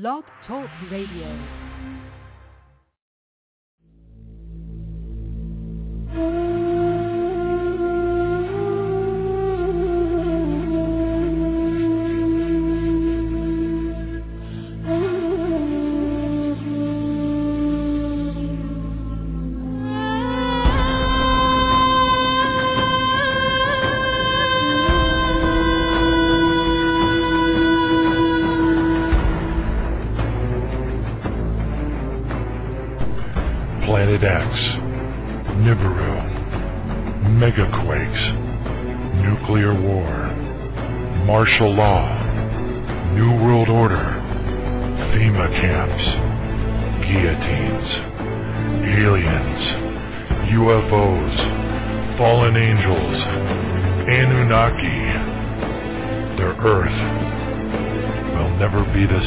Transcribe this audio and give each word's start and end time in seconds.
Blog 0.00 0.24
Talk 0.48 0.68
Radio. 0.90 1.28
Mm. 6.12 6.43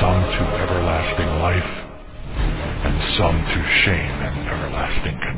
some 0.00 0.20
to 0.22 0.42
everlasting 0.62 1.30
life, 1.40 1.72
and 2.86 2.96
some 3.18 3.36
to 3.38 3.60
shame 3.84 4.16
and 4.22 4.48
everlasting 4.48 5.18
contempt. 5.20 5.35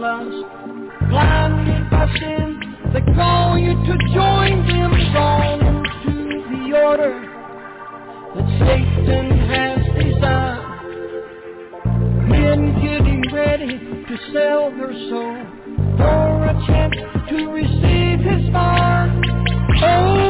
lost, 0.00 0.32
blinded 1.10 1.90
by. 1.90 2.06
They 2.92 3.02
call 3.14 3.58
you 3.58 3.74
to 3.74 3.98
join 4.14 4.66
them 4.66 4.92
wrong 5.14 5.60
to 6.04 6.12
the 6.50 6.62
order 6.76 7.14
that 8.34 8.48
Satan 8.58 9.30
has 9.46 9.78
designed. 10.02 10.68
Men 12.28 12.60
getting 12.82 13.22
ready 13.32 13.78
to 13.78 14.14
sell 14.32 14.70
their 14.70 14.94
soul 15.10 15.36
for 15.98 16.44
a 16.46 16.54
chance 16.66 16.96
to 17.28 17.36
receive 17.50 18.20
his 18.20 18.50
fire. 18.52 19.08
Oh, 19.82 20.29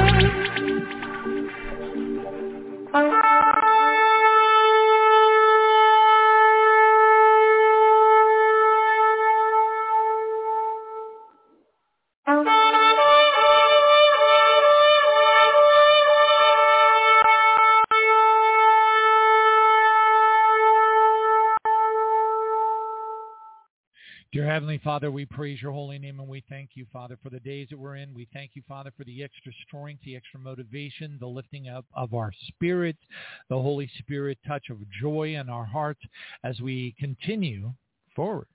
Heavenly 24.51 24.79
Father, 24.83 25.11
we 25.11 25.23
praise 25.23 25.61
your 25.61 25.71
holy 25.71 25.97
name 25.97 26.19
and 26.19 26.27
we 26.27 26.43
thank 26.49 26.71
you, 26.73 26.85
Father, 26.91 27.17
for 27.23 27.29
the 27.29 27.39
days 27.39 27.69
that 27.69 27.79
we're 27.79 27.95
in. 27.95 28.13
We 28.13 28.27
thank 28.33 28.51
you, 28.53 28.61
Father, 28.67 28.91
for 28.97 29.05
the 29.05 29.23
extra 29.23 29.53
strength, 29.65 30.03
the 30.03 30.17
extra 30.17 30.41
motivation, 30.41 31.15
the 31.21 31.27
lifting 31.27 31.69
up 31.69 31.85
of 31.93 32.13
our 32.13 32.33
spirits, 32.49 32.99
the 33.47 33.55
Holy 33.55 33.89
Spirit 33.99 34.37
touch 34.45 34.69
of 34.69 34.77
joy 35.01 35.35
in 35.35 35.47
our 35.47 35.63
hearts 35.63 36.01
as 36.43 36.59
we 36.59 36.93
continue 36.99 37.71
forward. 38.13 38.47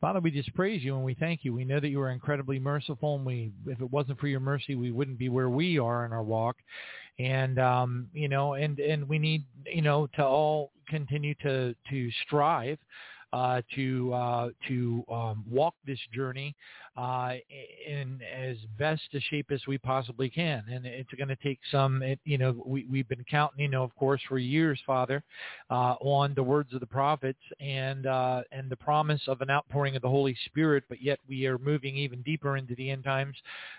Father, 0.00 0.18
we 0.18 0.32
just 0.32 0.52
praise 0.56 0.82
you 0.82 0.96
and 0.96 1.04
we 1.04 1.14
thank 1.14 1.44
you. 1.44 1.54
We 1.54 1.64
know 1.64 1.78
that 1.78 1.88
you 1.88 2.00
are 2.00 2.10
incredibly 2.10 2.58
merciful, 2.58 3.14
and 3.14 3.24
we, 3.24 3.52
if 3.66 3.80
it 3.80 3.92
wasn't 3.92 4.18
for 4.18 4.26
your 4.26 4.40
mercy, 4.40 4.74
we 4.74 4.90
wouldn't 4.90 5.18
be 5.18 5.28
where 5.28 5.50
we 5.50 5.78
are 5.78 6.04
in 6.04 6.12
our 6.12 6.24
walk. 6.24 6.56
And 7.20 7.60
um, 7.60 8.08
you 8.12 8.28
know, 8.28 8.54
and 8.54 8.80
and 8.80 9.08
we 9.08 9.20
need, 9.20 9.44
you 9.66 9.82
know, 9.82 10.08
to 10.16 10.24
all 10.24 10.72
continue 10.88 11.36
to 11.42 11.76
to 11.90 12.10
strive 12.26 12.78
to 13.74 14.12
uh, 14.12 14.48
to 14.66 15.04
um, 15.10 15.44
walk 15.48 15.74
this 15.86 15.98
journey 16.12 16.54
uh, 16.98 17.34
in 17.86 18.20
as 18.36 18.56
best 18.76 19.02
a 19.14 19.20
shape 19.20 19.52
as 19.52 19.60
we 19.68 19.78
possibly 19.78 20.28
can. 20.28 20.64
And 20.68 20.84
it's 20.84 21.12
going 21.16 21.28
to 21.28 21.36
take 21.36 21.60
some, 21.70 22.02
it, 22.02 22.18
you 22.24 22.38
know, 22.38 22.60
we, 22.66 22.86
we've 22.90 23.08
been 23.08 23.24
counting, 23.30 23.60
you 23.60 23.68
know, 23.68 23.84
of 23.84 23.94
course, 23.94 24.20
for 24.28 24.36
years, 24.36 24.80
Father, 24.84 25.22
uh, 25.70 25.94
on 26.00 26.34
the 26.34 26.42
words 26.42 26.74
of 26.74 26.80
the 26.80 26.86
prophets 26.86 27.38
and 27.60 28.06
uh, 28.06 28.42
and 28.50 28.68
the 28.68 28.76
promise 28.76 29.20
of 29.28 29.40
an 29.42 29.50
outpouring 29.50 29.94
of 29.94 30.02
the 30.02 30.08
Holy 30.08 30.36
Spirit, 30.46 30.82
but 30.88 31.00
yet 31.00 31.20
we 31.28 31.46
are 31.46 31.58
moving 31.58 31.96
even 31.96 32.20
deeper 32.22 32.56
into 32.56 32.74
the 32.74 32.90
end 32.90 33.04
times 33.04 33.36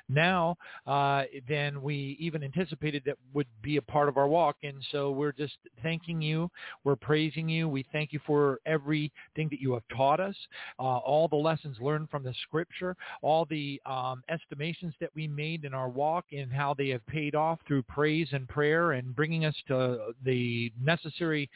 now 0.08 0.56
uh, 0.88 1.24
than 1.50 1.82
we 1.82 2.16
even 2.22 2.42
anticipated 2.42 3.04
that 3.06 3.18
would 3.34 3.48
be 3.62 3.76
a 3.76 3.82
part 3.82 4.08
of 4.08 4.16
our 4.16 4.28
walk. 4.30 4.56
And 4.64 4.78
so 4.92 5.12
we're 5.12 5.34
just 5.34 5.58
thanking 5.84 6.22
you. 6.22 6.50
We're 6.86 6.96
praising 6.96 7.50
you. 7.50 7.68
We 7.68 7.86
thank 7.92 8.14
you 8.14 8.22
for 8.26 8.60
everything 8.66 9.50
that 9.50 9.60
you 9.60 9.74
have 9.74 9.84
taught 9.96 10.22
us, 10.22 10.36
uh, 10.80 10.84
all 10.84 11.28
the 11.28 11.36
lessons 11.36 11.78
learned 11.82 12.10
from 12.10 12.24
the 12.24 12.34
Scripture, 12.44 12.96
all 13.22 13.46
the 13.46 13.82
um, 13.86 14.24
estimations 14.30 14.94
that 15.00 15.10
we 15.16 15.28
made 15.28 15.66
in 15.66 15.74
our 15.74 15.90
walk 15.90 16.26
and 16.32 16.52
how 16.52 16.74
they 16.74 16.90
have 16.90 17.06
paid 17.08 17.36
off 17.36 17.60
through 17.68 17.84
praise 17.84 18.28
and 18.32 18.48
prayer 18.48 18.94
and 18.94 19.16
bringing 19.16 19.46
us 19.46 19.56
to 19.68 20.14
the 20.26 20.72
necessary, 20.82 21.50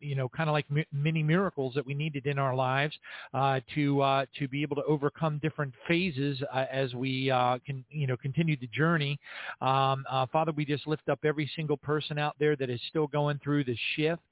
you 0.00 0.14
know, 0.14 0.28
kind 0.28 0.48
of 0.48 0.52
like 0.52 0.70
mi- 0.70 0.86
mini 0.92 1.22
miracles 1.22 1.74
that 1.74 1.86
we 1.86 1.94
needed 1.94 2.26
in 2.26 2.38
our 2.38 2.54
lives 2.54 2.94
uh, 3.34 3.60
to 3.74 4.00
uh, 4.00 4.26
to 4.38 4.48
be 4.48 4.62
able 4.62 4.76
to 4.76 4.84
overcome 4.84 5.38
different 5.42 5.72
phases 5.88 6.42
uh, 6.52 6.66
as 6.70 6.94
we 6.94 7.30
uh, 7.30 7.58
can, 7.64 7.84
you 7.90 8.06
know, 8.06 8.16
continue 8.16 8.56
the 8.60 8.68
journey. 8.68 9.18
Um, 9.60 10.04
uh, 10.10 10.26
Father, 10.32 10.52
we 10.52 10.64
just 10.64 10.86
lift 10.86 11.08
up 11.08 11.20
every 11.24 11.50
single 11.56 11.76
person 11.76 12.18
out 12.18 12.36
there 12.38 12.56
that 12.56 12.70
is 12.70 12.80
still 12.88 13.06
going 13.06 13.40
through 13.42 13.64
the 13.64 13.76
shift. 13.96 14.22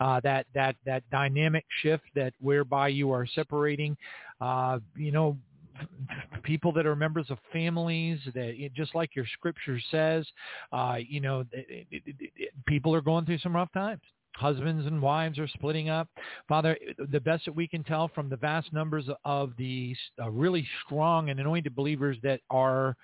Uh, 0.00 0.20
that 0.20 0.46
that 0.54 0.76
that 0.86 1.02
dynamic 1.10 1.64
shift 1.82 2.04
that 2.14 2.32
whereby 2.40 2.86
you 2.86 3.10
are 3.10 3.26
separating, 3.26 3.96
uh, 4.40 4.78
you 4.96 5.10
know, 5.10 5.36
people 6.42 6.72
that 6.72 6.86
are 6.86 6.96
members 6.96 7.26
of 7.30 7.38
families 7.52 8.18
that 8.34 8.70
just 8.74 8.94
like 8.94 9.14
your 9.14 9.26
scripture 9.34 9.80
says 9.90 10.26
uh 10.72 10.96
you 10.98 11.20
know 11.20 11.40
it, 11.52 11.86
it, 11.90 12.02
it, 12.36 12.50
people 12.66 12.94
are 12.94 13.00
going 13.00 13.24
through 13.24 13.38
some 13.38 13.54
rough 13.54 13.72
times. 13.72 14.02
Husbands 14.36 14.86
and 14.86 15.02
wives 15.02 15.38
are 15.38 15.48
splitting 15.48 15.88
up. 15.88 16.08
Father 16.48 16.76
the 17.10 17.20
best 17.20 17.44
that 17.46 17.54
we 17.54 17.66
can 17.66 17.82
tell 17.82 18.08
from 18.14 18.28
the 18.28 18.36
vast 18.36 18.72
numbers 18.72 19.06
of 19.24 19.52
the 19.58 19.96
uh, 20.22 20.30
really 20.30 20.66
strong 20.84 21.30
and 21.30 21.40
anointed 21.40 21.74
believers 21.74 22.16
that 22.22 22.40
are 22.50 22.94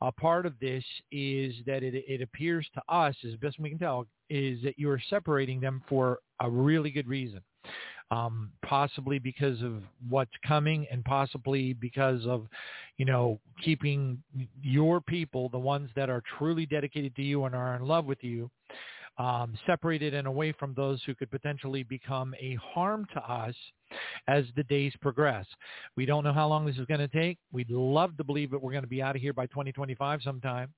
a 0.00 0.12
part 0.12 0.46
of 0.46 0.54
this 0.60 0.84
is 1.10 1.54
that 1.66 1.82
it, 1.82 1.94
it 1.94 2.22
appears 2.22 2.66
to 2.74 2.82
us 2.88 3.14
as 3.26 3.34
best 3.36 3.58
we 3.58 3.68
can 3.68 3.78
tell 3.78 4.06
is 4.30 4.62
that 4.62 4.78
you 4.78 4.88
are 4.88 5.02
separating 5.10 5.60
them 5.60 5.82
for 5.88 6.20
a 6.40 6.48
really 6.48 6.90
good 6.90 7.08
reason 7.08 7.40
um, 8.10 8.50
possibly 8.64 9.18
because 9.18 9.62
of 9.62 9.82
what's 10.08 10.32
coming 10.46 10.86
and 10.90 11.04
possibly 11.04 11.74
because 11.74 12.26
of, 12.26 12.46
you 12.96 13.04
know, 13.04 13.38
keeping 13.62 14.22
your 14.62 15.00
people, 15.00 15.48
the 15.50 15.58
ones 15.58 15.90
that 15.94 16.08
are 16.08 16.22
truly 16.38 16.66
dedicated 16.66 17.14
to 17.16 17.22
you 17.22 17.44
and 17.44 17.54
are 17.54 17.76
in 17.76 17.82
love 17.82 18.06
with 18.06 18.22
you, 18.22 18.50
um, 19.18 19.52
separated 19.66 20.14
and 20.14 20.26
away 20.26 20.52
from 20.52 20.72
those 20.74 21.02
who 21.04 21.14
could 21.14 21.30
potentially 21.30 21.82
become 21.82 22.34
a 22.40 22.54
harm 22.56 23.06
to 23.12 23.20
us 23.30 23.54
as 24.26 24.44
the 24.56 24.64
days 24.64 24.92
progress. 25.00 25.46
We 25.96 26.06
don't 26.06 26.24
know 26.24 26.32
how 26.32 26.48
long 26.48 26.66
this 26.66 26.76
is 26.76 26.86
going 26.86 27.00
to 27.00 27.08
take. 27.08 27.38
We'd 27.52 27.70
love 27.70 28.16
to 28.16 28.24
believe 28.24 28.50
that 28.50 28.62
we're 28.62 28.72
going 28.72 28.82
to 28.82 28.88
be 28.88 29.02
out 29.02 29.16
of 29.16 29.22
here 29.22 29.32
by 29.32 29.46
2025 29.46 30.20
sometime. 30.22 30.72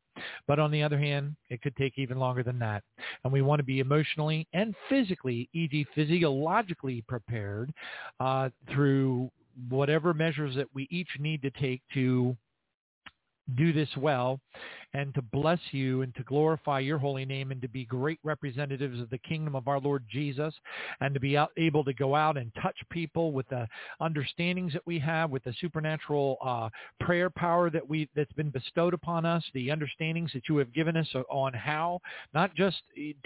But 0.46 0.58
on 0.58 0.70
the 0.70 0.82
other 0.82 0.98
hand, 0.98 1.36
it 1.48 1.62
could 1.62 1.76
take 1.76 1.94
even 1.96 2.18
longer 2.18 2.42
than 2.42 2.58
that. 2.58 2.82
And 3.24 3.32
we 3.32 3.42
want 3.42 3.60
to 3.60 3.64
be 3.64 3.80
emotionally 3.80 4.46
and 4.52 4.74
physically, 4.88 5.48
e.g. 5.52 5.86
physiologically 5.94 7.04
prepared 7.08 7.72
uh, 8.18 8.50
through 8.72 9.30
whatever 9.68 10.14
measures 10.14 10.54
that 10.56 10.68
we 10.74 10.86
each 10.90 11.08
need 11.18 11.42
to 11.42 11.50
take 11.50 11.82
to 11.94 12.36
do 13.56 13.72
this 13.72 13.88
well 13.96 14.40
and 14.94 15.14
to 15.14 15.22
bless 15.22 15.60
you 15.70 16.02
and 16.02 16.14
to 16.16 16.22
glorify 16.24 16.78
your 16.80 16.98
holy 16.98 17.24
name 17.24 17.50
and 17.50 17.62
to 17.62 17.68
be 17.68 17.84
great 17.84 18.18
representatives 18.24 19.00
of 19.00 19.10
the 19.10 19.18
kingdom 19.18 19.54
of 19.54 19.68
our 19.68 19.80
Lord 19.80 20.04
Jesus 20.10 20.54
and 21.00 21.14
to 21.14 21.20
be 21.20 21.36
out, 21.36 21.50
able 21.56 21.84
to 21.84 21.92
go 21.92 22.14
out 22.14 22.36
and 22.36 22.50
touch 22.62 22.76
people 22.90 23.32
with 23.32 23.48
the 23.48 23.66
understandings 24.00 24.72
that 24.72 24.86
we 24.86 24.98
have, 24.98 25.30
with 25.30 25.44
the 25.44 25.54
supernatural 25.60 26.38
uh, 26.44 26.68
prayer 27.04 27.30
power 27.30 27.70
that 27.70 27.88
we 27.88 28.08
that's 28.16 28.32
been 28.32 28.50
bestowed 28.50 28.94
upon 28.94 29.24
us, 29.24 29.44
the 29.54 29.70
understandings 29.70 30.32
that 30.32 30.48
you 30.48 30.56
have 30.56 30.72
given 30.72 30.96
us 30.96 31.08
on 31.30 31.52
how 31.52 32.00
not 32.34 32.54
just 32.54 32.78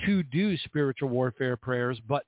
to 0.04 0.22
do 0.24 0.56
spiritual 0.58 1.08
warfare 1.08 1.56
prayers, 1.56 1.98
but 2.08 2.24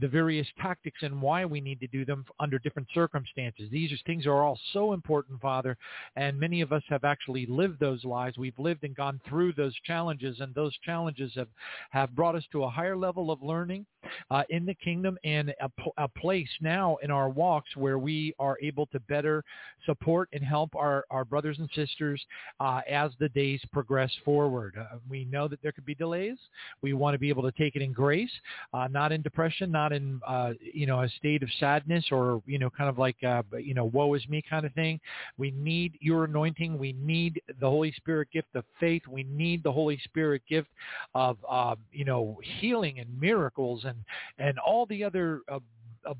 the 0.00 0.08
various 0.08 0.46
tactics 0.60 0.98
and 1.02 1.22
why 1.22 1.44
we 1.44 1.60
need 1.60 1.80
to 1.80 1.86
do 1.86 2.04
them 2.04 2.24
under 2.40 2.58
different 2.58 2.88
circumstances. 2.92 3.68
These 3.70 3.92
things 4.06 4.26
are 4.26 4.42
all 4.42 4.58
so 4.72 4.92
important, 4.92 5.40
Father, 5.40 5.76
and 6.16 6.38
many 6.38 6.60
of 6.60 6.72
us 6.72 6.82
have 6.88 7.04
actually 7.04 7.46
lived 7.46 7.78
those 7.80 8.04
lives. 8.04 8.36
We've 8.36 8.58
lived 8.58 8.73
lived 8.74 8.84
and 8.84 8.96
gone 8.96 9.20
through 9.28 9.52
those 9.52 9.74
challenges, 9.84 10.40
and 10.40 10.52
those 10.54 10.76
challenges 10.84 11.32
have, 11.36 11.48
have 11.90 12.14
brought 12.14 12.34
us 12.34 12.44
to 12.50 12.64
a 12.64 12.68
higher 12.68 12.96
level 12.96 13.30
of 13.30 13.40
learning 13.42 13.86
uh, 14.30 14.42
in 14.50 14.66
the 14.66 14.74
kingdom 14.74 15.16
and 15.24 15.54
a, 15.60 15.70
a 15.98 16.08
place 16.08 16.48
now 16.60 16.96
in 17.02 17.10
our 17.10 17.28
walks 17.28 17.74
where 17.76 17.98
we 17.98 18.34
are 18.38 18.58
able 18.62 18.86
to 18.86 19.00
better 19.00 19.42
support 19.86 20.28
and 20.32 20.42
help 20.42 20.74
our, 20.74 21.04
our 21.10 21.24
brothers 21.24 21.58
and 21.58 21.68
sisters 21.74 22.20
uh, 22.60 22.80
as 22.90 23.12
the 23.20 23.28
days 23.30 23.60
progress 23.72 24.10
forward. 24.24 24.74
Uh, 24.78 24.96
we 25.08 25.24
know 25.26 25.48
that 25.48 25.60
there 25.62 25.72
could 25.72 25.86
be 25.86 25.94
delays. 25.94 26.38
We 26.82 26.92
want 26.92 27.14
to 27.14 27.18
be 27.18 27.28
able 27.28 27.42
to 27.42 27.52
take 27.52 27.76
it 27.76 27.82
in 27.82 27.92
grace, 27.92 28.30
uh, 28.72 28.88
not 28.88 29.12
in 29.12 29.22
depression, 29.22 29.70
not 29.70 29.92
in 29.92 30.20
uh, 30.26 30.52
you 30.60 30.86
know 30.86 31.02
a 31.02 31.08
state 31.08 31.42
of 31.42 31.48
sadness 31.60 32.06
or 32.10 32.42
you 32.46 32.58
know 32.58 32.70
kind 32.70 32.88
of 32.88 32.98
like 32.98 33.16
uh, 33.24 33.42
you 33.58 33.74
know 33.74 33.84
woe 33.86 34.14
is 34.14 34.26
me 34.28 34.42
kind 34.48 34.66
of 34.66 34.72
thing. 34.72 35.00
We 35.38 35.50
need 35.52 35.98
your 36.00 36.24
anointing. 36.24 36.78
We 36.78 36.92
need 36.92 37.40
the 37.60 37.68
Holy 37.68 37.92
Spirit 37.92 38.28
gift 38.32 38.48
of 38.54 38.63
faith. 38.80 39.02
We 39.08 39.24
need 39.24 39.62
the 39.62 39.72
Holy 39.72 39.98
Spirit 40.04 40.42
gift 40.48 40.68
of 41.14 41.38
you 41.92 42.04
know 42.04 42.38
healing 42.60 43.00
and 43.00 43.20
miracles 43.20 43.84
and 43.84 43.98
and 44.38 44.54
and 44.54 44.58
all 44.58 44.86
the 44.86 45.02
other 45.02 45.40
uh, 45.50 45.58
uh, 46.08 46.14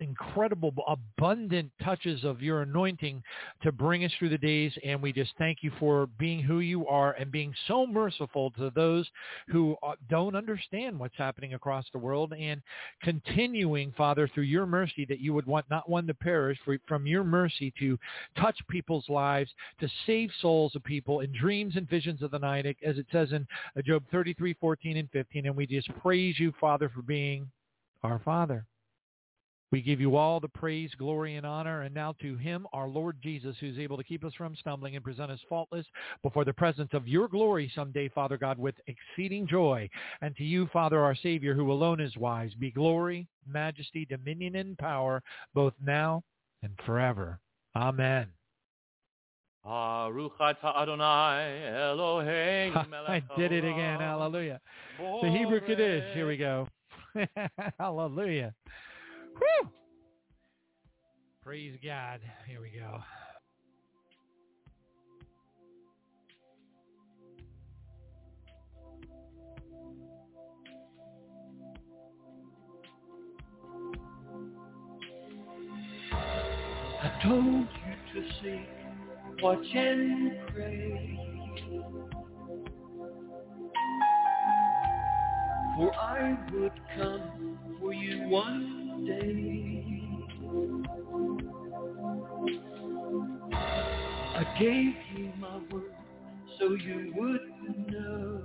incredible, 0.00 0.72
abundant 0.88 1.70
touches 1.82 2.24
of 2.24 2.42
your 2.42 2.62
anointing 2.62 3.22
to 3.62 3.72
bring 3.72 4.04
us 4.04 4.12
through 4.18 4.30
the 4.30 4.38
days. 4.38 4.72
And 4.84 5.00
we 5.00 5.12
just 5.12 5.32
thank 5.38 5.58
you 5.62 5.70
for 5.78 6.06
being 6.18 6.42
who 6.42 6.60
you 6.60 6.86
are 6.86 7.12
and 7.12 7.30
being 7.30 7.54
so 7.68 7.86
merciful 7.86 8.50
to 8.52 8.70
those 8.74 9.08
who 9.48 9.76
uh, 9.82 9.92
don't 10.08 10.34
understand 10.34 10.98
what's 10.98 11.16
happening 11.16 11.54
across 11.54 11.84
the 11.92 11.98
world 11.98 12.32
and 12.32 12.62
continuing, 13.02 13.92
Father, 13.96 14.28
through 14.28 14.44
your 14.44 14.66
mercy 14.66 15.04
that 15.08 15.20
you 15.20 15.32
would 15.34 15.46
want 15.46 15.66
not 15.70 15.88
one 15.88 16.06
to 16.06 16.14
perish, 16.14 16.58
for, 16.64 16.78
from 16.86 17.06
your 17.06 17.24
mercy 17.24 17.72
to 17.78 17.98
touch 18.36 18.58
people's 18.68 19.08
lives, 19.08 19.50
to 19.80 19.88
save 20.06 20.30
souls 20.40 20.74
of 20.74 20.84
people 20.84 21.20
in 21.20 21.32
dreams 21.32 21.76
and 21.76 21.88
visions 21.88 22.22
of 22.22 22.30
the 22.30 22.38
night, 22.38 22.66
as 22.84 22.98
it 22.98 23.06
says 23.12 23.32
in 23.32 23.46
uh, 23.76 23.82
Job 23.82 24.02
33, 24.10 24.54
14, 24.60 24.96
and 24.96 25.10
15. 25.10 25.46
And 25.46 25.56
we 25.56 25.66
just 25.66 25.88
praise 26.00 26.38
you, 26.38 26.52
Father, 26.60 26.90
for 26.94 27.02
being 27.02 27.50
our 28.02 28.20
Father. 28.24 28.66
We 29.72 29.82
give 29.82 30.00
you 30.00 30.16
all 30.16 30.40
the 30.40 30.48
praise, 30.48 30.90
glory, 30.98 31.36
and 31.36 31.46
honor. 31.46 31.82
And 31.82 31.94
now 31.94 32.14
to 32.20 32.36
him, 32.36 32.66
our 32.72 32.88
Lord 32.88 33.16
Jesus, 33.22 33.56
who's 33.60 33.78
able 33.78 33.96
to 33.96 34.04
keep 34.04 34.24
us 34.24 34.34
from 34.34 34.56
stumbling 34.56 34.96
and 34.96 35.04
present 35.04 35.30
us 35.30 35.38
faultless 35.48 35.86
before 36.22 36.44
the 36.44 36.52
presence 36.52 36.90
of 36.92 37.06
your 37.06 37.28
glory 37.28 37.70
someday, 37.74 38.08
Father 38.08 38.36
God, 38.36 38.58
with 38.58 38.74
exceeding 38.88 39.46
joy. 39.46 39.88
And 40.22 40.34
to 40.36 40.44
you, 40.44 40.68
Father, 40.72 41.00
our 41.00 41.14
Savior, 41.14 41.54
who 41.54 41.70
alone 41.70 42.00
is 42.00 42.16
wise, 42.16 42.52
be 42.54 42.70
glory, 42.70 43.28
majesty, 43.46 44.04
dominion, 44.04 44.56
and 44.56 44.76
power, 44.76 45.22
both 45.54 45.74
now 45.84 46.24
and 46.62 46.72
forever. 46.84 47.38
Amen. 47.76 48.26
Baruch 49.64 50.38
atah 50.40 50.82
Adonai 50.82 51.70
Eloheinu 51.70 52.86
I 53.08 53.22
did 53.36 53.52
it 53.52 53.64
again. 53.64 54.00
Hallelujah. 54.00 54.60
The 54.98 55.30
Hebrew 55.30 55.60
Kaddish. 55.60 56.14
Here 56.14 56.26
we 56.26 56.36
go. 56.36 56.66
Hallelujah. 57.78 58.54
Whew. 59.38 59.70
Praise 61.42 61.76
God. 61.82 62.20
Here 62.46 62.60
we 62.60 62.70
go. 62.70 63.00
I 77.02 77.22
told 77.22 77.44
you 77.44 78.22
to 78.22 78.28
seek, 78.42 79.42
watch 79.42 79.64
and 79.74 80.32
pray. 80.48 81.18
For 85.76 85.94
I 85.94 86.36
would 86.52 86.72
come 86.96 87.58
for 87.80 87.94
you 87.94 88.28
one 88.28 88.79
day. 89.06 90.00
I 94.36 94.44
gave 94.58 94.94
you 95.16 95.32
my 95.38 95.58
word 95.70 95.92
so 96.58 96.74
you 96.74 97.12
would 97.16 97.92
know. 97.92 98.42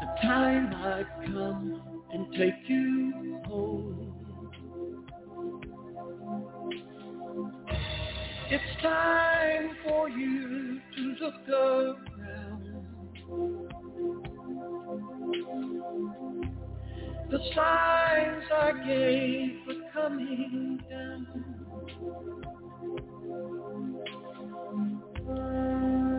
The 0.00 0.06
time 0.22 0.74
I'd 0.74 1.06
come 1.26 1.82
and 2.12 2.32
take 2.32 2.68
you 2.68 3.40
home. 3.46 4.12
It's 8.50 8.82
time 8.82 9.76
for 9.84 10.10
you 10.10 10.80
to 10.96 11.02
look 11.24 11.48
around. 11.48 12.86
The 17.30 17.38
signs 17.54 18.44
I 18.52 18.72
gave 18.86 19.66
are 19.66 19.92
coming 19.94 20.78
down. 20.90 21.26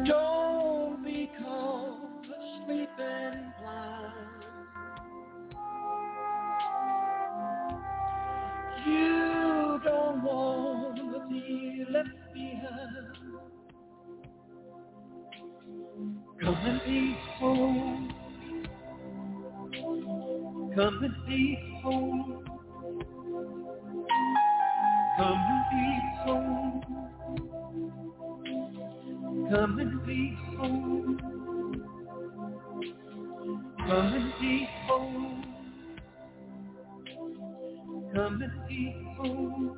Don't 0.08 1.03
be 1.05 1.29
caught 1.39 2.25
asleep 2.25 2.89
and 3.00 3.53
blind. 3.62 4.46
You 8.88 9.79
don't 9.84 10.24
want 10.24 10.98
to 10.98 11.20
be 11.29 11.86
left 11.91 12.10
behind. 12.34 13.17
Come 16.41 16.55
and 16.65 16.82
be 16.84 17.15
home. 17.38 18.12
Come 20.75 21.03
and 21.03 21.15
be 21.27 21.60
home. 21.84 22.46
Come 25.18 25.46
and 25.50 25.65
be 25.72 26.01
home. 26.25 26.84
Come 29.51 29.80
and 29.80 30.06
be 30.06 30.38
home. 30.58 31.20
Come 33.88 34.13
and 34.13 34.34
be 34.42 34.70
home. 34.88 35.44
Come 38.13 38.42
and 38.44 38.68
be 38.68 38.82
home. 39.18 39.77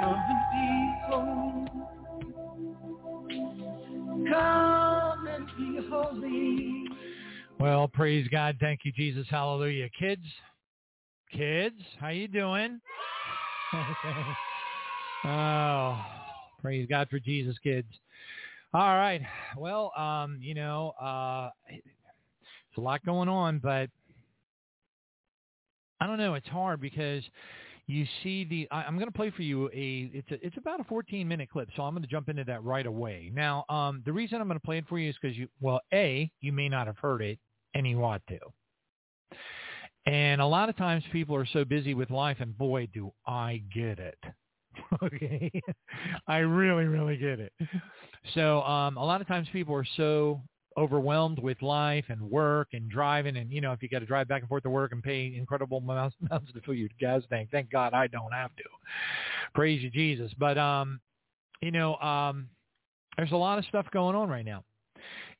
Come 0.00 0.24
and 0.28 0.44
be 0.52 0.94
home. 1.08 1.68
Come 4.30 5.26
and 5.28 5.46
be 5.58 5.88
holy. 5.90 6.53
Well, 7.58 7.88
praise 7.88 8.26
God. 8.28 8.56
Thank 8.60 8.80
you, 8.84 8.92
Jesus. 8.92 9.26
Hallelujah. 9.30 9.88
Kids, 9.98 10.26
kids, 11.32 11.80
how 12.00 12.08
you 12.08 12.28
doing? 12.28 12.80
oh, 15.24 16.04
praise 16.60 16.86
God 16.88 17.08
for 17.10 17.18
Jesus, 17.18 17.56
kids. 17.62 17.88
All 18.72 18.96
right. 18.96 19.22
Well, 19.56 19.92
um, 19.96 20.38
you 20.40 20.54
know, 20.54 20.90
uh, 21.00 21.50
it's 21.68 22.76
a 22.76 22.80
lot 22.80 23.04
going 23.06 23.28
on, 23.28 23.60
but 23.60 23.88
I 26.00 26.06
don't 26.06 26.18
know. 26.18 26.34
It's 26.34 26.48
hard 26.48 26.80
because 26.80 27.22
you 27.86 28.06
see 28.22 28.44
the. 28.44 28.68
I, 28.70 28.82
I'm 28.84 28.94
going 28.94 29.08
to 29.08 29.12
play 29.12 29.30
for 29.30 29.42
you 29.42 29.68
a. 29.68 30.10
It's 30.12 30.30
a, 30.30 30.46
it's 30.46 30.56
about 30.56 30.80
a 30.80 30.84
14 30.84 31.26
minute 31.26 31.50
clip, 31.50 31.68
so 31.76 31.82
I'm 31.82 31.94
going 31.94 32.02
to 32.02 32.08
jump 32.08 32.28
into 32.28 32.44
that 32.44 32.62
right 32.64 32.86
away. 32.86 33.30
Now, 33.32 33.64
um, 33.68 34.02
the 34.04 34.12
reason 34.12 34.40
I'm 34.40 34.48
going 34.48 34.58
to 34.58 34.64
play 34.64 34.78
it 34.78 34.86
for 34.88 34.98
you 34.98 35.10
is 35.10 35.16
because 35.20 35.36
you. 35.36 35.48
Well, 35.60 35.80
a 35.92 36.30
you 36.40 36.52
may 36.52 36.68
not 36.68 36.86
have 36.86 36.98
heard 36.98 37.22
it, 37.22 37.38
and 37.74 37.86
you 37.86 38.02
ought 38.04 38.22
to. 38.28 38.38
And 40.06 40.40
a 40.40 40.46
lot 40.46 40.68
of 40.68 40.76
times 40.76 41.02
people 41.12 41.34
are 41.36 41.46
so 41.46 41.64
busy 41.64 41.94
with 41.94 42.10
life, 42.10 42.38
and 42.40 42.56
boy, 42.56 42.88
do 42.92 43.12
I 43.26 43.62
get 43.74 43.98
it. 43.98 44.18
okay, 45.02 45.50
I 46.26 46.38
really, 46.38 46.84
really 46.84 47.16
get 47.16 47.40
it. 47.40 47.52
So 48.34 48.62
um, 48.62 48.96
a 48.96 49.04
lot 49.04 49.20
of 49.20 49.26
times 49.26 49.48
people 49.52 49.74
are 49.74 49.86
so 49.96 50.40
overwhelmed 50.76 51.38
with 51.38 51.60
life 51.62 52.04
and 52.08 52.20
work 52.20 52.68
and 52.72 52.90
driving 52.90 53.36
and 53.36 53.50
you 53.50 53.60
know 53.60 53.72
if 53.72 53.82
you 53.82 53.88
got 53.88 54.00
to 54.00 54.06
drive 54.06 54.26
back 54.26 54.42
and 54.42 54.48
forth 54.48 54.62
to 54.62 54.70
work 54.70 54.92
and 54.92 55.02
pay 55.02 55.34
incredible 55.36 55.78
amounts, 55.78 56.16
amounts 56.30 56.52
to 56.52 56.60
fill 56.62 56.74
your 56.74 56.88
gas 56.98 57.22
tank. 57.30 57.48
Thank 57.50 57.70
god 57.70 57.94
i 57.94 58.06
don't 58.06 58.32
have 58.32 58.54
to. 58.56 58.64
Praise 59.54 59.82
you 59.82 59.90
jesus. 59.90 60.32
But 60.38 60.58
um 60.58 61.00
you 61.60 61.70
know 61.70 61.96
um 61.96 62.48
there's 63.16 63.32
a 63.32 63.36
lot 63.36 63.58
of 63.58 63.64
stuff 63.66 63.86
going 63.92 64.16
on 64.16 64.28
right 64.28 64.44
now. 64.44 64.64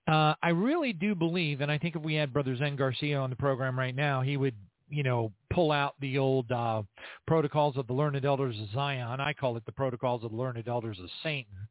Uh 0.06 0.34
i 0.42 0.50
really 0.50 0.92
do 0.92 1.14
believe 1.14 1.60
and 1.60 1.70
i 1.70 1.78
think 1.78 1.96
if 1.96 2.02
we 2.02 2.14
had 2.14 2.32
brother 2.32 2.56
zen 2.56 2.76
garcia 2.76 3.18
on 3.18 3.30
the 3.30 3.36
program 3.36 3.78
right 3.78 3.96
now 3.96 4.20
he 4.20 4.36
would 4.36 4.54
you 4.88 5.02
know 5.02 5.32
pull 5.52 5.72
out 5.72 5.94
the 6.00 6.18
old 6.18 6.50
uh 6.52 6.82
protocols 7.26 7.76
of 7.76 7.86
the 7.86 7.92
learned 7.92 8.24
elders 8.24 8.58
of 8.60 8.68
zion. 8.72 9.20
I 9.20 9.32
call 9.32 9.56
it 9.56 9.64
the 9.66 9.72
protocols 9.72 10.22
of 10.24 10.30
the 10.30 10.36
learned 10.36 10.68
elders 10.68 10.98
of 11.00 11.08
satan 11.22 11.68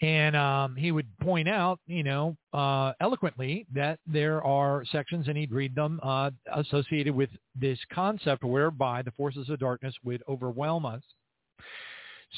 and 0.00 0.36
um, 0.36 0.76
he 0.76 0.92
would 0.92 1.06
point 1.18 1.48
out, 1.48 1.80
you 1.86 2.04
know, 2.04 2.36
uh, 2.52 2.92
eloquently 3.00 3.66
that 3.74 3.98
there 4.06 4.42
are 4.44 4.84
sections, 4.92 5.26
and 5.28 5.36
he'd 5.36 5.52
read 5.52 5.74
them, 5.74 5.98
uh, 6.02 6.30
associated 6.54 7.14
with 7.14 7.30
this 7.56 7.78
concept 7.92 8.44
whereby 8.44 9.02
the 9.02 9.10
forces 9.12 9.48
of 9.48 9.58
darkness 9.58 9.94
would 10.04 10.22
overwhelm 10.28 10.86
us 10.86 11.02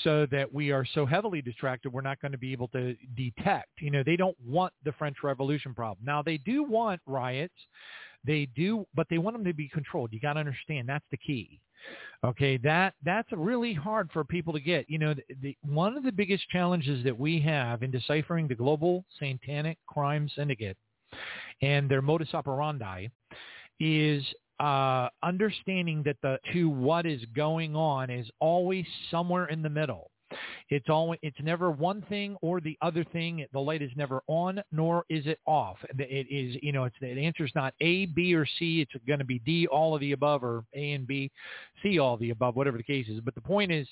so 0.05 0.27
that 0.31 0.53
we 0.53 0.71
are 0.71 0.87
so 0.95 1.05
heavily 1.05 1.43
distracted 1.43 1.93
we're 1.93 2.01
not 2.01 2.21
going 2.21 2.33
to 2.33 2.39
be 2.39 2.53
able 2.53 2.69
to 2.69 2.97
detect. 3.17 3.69
You 3.81 3.91
know, 3.91 4.03
they 4.05 4.17
don't 4.17 4.37
want 4.47 4.73
the 4.85 4.93
French 4.93 5.17
Revolution 5.23 5.75
problem. 5.75 6.05
Now, 6.05 6.23
they 6.23 6.39
do 6.39 6.63
want 6.63 7.01
riots. 7.07 7.55
They 8.25 8.49
do, 8.55 8.87
but 8.95 9.07
they 9.11 9.19
want 9.19 9.37
them 9.37 9.45
to 9.45 9.55
be 9.55 9.69
controlled. 9.69 10.13
You 10.13 10.21
got 10.21 10.35
to 10.35 10.41
understand 10.41 10.89
that's 10.89 11.05
the 11.11 11.17
key. 11.17 11.61
Okay, 12.23 12.59
that 12.59 12.95
that's 13.03 13.29
really 13.33 13.73
hard 13.73 14.11
for 14.13 14.25
people 14.25 14.53
to 14.53 14.61
get. 14.61 14.89
You 14.91 14.99
know, 14.99 15.15
the, 15.15 15.23
the, 15.41 15.57
one 15.63 15.97
of 15.97 16.03
the 16.03 16.13
biggest 16.13 16.49
challenges 16.51 17.03
that 17.05 17.19
we 17.19 17.41
have 17.41 17.83
in 17.83 17.91
deciphering 17.91 18.47
the 18.47 18.55
global 18.55 19.05
satanic 19.19 19.79
crime 19.87 20.29
syndicate 20.37 20.77
and 21.63 21.91
their 21.91 22.03
modus 22.03 22.29
operandi 22.35 23.09
is 23.79 24.23
uh, 24.61 25.09
understanding 25.23 26.03
that 26.05 26.17
the 26.23 26.39
to 26.53 26.69
what 26.69 27.07
is 27.07 27.23
going 27.35 27.75
on 27.75 28.11
is 28.11 28.29
always 28.41 28.85
somewhere 29.11 29.47
in 29.47 29.63
the 29.63 29.71
middle. 29.71 30.11
It's 30.69 30.89
always 30.89 31.19
it's 31.23 31.37
never 31.43 31.71
one 31.71 32.03
thing 32.09 32.37
or 32.43 32.61
the 32.61 32.77
other 32.83 33.05
thing. 33.05 33.45
The 33.53 33.61
light 33.61 33.83
is 33.83 33.91
never 33.97 34.23
on 34.27 34.63
nor 34.73 35.05
is 35.09 35.27
it 35.27 35.41
off. 35.47 35.77
It 35.99 36.27
is 36.31 36.57
you 36.63 36.73
know 36.73 36.85
it's 36.85 36.97
the 37.01 37.09
answer 37.09 37.45
is 37.45 37.53
not 37.55 37.75
A, 37.81 38.07
B, 38.07 38.35
or 38.35 38.47
C. 38.59 38.81
It's 38.81 38.93
going 39.07 39.19
to 39.19 39.25
be 39.25 39.41
D, 39.41 39.67
all 39.67 39.95
of 39.95 40.01
the 40.01 40.13
above, 40.13 40.45
or 40.45 40.65
A 40.75 40.93
and 40.93 41.07
B, 41.07 41.31
C, 41.83 41.99
all 41.99 42.15
of 42.15 42.21
the 42.21 42.31
above, 42.31 42.57
whatever 42.57 42.77
the 42.77 42.83
case 42.83 43.09
is. 43.09 43.21
But 43.21 43.35
the 43.35 43.41
point 43.41 43.73
is, 43.73 43.87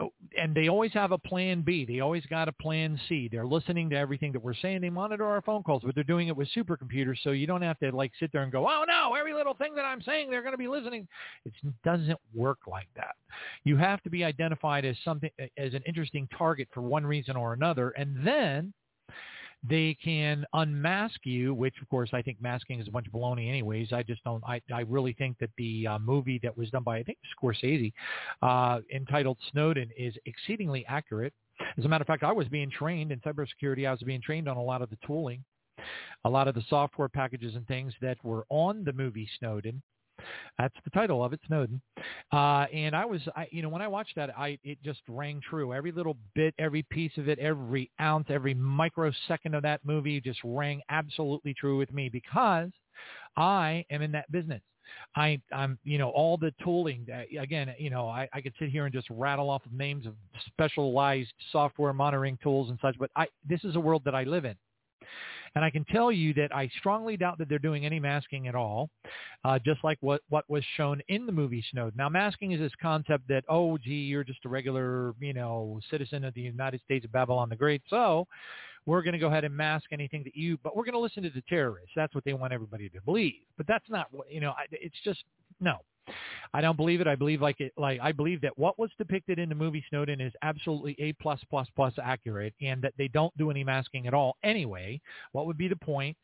Oh, 0.00 0.12
and 0.36 0.56
they 0.56 0.68
always 0.68 0.92
have 0.92 1.12
a 1.12 1.18
plan 1.18 1.62
B. 1.62 1.84
They 1.84 2.00
always 2.00 2.26
got 2.26 2.48
a 2.48 2.52
plan 2.52 2.98
C. 3.08 3.28
They're 3.30 3.46
listening 3.46 3.88
to 3.90 3.96
everything 3.96 4.32
that 4.32 4.42
we're 4.42 4.54
saying. 4.54 4.80
They 4.80 4.90
monitor 4.90 5.24
our 5.24 5.40
phone 5.40 5.62
calls, 5.62 5.82
but 5.84 5.94
they're 5.94 6.02
doing 6.02 6.26
it 6.26 6.36
with 6.36 6.48
supercomputers, 6.56 7.18
so 7.22 7.30
you 7.30 7.46
don't 7.46 7.62
have 7.62 7.78
to 7.78 7.94
like 7.94 8.10
sit 8.18 8.32
there 8.32 8.42
and 8.42 8.50
go, 8.50 8.66
"Oh 8.68 8.84
no, 8.88 9.14
every 9.14 9.32
little 9.32 9.54
thing 9.54 9.76
that 9.76 9.84
I'm 9.84 10.02
saying, 10.02 10.30
they're 10.30 10.42
going 10.42 10.52
to 10.52 10.58
be 10.58 10.66
listening." 10.66 11.06
It 11.44 11.52
doesn't 11.84 12.18
work 12.34 12.58
like 12.66 12.88
that. 12.96 13.14
You 13.62 13.76
have 13.76 14.02
to 14.02 14.10
be 14.10 14.24
identified 14.24 14.84
as 14.84 14.96
something 15.04 15.30
as 15.56 15.74
an 15.74 15.82
interesting 15.86 16.28
target 16.36 16.68
for 16.72 16.80
one 16.80 17.06
reason 17.06 17.36
or 17.36 17.52
another, 17.52 17.90
and 17.90 18.16
then 18.26 18.72
they 19.66 19.96
can 20.02 20.44
unmask 20.52 21.20
you, 21.24 21.54
which 21.54 21.74
of 21.80 21.88
course 21.88 22.10
I 22.12 22.20
think 22.20 22.40
masking 22.40 22.80
is 22.80 22.88
a 22.88 22.90
bunch 22.90 23.06
of 23.06 23.12
baloney 23.12 23.48
anyways. 23.48 23.92
I 23.92 24.02
just 24.02 24.22
don't, 24.24 24.42
I, 24.46 24.60
I 24.72 24.80
really 24.80 25.14
think 25.14 25.38
that 25.38 25.50
the 25.56 25.86
uh, 25.86 25.98
movie 25.98 26.38
that 26.42 26.56
was 26.56 26.70
done 26.70 26.82
by, 26.82 26.98
I 26.98 27.02
think 27.02 27.18
Scorsese, 27.34 27.92
uh, 28.42 28.80
entitled 28.94 29.38
Snowden 29.52 29.90
is 29.96 30.14
exceedingly 30.26 30.84
accurate. 30.86 31.32
As 31.78 31.84
a 31.84 31.88
matter 31.88 32.02
of 32.02 32.06
fact, 32.06 32.24
I 32.24 32.32
was 32.32 32.48
being 32.48 32.70
trained 32.70 33.12
in 33.12 33.20
cybersecurity. 33.20 33.86
I 33.86 33.92
was 33.92 34.02
being 34.02 34.20
trained 34.20 34.48
on 34.48 34.56
a 34.56 34.62
lot 34.62 34.82
of 34.82 34.90
the 34.90 34.98
tooling, 35.06 35.42
a 36.24 36.28
lot 36.28 36.48
of 36.48 36.54
the 36.54 36.64
software 36.68 37.08
packages 37.08 37.54
and 37.54 37.66
things 37.66 37.94
that 38.02 38.22
were 38.24 38.44
on 38.50 38.84
the 38.84 38.92
movie 38.92 39.28
Snowden. 39.38 39.82
That's 40.58 40.74
the 40.84 40.90
title 40.90 41.24
of 41.24 41.32
it, 41.32 41.40
Snowden. 41.46 41.80
Uh, 42.32 42.66
and 42.72 42.94
I 42.94 43.04
was, 43.04 43.20
I, 43.36 43.48
you 43.50 43.62
know, 43.62 43.68
when 43.68 43.82
I 43.82 43.88
watched 43.88 44.16
that, 44.16 44.36
I 44.36 44.58
it 44.64 44.78
just 44.84 45.00
rang 45.08 45.40
true. 45.48 45.72
Every 45.74 45.92
little 45.92 46.16
bit, 46.34 46.54
every 46.58 46.82
piece 46.82 47.12
of 47.16 47.28
it, 47.28 47.38
every 47.38 47.90
ounce, 48.00 48.26
every 48.28 48.54
microsecond 48.54 49.54
of 49.54 49.62
that 49.62 49.80
movie 49.84 50.20
just 50.20 50.40
rang 50.44 50.80
absolutely 50.88 51.54
true 51.54 51.76
with 51.78 51.92
me 51.92 52.08
because 52.08 52.70
I 53.36 53.84
am 53.90 54.02
in 54.02 54.12
that 54.12 54.30
business. 54.30 54.62
I, 55.16 55.40
I'm, 55.52 55.78
you 55.84 55.98
know, 55.98 56.10
all 56.10 56.36
the 56.36 56.52
tooling. 56.62 57.06
Again, 57.38 57.74
you 57.78 57.90
know, 57.90 58.08
I, 58.08 58.28
I 58.32 58.40
could 58.40 58.52
sit 58.58 58.68
here 58.68 58.84
and 58.84 58.92
just 58.92 59.08
rattle 59.10 59.50
off 59.50 59.62
names 59.72 60.06
of 60.06 60.14
specialized 60.46 61.32
software 61.52 61.92
monitoring 61.92 62.38
tools 62.42 62.70
and 62.70 62.78
such, 62.82 62.96
but 62.98 63.10
I, 63.16 63.26
this 63.48 63.64
is 63.64 63.76
a 63.76 63.80
world 63.80 64.02
that 64.04 64.14
I 64.14 64.24
live 64.24 64.44
in. 64.44 64.54
And 65.54 65.64
I 65.64 65.70
can 65.70 65.84
tell 65.84 66.10
you 66.10 66.34
that 66.34 66.54
I 66.54 66.68
strongly 66.78 67.16
doubt 67.16 67.38
that 67.38 67.48
they're 67.48 67.58
doing 67.58 67.86
any 67.86 68.00
masking 68.00 68.48
at 68.48 68.54
all, 68.54 68.90
uh, 69.44 69.58
just 69.64 69.84
like 69.84 69.98
what, 70.00 70.20
what 70.28 70.44
was 70.48 70.64
shown 70.76 71.00
in 71.08 71.26
the 71.26 71.32
movie 71.32 71.64
Snowden. 71.70 71.96
Now, 71.96 72.08
masking 72.08 72.52
is 72.52 72.60
this 72.60 72.72
concept 72.82 73.28
that, 73.28 73.44
oh, 73.48 73.78
gee, 73.78 73.92
you're 73.92 74.24
just 74.24 74.44
a 74.44 74.48
regular, 74.48 75.14
you 75.20 75.32
know, 75.32 75.80
citizen 75.90 76.24
of 76.24 76.34
the 76.34 76.40
United 76.40 76.80
States 76.84 77.04
of 77.04 77.12
Babylon 77.12 77.48
the 77.48 77.56
Great. 77.56 77.82
So 77.88 78.26
we're 78.86 79.02
going 79.02 79.12
to 79.12 79.18
go 79.18 79.28
ahead 79.28 79.44
and 79.44 79.56
mask 79.56 79.86
anything 79.92 80.24
that 80.24 80.36
you, 80.36 80.58
but 80.62 80.76
we're 80.76 80.84
going 80.84 80.94
to 80.94 80.98
listen 80.98 81.22
to 81.22 81.30
the 81.30 81.42
terrorists. 81.48 81.92
That's 81.94 82.14
what 82.14 82.24
they 82.24 82.34
want 82.34 82.52
everybody 82.52 82.88
to 82.88 83.00
believe. 83.02 83.34
But 83.56 83.66
that's 83.66 83.88
not 83.88 84.08
what, 84.10 84.30
you 84.30 84.40
know, 84.40 84.54
it's 84.70 84.96
just, 85.04 85.22
no. 85.60 85.78
I 86.52 86.60
don't 86.60 86.76
believe 86.76 87.00
it. 87.00 87.06
I 87.06 87.14
believe 87.14 87.40
like 87.40 87.60
it 87.60 87.72
like 87.76 88.00
I 88.00 88.12
believe 88.12 88.40
that 88.42 88.56
what 88.58 88.78
was 88.78 88.90
depicted 88.98 89.38
in 89.38 89.48
the 89.48 89.54
movie 89.54 89.84
Snowden 89.88 90.20
is 90.20 90.32
absolutely 90.42 90.96
a 90.98 91.12
plus 91.14 91.40
plus 91.50 91.66
plus 91.74 91.92
accurate 92.02 92.54
and 92.60 92.80
that 92.82 92.94
they 92.96 93.08
don't 93.08 93.36
do 93.36 93.50
any 93.50 93.64
masking 93.64 94.06
at 94.06 94.14
all 94.14 94.36
anyway. 94.42 95.00
What 95.32 95.46
would 95.46 95.58
be 95.58 95.68
the 95.68 95.76
point? 95.76 96.16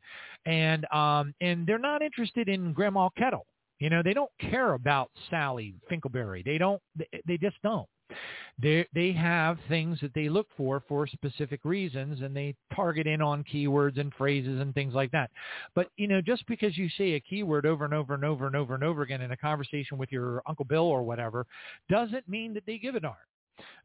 And 0.46 0.86
um 0.92 1.34
and 1.40 1.66
they're 1.66 1.78
not 1.78 2.02
interested 2.02 2.48
in 2.48 2.72
Grandma 2.72 3.08
Kettle. 3.16 3.46
You 3.78 3.90
know, 3.90 4.02
they 4.02 4.12
don't 4.12 4.30
care 4.40 4.74
about 4.74 5.10
Sally 5.30 5.74
Finkelberry. 5.90 6.44
They 6.44 6.58
don't 6.58 6.80
they, 6.96 7.08
they 7.26 7.36
just 7.36 7.56
don't. 7.62 7.88
They 8.58 8.86
they 8.94 9.12
have 9.12 9.58
things 9.68 9.98
that 10.00 10.12
they 10.14 10.28
look 10.28 10.48
for 10.56 10.82
for 10.88 11.06
specific 11.06 11.60
reasons, 11.64 12.20
and 12.20 12.36
they 12.36 12.54
target 12.74 13.06
in 13.06 13.22
on 13.22 13.44
keywords 13.44 13.98
and 13.98 14.12
phrases 14.14 14.60
and 14.60 14.74
things 14.74 14.94
like 14.94 15.10
that. 15.12 15.30
But 15.74 15.88
you 15.96 16.08
know, 16.08 16.20
just 16.20 16.46
because 16.46 16.76
you 16.76 16.88
say 16.90 17.12
a 17.12 17.20
keyword 17.20 17.66
over 17.66 17.84
and 17.84 17.94
over 17.94 18.14
and 18.14 18.24
over 18.24 18.46
and 18.46 18.56
over 18.56 18.74
and 18.74 18.84
over 18.84 19.02
again 19.02 19.22
in 19.22 19.32
a 19.32 19.36
conversation 19.36 19.98
with 19.98 20.12
your 20.12 20.42
Uncle 20.46 20.64
Bill 20.64 20.84
or 20.84 21.02
whatever, 21.02 21.46
doesn't 21.88 22.28
mean 22.28 22.52
that 22.54 22.64
they 22.66 22.78
give 22.78 22.94
a 22.94 23.00
darn. 23.00 23.16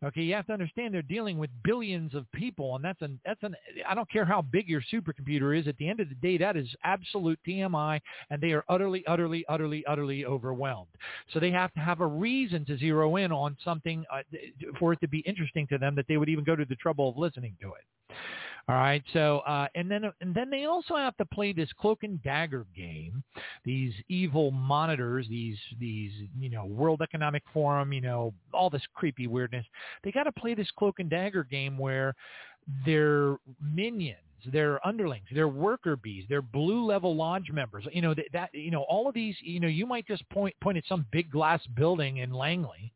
Okay, 0.03 0.21
you 0.21 0.33
have 0.35 0.47
to 0.47 0.53
understand 0.53 0.93
they're 0.93 1.01
dealing 1.01 1.37
with 1.37 1.49
billions 1.63 2.13
of 2.13 2.31
people, 2.31 2.75
and 2.75 2.83
that's 2.83 3.01
an 3.01 3.19
that's 3.25 3.41
an 3.43 3.55
I 3.87 3.95
don't 3.95 4.09
care 4.11 4.25
how 4.25 4.41
big 4.41 4.67
your 4.67 4.81
supercomputer 4.93 5.59
is. 5.59 5.67
At 5.67 5.77
the 5.77 5.89
end 5.89 5.99
of 5.99 6.09
the 6.09 6.15
day, 6.15 6.37
that 6.37 6.57
is 6.57 6.67
absolute 6.83 7.39
TMI, 7.47 7.99
and 8.29 8.41
they 8.41 8.51
are 8.51 8.63
utterly, 8.69 9.03
utterly, 9.07 9.45
utterly, 9.49 9.85
utterly 9.87 10.25
overwhelmed. 10.25 10.89
So 11.33 11.39
they 11.39 11.51
have 11.51 11.73
to 11.73 11.79
have 11.79 12.01
a 12.01 12.07
reason 12.07 12.65
to 12.65 12.77
zero 12.77 13.15
in 13.17 13.31
on 13.31 13.57
something 13.63 14.05
uh, 14.11 14.21
for 14.79 14.93
it 14.93 15.01
to 15.01 15.07
be 15.07 15.19
interesting 15.19 15.67
to 15.67 15.77
them 15.77 15.95
that 15.95 16.05
they 16.07 16.17
would 16.17 16.29
even 16.29 16.43
go 16.43 16.55
to 16.55 16.65
the 16.65 16.75
trouble 16.75 17.09
of 17.09 17.17
listening 17.17 17.55
to 17.61 17.69
it. 17.69 18.15
All 18.67 18.75
right. 18.75 19.03
So, 19.13 19.39
uh, 19.39 19.67
and 19.75 19.89
then, 19.89 20.11
and 20.21 20.33
then 20.33 20.49
they 20.49 20.65
also 20.65 20.95
have 20.95 21.15
to 21.17 21.25
play 21.25 21.53
this 21.53 21.69
cloak 21.79 22.01
and 22.01 22.21
dagger 22.23 22.65
game. 22.75 23.23
These 23.63 23.93
evil 24.09 24.49
monitors, 24.49 25.27
these, 25.29 25.57
these, 25.79 26.11
you 26.39 26.49
know, 26.49 26.65
World 26.65 27.01
Economic 27.03 27.43
Forum, 27.53 27.93
you 27.93 28.01
know, 28.01 28.33
all 28.53 28.71
this 28.71 28.81
creepy 28.95 29.27
weirdness. 29.27 29.65
They 30.03 30.11
got 30.11 30.23
to 30.23 30.31
play 30.31 30.55
this 30.55 30.69
cloak 30.79 30.99
and 30.99 31.09
dagger 31.09 31.43
game 31.43 31.77
where 31.77 32.15
their 32.85 33.37
minions 33.61 34.19
their 34.51 34.85
underlings, 34.85 35.25
their 35.33 35.47
worker 35.47 35.95
bees, 35.95 36.25
their 36.29 36.41
blue 36.41 36.85
level 36.85 37.15
lodge 37.15 37.49
members. 37.51 37.85
You 37.91 38.01
know 38.01 38.13
that, 38.13 38.25
that 38.33 38.49
you 38.53 38.71
know 38.71 38.83
all 38.83 39.07
of 39.07 39.15
these. 39.15 39.35
You 39.41 39.59
know 39.59 39.67
you 39.67 39.85
might 39.85 40.05
just 40.07 40.27
point 40.29 40.55
point 40.61 40.77
at 40.77 40.83
some 40.87 41.05
big 41.11 41.31
glass 41.31 41.61
building 41.75 42.17
in 42.17 42.31
Langley, 42.31 42.93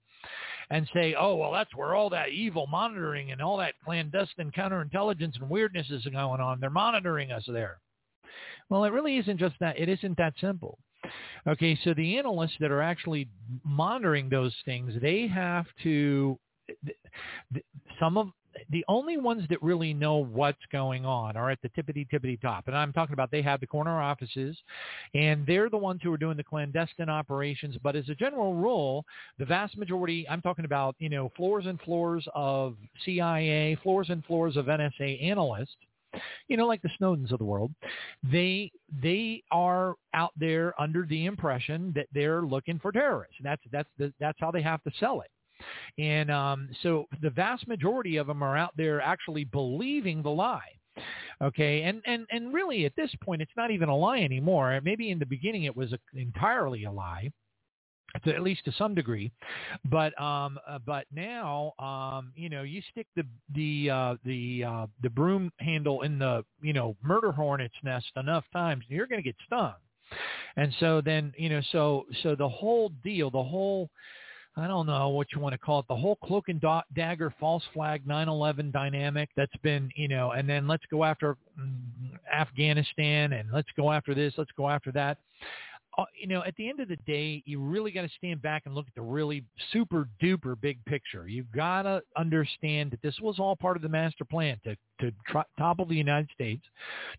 and 0.69 0.89
say, 0.93 1.15
oh, 1.19 1.35
well, 1.35 1.51
that's 1.51 1.75
where 1.75 1.95
all 1.95 2.09
that 2.11 2.29
evil 2.29 2.67
monitoring 2.67 3.31
and 3.31 3.41
all 3.41 3.57
that 3.57 3.73
clandestine 3.83 4.51
counterintelligence 4.51 5.39
and 5.39 5.49
weirdness 5.49 5.89
is 5.89 6.05
going 6.05 6.41
on. 6.41 6.59
They're 6.59 6.69
monitoring 6.69 7.31
us 7.31 7.43
there. 7.47 7.79
Well, 8.69 8.83
it 8.83 8.93
really 8.93 9.17
isn't 9.17 9.39
just 9.39 9.55
that. 9.59 9.79
It 9.79 9.89
isn't 9.89 10.17
that 10.17 10.33
simple. 10.39 10.77
Okay, 11.47 11.79
so 11.83 11.93
the 11.93 12.17
analysts 12.17 12.57
that 12.59 12.71
are 12.71 12.81
actually 12.81 13.27
monitoring 13.63 14.29
those 14.29 14.53
things, 14.65 14.93
they 15.01 15.27
have 15.27 15.65
to 15.83 16.37
some 17.99 18.17
of 18.17 18.27
the 18.71 18.83
only 18.87 19.17
ones 19.17 19.43
that 19.49 19.61
really 19.61 19.93
know 19.93 20.17
what's 20.17 20.61
going 20.71 21.05
on 21.05 21.37
are 21.37 21.49
at 21.49 21.59
the 21.61 21.69
tippity 21.69 22.07
tippity 22.09 22.39
top. 22.39 22.67
And 22.67 22.75
I'm 22.75 22.93
talking 22.93 23.13
about 23.13 23.31
they 23.31 23.41
have 23.41 23.59
the 23.59 23.67
corner 23.67 24.01
offices 24.01 24.57
and 25.13 25.45
they're 25.45 25.69
the 25.69 25.77
ones 25.77 26.01
who 26.03 26.13
are 26.13 26.17
doing 26.17 26.37
the 26.37 26.43
clandestine 26.43 27.09
operations. 27.09 27.75
But 27.81 27.95
as 27.95 28.09
a 28.09 28.15
general 28.15 28.53
rule, 28.53 29.05
the 29.37 29.45
vast 29.45 29.77
majority, 29.77 30.27
I'm 30.29 30.41
talking 30.41 30.65
about, 30.65 30.95
you 30.99 31.09
know, 31.09 31.31
floors 31.35 31.65
and 31.65 31.79
floors 31.81 32.27
of 32.33 32.75
CIA, 33.05 33.77
floors 33.83 34.09
and 34.09 34.23
floors 34.25 34.57
of 34.57 34.65
NSA 34.65 35.23
analysts, 35.23 35.75
you 36.47 36.57
know, 36.57 36.65
like 36.65 36.81
the 36.81 36.89
Snowdens 36.99 37.31
of 37.31 37.39
the 37.39 37.45
world, 37.45 37.71
they 38.23 38.71
they 39.01 39.43
are 39.51 39.95
out 40.13 40.31
there 40.37 40.79
under 40.81 41.05
the 41.05 41.25
impression 41.25 41.93
that 41.95 42.07
they're 42.13 42.41
looking 42.41 42.79
for 42.79 42.91
terrorists. 42.91 43.35
That's 43.43 43.61
that's 43.71 43.89
the, 43.97 44.11
that's 44.19 44.39
how 44.39 44.51
they 44.51 44.61
have 44.61 44.83
to 44.83 44.91
sell 44.99 45.21
it. 45.21 45.29
And 45.97 46.31
um, 46.31 46.69
so 46.83 47.07
the 47.21 47.29
vast 47.29 47.67
majority 47.67 48.17
of 48.17 48.27
them 48.27 48.43
are 48.43 48.57
out 48.57 48.73
there 48.77 49.01
actually 49.01 49.45
believing 49.45 50.21
the 50.23 50.29
lie. 50.29 50.79
Okay, 51.41 51.83
and 51.83 52.01
and 52.05 52.25
and 52.31 52.53
really 52.53 52.85
at 52.85 52.95
this 52.97 53.11
point, 53.23 53.41
it's 53.41 53.51
not 53.55 53.71
even 53.71 53.87
a 53.87 53.95
lie 53.95 54.19
anymore. 54.19 54.79
Maybe 54.83 55.11
in 55.11 55.19
the 55.19 55.25
beginning 55.25 55.63
it 55.63 55.75
was 55.75 55.93
a, 55.93 55.99
entirely 56.13 56.83
a 56.83 56.91
lie 56.91 57.31
to, 58.23 58.33
at 58.33 58.41
least 58.41 58.65
to 58.65 58.71
some 58.73 58.95
degree. 58.95 59.31
But 59.85 60.19
um, 60.21 60.59
uh, 60.67 60.79
but 60.85 61.05
now 61.13 61.73
um, 61.79 62.33
you 62.35 62.49
know 62.49 62.63
you 62.63 62.81
stick 62.91 63.07
the 63.15 63.23
the 63.53 63.89
uh, 63.89 64.15
the 64.25 64.63
uh, 64.65 64.87
the 65.01 65.09
broom 65.09 65.51
handle 65.59 66.01
in 66.01 66.19
the 66.19 66.43
you 66.61 66.73
know 66.73 66.95
murder 67.03 67.31
hornet's 67.31 67.75
nest 67.83 68.11
enough 68.17 68.45
times, 68.51 68.83
you're 68.87 69.07
going 69.07 69.21
to 69.21 69.27
get 69.27 69.35
stung. 69.45 69.75
And 70.57 70.73
so 70.79 71.01
then 71.01 71.33
you 71.37 71.49
know 71.49 71.61
so 71.71 72.05
so 72.23 72.35
the 72.35 72.49
whole 72.49 72.89
deal, 73.03 73.29
the 73.29 73.43
whole 73.43 73.89
I 74.57 74.67
don't 74.67 74.87
know 74.87 75.09
what 75.09 75.27
you 75.33 75.39
want 75.39 75.53
to 75.53 75.57
call 75.57 75.79
it, 75.79 75.85
the 75.87 75.95
whole 75.95 76.17
cloak 76.17 76.49
and 76.49 76.61
dagger 76.93 77.33
false 77.39 77.63
flag 77.73 78.05
9/11 78.05 78.71
dynamic 78.71 79.29
that's 79.35 79.55
been, 79.57 79.89
you 79.95 80.07
know, 80.07 80.31
and 80.31 80.49
then 80.49 80.67
let's 80.67 80.85
go 80.91 81.03
after 81.03 81.37
mm, 81.59 81.77
Afghanistan 82.33 83.33
and 83.33 83.49
let's 83.51 83.69
go 83.77 83.91
after 83.91 84.13
this, 84.13 84.33
let's 84.37 84.51
go 84.57 84.67
after 84.69 84.91
that. 84.91 85.17
Uh, 85.97 86.05
you 86.19 86.27
know, 86.27 86.43
at 86.45 86.55
the 86.55 86.69
end 86.69 86.79
of 86.79 86.87
the 86.87 86.97
day, 87.07 87.43
you 87.45 87.59
really 87.59 87.91
got 87.91 88.03
to 88.03 88.09
stand 88.17 88.41
back 88.41 88.63
and 88.65 88.75
look 88.75 88.87
at 88.87 88.95
the 88.95 89.01
really 89.01 89.43
super 89.71 90.07
duper 90.21 90.59
big 90.59 90.83
picture. 90.85 91.27
You 91.27 91.45
got 91.55 91.83
to 91.83 92.01
understand 92.15 92.91
that 92.91 93.01
this 93.01 93.19
was 93.21 93.39
all 93.39 93.55
part 93.55 93.75
of 93.75 93.83
the 93.83 93.89
master 93.89 94.23
plan 94.23 94.59
to 94.65 94.75
to 94.99 95.11
topple 95.57 95.85
the 95.85 95.95
United 95.95 96.29
States, 96.33 96.63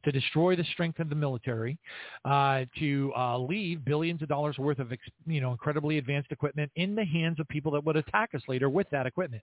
to 0.04 0.12
destroy 0.12 0.56
the 0.56 0.64
strength 0.72 0.98
of 0.98 1.08
the 1.08 1.14
military, 1.14 1.78
uh, 2.24 2.64
to 2.78 3.12
uh, 3.16 3.38
leave 3.38 3.84
billions 3.84 4.22
of 4.22 4.28
dollars 4.28 4.58
worth 4.58 4.78
of 4.78 4.92
you 5.26 5.40
know 5.40 5.52
incredibly 5.52 5.98
advanced 5.98 6.32
equipment 6.32 6.70
in 6.76 6.94
the 6.94 7.04
hands 7.04 7.40
of 7.40 7.48
people 7.48 7.72
that 7.72 7.84
would 7.84 7.96
attack 7.96 8.30
us 8.34 8.42
later 8.48 8.68
with 8.68 8.88
that 8.90 9.06
equipment. 9.06 9.42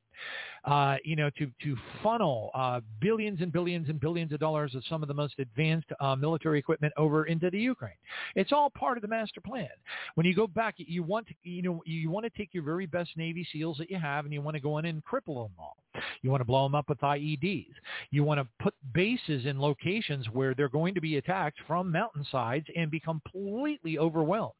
Uh, 0.65 0.97
you 1.04 1.15
know, 1.15 1.30
to 1.38 1.52
to 1.63 1.76
funnel 2.04 2.52
uh, 2.54 2.82
billions 3.00 3.41
and 3.41 3.52
billions 3.52 3.89
and 3.89 4.00
billions 4.00 4.32
of 4.32 4.39
dollars 4.39 4.76
of 4.76 4.84
some 4.89 5.02
of 5.02 5.08
the 5.08 5.13
most 5.13 5.36
advanced 5.39 5.88
uh, 6.00 6.15
military 6.15 6.60
equipment 6.60 6.93
over 6.97 7.26
into 7.26 7.50
the 7.50 7.60
Ukraine. 7.60 7.93
It's 8.36 8.52
all 8.52 8.69
part 8.69 8.97
of 8.97 9.02
the 9.02 9.08
master 9.08 9.41
plan. 9.41 9.69
When 10.15 10.26
you 10.26 10.36
go 10.36 10.47
back, 10.47 10.76
you 10.78 11.04
want 11.04 11.28
to 11.28 11.34
you 11.43 11.62
know 11.62 11.82
you 11.86 12.10
want 12.10 12.26
to 12.26 12.30
take 12.38 12.54
your 12.54 12.63
very 12.63 12.86
best 12.86 13.12
Navy 13.15 13.47
SEALs 13.52 13.78
that 13.78 13.89
you 13.89 13.97
have, 13.97 14.26
and 14.26 14.34
you 14.34 14.41
want 14.41 14.56
to 14.56 14.62
go 14.62 14.78
in 14.78 14.86
and 14.86 15.04
cripple 15.04 15.45
them 15.45 15.54
all. 15.60 15.78
You 16.21 16.29
want 16.29 16.41
to 16.41 16.45
blow 16.45 16.63
them 16.63 16.75
up 16.75 16.89
with 16.89 16.99
IEDs. 16.99 17.73
You 18.12 18.23
want 18.23 18.39
to 18.39 18.47
put 18.63 18.73
bases 18.93 19.45
in 19.45 19.60
locations 19.60 20.27
where 20.31 20.53
they're 20.53 20.69
going 20.69 20.95
to 20.95 21.01
be 21.01 21.17
attacked 21.17 21.60
from 21.67 21.91
mountainsides 21.91 22.65
and 22.75 22.91
be 22.91 22.99
completely 22.99 23.97
overwhelmed 23.97 24.53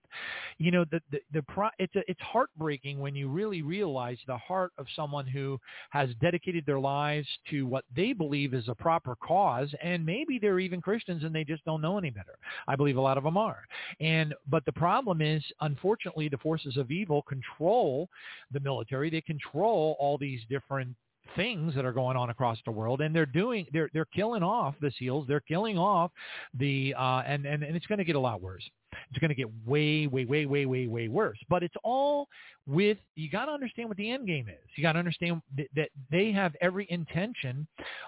you 0.58 0.72
know 0.72 0.86
the 0.92 1.02
the, 1.12 1.20
the 1.34 1.42
pro, 1.44 1.70
it's 1.80 1.96
a, 1.96 2.02
it's 2.10 2.22
heartbreaking 2.22 3.00
when 3.00 3.16
you 3.16 3.30
really 3.30 3.62
realize 3.62 4.18
the 4.28 4.38
heart 4.38 4.72
of 4.78 4.88
someone 4.96 5.28
who 5.28 5.60
has 5.90 6.10
dedicated 6.22 6.66
their 6.66 6.80
lives 6.80 7.28
to 7.50 7.66
what 7.66 7.86
they 7.96 8.14
believe 8.14 8.54
is 8.54 8.68
a 8.68 8.76
proper 8.76 9.16
cause 9.16 9.70
and 9.84 10.06
maybe 10.06 10.40
they're 10.40 10.60
even 10.60 10.82
Christians 10.82 11.24
and 11.24 11.34
they 11.34 11.44
just 11.44 11.64
don't 11.66 11.82
know 11.82 11.98
any 11.98 12.10
better. 12.10 12.38
I 12.68 12.76
believe 12.76 12.98
a 12.98 13.02
lot 13.02 13.18
of 13.18 13.24
them 13.24 13.38
are. 13.38 13.64
And 14.00 14.34
but 14.50 14.66
the 14.66 14.72
problem 14.72 15.22
is 15.22 15.44
unfortunately 15.62 16.30
the 16.30 16.38
forces 16.38 16.78
of 16.78 16.92
evil 16.92 17.22
control 17.24 18.10
the 18.52 18.60
military. 18.60 19.10
They 19.10 19.22
control 19.22 19.96
all 20.00 20.18
these 20.18 20.42
different 20.50 20.96
things 21.36 21.76
that 21.76 21.86
are 21.86 21.92
going 21.92 22.18
on 22.18 22.30
across 22.30 22.58
the 22.66 22.72
world, 22.72 23.02
and 23.02 23.16
they're 23.16 23.26
doing 23.26 23.66
they're 23.72 23.90
they're 23.94 24.06
killing 24.06 24.44
off 24.44 24.76
the 24.82 24.92
seals. 24.98 25.26
They're 25.28 25.40
killing 25.40 25.78
off 25.78 26.12
the 26.54 26.94
uh, 26.98 27.24
and 27.26 27.46
and 27.46 27.64
and 27.64 27.76
it's 27.76 27.86
going 27.86 28.00
to 28.00 28.06
get 28.06 28.16
a 28.16 28.20
lot 28.20 28.42
worse. 28.42 28.68
It's 29.10 29.20
going 29.20 29.30
to 29.30 29.36
get 29.36 29.48
way, 29.66 30.08
way, 30.08 30.26
way, 30.26 30.46
way, 30.46 30.66
way, 30.66 30.88
way 30.88 31.08
worse. 31.08 31.38
But 31.50 31.64
it's 31.64 31.76
all 31.84 32.28
with, 32.66 32.98
you 33.16 33.30
got 33.30 33.46
to 33.46 33.52
understand 33.52 33.90
what 33.90 33.98
the 33.98 34.10
end 34.10 34.28
game 34.28 34.48
is. 34.50 34.70
You 34.76 34.84
got 34.84 34.94
to 34.94 35.00
understand 35.00 35.42
that, 35.58 35.68
that 35.76 35.90
they 36.12 36.32
have 36.32 36.56
every 36.62 36.88
intention 36.90 37.68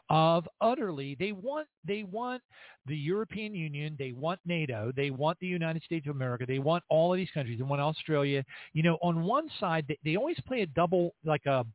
of 0.10 0.48
utterly, 0.62 1.16
they 1.20 1.32
want, 1.32 1.68
they 1.86 2.04
want 2.04 2.42
the 2.86 2.96
European 2.96 3.54
Union, 3.54 3.96
they 4.00 4.12
want 4.12 4.40
NATO, 4.46 4.92
they 4.96 5.12
want 5.12 5.40
the 5.40 5.48
United 5.48 5.84
States 5.84 6.08
of 6.08 6.16
America, 6.16 6.46
they 6.48 6.60
want 6.60 6.84
all 6.90 7.14
of 7.14 7.18
these 7.18 7.30
countries, 7.34 7.58
they 7.58 7.64
want 7.64 7.82
Australia. 7.82 8.44
You 8.74 8.84
know, 8.84 8.98
on 9.02 9.24
one 9.24 9.50
side, 9.60 9.86
they, 9.88 9.98
they 10.04 10.16
always 10.16 10.40
play 10.48 10.62
a 10.62 10.68
double, 10.68 11.14
like 11.26 11.46
a, 11.46 11.66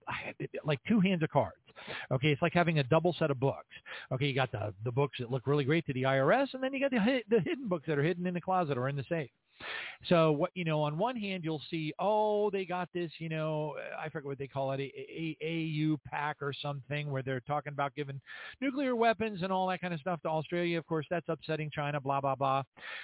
like 0.64 0.81
two 0.88 1.01
hands 1.01 1.23
of 1.23 1.31
cards. 1.31 1.57
Okay, 2.11 2.29
it's 2.29 2.43
like 2.43 2.53
having 2.53 2.79
a 2.79 2.85
double 2.85 3.15
set 3.19 3.31
of 3.31 3.41
books. 3.41 3.67
Okay, 4.13 4.27
you 4.27 4.35
got 4.35 4.53
the 4.53 4.75
the 4.85 4.93
books 4.93 5.19
that 5.19 5.31
look 5.31 5.47
really 5.47 5.65
great 5.65 5.87
to 5.87 5.93
the 5.93 6.03
IRS, 6.03 6.55
and 6.55 6.63
then 6.63 6.73
you 6.73 6.81
got 6.81 6.91
the 6.91 7.23
the 7.29 7.41
hidden 7.41 7.69
books 7.69 7.87
that 7.87 7.99
are 7.99 8.03
hidden 8.03 8.27
in 8.27 8.35
the 8.35 8.41
closet 8.41 8.79
or 8.79 8.89
in 8.89 8.97
the 8.97 9.05
safe. 9.09 9.31
So 10.09 10.33
what 10.33 10.51
you 10.55 10.64
know, 10.64 10.83
on 10.83 10.99
one 10.99 11.17
hand, 11.17 11.45
you'll 11.45 11.62
see, 11.71 11.93
oh, 11.99 12.51
they 12.51 12.64
got 12.64 12.88
this, 12.93 13.11
you 13.19 13.29
know, 13.29 13.75
I 13.99 14.09
forget 14.09 14.27
what 14.27 14.38
they 14.38 14.47
call 14.47 14.73
it, 14.73 14.81
a, 14.81 14.93
a, 14.93 15.37
AU 15.43 15.97
pack 16.07 16.37
or 16.43 16.53
something, 16.53 17.11
where 17.11 17.23
they're 17.23 17.40
talking 17.40 17.73
about 17.73 17.95
giving 17.95 18.21
nuclear 18.61 18.97
weapons 18.97 19.43
and 19.43 19.51
all 19.51 19.67
that 19.69 19.81
kind 19.81 19.95
of 19.95 20.01
stuff 20.01 20.21
to 20.23 20.29
Australia. 20.29 20.79
Of 20.79 20.87
course, 20.87 21.07
that's 21.09 21.29
upsetting 21.29 21.71
China, 21.75 22.01
blah 22.01 22.21
blah 22.21 22.35
blah. 22.35 22.62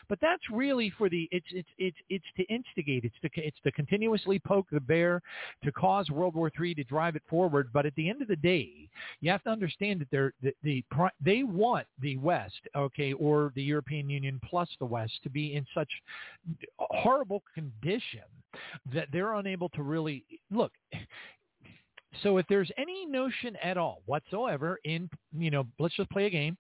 But 0.09 0.19
that's 0.21 0.43
really 0.51 0.93
for 0.99 1.09
the 1.09 1.29
it's 1.33 1.47
it's 1.51 1.69
it's 1.79 1.97
it's 2.11 2.25
to 2.37 2.45
instigate, 2.45 3.05
it's 3.05 3.17
to 3.23 3.31
it's 3.41 3.59
to 3.65 3.73
continuously 3.73 4.39
poke 4.39 4.67
the 4.71 4.81
bear, 4.81 5.23
to 5.65 5.73
cause 5.73 6.11
World 6.11 6.35
War 6.35 6.51
III 6.61 6.75
to 6.75 6.85
drive 6.85 7.17
it 7.17 7.23
forward. 7.29 7.71
But 7.73 7.87
at 7.87 7.95
the 7.95 8.11
end 8.11 8.21
of 8.21 8.29
the 8.29 8.37
day, 8.37 8.89
you 9.21 9.31
have 9.31 9.43
to 9.45 9.51
understand 9.51 10.01
that 10.01 10.09
they're 10.11 10.35
the, 10.43 10.53
the 10.63 10.85
they 11.25 11.45
want 11.45 11.87
the 12.01 12.19
West, 12.19 12.61
okay, 12.77 13.15
or 13.15 13.53
the 13.55 13.63
European 13.63 14.11
Union 14.11 14.41
plus 14.45 14.69
the 14.79 14.85
West 14.85 15.15
to 15.23 15.31
be 15.31 15.55
in 15.55 15.67
such 15.75 15.89
horrible 16.79 17.43
condition 17.55 18.23
that 18.93 19.09
they're 19.13 19.35
unable 19.35 19.69
to 19.71 19.83
really 19.83 20.25
look 20.51 20.73
so 22.23 22.39
if 22.39 22.47
there's 22.49 22.71
any 22.77 23.07
notion 23.07 23.57
at 23.63 23.79
all 23.79 24.03
whatsoever 24.07 24.79
in 24.85 25.09
you 25.37 25.51
know 25.51 25.67
let's 25.79 25.95
just 25.95 26.11
play 26.11 26.27
a 26.27 26.31
game 26.31 26.57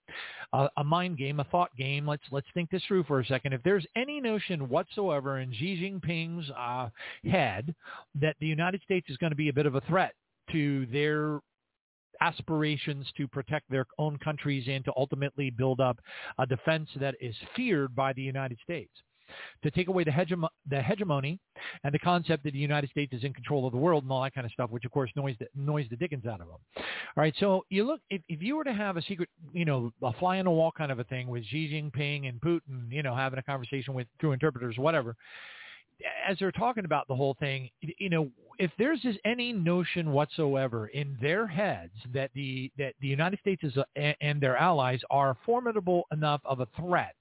uh, 0.53 0.69
a 0.77 0.85
mind 0.85 1.19
game 1.19 1.40
a 1.40 1.45
thought 1.45 1.75
game 1.77 2.07
let's 2.07 2.23
let's 2.31 2.47
think 2.55 2.71
this 2.71 2.83
through 2.87 3.05
for 3.05 3.21
a 3.21 3.27
second. 3.27 3.53
If 3.53 3.62
there's 3.62 3.87
any 3.97 4.21
notion 4.21 4.69
whatsoever 4.69 5.40
in 5.40 5.53
Xi 5.53 5.77
Jinping's 5.77 6.51
uh, 6.51 6.88
head 7.25 7.75
that 8.21 8.37
the 8.40 8.47
United 8.47 8.83
States 8.83 9.09
is 9.11 9.16
going 9.16 9.31
to 9.31 9.37
be 9.37 9.49
a 9.49 9.53
bit 9.53 9.66
of 9.66 9.75
a 9.75 9.81
threat 9.83 10.14
to 10.53 10.87
their 10.87 11.40
aspirations 12.21 13.07
to 13.16 13.27
protect 13.27 13.71
their 13.71 13.87
own 13.99 14.19
countries 14.19 14.64
and 14.69 14.85
to 14.85 14.93
ultimately 14.97 15.51
build 15.51 15.81
up 15.81 15.99
a 16.38 16.47
defense 16.47 16.88
that 16.97 17.14
is 17.21 17.35
feared 17.57 17.95
by 17.95 18.12
the 18.12 18.23
United 18.23 18.59
States 18.62 18.93
to 19.62 19.71
take 19.71 19.88
away 19.88 20.05
the, 20.05 20.11
hegem- 20.11 20.49
the 20.69 20.81
hegemony 20.81 21.38
and 21.85 21.93
the 21.93 21.99
concept 21.99 22.45
that 22.45 22.53
the 22.53 22.59
United 22.59 22.90
States 22.90 23.12
is 23.12 23.25
in 23.25 23.33
control 23.33 23.66
of 23.66 23.73
the 23.73 23.79
world 23.79 24.05
and 24.05 24.12
all 24.12 24.23
that 24.23 24.35
kind 24.35 24.45
of 24.45 24.53
stuff, 24.53 24.71
which 24.71 24.85
of 24.85 24.90
course 24.90 25.11
noise 25.16 25.37
the, 25.38 25.47
noise 25.55 25.87
the 25.90 25.97
dickens 25.97 26.27
out 26.27 26.40
of 26.40 26.49
them. 26.49 26.59
All 26.77 26.85
right, 27.16 27.35
so 27.38 27.64
you 27.71 27.85
look 27.85 28.01
if, 28.11 28.23
if 28.29 28.43
you 28.43 28.57
were 28.57 28.64
to 28.64 28.73
have 28.73 28.97
a 28.97 29.03
secret, 29.03 29.29
you 29.53 29.64
know, 29.64 29.93
a 30.03 30.12
fly 30.14 30.38
on 30.38 30.45
the 30.45 30.51
wall 30.51 30.73
kind 30.77 30.93
of 30.93 30.99
a 30.99 31.05
thing 31.05 31.29
with 31.29 31.45
Xi 31.47 31.69
Jinping 31.69 32.29
and 32.29 32.40
Putin, 32.40 32.90
you 32.90 33.03
know, 33.03 33.14
having 33.14 33.38
a 33.38 33.43
conversation 33.43 33.95
with 33.95 34.07
through 34.21 34.33
interpreters, 34.33 34.79
whatever. 34.79 35.16
As 36.27 36.38
they're 36.38 36.51
talking 36.51 36.87
about 36.87 37.07
the 37.09 37.14
whole 37.14 37.37
thing, 37.38 37.69
you 37.99 38.09
know, 38.09 38.31
if 38.59 38.71
there's 38.79 39.01
any 39.25 39.53
notion 39.53 40.12
whatsoever 40.12 40.87
in 40.88 41.16
their 41.21 41.47
heads 41.47 41.93
that 42.14 42.31
the 42.35 42.71
that 42.79 42.95
the 43.01 43.09
United 43.09 43.38
States 43.40 43.62
is 43.64 43.77
a, 43.77 44.16
and 44.23 44.40
their 44.40 44.57
allies 44.57 45.01
are 45.11 45.37
formidable 45.45 46.05
enough 46.12 46.40
of 46.45 46.61
a 46.61 46.69
threat 46.77 47.14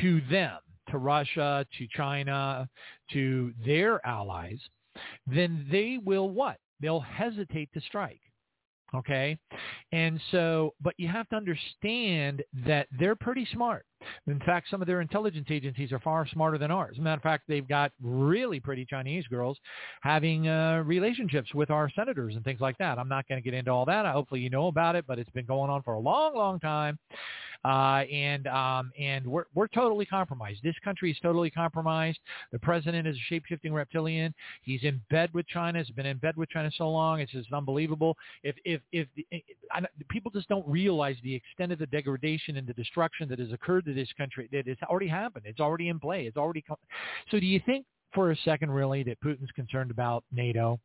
to 0.00 0.20
them 0.30 0.58
to 0.92 0.98
Russia, 0.98 1.66
to 1.76 1.86
China, 1.94 2.68
to 3.12 3.52
their 3.66 4.04
allies, 4.06 4.58
then 5.26 5.66
they 5.70 5.98
will 6.02 6.30
what? 6.30 6.58
They'll 6.80 7.00
hesitate 7.00 7.70
to 7.74 7.80
strike. 7.80 8.20
Okay? 8.94 9.38
And 9.92 10.20
so, 10.30 10.74
but 10.80 10.94
you 10.98 11.08
have 11.08 11.28
to 11.30 11.36
understand 11.36 12.42
that 12.66 12.86
they're 12.98 13.16
pretty 13.16 13.48
smart. 13.52 13.84
In 14.26 14.38
fact, 14.40 14.68
some 14.70 14.80
of 14.80 14.86
their 14.86 15.00
intelligence 15.00 15.48
agencies 15.50 15.92
are 15.92 16.00
far 16.00 16.26
smarter 16.26 16.58
than 16.58 16.70
ours. 16.70 16.92
As 16.94 16.98
a 16.98 17.02
matter 17.02 17.18
of 17.18 17.22
fact, 17.22 17.44
they've 17.48 17.66
got 17.68 17.92
really 18.02 18.60
pretty 18.60 18.84
Chinese 18.84 19.26
girls 19.26 19.58
having 20.02 20.48
uh, 20.48 20.82
relationships 20.84 21.54
with 21.54 21.70
our 21.70 21.90
senators 21.90 22.34
and 22.36 22.44
things 22.44 22.60
like 22.60 22.78
that. 22.78 22.98
I'm 22.98 23.08
not 23.08 23.28
going 23.28 23.42
to 23.42 23.44
get 23.44 23.56
into 23.56 23.70
all 23.70 23.84
that. 23.86 24.06
Hopefully 24.06 24.40
you 24.40 24.50
know 24.50 24.68
about 24.68 24.96
it, 24.96 25.04
but 25.06 25.18
it's 25.18 25.30
been 25.30 25.46
going 25.46 25.70
on 25.70 25.82
for 25.82 25.94
a 25.94 26.00
long, 26.00 26.34
long 26.34 26.60
time. 26.60 26.98
Uh, 27.64 28.02
and 28.12 28.48
um, 28.48 28.90
and 28.98 29.24
we're 29.24 29.44
we're 29.54 29.68
totally 29.68 30.04
compromised. 30.04 30.60
This 30.64 30.74
country 30.82 31.12
is 31.12 31.18
totally 31.22 31.48
compromised. 31.48 32.18
The 32.50 32.58
president 32.58 33.06
is 33.06 33.14
a 33.16 33.20
shape-shifting 33.28 33.72
reptilian. 33.72 34.34
He's 34.62 34.82
in 34.82 35.00
bed 35.10 35.30
with 35.32 35.46
China. 35.46 35.78
He's 35.78 35.94
been 35.94 36.06
in 36.06 36.16
bed 36.16 36.36
with 36.36 36.48
China 36.48 36.72
so 36.76 36.90
long. 36.90 37.20
It's 37.20 37.30
just 37.30 37.52
unbelievable. 37.52 38.16
If 38.42 38.56
if 38.64 38.80
if 38.90 39.06
the, 39.14 39.24
I, 39.70 39.82
people 40.08 40.32
just 40.32 40.48
don't 40.48 40.66
realize 40.66 41.14
the 41.22 41.36
extent 41.36 41.70
of 41.70 41.78
the 41.78 41.86
degradation 41.86 42.56
and 42.56 42.66
the 42.66 42.72
destruction 42.72 43.28
that 43.28 43.38
has 43.38 43.52
occurred 43.52 43.84
this 43.92 44.08
country, 44.16 44.48
that 44.52 44.66
it's 44.66 44.82
already 44.82 45.08
happened. 45.08 45.44
It's 45.46 45.60
already 45.60 45.88
in 45.88 45.98
play. 45.98 46.26
It's 46.26 46.36
already 46.36 46.62
come. 46.62 46.76
So 47.30 47.40
do 47.40 47.46
you 47.46 47.60
think 47.64 47.86
for 48.14 48.30
a 48.30 48.36
second 48.44 48.70
really 48.70 49.02
that 49.04 49.20
Putin's 49.20 49.50
concerned 49.52 49.90
about 49.90 50.24
NATO? 50.32 50.78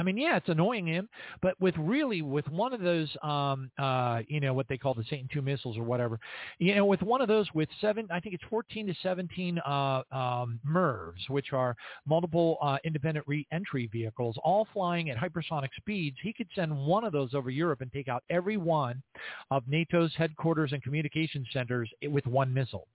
I 0.00 0.02
mean, 0.02 0.16
yeah, 0.16 0.38
it's 0.38 0.48
annoying 0.48 0.86
him, 0.86 1.10
but 1.42 1.60
with 1.60 1.74
really 1.76 2.22
with 2.22 2.48
one 2.48 2.72
of 2.72 2.80
those, 2.80 3.14
um, 3.22 3.70
uh, 3.78 4.22
you 4.28 4.40
know, 4.40 4.54
what 4.54 4.66
they 4.66 4.78
call 4.78 4.94
the 4.94 5.04
Satan 5.04 5.28
two 5.30 5.42
missiles 5.42 5.76
or 5.76 5.82
whatever, 5.82 6.18
you 6.58 6.74
know, 6.74 6.86
with 6.86 7.02
one 7.02 7.20
of 7.20 7.28
those 7.28 7.46
with 7.52 7.68
seven, 7.82 8.08
I 8.10 8.18
think 8.18 8.34
it's 8.34 8.44
14 8.48 8.86
to 8.86 8.94
17 9.02 9.58
uh, 9.58 10.02
um, 10.10 10.58
MIRVs, 10.66 11.28
which 11.28 11.52
are 11.52 11.76
multiple 12.06 12.56
uh, 12.62 12.78
independent 12.82 13.28
re-entry 13.28 13.90
vehicles, 13.92 14.36
all 14.42 14.66
flying 14.72 15.10
at 15.10 15.18
hypersonic 15.18 15.68
speeds. 15.76 16.16
He 16.22 16.32
could 16.32 16.48
send 16.54 16.74
one 16.74 17.04
of 17.04 17.12
those 17.12 17.34
over 17.34 17.50
Europe 17.50 17.82
and 17.82 17.92
take 17.92 18.08
out 18.08 18.24
every 18.30 18.56
one 18.56 19.02
of 19.50 19.64
NATO's 19.68 20.14
headquarters 20.16 20.72
and 20.72 20.82
communication 20.82 21.44
centers 21.52 21.90
with 22.08 22.26
one 22.26 22.54
missile 22.54 22.88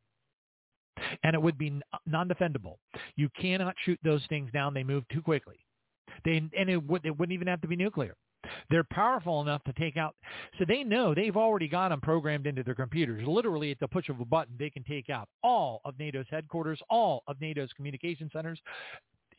and 1.24 1.36
it 1.36 1.42
would 1.42 1.58
be 1.58 1.82
non-defendable. 2.08 2.78
You 3.16 3.30
cannot 3.40 3.76
shoot 3.84 4.00
those 4.04 4.26
things 4.28 4.50
down; 4.52 4.74
they 4.74 4.84
move 4.84 5.04
too 5.10 5.22
quickly. 5.22 5.65
They 6.24 6.38
and 6.38 6.70
it, 6.70 6.84
would, 6.84 7.06
it 7.06 7.18
wouldn't 7.18 7.34
even 7.34 7.48
have 7.48 7.62
to 7.62 7.68
be 7.68 7.76
nuclear. 7.76 8.16
They're 8.70 8.84
powerful 8.84 9.42
enough 9.42 9.64
to 9.64 9.74
take 9.74 9.98
out. 9.98 10.16
So 10.60 10.66
they 10.68 10.84
know 10.84 11.14
they've 11.14 11.36
already 11.36 11.68
got 11.68 11.90
them 11.90 12.02
programmed 12.02 12.48
into 12.48 12.64
their 12.64 12.76
computers. 12.76 13.28
Literally, 13.28 13.72
at 13.72 13.80
the 13.80 13.88
push 13.88 14.10
of 14.10 14.20
a 14.20 14.26
button, 14.26 14.56
they 14.58 14.70
can 14.70 14.84
take 14.84 15.10
out 15.10 15.28
all 15.44 15.82
of 15.84 15.98
NATO's 15.98 16.28
headquarters, 16.30 16.80
all 16.90 17.24
of 17.28 17.40
NATO's 17.42 17.74
communication 17.74 18.30
centers. 18.32 18.60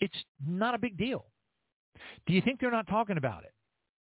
It's 0.00 0.16
not 0.44 0.74
a 0.74 0.78
big 0.78 0.96
deal. 0.96 1.26
Do 2.26 2.32
you 2.34 2.42
think 2.42 2.60
they're 2.60 2.70
not 2.70 2.88
talking 2.88 3.16
about 3.16 3.44
it? 3.44 3.52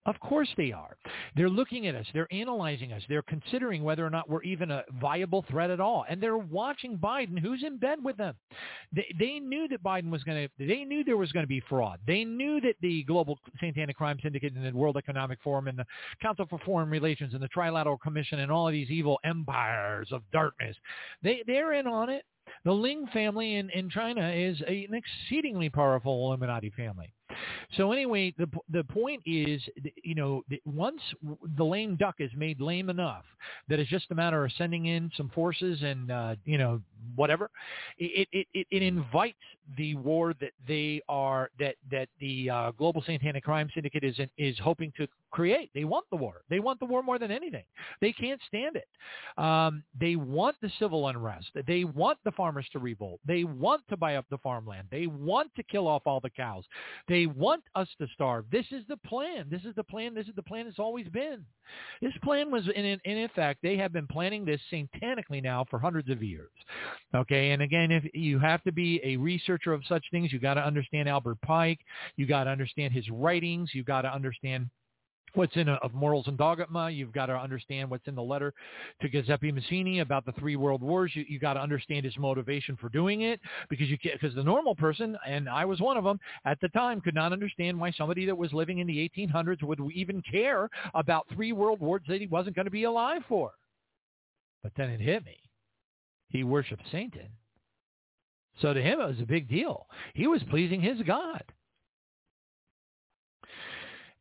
Of 0.08 0.18
course 0.20 0.48
they 0.56 0.72
are. 0.72 0.96
They're 1.36 1.50
looking 1.50 1.86
at 1.86 1.94
us. 1.94 2.06
They're 2.14 2.32
analyzing 2.32 2.94
us. 2.94 3.02
They're 3.10 3.20
considering 3.20 3.82
whether 3.82 4.06
or 4.06 4.08
not 4.08 4.26
we're 4.26 4.42
even 4.42 4.70
a 4.70 4.82
viable 5.02 5.44
threat 5.50 5.68
at 5.68 5.80
all. 5.80 6.06
And 6.08 6.18
they're 6.18 6.38
watching 6.38 6.96
Biden, 6.96 7.38
who's 7.38 7.62
in 7.62 7.76
bed 7.76 7.98
with 8.02 8.16
them. 8.16 8.34
They, 8.90 9.04
they 9.18 9.38
knew 9.38 9.68
that 9.68 9.82
Biden 9.82 10.08
was 10.08 10.24
going 10.24 10.48
to, 10.48 10.66
they 10.66 10.84
knew 10.84 11.04
there 11.04 11.18
was 11.18 11.30
going 11.32 11.44
to 11.44 11.48
be 11.48 11.62
fraud. 11.68 11.98
They 12.06 12.24
knew 12.24 12.58
that 12.62 12.76
the 12.80 13.02
Global 13.02 13.38
Satanic 13.60 13.96
Crime 13.96 14.18
Syndicate 14.22 14.54
and 14.54 14.64
the 14.64 14.74
World 14.74 14.96
Economic 14.96 15.40
Forum 15.44 15.68
and 15.68 15.78
the 15.78 15.84
Council 16.22 16.46
for 16.48 16.58
Foreign 16.60 16.88
Relations 16.88 17.34
and 17.34 17.42
the 17.42 17.48
Trilateral 17.50 18.00
Commission 18.00 18.38
and 18.38 18.50
all 18.50 18.66
of 18.66 18.72
these 18.72 18.88
evil 18.88 19.18
empires 19.26 20.08
of 20.10 20.22
darkness, 20.32 20.74
they, 21.22 21.42
they're 21.46 21.74
in 21.74 21.86
on 21.86 22.08
it. 22.08 22.24
The 22.64 22.72
Ling 22.72 23.06
family 23.12 23.56
in, 23.56 23.68
in 23.70 23.90
China 23.90 24.26
is 24.30 24.58
a, 24.62 24.86
an 24.86 24.94
exceedingly 24.94 25.68
powerful 25.68 26.28
Illuminati 26.28 26.70
family. 26.70 27.12
So 27.76 27.92
anyway, 27.92 28.34
the 28.38 28.48
the 28.70 28.84
point 28.84 29.22
is, 29.26 29.62
you 30.02 30.14
know, 30.14 30.42
once 30.64 31.00
the 31.56 31.64
lame 31.64 31.96
duck 31.96 32.16
is 32.18 32.30
made 32.36 32.60
lame 32.60 32.90
enough 32.90 33.24
that 33.68 33.78
it's 33.78 33.90
just 33.90 34.10
a 34.10 34.14
matter 34.14 34.44
of 34.44 34.52
sending 34.58 34.86
in 34.86 35.10
some 35.16 35.30
forces 35.30 35.82
and 35.82 36.10
uh, 36.10 36.34
you 36.44 36.58
know 36.58 36.80
whatever, 37.16 37.50
it, 37.98 38.28
it 38.32 38.46
it 38.52 38.66
it 38.70 38.82
invites 38.82 39.38
the 39.76 39.94
war 39.96 40.34
that 40.40 40.52
they 40.66 41.00
are 41.08 41.50
that 41.58 41.74
that 41.90 42.08
the 42.20 42.48
uh, 42.50 42.70
global 42.72 43.02
satanic 43.02 43.44
crime 43.44 43.68
syndicate 43.74 44.04
is 44.04 44.16
is 44.36 44.58
hoping 44.58 44.92
to 44.96 45.06
create. 45.30 45.70
They 45.74 45.84
want 45.84 46.06
the 46.10 46.16
war. 46.16 46.42
They 46.48 46.60
want 46.60 46.80
the 46.80 46.86
war 46.86 47.02
more 47.02 47.18
than 47.18 47.30
anything. 47.30 47.64
They 48.00 48.12
can't 48.12 48.40
stand 48.48 48.76
it. 48.76 48.88
Um, 49.42 49.82
they 49.98 50.16
want 50.16 50.56
the 50.62 50.70
civil 50.78 51.08
unrest. 51.08 51.50
They 51.66 51.84
want 51.84 52.18
the 52.24 52.32
farmers 52.32 52.66
to 52.72 52.78
revolt. 52.78 53.20
They 53.26 53.44
want 53.44 53.82
to 53.88 53.96
buy 53.96 54.16
up 54.16 54.26
the 54.30 54.38
farmland. 54.38 54.88
They 54.90 55.06
want 55.06 55.54
to 55.56 55.62
kill 55.62 55.86
off 55.86 56.02
all 56.06 56.20
the 56.20 56.30
cows. 56.30 56.64
They 57.08 57.26
want 57.28 57.62
us 57.74 57.88
to 58.00 58.06
starve. 58.14 58.44
This 58.50 58.66
is 58.70 58.84
the 58.88 58.96
plan. 58.96 59.46
This 59.50 59.62
is 59.64 59.74
the 59.74 59.84
plan. 59.84 60.14
This 60.14 60.26
is 60.26 60.34
the 60.34 60.42
plan 60.42 60.66
it's 60.66 60.78
always 60.78 61.08
been. 61.08 61.44
This 62.00 62.12
plan 62.22 62.50
was, 62.50 62.64
in, 62.74 62.84
in, 62.84 62.98
in 63.04 63.24
effect, 63.24 63.60
they 63.62 63.76
have 63.76 63.92
been 63.92 64.06
planning 64.06 64.44
this 64.44 64.60
satanically 64.72 65.42
now 65.42 65.64
for 65.68 65.78
hundreds 65.78 66.10
of 66.10 66.22
years. 66.22 66.50
Okay, 67.14 67.50
and 67.50 67.62
again, 67.62 67.90
if 67.90 68.04
you 68.14 68.38
have 68.38 68.62
to 68.64 68.72
be 68.72 69.00
a 69.04 69.16
researcher 69.16 69.72
of 69.72 69.82
such 69.88 70.04
things, 70.10 70.32
you 70.32 70.38
got 70.38 70.54
to 70.54 70.64
understand 70.64 71.08
Albert 71.08 71.40
Pike. 71.42 71.80
You 72.16 72.26
got 72.26 72.44
to 72.44 72.50
understand 72.50 72.92
his 72.92 73.08
writings. 73.10 73.70
You 73.74 73.84
got 73.84 74.02
to 74.02 74.12
understand 74.12 74.70
what's 75.38 75.56
in 75.56 75.68
a, 75.68 75.74
of 75.74 75.94
morals 75.94 76.26
and 76.26 76.36
dogma. 76.36 76.90
You've 76.90 77.12
got 77.12 77.26
to 77.26 77.36
understand 77.36 77.88
what's 77.88 78.06
in 78.08 78.16
the 78.16 78.22
letter 78.22 78.52
to 79.00 79.08
Giuseppe 79.08 79.52
Mazzini 79.52 80.00
about 80.00 80.26
the 80.26 80.32
three 80.32 80.56
world 80.56 80.82
wars. 80.82 81.12
You 81.14 81.24
you 81.28 81.38
got 81.38 81.54
to 81.54 81.60
understand 81.60 82.04
his 82.04 82.18
motivation 82.18 82.76
for 82.76 82.88
doing 82.88 83.22
it 83.22 83.40
because 83.70 83.88
you 83.88 83.96
because 84.02 84.34
the 84.34 84.42
normal 84.42 84.74
person 84.74 85.16
and 85.26 85.48
I 85.48 85.64
was 85.64 85.80
one 85.80 85.96
of 85.96 86.02
them 86.02 86.18
at 86.44 86.60
the 86.60 86.68
time 86.70 87.00
could 87.00 87.14
not 87.14 87.32
understand 87.32 87.78
why 87.78 87.92
somebody 87.92 88.26
that 88.26 88.36
was 88.36 88.52
living 88.52 88.78
in 88.78 88.86
the 88.88 89.10
1800s 89.16 89.62
would 89.62 89.80
even 89.94 90.20
care 90.28 90.68
about 90.94 91.26
three 91.32 91.52
world 91.52 91.78
wars 91.80 92.02
that 92.08 92.20
he 92.20 92.26
wasn't 92.26 92.56
going 92.56 92.66
to 92.66 92.70
be 92.70 92.84
alive 92.84 93.22
for. 93.28 93.52
But 94.64 94.72
then 94.76 94.90
it 94.90 95.00
hit 95.00 95.24
me. 95.24 95.38
He 96.30 96.42
worshipped 96.42 96.82
Satan. 96.90 97.28
So 98.60 98.74
to 98.74 98.82
him, 98.82 99.00
it 99.00 99.06
was 99.06 99.20
a 99.20 99.26
big 99.26 99.48
deal. 99.48 99.86
He 100.14 100.26
was 100.26 100.42
pleasing 100.50 100.80
his 100.80 101.00
God. 101.06 101.44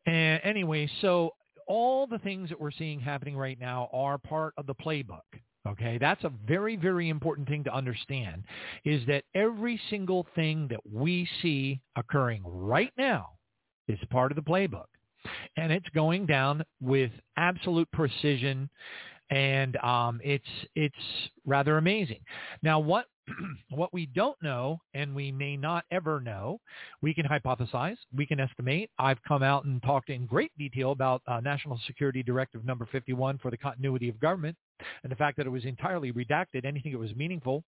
And 0.08 0.42
anyway, 0.44 0.90
so 1.02 1.34
all 1.68 2.08
the 2.08 2.18
things 2.20 2.50
that 2.50 2.60
we're 2.60 2.72
seeing 2.72 3.00
happening 3.00 3.38
right 3.38 3.60
now 3.60 3.90
are 3.94 4.18
part 4.18 4.54
of 4.58 4.66
the 4.66 4.76
playbook. 4.76 5.20
Okay, 5.68 5.98
that's 5.98 6.24
a 6.24 6.32
very, 6.48 6.78
very 6.78 7.10
important 7.10 7.48
thing 7.48 7.66
to 7.66 7.74
understand 7.74 8.46
is 8.86 9.06
that 9.08 9.26
every 9.36 9.80
single 9.90 10.26
thing 10.34 10.68
that 10.70 10.80
we 10.90 11.28
see 11.42 11.82
occurring 11.98 12.42
right 12.46 12.94
now 12.98 13.32
is 13.90 14.00
part 14.10 14.32
of 14.32 14.38
the 14.38 14.42
playbook. 14.42 14.86
And 15.58 15.74
it's 15.74 15.90
going 15.90 16.26
down 16.26 16.64
with 16.80 17.12
absolute 17.36 17.92
precision 17.92 18.70
and 19.30 19.76
um, 19.78 20.22
it's 20.24 20.48
it's 20.76 20.96
rather 21.46 21.78
amazing. 21.78 22.20
Now, 22.64 22.80
what 22.80 23.08
what 23.70 23.94
we 23.94 24.06
don't 24.08 24.42
know, 24.42 24.80
and 24.94 25.14
we 25.14 25.32
may 25.32 25.58
not 25.58 25.86
ever 25.92 26.20
know, 26.20 26.60
we 27.02 27.14
can 27.14 27.26
hypothesize, 27.26 27.98
we 28.16 28.26
can 28.26 28.40
estimate. 28.40 28.90
I've 28.98 29.22
come 29.24 29.44
out 29.44 29.66
and 29.66 29.82
talked 29.84 30.10
in 30.10 30.26
great 30.26 30.52
detail 30.58 30.92
about 30.92 31.22
uh, 31.28 31.40
National 31.40 31.80
Security 31.88 32.24
Directive 32.24 32.66
number 32.66 32.88
51 32.92 33.38
for 33.40 33.52
the 33.52 33.58
continuity 33.58 34.10
of 34.10 34.20
government 34.20 34.56
and 35.04 35.12
the 35.12 35.16
fact 35.16 35.38
that 35.38 35.48
it 35.48 35.52
was 35.52 35.66
entirely 35.66 36.12
redacted, 36.12 36.66
anything 36.66 36.92
that 36.92 37.00
was 37.00 37.16
meaningful, 37.16 37.64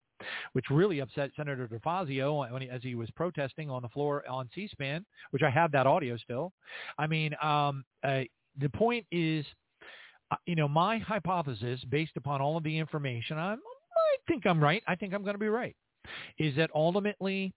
which 0.54 0.66
really 0.70 1.00
upset 1.00 1.32
Senator 1.36 1.68
DeFazio 1.68 2.52
when 2.52 2.62
he, 2.62 2.70
as 2.70 2.82
he 2.84 2.96
was 2.96 3.10
protesting 3.12 3.70
on 3.70 3.82
the 3.82 3.90
floor 3.90 4.28
on 4.30 4.50
C-SPAN, 4.54 5.06
which 5.32 5.44
I 5.44 5.50
have 5.50 5.72
that 5.72 5.88
audio 5.88 6.18
still. 6.18 6.52
I 6.98 7.08
mean, 7.08 7.36
um, 7.42 7.84
uh, 8.04 8.22
the 8.60 8.70
point 8.70 9.06
is, 9.12 9.46
uh, 10.32 10.36
you 10.46 10.56
know, 10.56 10.68
my 10.68 10.98
hypothesis 10.98 11.80
based 11.90 12.18
upon 12.18 12.42
all 12.42 12.58
of 12.58 12.64
the 12.64 12.78
information, 12.78 13.38
I'm 13.38 13.60
think 14.28 14.46
I'm 14.46 14.62
right. 14.62 14.84
I 14.88 14.96
think 14.96 15.14
I'm 15.14 15.24
going 15.24 15.36
to 15.36 15.40
be 15.40 15.50
right. 15.50 15.76
Is 16.38 16.56
that 16.56 16.70
ultimately, 16.74 17.54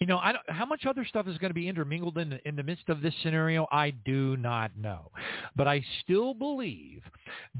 you 0.00 0.06
know, 0.06 0.18
I 0.18 0.32
don't, 0.32 0.50
how 0.50 0.66
much 0.66 0.86
other 0.86 1.04
stuff 1.04 1.28
is 1.28 1.38
going 1.38 1.50
to 1.50 1.54
be 1.54 1.68
intermingled 1.68 2.18
in 2.18 2.30
the, 2.30 2.48
in 2.48 2.56
the 2.56 2.62
midst 2.62 2.88
of 2.88 3.00
this 3.00 3.14
scenario? 3.22 3.66
I 3.70 3.90
do 3.90 4.36
not 4.36 4.72
know, 4.76 5.10
but 5.56 5.68
I 5.68 5.84
still 6.02 6.34
believe 6.34 7.02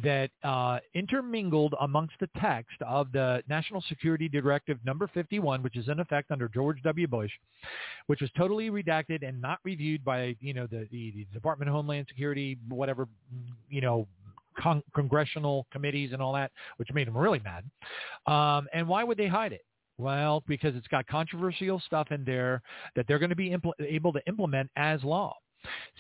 that 0.03 0.31
uh, 0.43 0.79
intermingled 0.95 1.75
amongst 1.81 2.15
the 2.21 2.29
text 2.41 2.77
of 2.87 3.13
the 3.13 3.43
National 3.49 3.83
Security 3.89 4.29
Directive 4.29 4.79
number 4.85 5.09
51, 5.15 5.63
which 5.63 5.77
is 5.77 5.89
in 5.89 6.01
effect 6.01 6.31
under 6.31 6.49
George 6.49 6.83
W. 6.83 7.07
Bush, 7.07 7.31
which 8.07 8.21
was 8.21 8.31
totally 8.37 8.71
redacted 8.71 9.27
and 9.27 9.41
not 9.41 9.59
reviewed 9.65 10.05
by 10.05 10.37
you 10.41 10.55
know 10.55 10.67
the, 10.67 10.89
the, 10.91 11.13
the 11.13 11.27
Department 11.33 11.69
of 11.69 11.75
Homeland 11.75 12.07
Security, 12.09 12.59
whatever 12.69 13.07
you 13.71 13.81
know 13.81 14.09
con- 14.59 14.83
congressional 14.95 15.67
committees 15.73 16.13
and 16.13 16.21
all 16.21 16.33
that, 16.35 16.51
which 16.77 16.89
made 16.93 17.07
them 17.07 17.17
really 17.17 17.41
mad. 17.41 17.65
Um, 18.27 18.69
and 18.73 18.87
why 18.87 19.05
would 19.05 19.19
they 19.19 19.29
hide 19.29 19.53
it? 19.53 19.63
Well, 19.97 20.43
because 20.49 20.75
it's 20.75 20.89
got 20.89 21.07
controversial 21.07 21.81
stuff 21.87 22.09
in 22.11 22.25
there 22.25 22.63
that 22.97 23.07
they're 23.07 23.21
going 23.21 23.31
to 23.31 23.37
be 23.37 23.51
impl- 23.51 23.73
able 23.81 24.13
to 24.13 24.27
implement 24.27 24.71
as 24.77 25.05
law. 25.05 25.37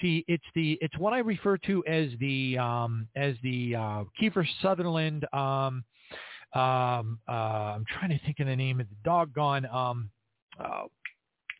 See, 0.00 0.24
it's 0.28 0.44
the 0.54 0.76
it's 0.82 0.96
what 0.98 1.12
I 1.12 1.18
refer 1.18 1.56
to 1.58 1.84
as 1.86 2.08
the 2.20 2.58
um, 2.58 3.08
as 3.16 3.34
the 3.42 3.74
uh, 3.74 4.04
Kiefer 4.20 4.46
Sutherland. 4.60 5.26
Um, 5.32 5.84
um, 6.54 7.18
uh, 7.28 7.74
I'm 7.76 7.84
trying 7.98 8.10
to 8.10 8.18
think 8.24 8.40
of 8.40 8.46
the 8.46 8.56
name 8.56 8.80
of 8.80 8.88
the 8.88 8.96
doggone. 9.04 9.66
Um, 9.66 10.10
uh, 10.62 10.84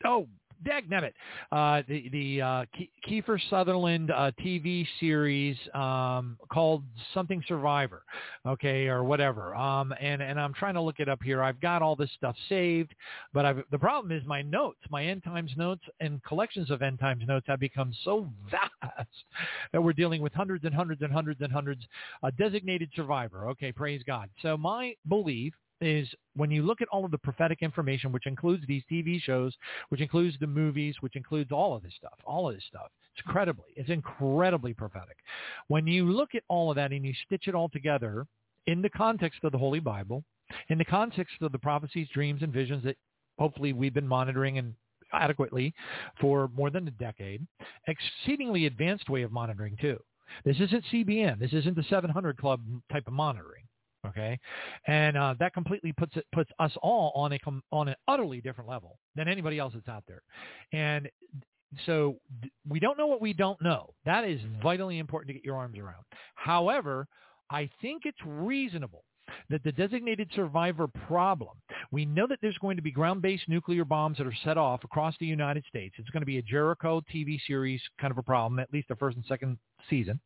oh 0.05 0.27
Dagnabbit, 0.65 1.13
uh, 1.51 1.83
the 1.87 2.09
the 2.09 2.41
uh, 2.41 2.65
Kiefer 3.07 3.39
Sutherland 3.49 4.11
uh, 4.11 4.31
TV 4.43 4.85
series 4.99 5.57
um, 5.73 6.37
called 6.51 6.83
something 7.13 7.43
Survivor, 7.47 8.03
okay, 8.45 8.87
or 8.87 9.03
whatever. 9.03 9.55
Um, 9.55 9.93
and 9.99 10.21
and 10.21 10.39
I'm 10.39 10.53
trying 10.53 10.73
to 10.73 10.81
look 10.81 10.99
it 10.99 11.07
up 11.07 11.21
here. 11.23 11.43
I've 11.43 11.61
got 11.61 11.81
all 11.81 11.95
this 11.95 12.09
stuff 12.17 12.35
saved, 12.49 12.93
but 13.33 13.45
I've, 13.45 13.63
the 13.71 13.79
problem 13.79 14.11
is 14.11 14.25
my 14.25 14.41
notes, 14.41 14.79
my 14.89 15.05
end 15.05 15.23
times 15.23 15.51
notes 15.55 15.83
and 15.99 16.23
collections 16.23 16.71
of 16.71 16.81
end 16.81 16.99
times 16.99 17.23
notes 17.27 17.45
have 17.47 17.59
become 17.59 17.93
so 18.03 18.27
vast 18.49 19.09
that 19.71 19.81
we're 19.81 19.93
dealing 19.93 20.21
with 20.21 20.33
hundreds 20.33 20.65
and 20.65 20.73
hundreds 20.73 21.01
and 21.01 21.13
hundreds 21.13 21.41
and 21.41 21.51
hundreds. 21.51 21.81
A 22.23 22.31
designated 22.31 22.89
survivor, 22.95 23.49
okay, 23.49 23.71
praise 23.71 24.01
God. 24.05 24.29
So 24.41 24.57
my 24.57 24.95
belief 25.07 25.53
is 25.81 26.07
when 26.35 26.51
you 26.51 26.63
look 26.63 26.81
at 26.81 26.87
all 26.89 27.05
of 27.05 27.11
the 27.11 27.17
prophetic 27.17 27.59
information, 27.61 28.11
which 28.11 28.27
includes 28.27 28.63
these 28.67 28.83
TV 28.91 29.21
shows, 29.21 29.53
which 29.89 30.01
includes 30.01 30.37
the 30.39 30.47
movies, 30.47 30.95
which 31.01 31.15
includes 31.15 31.51
all 31.51 31.75
of 31.75 31.83
this 31.83 31.93
stuff, 31.97 32.17
all 32.25 32.49
of 32.49 32.55
this 32.55 32.63
stuff, 32.67 32.87
it's 33.13 33.25
incredibly, 33.25 33.65
it's 33.75 33.89
incredibly 33.89 34.73
prophetic. 34.73 35.17
When 35.67 35.87
you 35.87 36.11
look 36.11 36.35
at 36.35 36.43
all 36.47 36.69
of 36.69 36.75
that 36.75 36.91
and 36.91 37.05
you 37.05 37.13
stitch 37.25 37.47
it 37.47 37.55
all 37.55 37.69
together 37.69 38.25
in 38.67 38.81
the 38.81 38.89
context 38.89 39.39
of 39.43 39.51
the 39.51 39.57
Holy 39.57 39.79
Bible, 39.79 40.23
in 40.69 40.77
the 40.77 40.85
context 40.85 41.35
of 41.41 41.51
the 41.51 41.59
prophecies, 41.59 42.07
dreams, 42.13 42.41
and 42.41 42.53
visions 42.53 42.83
that 42.83 42.97
hopefully 43.37 43.73
we've 43.73 43.93
been 43.93 44.07
monitoring 44.07 44.57
and 44.57 44.73
adequately 45.13 45.73
for 46.19 46.49
more 46.55 46.69
than 46.69 46.87
a 46.87 46.91
decade, 46.91 47.45
exceedingly 47.87 48.65
advanced 48.65 49.09
way 49.09 49.23
of 49.23 49.31
monitoring 49.31 49.77
too. 49.79 49.97
This 50.43 50.57
isn't 50.59 50.83
CBN. 50.91 51.39
This 51.39 51.53
isn't 51.53 51.75
the 51.75 51.83
700 51.83 52.37
Club 52.37 52.61
type 52.91 53.07
of 53.07 53.13
monitoring. 53.13 53.63
Okay, 54.07 54.39
and 54.87 55.17
uh, 55.17 55.35
that 55.39 55.53
completely 55.53 55.93
puts 55.93 56.15
it 56.15 56.25
puts 56.33 56.49
us 56.59 56.71
all 56.81 57.11
on 57.15 57.33
a 57.33 57.39
on 57.71 57.87
an 57.87 57.95
utterly 58.07 58.41
different 58.41 58.69
level 58.69 58.97
than 59.15 59.27
anybody 59.27 59.59
else 59.59 59.73
that's 59.73 59.87
out 59.87 60.03
there, 60.07 60.21
and 60.71 61.09
so 61.85 62.17
we 62.67 62.79
don't 62.79 62.97
know 62.97 63.07
what 63.07 63.21
we 63.21 63.33
don't 63.33 63.61
know. 63.61 63.93
That 64.05 64.23
is 64.23 64.39
vitally 64.61 64.99
important 64.99 65.29
to 65.29 65.33
get 65.33 65.43
your 65.43 65.57
arms 65.57 65.77
around. 65.77 66.03
However, 66.35 67.07
I 67.49 67.69
think 67.81 68.03
it's 68.05 68.17
reasonable 68.25 69.03
that 69.49 69.63
the 69.63 69.71
designated 69.71 70.29
survivor 70.35 70.87
problem, 71.07 71.57
we 71.91 72.05
know 72.05 72.27
that 72.27 72.39
there's 72.41 72.57
going 72.59 72.75
to 72.77 72.81
be 72.81 72.91
ground-based 72.91 73.47
nuclear 73.47 73.85
bombs 73.85 74.17
that 74.17 74.27
are 74.27 74.35
set 74.43 74.57
off 74.57 74.83
across 74.83 75.15
the 75.19 75.25
United 75.25 75.63
States. 75.67 75.95
It's 75.97 76.09
going 76.09 76.21
to 76.21 76.27
be 76.27 76.37
a 76.37 76.43
Jericho 76.43 77.01
TV 77.13 77.39
series 77.45 77.81
kind 77.99 78.11
of 78.11 78.17
a 78.17 78.23
problem, 78.23 78.59
at 78.59 78.71
least 78.71 78.87
the 78.87 78.95
first 78.95 79.17
and 79.17 79.25
second 79.27 79.57
season. 79.89 80.19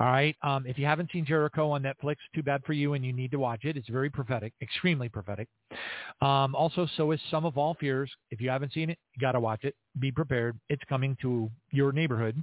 All 0.00 0.06
right. 0.06 0.36
Um, 0.42 0.66
if 0.66 0.78
you 0.78 0.86
haven't 0.86 1.10
seen 1.12 1.24
Jericho 1.24 1.70
on 1.70 1.82
Netflix, 1.82 2.16
too 2.34 2.42
bad 2.42 2.62
for 2.64 2.72
you, 2.72 2.94
and 2.94 3.04
you 3.04 3.12
need 3.12 3.30
to 3.32 3.38
watch 3.38 3.64
it. 3.64 3.76
It's 3.76 3.88
very 3.88 4.10
prophetic, 4.10 4.52
extremely 4.62 5.08
prophetic. 5.08 5.48
Um, 6.20 6.54
also, 6.54 6.86
so 6.96 7.10
is 7.12 7.20
Sum 7.30 7.44
of 7.44 7.58
All 7.58 7.74
Fears. 7.78 8.10
If 8.30 8.40
you 8.40 8.50
haven't 8.50 8.72
seen 8.72 8.90
it, 8.90 8.98
you 9.14 9.20
got 9.20 9.32
to 9.32 9.40
watch 9.40 9.64
it. 9.64 9.74
Be 9.98 10.10
prepared. 10.10 10.58
It's 10.68 10.82
coming 10.88 11.16
to 11.22 11.50
your 11.70 11.92
neighborhood. 11.92 12.42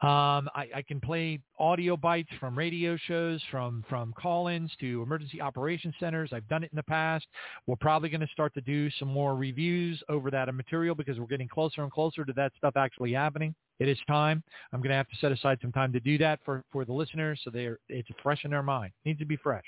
Um, 0.00 0.48
I, 0.54 0.68
I, 0.76 0.82
can 0.86 1.00
play 1.00 1.40
audio 1.58 1.96
bites 1.96 2.28
from 2.38 2.56
radio 2.56 2.96
shows, 2.96 3.42
from 3.50 3.84
from 3.88 4.14
call-ins 4.16 4.70
to 4.78 5.02
emergency 5.02 5.40
operations 5.40 5.92
centers. 5.98 6.30
I've 6.32 6.46
done 6.46 6.62
it 6.62 6.70
in 6.72 6.76
the 6.76 6.84
past. 6.84 7.26
We're 7.66 7.74
probably 7.74 8.08
going 8.08 8.20
to 8.20 8.28
start 8.28 8.54
to 8.54 8.60
do 8.60 8.88
some 8.92 9.08
more 9.08 9.34
reviews 9.34 10.00
over 10.08 10.30
that 10.30 10.54
material 10.54 10.94
because 10.94 11.18
we're 11.18 11.26
getting 11.26 11.48
closer 11.48 11.82
and 11.82 11.90
closer 11.90 12.24
to 12.24 12.32
that 12.34 12.52
stuff 12.56 12.76
actually 12.76 13.12
happening. 13.12 13.56
It 13.78 13.88
is 13.88 13.98
time. 14.06 14.42
I'm 14.72 14.80
going 14.80 14.90
to 14.90 14.96
have 14.96 15.08
to 15.08 15.16
set 15.16 15.32
aside 15.32 15.58
some 15.62 15.72
time 15.72 15.92
to 15.92 16.00
do 16.00 16.18
that 16.18 16.40
for, 16.44 16.64
for 16.72 16.84
the 16.84 16.92
listeners 16.92 17.40
so 17.44 17.50
they're 17.50 17.78
it's 17.88 18.08
fresh 18.22 18.44
in 18.44 18.50
their 18.50 18.62
mind. 18.62 18.92
It 19.04 19.08
needs 19.08 19.20
to 19.20 19.26
be 19.26 19.36
fresh. 19.36 19.64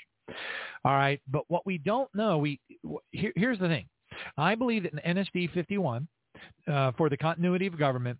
All 0.83 0.93
right. 0.93 1.21
But 1.29 1.43
what 1.47 1.65
we 1.65 1.77
don't 1.77 2.13
know, 2.15 2.37
we 2.37 2.59
here, 3.11 3.33
here's 3.35 3.59
the 3.59 3.67
thing. 3.67 3.85
I 4.37 4.55
believe 4.55 4.83
that 4.83 5.05
NSD 5.05 5.53
51 5.53 6.07
uh, 6.67 6.91
for 6.97 7.09
the 7.09 7.17
continuity 7.17 7.67
of 7.67 7.77
government 7.77 8.17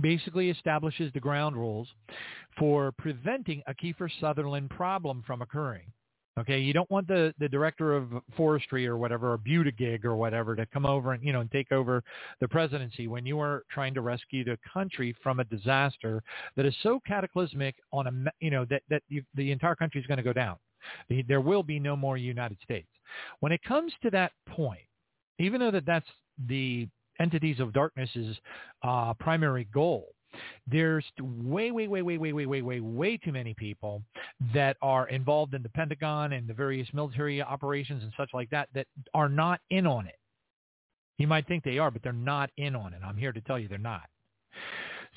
basically 0.00 0.50
establishes 0.50 1.12
the 1.12 1.20
ground 1.20 1.56
rules 1.56 1.88
for 2.58 2.92
preventing 2.92 3.62
a 3.66 3.74
Kiefer 3.74 4.10
Sutherland 4.20 4.70
problem 4.70 5.22
from 5.26 5.42
occurring. 5.42 5.86
Okay, 6.38 6.58
you 6.58 6.74
don't 6.74 6.90
want 6.90 7.08
the, 7.08 7.32
the 7.38 7.48
director 7.48 7.96
of 7.96 8.10
forestry 8.36 8.86
or 8.86 8.98
whatever, 8.98 9.32
or 9.32 9.38
Buttigieg 9.38 10.04
or 10.04 10.16
whatever, 10.16 10.54
to 10.54 10.66
come 10.66 10.84
over 10.84 11.12
and 11.12 11.24
you 11.24 11.32
know 11.32 11.40
and 11.40 11.50
take 11.50 11.72
over 11.72 12.02
the 12.40 12.48
presidency 12.48 13.08
when 13.08 13.24
you 13.24 13.40
are 13.40 13.62
trying 13.70 13.94
to 13.94 14.02
rescue 14.02 14.44
the 14.44 14.58
country 14.70 15.16
from 15.22 15.40
a 15.40 15.44
disaster 15.44 16.22
that 16.54 16.66
is 16.66 16.74
so 16.82 17.00
cataclysmic 17.06 17.76
on 17.92 18.06
a 18.06 18.30
you 18.40 18.50
know 18.50 18.66
that 18.66 18.82
that 18.90 19.02
you, 19.08 19.22
the 19.34 19.50
entire 19.50 19.74
country 19.74 19.98
is 19.98 20.06
going 20.06 20.18
to 20.18 20.22
go 20.22 20.34
down. 20.34 20.56
The, 21.08 21.22
there 21.22 21.40
will 21.40 21.62
be 21.62 21.80
no 21.80 21.96
more 21.96 22.18
United 22.18 22.58
States. 22.62 22.88
When 23.40 23.50
it 23.50 23.62
comes 23.62 23.92
to 24.02 24.10
that 24.10 24.32
point, 24.46 24.80
even 25.38 25.60
though 25.60 25.70
that 25.70 25.86
that's 25.86 26.06
the 26.48 26.86
entities 27.18 27.60
of 27.60 27.72
darkness's 27.72 28.36
uh, 28.82 29.14
primary 29.14 29.68
goal, 29.72 30.08
there's 30.66 31.04
way, 31.20 31.70
way, 31.70 31.88
way, 31.88 32.02
way, 32.02 32.18
way, 32.18 32.32
way, 32.32 32.46
way, 32.46 32.62
way, 32.62 32.80
way 32.80 33.16
too 33.16 33.32
many 33.32 33.54
people 33.54 34.02
that 34.54 34.76
are 34.82 35.08
involved 35.08 35.54
in 35.54 35.62
the 35.62 35.68
Pentagon 35.70 36.32
and 36.32 36.48
the 36.48 36.54
various 36.54 36.88
military 36.92 37.42
operations 37.42 38.02
and 38.02 38.12
such 38.16 38.30
like 38.34 38.50
that 38.50 38.68
that 38.74 38.86
are 39.14 39.28
not 39.28 39.60
in 39.70 39.86
on 39.86 40.06
it. 40.06 40.18
You 41.18 41.26
might 41.26 41.46
think 41.46 41.64
they 41.64 41.78
are, 41.78 41.90
but 41.90 42.02
they're 42.02 42.12
not 42.12 42.50
in 42.56 42.76
on 42.76 42.92
it. 42.92 43.00
I'm 43.04 43.16
here 43.16 43.32
to 43.32 43.40
tell 43.40 43.58
you 43.58 43.68
they're 43.68 43.78
not. 43.78 44.02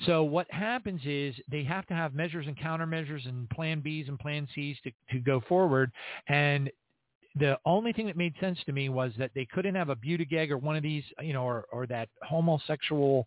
So 0.06 0.22
what 0.22 0.50
happens 0.50 1.02
is 1.04 1.34
they 1.50 1.62
have 1.64 1.86
to 1.88 1.94
have 1.94 2.14
measures 2.14 2.46
and 2.46 2.56
countermeasures 2.56 3.28
and 3.28 3.48
plan 3.50 3.82
Bs 3.82 4.08
and 4.08 4.18
plan 4.18 4.48
Cs 4.54 4.78
to, 4.84 4.90
to 5.12 5.18
go 5.18 5.42
forward. 5.46 5.92
And 6.28 6.70
the 7.36 7.58
only 7.66 7.92
thing 7.92 8.06
that 8.06 8.16
made 8.16 8.34
sense 8.40 8.58
to 8.64 8.72
me 8.72 8.88
was 8.88 9.12
that 9.18 9.30
they 9.34 9.44
couldn't 9.44 9.74
have 9.74 9.90
a 9.90 9.96
Buttigieg 9.96 10.50
or 10.50 10.56
one 10.56 10.76
of 10.76 10.82
these, 10.82 11.04
you 11.20 11.32
know, 11.32 11.44
or, 11.44 11.66
or 11.70 11.86
that 11.86 12.08
homosexual 12.22 13.26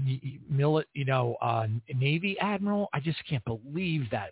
mili- 0.00 0.84
you 0.94 1.04
know, 1.04 1.36
uh, 1.40 1.66
Navy 1.94 2.38
admiral. 2.40 2.88
I 2.92 3.00
just 3.00 3.18
can't 3.28 3.44
believe 3.44 4.08
that. 4.10 4.30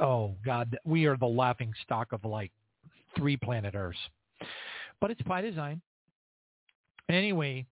Oh 0.00 0.34
God, 0.44 0.78
we 0.84 1.06
are 1.06 1.16
the 1.16 1.26
laughing 1.26 1.72
stock 1.82 2.12
of 2.12 2.24
like 2.24 2.52
three 3.16 3.36
planet 3.36 3.74
Earths. 3.74 3.98
But 5.00 5.10
it's 5.10 5.22
by 5.22 5.40
design. 5.40 5.80
Anyway, 7.08 7.66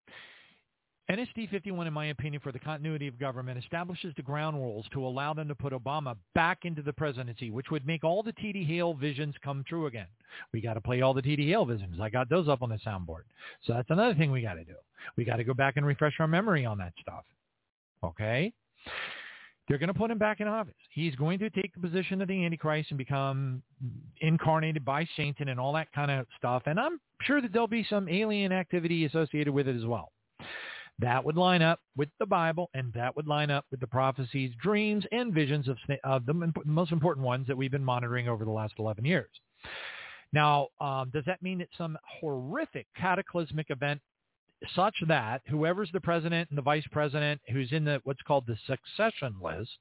NSD 1.09 1.49
51, 1.49 1.87
in 1.87 1.93
my 1.93 2.07
opinion, 2.07 2.39
for 2.39 2.51
the 2.51 2.59
continuity 2.59 3.07
of 3.07 3.17
government, 3.17 3.57
establishes 3.57 4.13
the 4.15 4.21
ground 4.21 4.57
rules 4.57 4.85
to 4.93 5.03
allow 5.03 5.33
them 5.33 5.47
to 5.47 5.55
put 5.55 5.73
Obama 5.73 6.15
back 6.35 6.59
into 6.65 6.83
the 6.83 6.93
presidency, 6.93 7.49
which 7.49 7.71
would 7.71 7.87
make 7.87 8.03
all 8.03 8.21
the 8.21 8.31
T.D. 8.33 8.63
Hale 8.63 8.93
visions 8.93 9.33
come 9.43 9.63
true 9.67 9.87
again. 9.87 10.05
We 10.53 10.61
got 10.61 10.75
to 10.75 10.81
play 10.81 11.01
all 11.01 11.15
the 11.15 11.21
T.D. 11.23 11.49
Hale 11.49 11.65
visions. 11.65 11.99
I 11.99 12.09
got 12.09 12.29
those 12.29 12.47
up 12.47 12.61
on 12.61 12.69
the 12.69 12.77
soundboard. 12.85 13.23
So 13.63 13.73
that's 13.73 13.89
another 13.89 14.13
thing 14.13 14.31
we 14.31 14.43
got 14.43 14.53
to 14.53 14.63
do. 14.63 14.75
We 15.17 15.25
got 15.25 15.37
to 15.37 15.43
go 15.43 15.55
back 15.55 15.77
and 15.77 15.85
refresh 15.85 16.13
our 16.19 16.27
memory 16.27 16.63
on 16.63 16.77
that 16.77 16.93
stuff. 17.01 17.23
Okay? 18.03 18.53
They're 19.67 19.79
going 19.79 19.87
to 19.87 19.95
put 19.95 20.11
him 20.11 20.19
back 20.19 20.41
in 20.41 20.47
office. 20.47 20.75
He's 20.91 21.15
going 21.15 21.39
to 21.39 21.49
take 21.49 21.73
the 21.73 21.79
position 21.79 22.21
of 22.21 22.27
the 22.27 22.45
Antichrist 22.45 22.91
and 22.91 22.99
become 22.99 23.63
incarnated 24.21 24.85
by 24.85 25.07
Satan 25.17 25.49
and 25.49 25.59
all 25.59 25.73
that 25.73 25.91
kind 25.91 26.11
of 26.11 26.27
stuff. 26.37 26.63
And 26.67 26.79
I'm 26.79 26.99
sure 27.23 27.41
that 27.41 27.51
there'll 27.51 27.67
be 27.67 27.85
some 27.89 28.07
alien 28.07 28.51
activity 28.51 29.05
associated 29.05 29.51
with 29.53 29.67
it 29.67 29.75
as 29.75 29.85
well. 29.85 30.11
That 30.99 31.23
would 31.23 31.37
line 31.37 31.61
up 31.61 31.79
with 31.95 32.09
the 32.19 32.25
Bible, 32.25 32.69
and 32.73 32.91
that 32.93 33.15
would 33.15 33.27
line 33.27 33.49
up 33.49 33.65
with 33.71 33.79
the 33.79 33.87
prophecies, 33.87 34.51
dreams, 34.61 35.05
and 35.11 35.33
visions 35.33 35.67
of, 35.67 35.77
of 36.03 36.25
the 36.25 36.51
most 36.65 36.91
important 36.91 37.25
ones 37.25 37.47
that 37.47 37.57
we've 37.57 37.71
been 37.71 37.83
monitoring 37.83 38.27
over 38.27 38.43
the 38.43 38.51
last 38.51 38.73
11 38.77 39.05
years. 39.05 39.29
Now, 40.33 40.67
um, 40.79 41.09
does 41.11 41.23
that 41.25 41.41
mean 41.41 41.59
that 41.59 41.69
some 41.77 41.97
horrific 42.19 42.85
cataclysmic 42.95 43.69
event 43.69 44.01
such 44.75 44.95
that 45.07 45.41
whoever's 45.47 45.89
the 45.93 46.01
president 46.01 46.49
and 46.49 46.57
the 46.57 46.61
vice 46.61 46.85
president 46.91 47.39
who's 47.51 47.71
in 47.71 47.85
the 47.85 48.01
what's 48.03 48.21
called 48.23 48.45
the 48.45 48.57
succession 48.67 49.33
list 49.41 49.77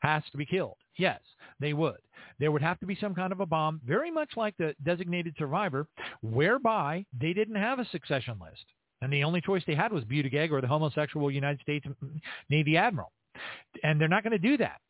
has 0.00 0.22
to 0.32 0.38
be 0.38 0.46
killed. 0.46 0.76
Yes, 0.96 1.20
they 1.60 1.74
would. 1.74 1.98
There 2.38 2.50
would 2.50 2.62
have 2.62 2.80
to 2.80 2.86
be 2.86 2.96
some 2.98 3.14
kind 3.14 3.32
of 3.32 3.40
a 3.40 3.46
bomb, 3.46 3.80
very 3.84 4.10
much 4.10 4.30
like 4.36 4.56
the 4.56 4.74
designated 4.84 5.34
survivor, 5.38 5.86
whereby 6.22 7.04
they 7.18 7.32
didn't 7.32 7.56
have 7.56 7.78
a 7.78 7.84
succession 7.86 8.38
list. 8.40 8.64
And 9.02 9.12
the 9.12 9.24
only 9.24 9.40
choice 9.40 9.62
they 9.66 9.74
had 9.74 9.92
was 9.92 10.04
Buttigieg 10.04 10.50
or 10.50 10.60
the 10.60 10.66
homosexual 10.66 11.30
United 11.30 11.60
States 11.60 11.86
Navy 12.48 12.76
admiral. 12.76 13.12
And 13.82 14.00
they're 14.00 14.08
not 14.08 14.22
going 14.22 14.32
to 14.32 14.38
do 14.38 14.56
that. 14.58 14.80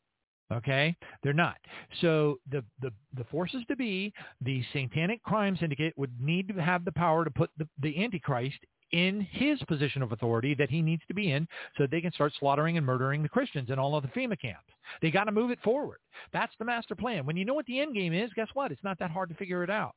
Okay, 0.52 0.96
they're 1.22 1.32
not. 1.32 1.58
So 2.00 2.40
the, 2.50 2.64
the 2.80 2.90
the 3.16 3.22
forces 3.30 3.62
to 3.68 3.76
be, 3.76 4.12
the 4.40 4.64
Satanic 4.72 5.22
Crime 5.22 5.56
Syndicate 5.56 5.94
would 5.96 6.10
need 6.20 6.48
to 6.48 6.54
have 6.54 6.84
the 6.84 6.90
power 6.90 7.24
to 7.24 7.30
put 7.30 7.50
the, 7.56 7.68
the 7.80 8.02
Antichrist 8.02 8.58
in 8.90 9.20
his 9.30 9.62
position 9.68 10.02
of 10.02 10.10
authority 10.10 10.54
that 10.54 10.68
he 10.68 10.82
needs 10.82 11.02
to 11.06 11.14
be 11.14 11.30
in 11.30 11.46
so 11.78 11.86
they 11.86 12.00
can 12.00 12.12
start 12.12 12.32
slaughtering 12.40 12.76
and 12.76 12.84
murdering 12.84 13.22
the 13.22 13.28
Christians 13.28 13.70
in 13.70 13.78
all 13.78 13.94
of 13.94 14.02
the 14.02 14.08
FEMA 14.08 14.40
camps. 14.40 14.66
They 15.00 15.12
got 15.12 15.24
to 15.24 15.32
move 15.32 15.52
it 15.52 15.60
forward. 15.62 15.98
That's 16.32 16.52
the 16.58 16.64
master 16.64 16.96
plan. 16.96 17.24
When 17.24 17.36
you 17.36 17.44
know 17.44 17.54
what 17.54 17.66
the 17.66 17.78
end 17.78 17.94
game 17.94 18.12
is, 18.12 18.32
guess 18.34 18.48
what? 18.54 18.72
It's 18.72 18.82
not 18.82 18.98
that 18.98 19.12
hard 19.12 19.28
to 19.28 19.36
figure 19.36 19.62
it 19.62 19.70
out. 19.70 19.94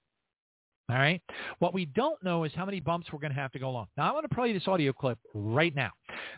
All 0.90 0.98
right. 0.98 1.22
What 1.60 1.74
we 1.74 1.86
don't 1.86 2.22
know 2.24 2.44
is 2.44 2.52
how 2.56 2.66
many 2.66 2.80
bumps 2.80 3.08
we're 3.12 3.20
going 3.20 3.34
to 3.34 3.40
have 3.40 3.52
to 3.54 3.60
go 3.60 3.70
along. 3.70 3.88
Now, 3.96 4.10
I 4.10 4.14
want 4.14 4.30
to 4.30 4.36
play 4.36 4.52
this 4.52 4.68
audio 4.68 4.92
clip 4.92 5.18
right 5.34 5.74
now. 5.76 5.92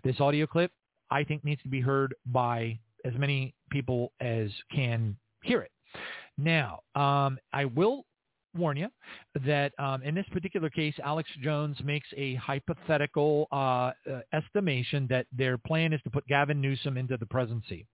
This 0.04 0.20
audio 0.20 0.46
clip, 0.46 0.72
I 1.10 1.24
think, 1.24 1.44
needs 1.44 1.62
to 1.64 1.70
be 1.70 1.82
heard 1.82 2.14
by 2.28 2.80
as 3.06 3.14
many 3.18 3.56
people 3.72 4.12
as 4.20 4.50
can 4.74 5.18
hear 5.44 5.62
it. 5.62 5.72
Now, 6.38 6.82
um, 6.96 7.40
I 7.54 7.66
will 7.66 8.06
warn 8.56 8.78
you 8.78 8.88
that 9.46 9.74
um, 9.80 10.02
in 10.04 10.16
this 10.16 10.26
particular 10.32 10.70
case, 10.70 10.94
Alex 11.04 11.30
Jones 11.42 11.78
makes 11.84 12.08
a 12.16 12.36
hypothetical 12.36 13.48
uh, 13.52 13.56
uh, 13.56 13.92
estimation 14.34 15.08
that 15.10 15.26
their 15.32 15.58
plan 15.58 15.94
is 15.94 16.02
to 16.04 16.10
put 16.10 16.26
Gavin 16.28 16.62
Newsom 16.62 16.98
into 16.98 17.18
the 17.18 17.26
presidency. 17.26 17.86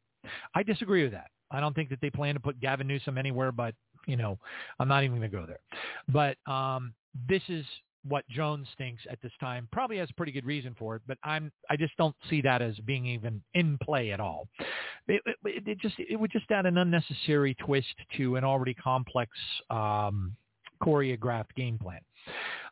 I 0.54 0.64
disagree 0.64 1.04
with 1.04 1.14
that. 1.14 1.28
I 1.50 1.60
don't 1.60 1.76
think 1.76 1.90
that 1.90 2.00
they 2.02 2.10
plan 2.10 2.34
to 2.36 2.40
put 2.40 2.60
Gavin 2.60 2.88
Newsom 2.88 3.18
anywhere 3.18 3.52
but 3.52 3.74
you 4.08 4.18
know, 4.18 4.38
I'm 4.80 4.88
not 4.88 5.04
even 5.04 5.18
going 5.18 5.30
to 5.30 5.38
go 5.38 5.46
there. 5.46 5.60
But 6.10 6.38
um, 6.52 6.94
this 7.28 7.42
is 7.50 7.66
what 8.08 8.28
Jones 8.30 8.68
thinks 8.78 9.04
at 9.10 9.22
this 9.22 9.32
time. 9.40 9.68
Probably 9.72 9.98
has 9.98 10.10
pretty 10.18 10.32
good 10.32 10.46
reason 10.46 10.76
for 10.78 10.96
it, 10.96 11.02
but 11.08 11.18
I'm 11.24 11.52
I 11.70 11.76
just 11.76 11.96
don't 11.98 12.16
see 12.30 12.42
that 12.42 12.62
as 12.62 12.76
being 12.80 13.06
even 13.06 13.42
in 13.54 13.78
play 13.82 14.12
at 14.12 14.20
all. 14.20 14.48
It, 15.08 15.22
it, 15.46 15.68
it 15.68 15.80
just 15.80 15.96
it 15.98 16.20
would 16.20 16.32
just 16.32 16.50
add 16.52 16.66
an 16.66 16.78
unnecessary 16.78 17.56
twist 17.56 17.94
to 18.18 18.38
an 18.38 18.44
already 18.44 18.74
complex 18.74 19.32
um, 19.70 20.36
choreographed 20.82 21.54
game 21.56 21.78
plan. 21.78 22.00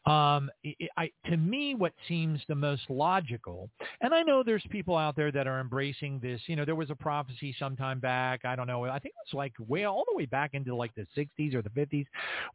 Um, 0.05 0.49
I, 0.97 1.11
to 1.25 1.37
me, 1.37 1.75
what 1.75 1.91
seems 2.07 2.39
the 2.47 2.55
most 2.55 2.83
logical, 2.89 3.69
and 4.01 4.13
I 4.13 4.23
know 4.23 4.43
there's 4.43 4.63
people 4.69 4.95
out 4.95 5.15
there 5.15 5.31
that 5.31 5.45
are 5.45 5.59
embracing 5.59 6.19
this. 6.19 6.39
You 6.47 6.55
know, 6.55 6.63
there 6.65 6.75
was 6.75 6.89
a 6.89 6.95
prophecy 6.95 7.53
sometime 7.59 7.99
back. 7.99 8.45
I 8.45 8.55
don't 8.55 8.67
know. 8.67 8.85
I 8.85 8.99
think 8.99 9.13
it 9.13 9.33
was 9.33 9.37
like 9.37 9.53
way 9.67 9.83
all 9.83 10.05
the 10.09 10.15
way 10.15 10.25
back 10.25 10.51
into 10.53 10.73
like 10.73 10.95
the 10.95 11.05
60s 11.17 11.53
or 11.53 11.61
the 11.61 11.69
50s, 11.69 12.05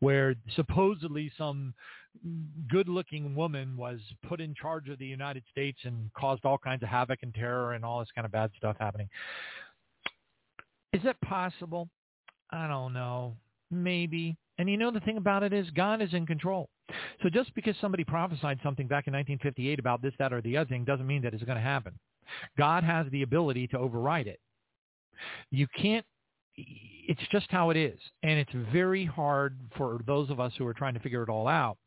where 0.00 0.34
supposedly 0.56 1.30
some 1.36 1.74
good-looking 2.70 3.34
woman 3.34 3.76
was 3.76 4.00
put 4.26 4.40
in 4.40 4.54
charge 4.54 4.88
of 4.88 4.98
the 4.98 5.06
United 5.06 5.42
States 5.50 5.78
and 5.84 6.10
caused 6.14 6.44
all 6.44 6.58
kinds 6.58 6.82
of 6.82 6.88
havoc 6.88 7.18
and 7.22 7.34
terror 7.34 7.74
and 7.74 7.84
all 7.84 7.98
this 7.98 8.08
kind 8.14 8.24
of 8.24 8.32
bad 8.32 8.50
stuff 8.56 8.76
happening. 8.80 9.08
Is 10.92 11.02
that 11.02 11.20
possible? 11.20 11.88
I 12.50 12.68
don't 12.68 12.92
know. 12.92 13.36
Maybe. 13.70 14.36
And 14.58 14.70
you 14.70 14.76
know 14.76 14.90
the 14.92 15.00
thing 15.00 15.16
about 15.16 15.42
it 15.42 15.52
is 15.52 15.68
God 15.70 16.00
is 16.00 16.14
in 16.14 16.24
control. 16.24 16.68
So 17.22 17.28
just 17.30 17.54
because 17.54 17.74
somebody 17.80 18.04
prophesied 18.04 18.60
something 18.62 18.86
back 18.86 19.06
in 19.06 19.12
1958 19.12 19.78
about 19.78 20.02
this, 20.02 20.12
that, 20.18 20.32
or 20.32 20.40
the 20.42 20.56
other 20.56 20.68
thing 20.68 20.84
doesn't 20.84 21.06
mean 21.06 21.22
that 21.22 21.34
it's 21.34 21.42
going 21.44 21.56
to 21.56 21.62
happen. 21.62 21.98
God 22.58 22.84
has 22.84 23.06
the 23.10 23.22
ability 23.22 23.66
to 23.68 23.78
override 23.78 24.26
it. 24.26 24.40
You 25.50 25.66
can't, 25.80 26.04
it's 26.56 27.20
just 27.30 27.46
how 27.50 27.70
it 27.70 27.76
is. 27.76 27.98
And 28.22 28.38
it's 28.38 28.52
very 28.72 29.04
hard 29.04 29.58
for 29.76 30.00
those 30.06 30.30
of 30.30 30.40
us 30.40 30.52
who 30.58 30.66
are 30.66 30.74
trying 30.74 30.94
to 30.94 31.00
figure 31.00 31.22
it 31.22 31.28
all 31.28 31.48
out 31.48 31.78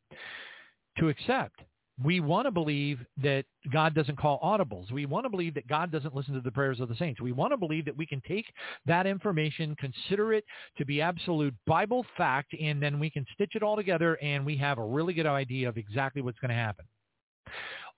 to 0.98 1.10
accept 1.10 1.62
we 2.04 2.20
want 2.20 2.46
to 2.46 2.52
believe 2.52 3.00
that 3.22 3.46
God 3.72 3.96
doesn't 3.96 4.18
call 4.18 4.40
audibles. 4.42 4.92
We 4.92 5.06
want 5.06 5.26
to 5.26 5.30
believe 5.30 5.56
that 5.56 5.68
God 5.68 5.92
doesn't 5.92 6.14
listen 6.14 6.36
to 6.36 6.42
the 6.42 6.52
prayers 6.52 6.80
of 6.80 6.90
the 6.90 6.96
saints. 6.96 7.20
We 7.20 7.32
want 7.32 7.54
to 7.54 7.58
believe 7.58 7.86
that 7.86 7.98
we 7.98 8.06
can 8.06 8.22
take 8.28 8.46
that 8.86 9.08
information, 9.08 9.76
consider 9.80 10.34
it 10.34 10.46
to 10.78 10.86
be 10.86 11.02
absolute 11.02 11.56
Bible 11.66 12.06
fact, 12.16 12.54
and 12.60 12.82
then 12.82 13.00
we 13.00 13.10
can 13.10 13.26
stitch 13.34 13.56
it 13.56 13.64
all 13.64 13.76
together 13.76 14.16
and 14.22 14.46
we 14.46 14.56
have 14.58 14.78
a 14.78 14.84
really 14.84 15.14
good 15.14 15.26
idea 15.26 15.68
of 15.68 15.78
exactly 15.78 16.22
what's 16.22 16.40
going 16.40 16.50
to 16.50 16.56
happen. 16.56 16.86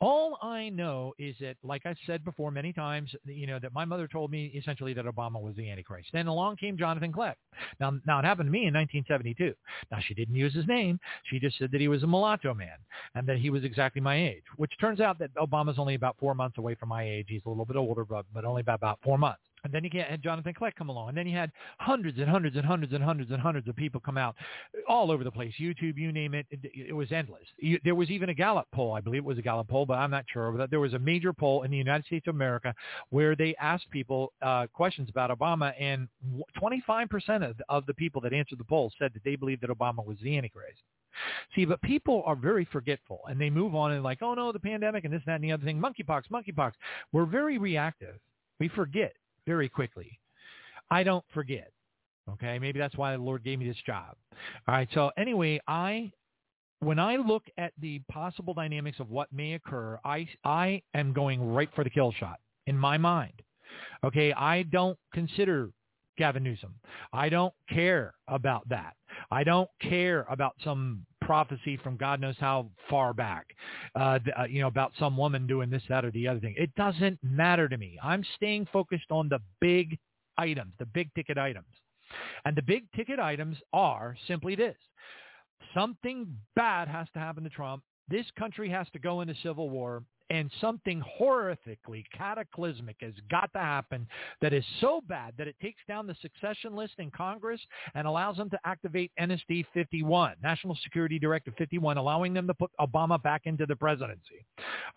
All 0.02 0.38
I 0.42 0.70
know 0.70 1.14
is 1.20 1.36
that, 1.42 1.58
like 1.62 1.86
I 1.86 1.94
said 2.06 2.24
before 2.24 2.52
many 2.52 2.72
times, 2.72 3.14
you 3.26 3.46
know, 3.46 3.60
that 3.60 3.74
my 3.74 3.84
mother 3.84 4.08
told 4.08 4.32
me 4.32 4.46
essentially 4.56 4.94
that 4.94 5.06
Obama 5.06 5.42
was 5.42 5.56
the 5.58 5.70
Antichrist. 5.70 6.10
Then 6.14 6.28
along 6.28 6.56
came 6.56 6.78
Jonathan 6.78 7.12
Kleck. 7.12 7.36
Now, 7.82 8.00
now 8.08 8.20
it 8.20 8.26
happened 8.26 8.48
to 8.48 8.52
me 8.52 8.68
in 8.68 8.74
1972. 8.74 9.54
Now 9.92 10.00
she 10.00 10.14
didn't 10.14 10.36
use 10.36 10.54
his 10.54 10.68
name. 10.68 11.00
She 11.26 11.38
just 11.38 11.58
said 11.58 11.72
that 11.72 11.82
he 11.82 11.90
was 11.90 12.04
a 12.04 12.08
mulatto 12.08 12.54
man 12.54 12.78
and 13.16 13.28
that 13.28 13.40
he 13.40 13.50
was 13.50 13.66
exactly 13.66 14.02
my 14.02 14.16
age, 14.16 14.44
which 14.56 14.72
turns 14.80 15.02
out 15.02 15.20
that 15.20 15.34
Obama's 15.36 15.80
only 15.80 15.96
about 15.96 16.16
four 16.18 16.34
months 16.34 16.58
away 16.58 16.76
from 16.76 16.90
my 16.90 17.04
age. 17.04 17.26
He's 17.28 17.42
a 17.46 17.50
little 17.50 17.66
bit 17.66 17.76
older, 17.76 18.06
but, 18.06 18.26
but 18.34 18.46
only 18.46 18.62
about, 18.62 18.76
about 18.76 19.00
four 19.04 19.18
months. 19.18 19.42
And 19.64 19.74
then 19.74 19.84
you 19.84 19.90
had 20.02 20.22
Jonathan 20.22 20.54
Kleck 20.54 20.76
come 20.76 20.90
along. 20.90 21.10
And 21.10 21.18
then 21.18 21.28
you 21.28 21.36
had 21.36 21.52
hundreds 21.80 22.18
and 22.18 22.30
hundreds 22.30 22.56
and 22.56 22.66
hundreds 22.66 22.94
and 22.94 23.04
hundreds 23.04 23.32
and 23.32 23.42
hundreds 23.42 23.68
of 23.68 23.76
people 23.76 24.00
come 24.00 24.18
out 24.18 24.36
all 24.88 25.12
over 25.12 25.24
the 25.24 25.32
place. 25.32 25.54
YouTube, 25.60 25.98
you 25.98 26.12
name 26.12 26.34
it. 26.34 26.46
It, 26.50 26.60
it 26.90 26.94
was 26.94 27.12
endless. 27.12 27.44
You, 27.58 27.80
there 27.84 27.96
was 27.96 28.10
even 28.10 28.30
a 28.30 28.34
Gallup 28.34 28.68
poll. 28.74 28.94
I 28.94 29.02
believe 29.02 29.20
it 29.20 29.26
was 29.26 29.38
a 29.38 29.44
Gallup 29.44 29.68
poll, 29.68 29.86
but 29.86 29.96
I'm 29.96 30.12
not 30.12 30.26
sure. 30.32 30.52
But 30.52 30.70
there 30.70 30.80
was 30.80 30.94
a 30.94 31.00
major 31.00 31.34
poll 31.34 31.64
in 31.64 31.72
the 31.72 31.78
United 31.78 32.06
States 32.06 32.28
of 32.28 32.36
America 32.36 32.74
where 33.10 33.36
they 33.36 33.56
asked 33.60 33.90
people 33.92 34.34
uh, 34.42 34.68
questions 34.74 35.10
about 35.10 35.38
Obama. 35.38 35.74
And 35.80 36.08
25% 36.62 37.50
of, 37.50 37.56
of 37.70 37.86
the 37.86 37.94
people 37.94 38.22
that 38.22 38.34
answered 38.34 38.60
the 38.60 38.64
poll 38.64 38.92
said 39.00 39.12
that 39.14 39.24
they 39.24 39.36
believed 39.36 39.62
that 39.62 39.70
Obama 39.70 40.06
was 40.06 40.18
the 40.22 40.38
Antichrist. 40.38 40.80
See, 41.56 41.66
but 41.66 41.82
people 41.82 42.24
are 42.26 42.36
very 42.36 42.66
forgetful 42.66 43.22
and 43.28 43.40
they 43.40 43.50
move 43.50 43.76
on 43.76 43.92
and 43.92 44.04
like, 44.04 44.22
oh 44.22 44.34
no, 44.34 44.52
the 44.52 44.60
pandemic 44.60 45.04
and 45.06 45.14
this, 45.14 45.22
that, 45.26 45.36
and 45.36 45.44
the 45.44 45.52
other 45.52 45.66
thing, 45.66 45.82
monkeypox, 45.82 46.24
monkeypox. 46.32 46.74
We're 47.12 47.26
very 47.26 47.58
reactive. 47.58 48.16
We 48.60 48.68
forget 48.70 49.14
very 49.50 49.68
quickly. 49.68 50.20
I 50.92 51.02
don't 51.02 51.26
forget. 51.34 51.72
Okay, 52.34 52.60
maybe 52.60 52.78
that's 52.78 52.96
why 52.96 53.14
the 53.18 53.24
Lord 53.24 53.44
gave 53.44 53.58
me 53.58 53.68
this 53.68 53.82
job. 53.84 54.16
All 54.68 54.76
right, 54.76 54.88
so 54.94 55.10
anyway, 55.18 55.60
I 55.68 56.12
when 56.82 57.00
I 57.00 57.16
look 57.16 57.44
at 57.58 57.74
the 57.82 58.00
possible 58.12 58.54
dynamics 58.54 59.00
of 59.00 59.10
what 59.10 59.34
may 59.34 59.54
occur, 59.54 60.00
I 60.06 60.28
I 60.44 60.84
am 60.94 61.14
going 61.14 61.42
right 61.52 61.70
for 61.74 61.84
the 61.84 61.90
kill 61.90 62.12
shot 62.12 62.40
in 62.68 62.78
my 62.78 63.00
mind. 63.00 63.42
Okay, 64.04 64.32
I 64.34 64.64
don't 64.64 65.00
consider 65.16 65.72
Gavin 66.20 66.44
Newsom. 66.44 66.76
I 67.12 67.30
don't 67.30 67.54
care 67.70 68.14
about 68.28 68.70
that. 68.70 68.94
I 69.32 69.44
don't 69.44 69.70
care 69.82 70.28
about 70.30 70.54
some 70.64 71.08
prophecy 71.30 71.78
from 71.78 71.96
God 71.96 72.20
knows 72.20 72.38
how 72.40 72.72
far 72.90 73.14
back, 73.14 73.46
uh, 73.96 74.18
uh, 74.36 74.46
you 74.46 74.62
know, 74.62 74.68
about 74.68 74.94
some 74.98 75.16
woman 75.16 75.46
doing 75.46 75.70
this, 75.70 75.84
that, 75.88 76.04
or 76.04 76.10
the 76.10 76.28
other 76.28 76.40
thing. 76.40 76.56
It 76.58 76.74
doesn't 76.74 77.20
matter 77.22 77.70
to 77.70 77.78
me. 77.78 78.00
I'm 78.02 78.24
staying 78.36 78.68
focused 78.74 79.12
on 79.12 79.30
the 79.30 79.38
big 79.62 80.00
items, 80.40 80.74
the 80.80 80.88
big 80.88 81.14
ticket 81.14 81.38
items. 81.38 81.68
And 82.46 82.58
the 82.58 82.64
big 82.64 82.92
ticket 82.96 83.20
items 83.20 83.58
are 83.74 84.18
simply 84.28 84.56
this. 84.56 84.76
Something 85.72 86.36
bad 86.56 86.88
has 86.88 87.06
to 87.14 87.20
happen 87.20 87.44
to 87.44 87.50
Trump. 87.52 87.84
This 88.08 88.26
country 88.36 88.68
has 88.72 88.88
to 88.94 88.98
go 88.98 89.22
into 89.22 89.36
civil 89.44 89.70
war 89.70 90.02
and 90.30 90.52
something 90.62 91.04
horrifically 91.20 92.04
cataclysmic 92.16 92.98
has 93.02 93.14
got 93.30 93.52
to 93.54 93.60
happen 93.60 94.08
that 94.42 94.54
is 94.54 94.64
so 94.80 95.02
bad 95.08 95.34
that 95.38 95.48
it 95.48 95.56
takes 95.62 95.82
down 95.88 96.08
the 96.08 96.16
succession 96.22 96.76
list 96.76 96.94
in 97.00 97.12
Congress 97.12 97.62
and 97.96 98.08
allows 98.08 98.38
them 98.38 98.50
to 98.50 98.60
activate 98.66 99.12
NSD 99.20 99.66
51, 99.74 100.36
National 100.42 100.78
Security 100.84 101.20
Directive 101.20 101.54
51, 101.58 101.98
allowing 101.98 102.34
them 102.34 102.48
to 102.48 102.54
put 102.54 102.72
Obama 102.80 103.22
back 103.22 103.42
into 103.46 103.66
the 103.66 103.76
presidency. 103.76 104.46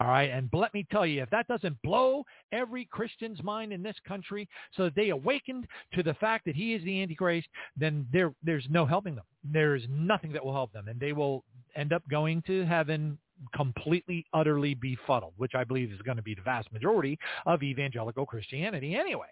All 0.00 0.08
right. 0.08 0.30
And 0.30 0.48
let 0.52 0.72
me 0.74 0.86
tell 0.90 1.06
you, 1.06 1.22
if 1.22 1.30
that 1.30 1.48
doesn't 1.48 1.80
blow 1.82 2.24
every 2.52 2.84
Christian's 2.86 3.42
mind 3.42 3.72
in 3.72 3.82
this 3.82 3.96
country 4.06 4.48
so 4.76 4.84
that 4.84 4.94
they 4.94 5.10
awakened 5.10 5.66
to 5.94 6.02
the 6.02 6.14
fact 6.14 6.44
that 6.46 6.56
he 6.56 6.74
is 6.74 6.82
the 6.84 7.02
Antichrist, 7.02 7.48
then 7.76 8.06
there, 8.12 8.34
there's 8.42 8.66
no 8.70 8.86
helping 8.86 9.14
them. 9.14 9.24
There's 9.44 9.82
nothing 9.90 10.32
that 10.32 10.44
will 10.44 10.52
help 10.52 10.72
them. 10.72 10.88
And 10.88 11.00
they 11.00 11.12
will 11.12 11.44
end 11.76 11.92
up 11.92 12.02
going 12.08 12.42
to 12.46 12.64
heaven 12.64 13.18
completely, 13.54 14.26
utterly 14.32 14.74
befuddled, 14.74 15.34
which 15.36 15.54
I 15.54 15.64
believe 15.64 15.92
is 15.92 16.02
going 16.02 16.16
to 16.16 16.22
be 16.22 16.34
the 16.34 16.42
vast 16.42 16.72
majority 16.72 17.18
of 17.46 17.62
evangelical 17.62 18.26
Christianity 18.26 18.94
anyway. 18.94 19.26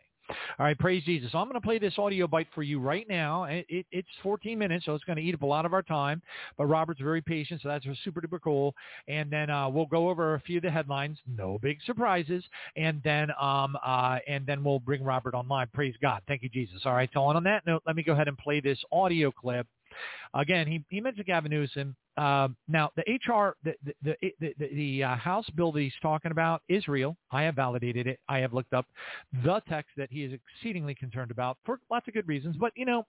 All 0.59 0.67
right, 0.67 0.79
praise 0.79 1.03
Jesus. 1.05 1.33
So 1.33 1.39
I'm 1.39 1.47
going 1.49 1.61
to 1.61 1.67
play 1.67 1.79
this 1.79 1.95
audio 1.99 2.27
bite 2.27 2.47
for 2.55 2.63
you 2.63 2.79
right 2.81 3.09
now. 3.09 3.45
It, 3.45 3.67
it, 3.69 3.87
it's 3.91 4.09
14 4.23 4.59
minutes, 4.59 4.85
so 4.85 4.95
it's 4.95 5.05
going 5.05 5.17
to 5.17 5.23
eat 5.23 5.35
up 5.35 5.43
a 5.43 5.47
lot 5.47 5.67
of 5.67 5.73
our 5.73 5.83
time. 5.83 6.23
But 6.57 6.67
Robert's 6.67 7.01
very 7.01 7.21
patient, 7.21 7.63
so 7.63 7.69
that's 7.69 7.85
super 8.05 8.21
duper 8.21 8.41
cool. 8.43 8.75
And 9.09 9.31
then 9.31 9.51
uh, 9.51 9.69
we'll 9.69 9.87
go 9.87 10.09
over 10.09 10.35
a 10.35 10.41
few 10.41 10.59
of 10.59 10.63
the 10.63 10.71
headlines. 10.71 11.19
No 11.27 11.59
big 11.61 11.79
surprises. 11.85 12.45
And 12.77 13.01
then 13.03 13.31
um, 13.41 13.77
uh, 13.85 14.19
and 14.29 14.47
then 14.47 14.63
we'll 14.63 14.79
bring 14.79 15.03
Robert 15.03 15.35
online. 15.35 15.69
Praise 15.73 15.95
God. 16.01 16.23
Thank 16.29 16.43
you, 16.43 16.49
Jesus. 16.49 16.83
All 16.85 16.93
right. 16.95 17.11
So 17.13 17.23
on 17.23 17.43
that 17.45 17.67
note, 17.67 17.83
let 17.87 17.97
me 17.97 18.03
go 18.03 18.13
ahead 18.13 18.29
and 18.29 18.39
play 18.39 18.61
this 18.61 18.79
audio 18.93 19.31
clip. 19.31 19.67
Again, 20.35 20.67
he, 20.69 20.85
he 20.89 21.01
mentioned 21.01 21.27
Gavin 21.27 21.51
Newsom. 21.51 21.97
Um, 22.21 22.55
now, 22.69 22.91
the 22.97 23.03
HR, 23.13 23.57
the 23.65 23.75
the 24.03 24.15
the, 24.21 24.55
the, 24.59 24.69
the 24.75 25.05
uh, 25.05 25.17
House 25.17 25.49
bill 25.57 25.73
that 25.73 25.81
he's 25.81 25.93
talking 26.03 26.33
about 26.33 26.61
is 26.69 26.87
real. 26.87 27.17
I 27.31 27.45
have 27.45 27.55
validated 27.55 28.07
it. 28.07 28.21
I 28.29 28.39
have 28.41 28.53
looked 28.53 28.75
up 28.75 28.85
the 29.43 29.63
text 29.71 29.93
that 29.97 30.11
he 30.13 30.25
is 30.25 30.39
exceedingly 30.55 30.95
concerned 30.95 31.31
about 31.31 31.57
for 31.65 31.81
lots 31.91 32.07
of 32.09 32.15
good 32.15 32.29
reasons. 32.29 32.57
But 32.61 32.73
you 32.77 32.85
know, 32.85 33.07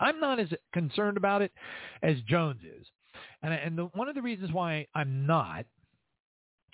I'm 0.00 0.20
not 0.20 0.38
as 0.38 0.48
concerned 0.74 1.16
about 1.16 1.40
it 1.40 1.50
as 2.02 2.16
Jones 2.28 2.60
is, 2.62 2.86
and 3.42 3.54
and 3.54 3.78
the, 3.78 3.84
one 3.94 4.10
of 4.10 4.14
the 4.14 4.22
reasons 4.22 4.52
why 4.52 4.86
I'm 4.94 5.26
not 5.26 5.64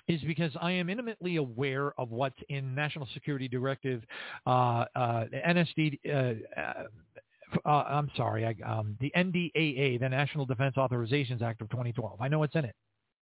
is 0.08 0.20
because 0.22 0.50
I 0.60 0.72
am 0.72 0.90
intimately 0.90 1.36
aware 1.36 1.92
of 1.96 2.10
what's 2.10 2.38
in 2.48 2.74
National 2.74 3.06
Security 3.14 3.46
Directive, 3.46 4.02
uh, 4.46 4.84
uh, 4.96 5.26
NSD, 5.46 6.00
uh, 6.12 6.72
uh 7.64 7.84
I'm 7.86 8.10
sorry, 8.16 8.46
I, 8.46 8.54
um, 8.70 8.96
the 9.00 9.12
NDAA, 9.16 10.00
the 10.00 10.08
National 10.08 10.46
Defense 10.46 10.76
Authorizations 10.76 11.42
Act 11.42 11.60
of 11.60 11.70
2012. 11.70 12.20
I 12.20 12.28
know 12.28 12.38
what's 12.38 12.54
in 12.54 12.64
it. 12.64 12.74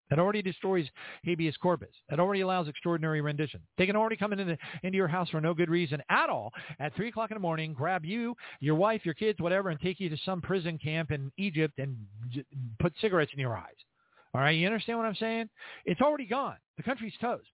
That 0.09 0.19
already 0.19 0.41
destroys 0.41 0.87
habeas 1.25 1.57
corpus. 1.57 1.93
That 2.09 2.19
already 2.19 2.41
allows 2.41 2.69
extraordinary 2.69 3.19
rendition. 3.19 3.59
They 3.77 3.85
can 3.85 3.97
already 3.97 4.15
come 4.15 4.31
into, 4.31 4.57
into 4.83 4.95
your 4.95 5.07
house 5.07 5.29
for 5.29 5.41
no 5.41 5.53
good 5.53 5.69
reason 5.69 6.01
at 6.09 6.29
all 6.29 6.53
at 6.79 6.95
3 6.95 7.09
o'clock 7.09 7.29
in 7.31 7.35
the 7.35 7.41
morning, 7.41 7.73
grab 7.73 8.05
you, 8.05 8.33
your 8.61 8.75
wife, 8.75 9.01
your 9.03 9.15
kids, 9.15 9.39
whatever, 9.41 9.69
and 9.69 9.79
take 9.79 9.99
you 9.99 10.09
to 10.09 10.17
some 10.23 10.41
prison 10.41 10.77
camp 10.81 11.11
in 11.11 11.29
Egypt 11.37 11.77
and 11.77 11.97
j- 12.29 12.45
put 12.79 12.93
cigarettes 13.01 13.33
in 13.33 13.39
your 13.39 13.57
eyes. 13.57 13.75
All 14.33 14.41
right, 14.41 14.51
you 14.51 14.65
understand 14.65 14.97
what 14.97 15.07
I'm 15.07 15.15
saying? 15.15 15.49
It's 15.85 15.99
already 16.01 16.25
gone. 16.25 16.57
The 16.77 16.83
country's 16.83 17.13
toast. 17.19 17.47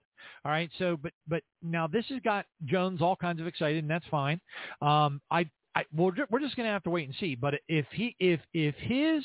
All 0.46 0.52
right, 0.52 0.70
so 0.78 0.98
but 0.98 1.12
but 1.28 1.44
now 1.62 1.88
this 1.88 2.06
has 2.10 2.20
got 2.22 2.46
Jones 2.66 3.02
all 3.02 3.16
kinds 3.16 3.42
of 3.42 3.48
excited, 3.48 3.84
and 3.84 3.90
that's 3.90 4.06
fine. 4.10 4.40
Um, 4.82 5.22
I 5.32 5.50
I, 5.76 5.84
we're, 5.96 6.12
we're 6.30 6.40
just 6.40 6.56
going 6.56 6.68
to 6.68 6.74
have 6.74 6.84
to 6.84 6.90
wait 6.90 7.08
and 7.08 7.16
see. 7.20 7.36
But 7.36 7.56
if 7.68 7.86
he, 7.92 8.16
if 8.20 8.40
if 8.54 8.76
his 8.76 9.24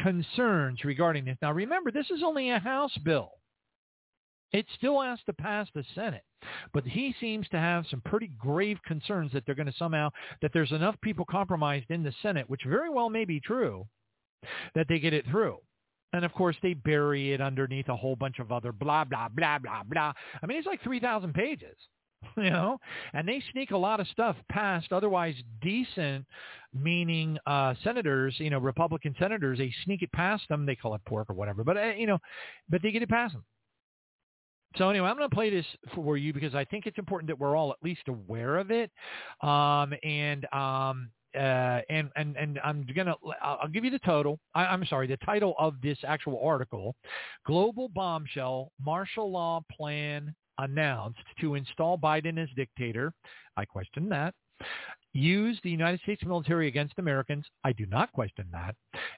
concerns 0.00 0.84
regarding 0.84 1.24
this, 1.24 1.38
now 1.40 1.52
remember, 1.52 1.90
this 1.90 2.10
is 2.10 2.22
only 2.24 2.50
a 2.50 2.58
House 2.58 2.96
bill. 3.04 3.30
It 4.52 4.66
still 4.76 5.00
has 5.02 5.18
to 5.26 5.32
pass 5.32 5.68
the 5.74 5.84
Senate. 5.94 6.22
But 6.72 6.84
he 6.84 7.14
seems 7.20 7.48
to 7.48 7.58
have 7.58 7.84
some 7.90 8.00
pretty 8.04 8.30
grave 8.38 8.78
concerns 8.86 9.32
that 9.32 9.44
they're 9.44 9.54
going 9.54 9.66
to 9.66 9.78
somehow, 9.78 10.10
that 10.42 10.52
there's 10.52 10.72
enough 10.72 10.96
people 11.02 11.24
compromised 11.24 11.90
in 11.90 12.02
the 12.02 12.14
Senate, 12.22 12.48
which 12.48 12.62
very 12.64 12.88
well 12.88 13.10
may 13.10 13.24
be 13.24 13.40
true, 13.40 13.86
that 14.74 14.86
they 14.88 14.98
get 14.98 15.14
it 15.14 15.26
through. 15.30 15.58
And 16.12 16.24
of 16.24 16.32
course, 16.32 16.56
they 16.62 16.74
bury 16.74 17.32
it 17.32 17.40
underneath 17.40 17.88
a 17.88 17.96
whole 17.96 18.16
bunch 18.16 18.38
of 18.38 18.52
other 18.52 18.72
blah, 18.72 19.04
blah, 19.04 19.28
blah, 19.28 19.58
blah, 19.58 19.82
blah. 19.82 20.12
I 20.42 20.46
mean, 20.46 20.58
it's 20.58 20.66
like 20.66 20.82
3,000 20.82 21.34
pages. 21.34 21.76
you 22.36 22.50
know, 22.50 22.78
and 23.12 23.28
they 23.28 23.42
sneak 23.52 23.70
a 23.70 23.76
lot 23.76 24.00
of 24.00 24.06
stuff 24.08 24.36
past 24.50 24.92
otherwise 24.92 25.34
decent, 25.60 26.24
meaning 26.74 27.38
uh, 27.46 27.74
senators, 27.82 28.34
you 28.38 28.50
know, 28.50 28.58
Republican 28.58 29.14
senators. 29.18 29.58
They 29.58 29.72
sneak 29.84 30.02
it 30.02 30.12
past 30.12 30.44
them. 30.48 30.66
They 30.66 30.76
call 30.76 30.94
it 30.94 31.00
pork 31.06 31.30
or 31.30 31.34
whatever, 31.34 31.64
but 31.64 31.76
uh, 31.76 31.92
you 31.96 32.06
know, 32.06 32.18
but 32.68 32.82
they 32.82 32.90
get 32.90 33.02
it 33.02 33.08
past 33.08 33.34
them. 33.34 33.44
So 34.76 34.90
anyway, 34.90 35.08
I'm 35.08 35.16
going 35.16 35.28
to 35.30 35.34
play 35.34 35.50
this 35.50 35.64
for 35.94 36.16
you 36.16 36.32
because 36.32 36.54
I 36.54 36.64
think 36.64 36.86
it's 36.86 36.98
important 36.98 37.28
that 37.28 37.38
we're 37.38 37.56
all 37.56 37.70
at 37.70 37.78
least 37.82 38.02
aware 38.08 38.58
of 38.58 38.70
it. 38.70 38.90
Um, 39.40 39.94
and 40.02 40.44
um, 40.52 41.10
uh, 41.36 41.80
and 41.90 42.10
and 42.16 42.36
and 42.36 42.58
I'm 42.64 42.86
gonna 42.94 43.14
I'll 43.42 43.68
give 43.68 43.84
you 43.84 43.90
the 43.90 43.98
total. 44.00 44.38
I, 44.54 44.72
am 44.72 44.84
sorry, 44.86 45.06
the 45.06 45.18
title 45.18 45.54
of 45.58 45.74
this 45.82 45.98
actual 46.06 46.40
article: 46.42 46.94
"Global 47.46 47.88
Bombshell: 47.88 48.72
Martial 48.82 49.30
Law 49.30 49.60
Plan 49.70 50.34
announced 50.58 51.20
to 51.40 51.54
install 51.54 51.98
Biden 51.98 52.42
as 52.42 52.48
dictator. 52.56 53.12
I 53.56 53.64
question 53.64 54.08
that. 54.10 54.34
Use 55.16 55.58
the 55.62 55.70
United 55.70 55.98
States 56.00 56.22
military 56.26 56.68
against 56.68 56.98
Americans. 56.98 57.46
I 57.64 57.72
do 57.72 57.86
not 57.86 58.12
question 58.12 58.44
that. 58.52 58.74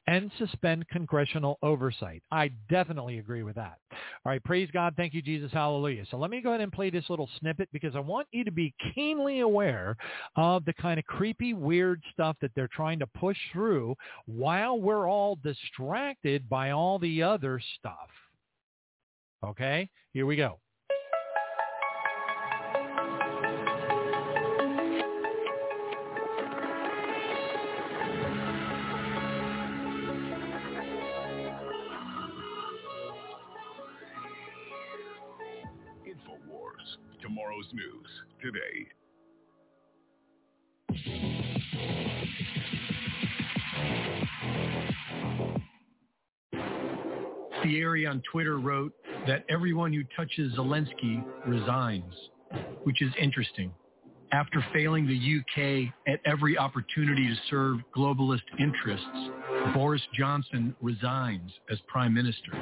And 0.06 0.30
suspend 0.38 0.86
congressional 0.88 1.58
oversight. 1.60 2.22
I 2.30 2.52
definitely 2.70 3.18
agree 3.18 3.42
with 3.42 3.56
that. 3.56 3.78
All 3.90 4.30
right. 4.30 4.42
Praise 4.44 4.68
God. 4.72 4.94
Thank 4.96 5.12
you, 5.12 5.22
Jesus. 5.22 5.50
Hallelujah. 5.52 6.04
So 6.08 6.16
let 6.16 6.30
me 6.30 6.40
go 6.40 6.50
ahead 6.50 6.60
and 6.60 6.70
play 6.70 6.90
this 6.90 7.10
little 7.10 7.28
snippet 7.40 7.68
because 7.72 7.96
I 7.96 8.00
want 8.00 8.28
you 8.30 8.44
to 8.44 8.52
be 8.52 8.72
keenly 8.94 9.40
aware 9.40 9.96
of 10.36 10.64
the 10.66 10.74
kind 10.74 11.00
of 11.00 11.04
creepy, 11.06 11.52
weird 11.52 12.00
stuff 12.12 12.36
that 12.42 12.52
they're 12.54 12.68
trying 12.72 13.00
to 13.00 13.06
push 13.08 13.38
through 13.52 13.96
while 14.26 14.78
we're 14.78 15.08
all 15.08 15.36
distracted 15.42 16.48
by 16.48 16.70
all 16.70 17.00
the 17.00 17.24
other 17.24 17.60
stuff. 17.76 18.08
Okay. 19.44 19.90
Here 20.12 20.26
we 20.26 20.36
go. 20.36 20.60
Today. 38.42 38.88
Thierry 47.62 48.06
on 48.06 48.22
Twitter 48.30 48.58
wrote 48.58 48.92
that 49.26 49.44
everyone 49.50 49.92
who 49.92 50.02
touches 50.16 50.54
Zelensky 50.54 51.24
resigns, 51.46 52.14
which 52.84 53.02
is 53.02 53.12
interesting. 53.20 53.72
After 54.30 54.64
failing 54.72 55.06
the 55.06 55.40
UK 55.40 55.92
at 56.06 56.20
every 56.24 56.56
opportunity 56.56 57.28
to 57.28 57.34
serve 57.50 57.78
globalist 57.96 58.42
interests, 58.58 59.06
Boris 59.74 60.02
Johnson 60.14 60.74
resigns 60.80 61.50
as 61.70 61.78
prime 61.88 62.14
minister 62.14 62.52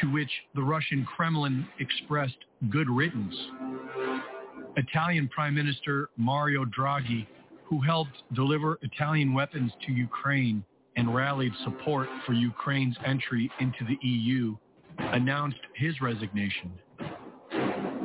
to 0.00 0.12
which 0.12 0.30
the 0.54 0.62
Russian 0.62 1.04
Kremlin 1.04 1.66
expressed 1.78 2.36
good 2.70 2.88
riddance. 2.90 3.34
Italian 4.76 5.28
Prime 5.28 5.54
Minister 5.54 6.10
Mario 6.16 6.64
Draghi, 6.64 7.26
who 7.64 7.80
helped 7.80 8.22
deliver 8.34 8.78
Italian 8.82 9.32
weapons 9.32 9.72
to 9.86 9.92
Ukraine 9.92 10.64
and 10.96 11.14
rallied 11.14 11.52
support 11.64 12.08
for 12.26 12.32
Ukraine's 12.32 12.96
entry 13.04 13.50
into 13.60 13.84
the 13.84 13.98
EU, 14.06 14.56
announced 14.98 15.58
his 15.74 16.00
resignation. 16.00 16.72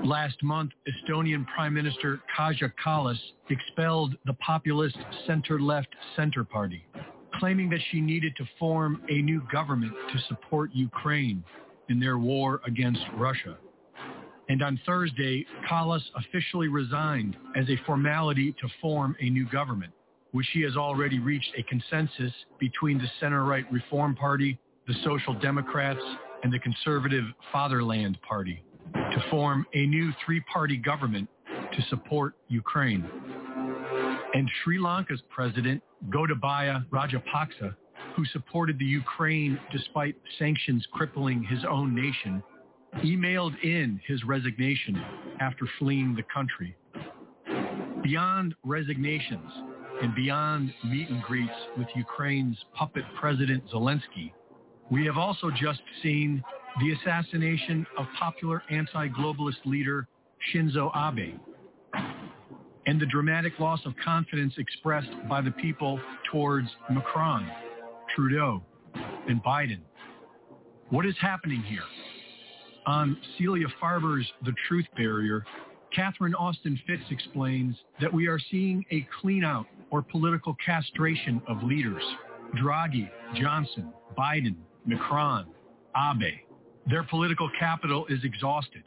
Last 0.03 0.41
month, 0.43 0.71
Estonian 0.87 1.45
Prime 1.47 1.73
Minister 1.73 2.21
Kaja 2.37 2.71
Kallas 2.83 3.19
expelled 3.49 4.15
the 4.25 4.33
populist 4.33 4.97
center-left 5.27 5.89
Center 6.15 6.43
Party, 6.43 6.85
claiming 7.39 7.69
that 7.69 7.81
she 7.91 7.99
needed 7.99 8.35
to 8.37 8.45
form 8.57 9.01
a 9.09 9.21
new 9.21 9.41
government 9.51 9.93
to 10.13 10.19
support 10.27 10.71
Ukraine 10.73 11.43
in 11.89 11.99
their 11.99 12.17
war 12.17 12.61
against 12.65 13.01
Russia. 13.15 13.57
And 14.49 14.63
on 14.63 14.79
Thursday, 14.85 15.45
Kallas 15.69 16.01
officially 16.15 16.67
resigned 16.67 17.37
as 17.55 17.69
a 17.69 17.77
formality 17.85 18.53
to 18.61 18.67
form 18.81 19.15
a 19.21 19.29
new 19.29 19.47
government. 19.49 19.93
which 20.31 20.47
he 20.53 20.61
has 20.61 20.75
already 20.75 21.19
reached 21.19 21.51
a 21.57 21.63
consensus 21.63 22.31
between 22.59 22.97
the 22.97 23.07
center-right 23.19 23.71
Reform 23.71 24.15
Party, 24.15 24.59
the 24.87 24.93
Social 25.03 25.33
Democrats, 25.33 26.01
and 26.43 26.53
the 26.53 26.59
conservative 26.59 27.25
Fatherland 27.51 28.17
Party 28.21 28.63
to 28.93 29.23
form 29.29 29.65
a 29.73 29.85
new 29.85 30.11
three-party 30.25 30.77
government 30.77 31.27
to 31.75 31.81
support 31.89 32.35
Ukraine. 32.47 33.05
And 34.33 34.49
Sri 34.63 34.79
Lanka's 34.79 35.21
president, 35.29 35.81
Gotabaya 36.09 36.85
Rajapaksa, 36.89 37.75
who 38.15 38.25
supported 38.25 38.79
the 38.79 38.85
Ukraine 38.85 39.59
despite 39.71 40.15
sanctions 40.37 40.85
crippling 40.93 41.43
his 41.43 41.59
own 41.69 41.93
nation, 41.95 42.41
emailed 42.97 43.53
in 43.63 43.99
his 44.05 44.23
resignation 44.23 45.01
after 45.39 45.65
fleeing 45.77 46.15
the 46.15 46.23
country. 46.33 46.75
Beyond 48.03 48.55
resignations 48.63 49.51
and 50.01 50.15
beyond 50.15 50.73
meet 50.85 51.09
and 51.09 51.21
greets 51.23 51.51
with 51.77 51.87
Ukraine's 51.95 52.57
puppet 52.73 53.03
President 53.19 53.63
Zelensky, 53.71 54.31
we 54.89 55.05
have 55.05 55.17
also 55.17 55.49
just 55.51 55.81
seen 56.01 56.43
the 56.79 56.93
assassination 56.93 57.85
of 57.97 58.05
popular 58.17 58.63
anti-globalist 58.69 59.65
leader 59.65 60.07
Shinzo 60.53 60.89
Abe 60.95 61.39
and 62.85 62.99
the 62.99 63.05
dramatic 63.05 63.59
loss 63.59 63.79
of 63.85 63.93
confidence 64.03 64.53
expressed 64.57 65.11
by 65.29 65.41
the 65.41 65.51
people 65.51 65.99
towards 66.31 66.67
Macron, 66.89 67.47
Trudeau, 68.15 68.63
and 69.27 69.43
Biden. 69.43 69.79
What 70.89 71.05
is 71.05 71.15
happening 71.21 71.61
here? 71.61 71.83
On 72.85 73.17
Celia 73.37 73.67
Farber's 73.79 74.27
The 74.45 74.53
Truth 74.67 74.85
Barrier, 74.95 75.45
Catherine 75.95 76.35
Austin 76.35 76.79
Fitts 76.87 77.03
explains 77.11 77.75
that 78.01 78.13
we 78.13 78.27
are 78.27 78.39
seeing 78.51 78.85
a 78.91 79.07
clean 79.21 79.43
out 79.43 79.65
or 79.91 80.01
political 80.01 80.55
castration 80.63 81.41
of 81.47 81.63
leaders. 81.63 82.03
Draghi, 82.55 83.09
Johnson, 83.35 83.91
Biden, 84.17 84.55
Macron, 84.85 85.47
Abe. 85.95 86.39
Their 86.87 87.03
political 87.03 87.49
capital 87.59 88.05
is 88.07 88.19
exhausted 88.23 88.83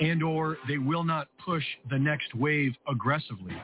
and 0.00 0.22
or 0.22 0.58
they 0.68 0.78
will 0.78 1.04
not 1.04 1.28
push 1.44 1.64
the 1.90 1.98
next 1.98 2.34
wave 2.34 2.72
aggressively. 2.88 3.54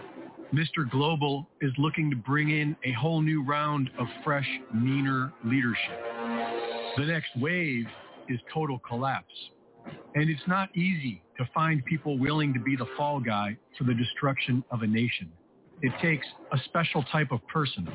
Mr. 0.54 0.88
Global 0.90 1.48
is 1.60 1.72
looking 1.78 2.10
to 2.10 2.16
bring 2.16 2.50
in 2.50 2.76
a 2.84 2.92
whole 2.92 3.22
new 3.22 3.44
round 3.44 3.90
of 3.98 4.06
fresh, 4.24 4.48
meaner 4.74 5.32
leadership. 5.44 6.00
The 6.96 7.04
next 7.06 7.30
wave 7.36 7.86
is 8.28 8.40
total 8.52 8.78
collapse. 8.80 9.32
And 10.14 10.28
it's 10.28 10.46
not 10.48 10.74
easy 10.76 11.22
to 11.38 11.48
find 11.54 11.84
people 11.84 12.18
willing 12.18 12.52
to 12.54 12.60
be 12.60 12.76
the 12.76 12.86
fall 12.96 13.20
guy 13.20 13.56
for 13.78 13.84
the 13.84 13.94
destruction 13.94 14.64
of 14.70 14.82
a 14.82 14.86
nation. 14.86 15.30
It 15.82 15.92
takes 16.02 16.26
a 16.52 16.58
special 16.64 17.02
type 17.04 17.30
of 17.30 17.46
person, 17.46 17.88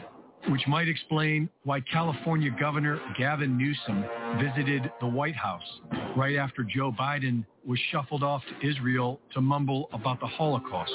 which 0.49 0.61
might 0.68 0.88
explain 0.88 1.49
why 1.63 1.82
California 1.82 2.51
Governor 2.57 2.99
Gavin 3.18 3.57
Newsom 3.57 4.05
visited 4.39 4.91
the 5.01 5.07
White 5.07 5.36
House 5.36 5.82
right 6.16 6.38
after 6.38 6.63
Joe 6.63 6.91
Biden 6.91 7.45
was 7.66 7.80
shuffled 7.91 8.24
off 8.24 8.41
to 8.47 8.68
Israel 8.68 9.20
to 9.34 9.41
mumble 9.41 9.89
about 9.91 10.20
the 10.20 10.28
Holocaust. 10.28 10.93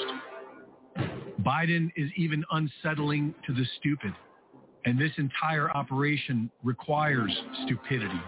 Biden 1.41 1.91
is 1.95 2.09
even 2.17 2.43
unsettling 2.51 3.33
to 3.45 3.53
the 3.53 3.65
stupid, 3.79 4.13
and 4.85 4.99
this 4.99 5.11
entire 5.17 5.71
operation 5.71 6.49
requires 6.63 7.31
stupidity. 7.65 8.21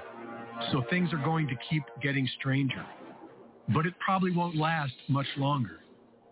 So 0.72 0.84
things 0.90 1.12
are 1.14 1.24
going 1.24 1.48
to 1.48 1.56
keep 1.70 1.84
getting 2.02 2.28
stranger. 2.40 2.86
But 3.74 3.86
it 3.86 3.94
probably 4.00 4.32
won't 4.32 4.56
last 4.56 4.94
much 5.08 5.28
longer 5.38 5.80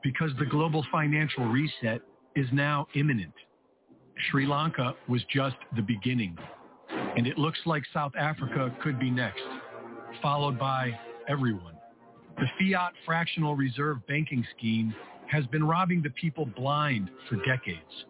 because 0.04 0.32
the 0.40 0.46
global 0.46 0.86
financial 0.92 1.46
reset 1.46 2.02
is 2.36 2.48
now 2.52 2.88
imminent. 2.96 3.34
Sri 4.30 4.46
Lanka 4.46 4.96
was 5.08 5.22
just 5.34 5.56
the 5.76 5.82
beginning, 5.82 6.38
and 7.18 7.26
it 7.26 7.38
looks 7.38 7.60
like 7.66 7.84
South 7.94 8.14
Africa 8.18 8.76
could 8.82 9.00
be 9.00 9.10
next, 9.10 9.42
followed 10.22 10.60
by 10.60 10.98
everyone. 11.28 11.76
The 12.38 12.48
fiat 12.60 12.94
fractional 13.06 13.56
reserve 13.56 14.06
banking 14.08 14.46
scheme 14.58 14.94
has 15.28 15.46
been 15.48 15.64
robbing 15.64 16.02
the 16.02 16.10
people 16.12 16.46
blind 16.46 17.10
for 17.30 17.38
decades. 17.38 18.06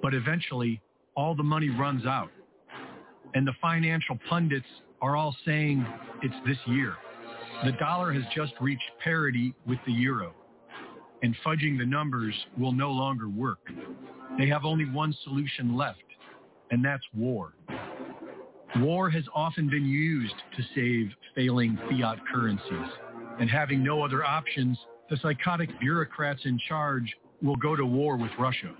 But 0.00 0.14
eventually, 0.14 0.80
all 1.16 1.34
the 1.34 1.42
money 1.42 1.70
runs 1.70 2.06
out. 2.06 2.30
And 3.34 3.46
the 3.46 3.54
financial 3.60 4.18
pundits 4.28 4.66
are 5.02 5.16
all 5.16 5.36
saying 5.44 5.84
it's 6.22 6.34
this 6.46 6.56
year. 6.66 6.94
The 7.64 7.72
dollar 7.72 8.12
has 8.12 8.22
just 8.34 8.52
reached 8.60 8.82
parity 9.02 9.52
with 9.66 9.78
the 9.84 9.92
euro. 9.92 10.32
And 11.22 11.36
fudging 11.44 11.76
the 11.76 11.84
numbers 11.84 12.34
will 12.56 12.72
no 12.72 12.90
longer 12.90 13.28
work. 13.28 13.60
They 14.38 14.48
have 14.48 14.64
only 14.64 14.88
one 14.88 15.14
solution 15.24 15.76
left, 15.76 16.02
and 16.70 16.84
that's 16.84 17.04
war. 17.14 17.54
War 18.76 19.10
has 19.10 19.24
often 19.34 19.68
been 19.68 19.84
used 19.84 20.34
to 20.56 20.62
save 20.74 21.10
failing 21.34 21.78
fiat 21.90 22.18
currencies. 22.32 22.92
And 23.38 23.50
having 23.50 23.84
no 23.84 24.02
other 24.02 24.24
options, 24.24 24.78
the 25.10 25.16
psychotic 25.18 25.68
bureaucrats 25.80 26.40
in 26.44 26.58
charge 26.68 27.14
will 27.42 27.56
go 27.56 27.76
to 27.76 27.84
war 27.84 28.16
with 28.16 28.30
Russia, 28.38 28.72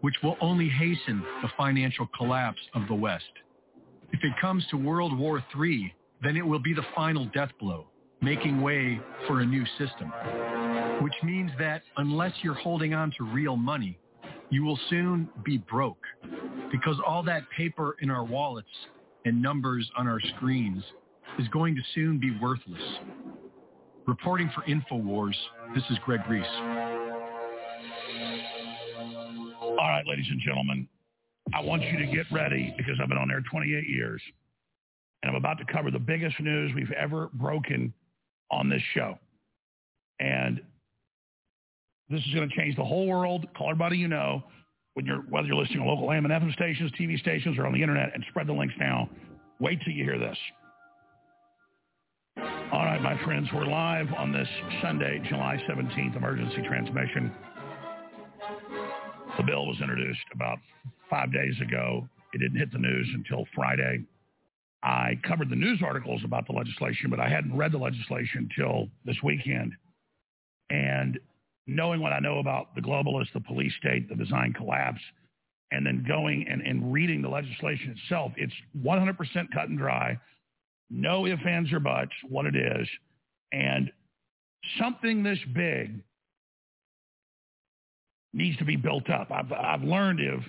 which 0.00 0.14
will 0.22 0.36
only 0.40 0.68
hasten 0.68 1.22
the 1.42 1.50
financial 1.56 2.08
collapse 2.16 2.60
of 2.74 2.86
the 2.88 2.94
West. 2.94 3.24
If 4.12 4.24
it 4.24 4.32
comes 4.40 4.64
to 4.70 4.76
World 4.76 5.16
War 5.16 5.42
III, 5.58 5.94
then 6.22 6.36
it 6.36 6.46
will 6.46 6.58
be 6.58 6.74
the 6.74 6.84
final 6.94 7.26
death 7.26 7.50
blow, 7.60 7.86
making 8.20 8.60
way 8.60 9.00
for 9.26 9.40
a 9.40 9.46
new 9.46 9.64
system. 9.78 10.12
Which 11.02 11.14
means 11.22 11.50
that 11.58 11.82
unless 11.96 12.32
you're 12.42 12.54
holding 12.54 12.94
on 12.94 13.12
to 13.18 13.24
real 13.24 13.56
money, 13.56 13.98
you 14.50 14.64
will 14.64 14.78
soon 14.88 15.28
be 15.44 15.58
broke 15.58 16.02
because 16.72 16.96
all 17.06 17.22
that 17.24 17.42
paper 17.56 17.96
in 18.00 18.10
our 18.10 18.24
wallets 18.24 18.68
and 19.24 19.40
numbers 19.40 19.88
on 19.96 20.08
our 20.08 20.20
screens 20.36 20.82
is 21.38 21.46
going 21.48 21.74
to 21.74 21.82
soon 21.94 22.18
be 22.18 22.36
worthless. 22.40 22.82
Reporting 24.06 24.50
for 24.54 24.62
InfoWars, 24.62 25.34
this 25.74 25.84
is 25.90 25.98
Greg 26.04 26.20
Reese. 26.28 26.46
All 29.60 29.76
right, 29.76 30.04
ladies 30.06 30.26
and 30.30 30.40
gentlemen, 30.40 30.88
I 31.54 31.60
want 31.60 31.82
you 31.82 31.98
to 31.98 32.06
get 32.06 32.26
ready 32.30 32.74
because 32.76 32.94
I've 33.02 33.08
been 33.08 33.18
on 33.18 33.28
there 33.28 33.42
28 33.50 33.88
years 33.88 34.20
and 35.22 35.30
I'm 35.30 35.36
about 35.36 35.58
to 35.58 35.64
cover 35.72 35.90
the 35.90 35.98
biggest 35.98 36.38
news 36.40 36.72
we've 36.74 36.92
ever 36.92 37.28
broken 37.32 37.92
on 38.50 38.68
this 38.68 38.82
show. 38.94 39.18
And 40.20 40.60
this 42.08 42.20
is 42.20 42.34
going 42.34 42.48
to 42.48 42.56
change 42.56 42.76
the 42.76 42.84
whole 42.84 43.06
world. 43.06 43.46
Call 43.56 43.70
everybody 43.70 43.98
you 43.98 44.08
know, 44.08 44.42
when 44.94 45.06
you're, 45.06 45.22
whether 45.28 45.46
you're 45.46 45.56
listening 45.56 45.80
to 45.80 45.84
local 45.84 46.10
AM 46.12 46.24
and 46.24 46.32
FM 46.32 46.52
stations, 46.52 46.90
TV 46.98 47.18
stations, 47.20 47.58
or 47.58 47.66
on 47.66 47.72
the 47.72 47.82
internet, 47.82 48.10
and 48.14 48.24
spread 48.30 48.46
the 48.46 48.52
links 48.52 48.74
now. 48.78 49.08
Wait 49.60 49.80
till 49.84 49.92
you 49.92 50.04
hear 50.04 50.18
this. 50.18 50.36
All 52.72 52.84
right, 52.84 53.00
my 53.02 53.22
friends, 53.24 53.48
we're 53.52 53.64
live 53.64 54.06
on 54.16 54.32
this 54.32 54.48
Sunday, 54.82 55.20
July 55.28 55.60
17th, 55.68 56.16
emergency 56.16 56.62
transmission. 56.66 57.32
The 59.38 59.44
bill 59.44 59.66
was 59.66 59.80
introduced 59.80 60.26
about 60.34 60.58
five 61.08 61.32
days 61.32 61.54
ago. 61.62 62.08
It 62.34 62.38
didn't 62.38 62.58
hit 62.58 62.72
the 62.72 62.78
news 62.78 63.08
until 63.14 63.46
Friday. 63.54 64.04
I 64.82 65.18
covered 65.26 65.48
the 65.48 65.56
news 65.56 65.80
articles 65.82 66.22
about 66.24 66.46
the 66.46 66.52
legislation, 66.52 67.08
but 67.08 67.20
I 67.20 67.28
hadn't 67.28 67.56
read 67.56 67.72
the 67.72 67.78
legislation 67.78 68.48
until 68.50 68.88
this 69.04 69.16
weekend. 69.22 69.72
And 70.70 71.18
knowing 71.68 72.00
what 72.00 72.12
I 72.12 72.18
know 72.18 72.38
about 72.38 72.74
the 72.74 72.80
globalists, 72.80 73.32
the 73.32 73.40
police 73.40 73.72
state, 73.78 74.08
the 74.08 74.16
design 74.16 74.52
collapse, 74.52 75.00
and 75.70 75.86
then 75.86 76.04
going 76.06 76.46
and, 76.48 76.60
and 76.62 76.92
reading 76.92 77.22
the 77.22 77.28
legislation 77.28 77.96
itself, 77.96 78.32
it's 78.36 78.52
100% 78.82 79.16
cut 79.52 79.68
and 79.68 79.78
dry, 79.78 80.18
no 80.90 81.26
ifs, 81.26 81.42
ands, 81.46 81.72
or 81.72 81.80
buts, 81.80 82.12
what 82.28 82.46
it 82.46 82.56
is. 82.56 82.88
And 83.52 83.90
something 84.78 85.22
this 85.22 85.38
big 85.54 86.00
needs 88.32 88.56
to 88.58 88.64
be 88.64 88.76
built 88.76 89.08
up. 89.10 89.30
I've, 89.30 89.52
I've 89.52 89.82
learned 89.82 90.20
if 90.20 90.40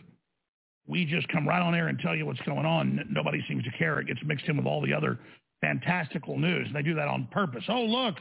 we 0.88 1.06
just 1.06 1.28
come 1.30 1.48
right 1.48 1.62
on 1.62 1.76
air 1.76 1.88
and 1.88 2.00
tell 2.00 2.16
you 2.16 2.26
what's 2.26 2.42
going 2.42 2.66
on, 2.66 3.06
nobody 3.10 3.44
seems 3.48 3.64
to 3.64 3.72
care. 3.72 4.00
It 4.00 4.08
gets 4.08 4.20
mixed 4.26 4.48
in 4.48 4.58
with 4.58 4.66
all 4.66 4.82
the 4.82 4.94
other 4.94 5.20
fantastical 5.62 6.38
news. 6.38 6.68
And 6.68 6.76
they 6.76 6.82
do 6.82 6.96
that 6.96 7.08
on 7.08 7.28
purpose. 7.32 7.64
Oh, 7.68 7.84
look, 7.84 8.16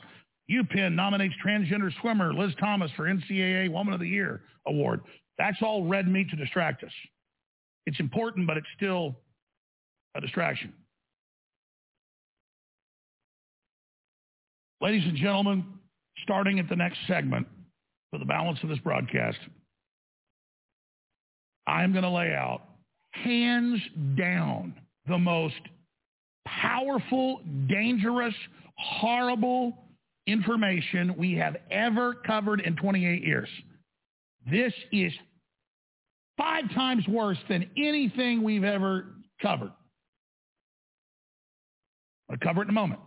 UPenn 0.51 0.95
nominates 0.95 1.35
transgender 1.45 1.91
swimmer 2.01 2.33
Lia 2.33 2.53
Thomas 2.61 2.91
for 2.97 3.05
NCAA 3.05 3.71
Woman 3.71 3.95
of 3.95 4.01
the 4.01 4.09
Year 4.09 4.43
award. 4.67 5.01
That's 5.39 5.59
all 5.63 5.87
red 5.87 6.09
meat 6.09 6.31
to 6.31 6.37
distract 6.37 6.85
us. 6.85 6.93
It's 7.87 8.01
important, 8.01 8.47
but 8.47 8.57
it's 8.57 8.67
still 8.77 9.17
a 10.15 10.21
distraction. 10.21 10.73
Ladies 14.81 15.05
and 15.05 15.17
gentlemen, 15.17 15.65
starting 16.23 16.59
at 16.59 16.69
the 16.69 16.77
next 16.77 16.99
segment 17.07 17.47
for 18.11 18.19
the 18.19 18.25
balance 18.25 18.59
of 18.63 18.69
this 18.69 18.79
broadcast, 18.79 19.39
I'm 21.67 21.93
going 21.93 22.05
to 22.05 22.11
lay 22.11 22.33
out 22.35 22.63
hands 23.13 23.81
down 24.17 24.75
the 25.07 25.19
most 25.19 25.61
powerful, 26.47 27.41
dangerous, 27.69 28.35
horrible, 28.77 29.77
information 30.27 31.15
we 31.17 31.35
have 31.35 31.57
ever 31.71 32.15
covered 32.15 32.61
in 32.61 32.77
28 32.77 33.25
years. 33.25 33.49
This 34.51 34.73
is 34.93 35.13
Five 36.39 36.73
times 36.73 37.07
worse 37.09 37.37
than 37.49 37.69
anything 37.77 38.45
we've 38.45 38.63
ever 38.63 39.07
covered. 39.43 39.73
I'll 42.31 42.37
cover 42.41 42.63
it 42.63 42.67
in 42.67 42.71
a 42.71 42.73
moment. 42.73 43.01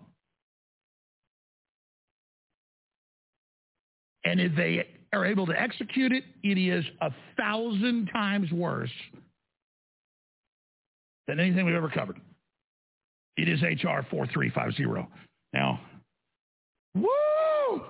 And 4.26 4.40
if 4.40 4.56
they 4.56 4.88
are 5.14 5.26
able 5.26 5.46
to 5.48 5.60
execute 5.60 6.12
it, 6.12 6.24
it 6.44 6.58
is 6.58 6.86
a 7.02 7.12
thousand 7.38 8.08
times 8.14 8.52
worse 8.52 8.92
than 11.28 11.40
anything 11.40 11.66
we've 11.66 11.76
ever 11.76 11.90
covered. 11.90 12.20
It 13.38 13.48
is 13.48 13.62
HR 13.62 14.06
4350. 14.10 15.08
Now, 15.54 15.80
woo! 16.96 17.82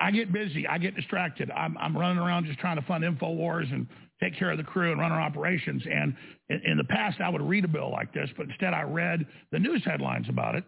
I 0.00 0.10
get 0.10 0.32
busy. 0.32 0.66
I 0.66 0.78
get 0.78 0.96
distracted. 0.96 1.50
I'm, 1.50 1.76
I'm 1.78 1.96
running 1.96 2.18
around 2.18 2.46
just 2.46 2.58
trying 2.58 2.76
to 2.76 2.82
fund 2.82 3.04
InfoWars 3.04 3.72
and 3.72 3.86
take 4.20 4.36
care 4.38 4.50
of 4.50 4.58
the 4.58 4.64
crew 4.64 4.90
and 4.92 5.00
run 5.00 5.12
our 5.12 5.20
operations. 5.20 5.82
And 5.90 6.14
in, 6.48 6.60
in 6.64 6.76
the 6.76 6.84
past, 6.84 7.20
I 7.20 7.28
would 7.28 7.40
read 7.40 7.64
a 7.64 7.68
bill 7.68 7.90
like 7.90 8.12
this, 8.12 8.28
but 8.36 8.46
instead 8.46 8.74
I 8.74 8.82
read 8.82 9.26
the 9.52 9.58
news 9.58 9.82
headlines 9.84 10.28
about 10.28 10.54
it. 10.54 10.64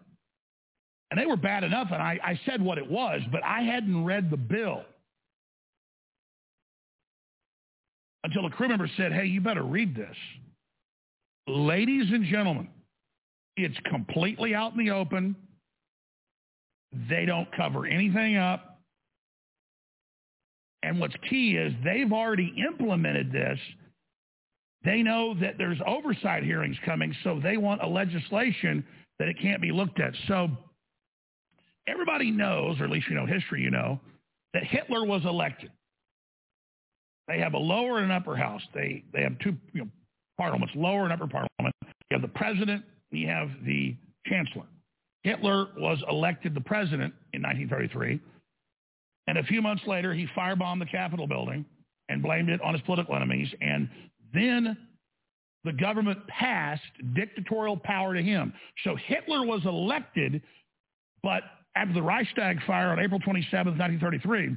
And 1.15 1.21
they 1.21 1.27
were 1.27 1.37
bad 1.37 1.63
enough, 1.63 1.87
and 1.93 2.01
I, 2.01 2.19
I 2.21 2.39
said 2.45 2.61
what 2.61 2.77
it 2.77 2.91
was, 2.91 3.21
but 3.31 3.41
I 3.41 3.61
hadn't 3.61 4.03
read 4.03 4.29
the 4.29 4.35
bill. 4.35 4.83
Until 8.25 8.45
a 8.45 8.49
crew 8.49 8.67
member 8.67 8.89
said, 8.97 9.13
hey, 9.13 9.25
you 9.25 9.39
better 9.39 9.63
read 9.63 9.95
this. 9.95 10.17
Ladies 11.47 12.11
and 12.11 12.25
gentlemen, 12.25 12.67
it's 13.55 13.77
completely 13.89 14.53
out 14.53 14.73
in 14.73 14.85
the 14.85 14.91
open. 14.91 15.37
They 17.09 17.23
don't 17.25 17.47
cover 17.55 17.85
anything 17.85 18.35
up. 18.35 18.81
And 20.83 20.99
what's 20.99 21.15
key 21.29 21.55
is 21.55 21.71
they've 21.85 22.11
already 22.11 22.53
implemented 22.57 23.31
this. 23.31 23.57
They 24.83 25.01
know 25.01 25.33
that 25.39 25.57
there's 25.57 25.79
oversight 25.87 26.43
hearings 26.43 26.75
coming, 26.85 27.15
so 27.23 27.39
they 27.41 27.55
want 27.55 27.81
a 27.81 27.87
legislation 27.87 28.83
that 29.17 29.29
it 29.29 29.37
can't 29.41 29.61
be 29.61 29.71
looked 29.71 30.01
at. 30.01 30.11
So 30.27 30.49
everybody 31.87 32.31
knows, 32.31 32.79
or 32.79 32.85
at 32.85 32.89
least 32.89 33.07
you 33.09 33.15
know 33.15 33.25
history, 33.25 33.61
you 33.61 33.71
know, 33.71 33.99
that 34.53 34.63
Hitler 34.63 35.05
was 35.05 35.23
elected. 35.25 35.71
They 37.27 37.39
have 37.39 37.53
a 37.53 37.57
lower 37.57 37.99
and 37.99 38.11
upper 38.11 38.35
house. 38.35 38.61
They 38.73 39.03
they 39.13 39.21
have 39.21 39.37
two 39.39 39.55
you 39.73 39.81
know, 39.81 39.89
parliaments, 40.37 40.73
lower 40.75 41.03
and 41.03 41.13
upper 41.13 41.27
parliament. 41.27 41.75
You 41.83 42.19
have 42.19 42.21
the 42.21 42.27
president, 42.27 42.83
you 43.11 43.27
have 43.27 43.49
the 43.65 43.95
chancellor. 44.27 44.65
Hitler 45.23 45.67
was 45.77 45.97
elected 46.09 46.53
the 46.53 46.61
president 46.61 47.13
in 47.33 47.41
1933, 47.41 48.19
and 49.27 49.37
a 49.39 49.43
few 49.43 49.61
months 49.61 49.83
later 49.87 50.13
he 50.13 50.27
firebombed 50.37 50.79
the 50.79 50.85
Capitol 50.85 51.25
building 51.25 51.65
and 52.09 52.21
blamed 52.21 52.49
it 52.49 52.61
on 52.61 52.73
his 52.73 52.81
political 52.83 53.15
enemies, 53.15 53.49
and 53.61 53.89
then 54.33 54.77
the 55.63 55.73
government 55.73 56.25
passed 56.27 56.83
dictatorial 57.15 57.75
power 57.75 58.13
to 58.13 58.21
him. 58.21 58.53
So 58.83 58.95
Hitler 59.07 59.43
was 59.43 59.61
elected, 59.65 60.43
but 61.23 61.41
after 61.75 61.93
the 61.93 62.01
Reichstag 62.01 62.63
fire 62.65 62.89
on 62.89 62.99
April 62.99 63.19
27, 63.19 63.77
1933, 63.77 64.55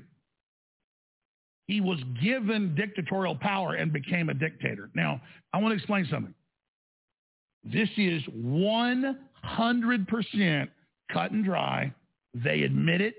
he 1.66 1.81
was 1.81 1.99
given 2.23 2.75
dictatorial 2.75 3.37
power 3.37 3.75
and 3.75 3.93
became 3.93 4.31
a 4.31 4.35
dictator. 4.35 4.89
Now, 4.95 5.21
I 5.53 5.59
want 5.59 5.73
to 5.73 5.77
explain 5.77 6.07
something. 6.11 6.35
This 7.64 7.89
is 7.97 8.23
100% 8.25 10.69
cut 11.12 11.31
and 11.33 11.45
dry. 11.45 11.93
They 12.35 12.62
admit 12.62 13.01
it. 13.01 13.14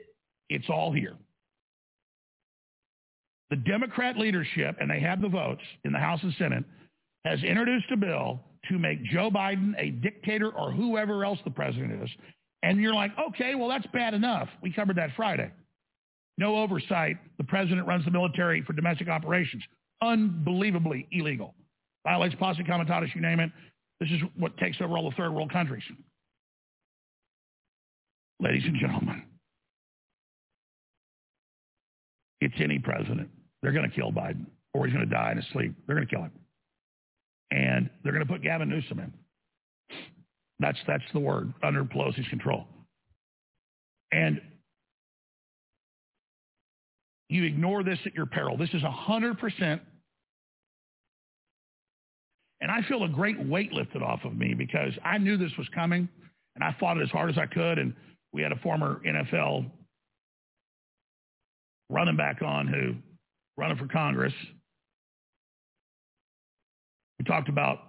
It's 0.49 0.69
all 0.69 0.91
here. 0.91 1.15
The 3.51 3.57
Democrat 3.57 4.17
leadership, 4.17 4.77
and 4.79 4.89
they 4.89 4.99
have 4.99 5.21
the 5.21 5.29
votes 5.29 5.61
in 5.83 5.91
the 5.91 5.99
House 5.99 6.21
and 6.23 6.33
Senate, 6.37 6.63
has 7.25 7.43
introduced 7.43 7.91
a 7.91 7.97
bill 7.97 8.39
to 8.69 8.79
make 8.79 9.03
Joe 9.03 9.29
Biden 9.29 9.73
a 9.77 9.91
dictator 9.91 10.49
or 10.49 10.71
whoever 10.71 11.25
else 11.25 11.39
the 11.43 11.51
president 11.51 12.03
is. 12.03 12.09
And 12.63 12.79
you're 12.79 12.93
like, 12.93 13.11
okay, 13.29 13.55
well, 13.55 13.69
that's 13.69 13.87
bad 13.87 14.13
enough. 14.13 14.49
We 14.61 14.71
covered 14.71 14.97
that 14.97 15.11
Friday. 15.15 15.51
No 16.37 16.57
oversight. 16.57 17.17
The 17.37 17.43
president 17.43 17.87
runs 17.87 18.05
the 18.05 18.11
military 18.11 18.61
for 18.61 18.73
domestic 18.73 19.07
operations. 19.07 19.63
Unbelievably 20.01 21.07
illegal. 21.11 21.53
Violates 22.05 22.35
posse 22.35 22.63
comitatus, 22.63 23.09
you 23.13 23.21
name 23.21 23.39
it. 23.39 23.51
This 23.99 24.09
is 24.09 24.21
what 24.37 24.57
takes 24.57 24.77
over 24.81 24.97
all 24.97 25.09
the 25.09 25.15
third 25.15 25.31
world 25.33 25.51
countries. 25.51 25.83
Ladies 28.41 28.63
and 28.65 28.77
gentlemen, 28.79 29.23
it's 32.39 32.55
any 32.61 32.79
president. 32.79 33.29
They're 33.61 33.73
going 33.73 33.89
to 33.89 33.93
kill 33.93 34.11
Biden 34.11 34.45
or 34.73 34.85
he's 34.85 34.95
going 34.95 35.07
to 35.07 35.13
die 35.13 35.31
in 35.31 35.37
his 35.37 35.45
sleep. 35.51 35.75
They're 35.85 35.95
going 35.95 36.07
to 36.07 36.13
kill 36.13 36.23
him. 36.23 36.31
And 37.51 37.89
they're 38.03 38.13
going 38.13 38.25
to 38.25 38.31
put 38.31 38.41
Gavin 38.41 38.69
Newsom 38.69 38.99
in. 38.99 39.13
That's, 40.59 40.77
that's 40.87 41.03
the 41.13 41.19
word, 41.19 41.53
under 41.63 41.83
Pelosi's 41.83 42.27
control. 42.29 42.65
And 44.11 44.41
you 47.29 47.43
ignore 47.43 47.83
this 47.83 47.99
at 48.05 48.13
your 48.13 48.25
peril. 48.25 48.57
This 48.57 48.69
is 48.73 48.81
100%. 48.81 49.79
And 52.61 52.71
I 52.71 52.81
feel 52.87 53.03
a 53.03 53.09
great 53.09 53.39
weight 53.47 53.71
lifted 53.71 54.01
off 54.01 54.25
of 54.25 54.35
me 54.35 54.53
because 54.53 54.91
I 55.05 55.17
knew 55.17 55.37
this 55.37 55.51
was 55.57 55.67
coming 55.73 56.09
and 56.55 56.63
I 56.63 56.75
fought 56.79 56.97
it 56.97 57.03
as 57.03 57.09
hard 57.09 57.29
as 57.29 57.37
I 57.37 57.45
could. 57.45 57.77
And 57.77 57.93
we 58.33 58.41
had 58.41 58.51
a 58.51 58.57
former 58.57 59.01
NFL 59.07 59.69
running 61.89 62.17
back 62.17 62.41
on 62.41 62.67
who 62.67 62.95
running 63.57 63.77
for 63.77 63.87
Congress. 63.87 64.33
We 67.17 67.25
talked 67.25 67.49
about 67.49 67.79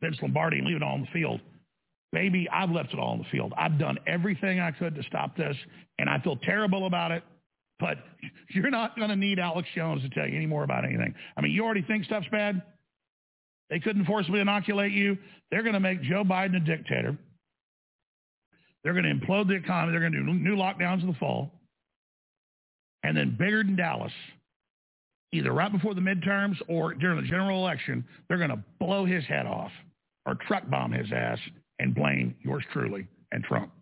Vince 0.00 0.16
Lombardi 0.22 0.60
leaving 0.64 0.82
all 0.82 0.94
on 0.94 1.02
the 1.02 1.06
field. 1.12 1.40
Baby, 2.12 2.46
I've 2.52 2.70
left 2.70 2.92
it 2.92 2.98
all 2.98 3.12
on 3.12 3.18
the 3.18 3.24
field. 3.30 3.54
I've 3.56 3.78
done 3.78 3.98
everything 4.06 4.60
I 4.60 4.70
could 4.70 4.94
to 4.96 5.02
stop 5.04 5.36
this, 5.36 5.56
and 5.98 6.10
I 6.10 6.18
feel 6.20 6.36
terrible 6.36 6.86
about 6.86 7.10
it. 7.10 7.22
But 7.80 7.98
you're 8.50 8.70
not 8.70 8.96
going 8.96 9.08
to 9.08 9.16
need 9.16 9.38
Alex 9.38 9.68
Jones 9.74 10.02
to 10.02 10.10
tell 10.10 10.28
you 10.28 10.36
any 10.36 10.46
more 10.46 10.62
about 10.62 10.84
anything. 10.84 11.14
I 11.36 11.40
mean, 11.40 11.52
you 11.52 11.64
already 11.64 11.82
think 11.82 12.04
stuff's 12.04 12.28
bad. 12.30 12.62
They 13.70 13.80
couldn't 13.80 14.04
forcibly 14.04 14.40
inoculate 14.40 14.92
you. 14.92 15.16
They're 15.50 15.62
going 15.62 15.72
to 15.72 15.80
make 15.80 16.02
Joe 16.02 16.24
Biden 16.24 16.56
a 16.56 16.60
dictator. 16.60 17.16
They're 18.84 18.92
going 18.92 19.04
to 19.04 19.14
implode 19.14 19.48
the 19.48 19.54
economy. 19.54 19.92
They're 19.92 20.00
going 20.00 20.12
to 20.12 20.18
do 20.18 20.34
new 20.34 20.56
lockdowns 20.56 21.00
in 21.00 21.06
the 21.06 21.14
fall. 21.14 21.50
And 23.02 23.16
then 23.16 23.36
bigger 23.38 23.62
than 23.64 23.76
Dallas, 23.76 24.12
either 25.32 25.52
right 25.52 25.72
before 25.72 25.94
the 25.94 26.00
midterms 26.00 26.56
or 26.68 26.92
during 26.94 27.22
the 27.22 27.26
general 27.28 27.58
election, 27.58 28.04
they're 28.28 28.38
going 28.38 28.50
to 28.50 28.62
blow 28.78 29.06
his 29.06 29.24
head 29.24 29.46
off 29.46 29.72
or 30.26 30.36
truck 30.46 30.68
bomb 30.68 30.92
his 30.92 31.10
ass 31.10 31.38
and 31.78 31.94
blame 31.94 32.34
yours 32.42 32.64
truly 32.72 33.06
and 33.32 33.42
Trump. 33.44 33.72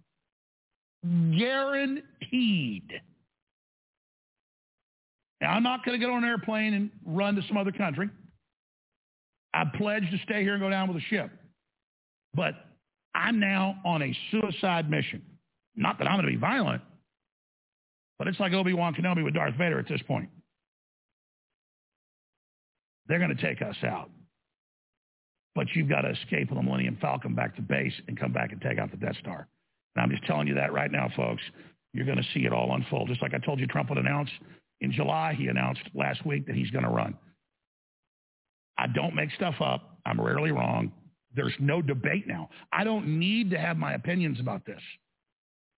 Guaranteed. 1.05 2.93
Now, 5.41 5.53
I'm 5.53 5.63
not 5.63 5.85
going 5.85 5.99
to 5.99 6.05
get 6.05 6.13
on 6.13 6.23
an 6.23 6.29
airplane 6.29 6.75
and 6.75 6.91
run 7.07 7.35
to 7.37 7.43
some 7.49 7.57
other 7.57 7.73
country. 7.73 8.11
I 9.55 9.65
pledge 9.77 10.09
to 10.11 10.19
stay 10.25 10.43
here 10.43 10.53
and 10.53 10.63
go 10.63 10.71
down 10.71 10.89
with 10.89 10.99
a 10.99 11.07
ship. 11.07 11.31
But 12.35 12.55
I'm 13.15 13.41
now 13.41 13.77
on 13.85 14.03
a 14.03 14.17
suicide 14.31 14.91
mission. 14.91 15.23
Not 15.77 15.99
that 15.99 16.07
I'm 16.07 16.17
going 16.17 16.27
to 16.27 16.33
be 16.33 16.39
violent, 16.39 16.83
but 18.19 18.29
it's 18.29 18.39
like 18.39 18.53
Obi-Wan 18.53 18.95
Kenobi 18.95 19.25
with 19.25 19.35
Darth 19.35 19.55
Vader 19.55 19.79
at 19.79 19.89
this 19.89 20.03
point. 20.07 20.29
They're 23.09 23.19
going 23.19 23.35
to 23.35 23.43
take 23.43 23.63
us 23.63 23.77
out. 23.83 24.11
But 25.55 25.67
you've 25.75 25.89
got 25.89 26.03
to 26.03 26.11
escape 26.11 26.49
the 26.49 26.63
Millennium 26.63 26.99
Falcon 27.01 27.35
back 27.35 27.57
to 27.57 27.63
base 27.63 27.93
and 28.09 28.19
come 28.19 28.33
back 28.33 28.53
and 28.53 28.61
take 28.61 28.79
out 28.79 28.91
the 28.91 28.97
Death 28.97 29.17
Star. 29.21 29.49
And 29.95 30.03
I'm 30.03 30.11
just 30.11 30.25
telling 30.25 30.47
you 30.47 30.55
that 30.55 30.73
right 30.73 30.91
now, 30.91 31.09
folks. 31.17 31.43
You're 31.93 32.07
going 32.07 32.19
to 32.19 32.27
see 32.33 32.47
it 32.47 32.53
all 32.53 32.73
unfold. 32.75 33.09
Just 33.09 33.21
like 33.21 33.35
I 33.35 33.39
told 33.39 33.59
you 33.59 33.67
Trump 33.67 33.89
would 33.89 33.99
announce 33.99 34.31
in 34.81 34.93
July, 34.93 35.35
he 35.37 35.49
announced 35.49 35.83
last 35.95 36.25
week 36.25 36.47
that 36.47 36.55
he's 36.55 36.71
going 36.71 36.85
to 36.85 36.91
run. 36.91 37.17
I 38.79 38.87
don't 38.87 39.15
make 39.15 39.31
stuff 39.33 39.57
up. 39.61 39.99
I'm 40.07 40.21
rarely 40.21 40.53
wrong. 40.53 40.93
There's 41.35 41.55
no 41.61 41.83
debate 41.83 42.27
now. 42.27 42.49
I 42.73 42.85
don't 42.85 43.19
need 43.19 43.51
to 43.51 43.59
have 43.59 43.77
my 43.77 43.93
opinions 43.93 44.41
about 44.41 44.65
this. 44.65 44.81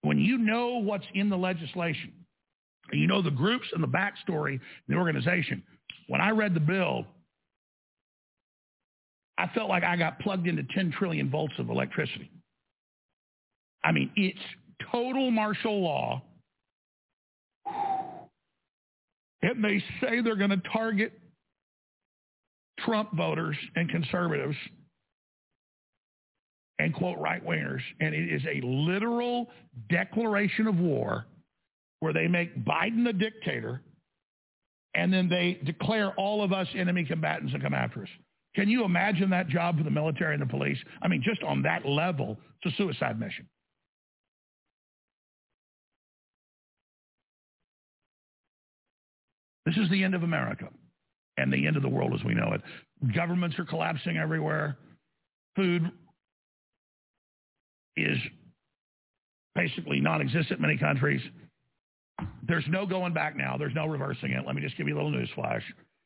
When 0.02 0.18
you 0.18 0.38
know 0.38 0.78
what's 0.78 1.04
in 1.14 1.28
the 1.28 1.36
legislation, 1.36 2.12
you 2.92 3.06
know 3.06 3.22
the 3.22 3.30
groups 3.30 3.66
and 3.72 3.82
the 3.82 3.88
backstory, 3.88 4.60
the 4.88 4.94
organization. 4.94 5.62
When 6.08 6.20
I 6.20 6.30
read 6.30 6.54
the 6.54 6.60
bill, 6.60 7.06
I 9.42 9.48
felt 9.54 9.68
like 9.68 9.82
I 9.82 9.96
got 9.96 10.20
plugged 10.20 10.46
into 10.46 10.62
10 10.62 10.92
trillion 10.92 11.28
volts 11.28 11.54
of 11.58 11.68
electricity. 11.68 12.30
I 13.82 13.90
mean, 13.90 14.12
it's 14.14 14.38
total 14.92 15.32
martial 15.32 15.82
law. 15.82 16.22
And 19.42 19.64
they 19.64 19.82
say 20.00 20.20
they're 20.20 20.36
going 20.36 20.50
to 20.50 20.62
target 20.72 21.18
Trump 22.78 23.10
voters 23.16 23.56
and 23.74 23.90
conservatives 23.90 24.56
and 26.78 26.94
quote 26.94 27.18
right 27.18 27.44
wingers. 27.44 27.80
And 27.98 28.14
it 28.14 28.32
is 28.32 28.42
a 28.44 28.64
literal 28.64 29.50
declaration 29.90 30.68
of 30.68 30.78
war 30.78 31.26
where 31.98 32.12
they 32.12 32.28
make 32.28 32.64
Biden 32.64 33.04
the 33.04 33.12
dictator 33.12 33.82
and 34.94 35.12
then 35.12 35.28
they 35.28 35.58
declare 35.64 36.12
all 36.12 36.44
of 36.44 36.52
us 36.52 36.68
enemy 36.76 37.04
combatants 37.04 37.52
and 37.52 37.60
come 37.60 37.74
after 37.74 38.02
us. 38.02 38.08
Can 38.54 38.68
you 38.68 38.84
imagine 38.84 39.30
that 39.30 39.48
job 39.48 39.78
for 39.78 39.84
the 39.84 39.90
military 39.90 40.34
and 40.34 40.42
the 40.42 40.46
police? 40.46 40.78
I 41.00 41.08
mean, 41.08 41.22
just 41.22 41.42
on 41.42 41.62
that 41.62 41.86
level, 41.86 42.38
it's 42.62 42.74
a 42.74 42.76
suicide 42.76 43.18
mission. 43.18 43.48
This 49.64 49.76
is 49.76 49.88
the 49.90 50.04
end 50.04 50.14
of 50.14 50.22
America 50.22 50.68
and 51.38 51.52
the 51.52 51.66
end 51.66 51.76
of 51.76 51.82
the 51.82 51.88
world 51.88 52.12
as 52.14 52.24
we 52.24 52.34
know 52.34 52.52
it. 52.52 52.60
Governments 53.14 53.58
are 53.58 53.64
collapsing 53.64 54.18
everywhere. 54.18 54.76
Food 55.56 55.90
is 57.96 58.18
basically 59.54 60.00
non-existent 60.00 60.58
in 60.58 60.62
many 60.62 60.76
countries. 60.76 61.20
There's 62.46 62.64
no 62.68 62.86
going 62.86 63.14
back 63.14 63.36
now. 63.36 63.56
There's 63.56 63.74
no 63.74 63.86
reversing 63.86 64.32
it. 64.32 64.44
Let 64.46 64.54
me 64.54 64.62
just 64.62 64.76
give 64.76 64.88
you 64.88 64.94
a 64.94 64.96
little 64.96 65.10
news 65.10 65.30
flash. 65.34 65.62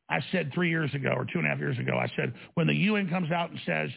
I 0.08 0.20
said 0.30 0.52
three 0.54 0.70
years 0.70 0.94
ago 0.94 1.10
or 1.10 1.24
two 1.24 1.38
and 1.38 1.46
a 1.46 1.50
half 1.50 1.58
years 1.58 1.78
ago, 1.78 1.96
I 1.96 2.10
said, 2.16 2.32
when 2.54 2.66
the 2.66 2.74
UN 2.74 3.08
comes 3.08 3.30
out 3.30 3.50
and 3.50 3.58
says 3.66 3.90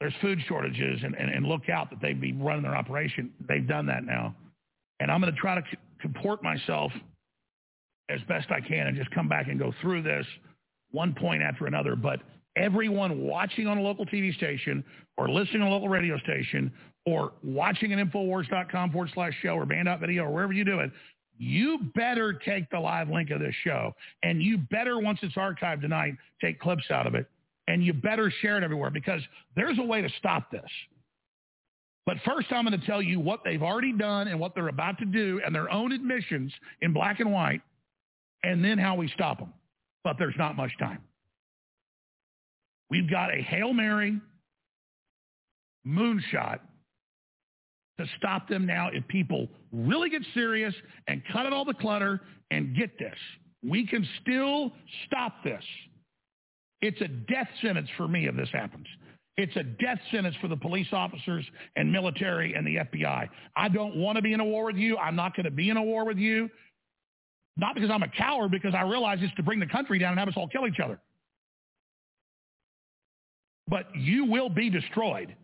there's 0.00 0.14
food 0.22 0.38
shortages 0.48 1.00
and, 1.02 1.14
and, 1.14 1.30
and 1.30 1.46
look 1.46 1.68
out 1.68 1.90
that 1.90 2.00
they'd 2.00 2.20
be 2.20 2.32
running 2.32 2.62
their 2.62 2.76
operation, 2.76 3.30
they've 3.46 3.66
done 3.66 3.86
that 3.86 4.04
now. 4.04 4.34
And 5.00 5.10
I'm 5.10 5.20
going 5.20 5.32
to 5.32 5.40
try 5.40 5.54
to 5.54 5.62
comport 6.00 6.42
myself 6.42 6.92
as 8.08 8.20
best 8.28 8.50
I 8.50 8.60
can 8.60 8.86
and 8.86 8.96
just 8.96 9.10
come 9.10 9.28
back 9.28 9.48
and 9.48 9.58
go 9.58 9.72
through 9.82 10.02
this 10.02 10.26
one 10.90 11.14
point 11.14 11.42
after 11.42 11.66
another. 11.66 11.94
But 11.94 12.20
everyone 12.56 13.22
watching 13.22 13.66
on 13.66 13.78
a 13.78 13.82
local 13.82 14.06
TV 14.06 14.34
station 14.34 14.82
or 15.16 15.28
listening 15.28 15.62
on 15.62 15.68
a 15.68 15.70
local 15.70 15.88
radio 15.88 16.18
station 16.18 16.72
or 17.04 17.32
watching 17.42 17.92
an 17.92 18.08
Infowars.com 18.08 18.92
forward 18.92 19.10
slash 19.14 19.32
show 19.42 19.50
or 19.50 19.66
band.video 19.66 20.24
or 20.24 20.30
wherever 20.30 20.52
you 20.52 20.64
do 20.64 20.80
it, 20.80 20.90
you 21.38 21.78
better 21.94 22.32
take 22.32 22.68
the 22.70 22.78
live 22.78 23.08
link 23.08 23.30
of 23.30 23.40
this 23.40 23.54
show. 23.64 23.94
And 24.22 24.42
you 24.42 24.58
better, 24.58 24.98
once 24.98 25.20
it's 25.22 25.36
archived 25.36 25.80
tonight, 25.80 26.14
take 26.40 26.60
clips 26.60 26.90
out 26.90 27.06
of 27.06 27.14
it. 27.14 27.26
And 27.68 27.84
you 27.84 27.92
better 27.92 28.32
share 28.40 28.56
it 28.58 28.64
everywhere 28.64 28.90
because 28.90 29.20
there's 29.54 29.78
a 29.78 29.82
way 29.82 30.00
to 30.00 30.08
stop 30.18 30.50
this. 30.50 30.68
But 32.06 32.16
first, 32.24 32.50
I'm 32.50 32.64
going 32.64 32.78
to 32.78 32.86
tell 32.86 33.02
you 33.02 33.20
what 33.20 33.40
they've 33.44 33.62
already 33.62 33.92
done 33.92 34.28
and 34.28 34.40
what 34.40 34.54
they're 34.54 34.68
about 34.68 34.98
to 34.98 35.04
do 35.04 35.42
and 35.44 35.54
their 35.54 35.70
own 35.70 35.92
admissions 35.92 36.52
in 36.80 36.94
black 36.94 37.20
and 37.20 37.30
white, 37.30 37.60
and 38.42 38.64
then 38.64 38.78
how 38.78 38.94
we 38.94 39.08
stop 39.08 39.38
them. 39.38 39.52
But 40.04 40.16
there's 40.18 40.34
not 40.38 40.56
much 40.56 40.70
time. 40.78 41.00
We've 42.88 43.10
got 43.10 43.34
a 43.34 43.42
Hail 43.42 43.74
Mary 43.74 44.18
moonshot 45.86 46.60
to 47.98 48.06
stop 48.16 48.48
them 48.48 48.66
now 48.66 48.88
if 48.92 49.06
people 49.08 49.48
really 49.72 50.08
get 50.08 50.22
serious 50.34 50.74
and 51.08 51.22
cut 51.32 51.46
out 51.46 51.52
all 51.52 51.64
the 51.64 51.74
clutter 51.74 52.20
and 52.50 52.76
get 52.76 52.98
this. 52.98 53.16
We 53.62 53.86
can 53.86 54.06
still 54.22 54.72
stop 55.06 55.42
this. 55.42 55.62
It's 56.80 57.00
a 57.00 57.08
death 57.08 57.48
sentence 57.60 57.88
for 57.96 58.06
me 58.06 58.28
if 58.28 58.36
this 58.36 58.48
happens. 58.52 58.86
It's 59.36 59.54
a 59.56 59.62
death 59.62 59.98
sentence 60.10 60.34
for 60.40 60.48
the 60.48 60.56
police 60.56 60.88
officers 60.92 61.44
and 61.76 61.92
military 61.92 62.54
and 62.54 62.66
the 62.66 62.76
FBI. 62.76 63.28
I 63.56 63.68
don't 63.68 63.96
want 63.96 64.16
to 64.16 64.22
be 64.22 64.32
in 64.32 64.40
a 64.40 64.44
war 64.44 64.66
with 64.66 64.76
you. 64.76 64.96
I'm 64.96 65.16
not 65.16 65.36
going 65.36 65.44
to 65.44 65.50
be 65.50 65.70
in 65.70 65.76
a 65.76 65.82
war 65.82 66.04
with 66.04 66.18
you. 66.18 66.48
Not 67.56 67.74
because 67.74 67.90
I'm 67.90 68.02
a 68.02 68.08
coward, 68.08 68.52
because 68.52 68.74
I 68.74 68.82
realize 68.82 69.18
it's 69.20 69.34
to 69.34 69.42
bring 69.42 69.58
the 69.58 69.66
country 69.66 69.98
down 69.98 70.10
and 70.10 70.18
have 70.18 70.28
us 70.28 70.34
all 70.36 70.48
kill 70.48 70.66
each 70.66 70.80
other. 70.82 71.00
But 73.66 73.94
you 73.96 74.24
will 74.24 74.48
be 74.48 74.70
destroyed. 74.70 75.34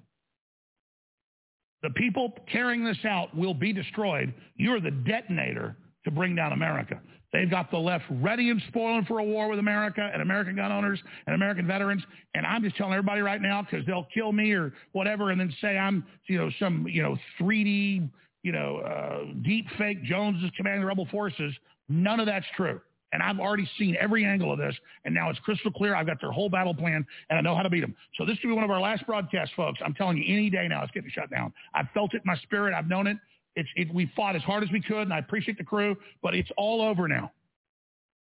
The 1.84 1.90
people 1.90 2.32
carrying 2.50 2.82
this 2.82 2.96
out 3.04 3.36
will 3.36 3.52
be 3.52 3.70
destroyed. 3.70 4.32
You're 4.56 4.80
the 4.80 4.90
detonator 4.90 5.76
to 6.06 6.10
bring 6.10 6.34
down 6.34 6.52
America. 6.52 6.98
They've 7.30 7.50
got 7.50 7.70
the 7.70 7.76
left 7.76 8.04
ready 8.10 8.48
and 8.48 8.62
spoiling 8.68 9.04
for 9.04 9.18
a 9.18 9.24
war 9.24 9.50
with 9.50 9.58
America 9.58 10.08
and 10.10 10.22
American 10.22 10.56
gun 10.56 10.72
owners 10.72 10.98
and 11.26 11.34
American 11.34 11.66
veterans. 11.66 12.02
And 12.32 12.46
I'm 12.46 12.62
just 12.62 12.76
telling 12.76 12.94
everybody 12.94 13.20
right 13.20 13.42
now 13.42 13.60
because 13.60 13.84
they'll 13.84 14.06
kill 14.14 14.32
me 14.32 14.52
or 14.52 14.72
whatever 14.92 15.30
and 15.30 15.38
then 15.38 15.54
say 15.60 15.76
I'm, 15.76 16.06
you 16.26 16.38
know, 16.38 16.48
some, 16.58 16.88
you 16.88 17.02
know, 17.02 17.18
3D, 17.38 18.08
you 18.42 18.52
know, 18.52 18.78
uh, 18.78 19.34
deep 19.42 19.66
fake 19.76 20.04
Jones 20.04 20.42
is 20.42 20.50
commanding 20.56 20.80
the 20.80 20.86
rebel 20.86 21.06
forces. 21.10 21.52
None 21.90 22.18
of 22.18 22.24
that's 22.24 22.46
true. 22.56 22.80
And 23.14 23.22
I've 23.22 23.38
already 23.38 23.70
seen 23.78 23.96
every 24.00 24.24
angle 24.24 24.52
of 24.52 24.58
this, 24.58 24.74
and 25.04 25.14
now 25.14 25.30
it's 25.30 25.38
crystal 25.38 25.70
clear. 25.70 25.94
I've 25.94 26.06
got 26.06 26.20
their 26.20 26.32
whole 26.32 26.50
battle 26.50 26.74
plan, 26.74 27.06
and 27.30 27.38
I 27.38 27.42
know 27.42 27.54
how 27.54 27.62
to 27.62 27.70
beat 27.70 27.82
them. 27.82 27.94
So 28.18 28.26
this 28.26 28.36
could 28.40 28.48
be 28.48 28.52
one 28.52 28.64
of 28.64 28.70
our 28.70 28.80
last 28.80 29.06
broadcasts, 29.06 29.54
folks. 29.54 29.78
I'm 29.84 29.94
telling 29.94 30.18
you, 30.18 30.24
any 30.26 30.50
day 30.50 30.66
now, 30.66 30.82
it's 30.82 30.90
getting 30.90 31.10
shut 31.14 31.30
down. 31.30 31.52
I've 31.74 31.86
felt 31.94 32.12
it 32.12 32.16
in 32.16 32.26
my 32.26 32.36
spirit. 32.38 32.74
I've 32.74 32.88
known 32.88 33.06
it. 33.06 33.16
It's, 33.54 33.68
it, 33.76 33.94
we 33.94 34.10
fought 34.16 34.34
as 34.34 34.42
hard 34.42 34.64
as 34.64 34.70
we 34.72 34.80
could, 34.80 35.02
and 35.02 35.14
I 35.14 35.18
appreciate 35.18 35.58
the 35.58 35.64
crew, 35.64 35.96
but 36.24 36.34
it's 36.34 36.50
all 36.56 36.82
over 36.82 37.06
now. 37.06 37.30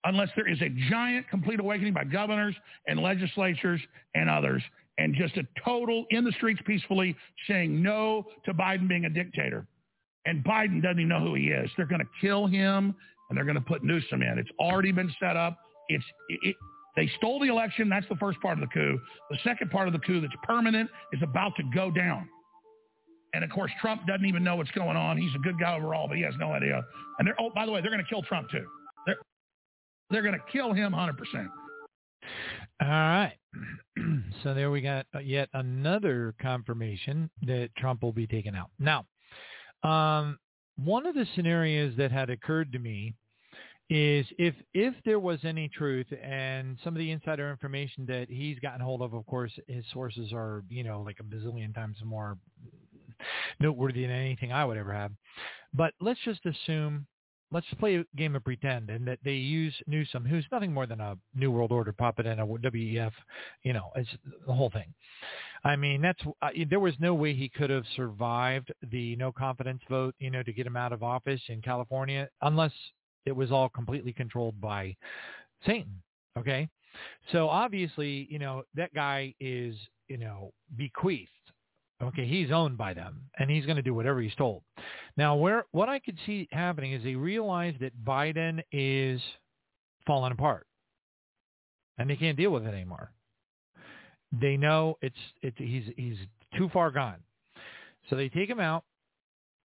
Unless 0.03 0.31
there 0.35 0.49
is 0.49 0.61
a 0.61 0.71
giant 0.91 1.29
complete 1.29 1.61
awakening 1.61 1.95
by 1.95 2.03
governors 2.03 2.57
and 2.89 2.99
legislatures 2.99 3.81
and 4.17 4.29
others, 4.29 4.61
and 4.99 5.15
just 5.15 5.37
a 5.37 5.47
total 5.65 6.05
in 6.11 6.25
the 6.25 6.33
streets 6.33 6.61
peacefully 6.67 7.15
saying 7.47 7.81
no 7.81 8.27
to 8.45 8.53
Biden 8.53 8.89
being 8.89 9.05
a 9.05 9.11
dictator. 9.11 9.69
And 10.27 10.43
Biden 10.43 10.83
doesn't 10.83 10.99
even 10.99 11.09
know 11.09 11.21
who 11.21 11.35
he 11.35 11.49
is. 11.49 11.71
They're 11.77 11.87
going 11.87 12.01
to 12.01 12.09
kill 12.21 12.49
him 12.49 12.97
and 13.29 13.37
they're 13.37 13.45
going 13.45 13.57
to 13.57 13.61
put 13.61 13.83
Newsom 13.83 14.23
in. 14.23 14.39
It's 14.39 14.51
already 14.59 14.93
been 14.93 15.13
set 15.21 15.37
up. 15.37 15.59
It's 15.89 16.05
it, 16.29 16.41
it, 16.43 16.57
they 16.97 17.11
stole 17.17 17.41
the 17.41 17.49
election. 17.49 17.89
That's 17.89 18.07
the 18.09 18.17
first 18.17 18.41
part 18.41 18.59
of 18.59 18.61
the 18.61 18.73
coup. 18.73 18.99
The 19.31 19.39
second 19.43 19.71
part 19.71 19.89
of 19.89 19.93
the 19.93 19.99
coup 20.01 20.21
that's 20.21 20.35
permanent 20.43 20.89
is 21.13 21.23
about 21.23 21.57
to 21.57 21.63
go 21.75 21.91
down. 21.91 22.29
And 23.35 23.43
of 23.43 23.51
course, 23.51 23.73
Trump 23.81 24.07
doesn't 24.07 24.27
even 24.27 24.45
know 24.45 24.57
what's 24.57 24.71
going 24.71 24.97
on. 24.97 25.19
He's 25.19 25.35
a 25.35 25.41
good 25.41 25.59
guy 25.59 25.77
overall, 25.77 26.07
but 26.07 26.17
he 26.17 26.23
has 26.23 26.35
no 26.39 26.53
idea. 26.53 26.83
And 27.19 27.27
they're 27.27 27.41
oh, 27.41 27.51
by 27.55 27.67
the 27.67 27.73
way, 27.73 27.81
they're 27.81 27.91
going 27.91 28.03
to 28.03 28.09
kill 28.09 28.23
Trump 28.23 28.49
too. 28.51 28.65
They're 29.07 29.17
they're 30.11 30.23
going 30.23 30.35
to 30.35 30.53
kill 30.53 30.73
him 30.73 30.93
100%. 30.93 31.15
All 32.81 32.89
right. 32.89 33.35
so 34.43 34.55
there 34.55 34.71
we 34.71 34.81
got 34.81 35.07
yet 35.23 35.49
another 35.53 36.35
confirmation 36.41 37.31
that 37.43 37.71
Trump 37.77 38.03
will 38.03 38.13
be 38.13 38.27
taken 38.27 38.55
out. 38.55 38.71
Now, 38.79 39.07
um, 39.83 40.39
one 40.77 41.07
of 41.07 41.15
the 41.15 41.27
scenarios 41.35 41.95
that 41.97 42.11
had 42.11 42.31
occurred 42.31 42.73
to 42.73 42.79
me 42.79 43.15
is 43.91 44.27
if 44.39 44.55
if 44.73 44.95
there 45.05 45.21
was 45.21 45.39
any 45.45 45.69
truth 45.69 46.07
and 46.23 46.79
some 46.83 46.95
of 46.95 46.99
the 46.99 47.11
insider 47.11 47.51
information 47.51 48.07
that 48.07 48.27
he's 48.31 48.59
gotten 48.61 48.81
hold 48.81 49.03
of, 49.03 49.13
of 49.13 49.27
course, 49.27 49.53
his 49.69 49.85
sources 49.93 50.33
are 50.33 50.63
you 50.69 50.83
know 50.83 51.03
like 51.03 51.19
a 51.21 51.23
bazillion 51.23 51.75
times 51.75 51.97
more 52.05 52.39
noteworthy 53.61 54.03
than 54.03 54.11
anything 54.11 54.53
I 54.53 54.65
would 54.65 54.77
ever 54.77 54.93
have. 54.93 55.13
But 55.73 55.95
let's 56.01 56.21
just 56.25 56.41
assume, 56.47 57.07
let's 57.51 57.67
play 57.79 57.97
a 57.97 58.05
game 58.17 58.37
of 58.37 58.45
pretend, 58.45 58.91
and 58.91 59.07
that 59.07 59.19
they 59.25 59.33
use 59.33 59.75
Newsom, 59.87 60.25
who's 60.25 60.47
nothing 60.53 60.73
more 60.73 60.87
than 60.87 61.01
a 61.01 61.17
New 61.35 61.51
World 61.51 61.73
Order 61.73 61.93
puppet 61.93 62.27
and 62.27 62.41
a 62.41 62.45
WEF, 62.45 63.13
you 63.63 63.73
know, 63.73 63.91
it's 63.97 64.11
the 64.47 64.53
whole 64.53 64.71
thing. 64.71 64.93
I 65.65 65.77
mean, 65.77 66.03
that's 66.03 66.21
uh, 66.43 66.51
there 66.69 66.81
was 66.81 66.95
no 66.99 67.15
way 67.15 67.35
he 67.35 67.49
could 67.49 67.71
have 67.71 67.85
survived 67.97 68.71
the 68.91 69.17
no 69.17 69.33
confidence 69.33 69.81
vote, 69.89 70.15
you 70.19 70.31
know, 70.31 70.43
to 70.43 70.53
get 70.53 70.67
him 70.67 70.77
out 70.77 70.93
of 70.93 71.03
office 71.03 71.41
in 71.49 71.63
California, 71.63 72.29
unless 72.43 72.73
it 73.25 73.33
was 73.33 73.51
all 73.51 73.71
completely 73.71 74.13
controlled 74.13 74.61
by 74.61 74.95
Satan. 75.65 76.03
Okay, 76.39 76.69
so 77.33 77.49
obviously, 77.49 78.27
you 78.31 78.39
know, 78.39 78.63
that 78.75 78.93
guy 78.93 79.35
is, 79.41 79.75
you 80.09 80.19
know, 80.19 80.53
bequeathed. 80.77 81.31
Okay, 82.03 82.27
he's 82.27 82.51
owned 82.51 82.77
by 82.77 82.93
them, 82.93 83.21
and 83.39 83.49
he's 83.49 83.65
going 83.65 83.77
to 83.77 83.83
do 83.83 83.95
whatever 83.95 84.21
he's 84.21 84.35
told. 84.35 84.63
Now, 85.17 85.37
where 85.37 85.65
what 85.71 85.89
I 85.89 85.99
could 85.99 86.19
see 86.27 86.49
happening 86.51 86.93
is 86.93 87.03
they 87.03 87.15
realize 87.15 87.75
that 87.81 87.93
Biden 88.05 88.61
is 88.73 89.21
falling 90.07 90.33
apart, 90.33 90.67
and 91.97 92.11
they 92.11 92.17
can't 92.17 92.37
deal 92.37 92.51
with 92.51 92.67
it 92.67 92.75
anymore. 92.75 93.13
They 94.41 94.57
know 94.57 94.97
it's 95.03 95.17
it, 95.43 95.55
he's 95.57 95.85
he's 95.97 96.17
too 96.57 96.69
far 96.73 96.91
gone, 96.91 97.19
so 98.09 98.17
they 98.17 98.29
take 98.29 98.49
him 98.49 98.61
out. 98.61 98.85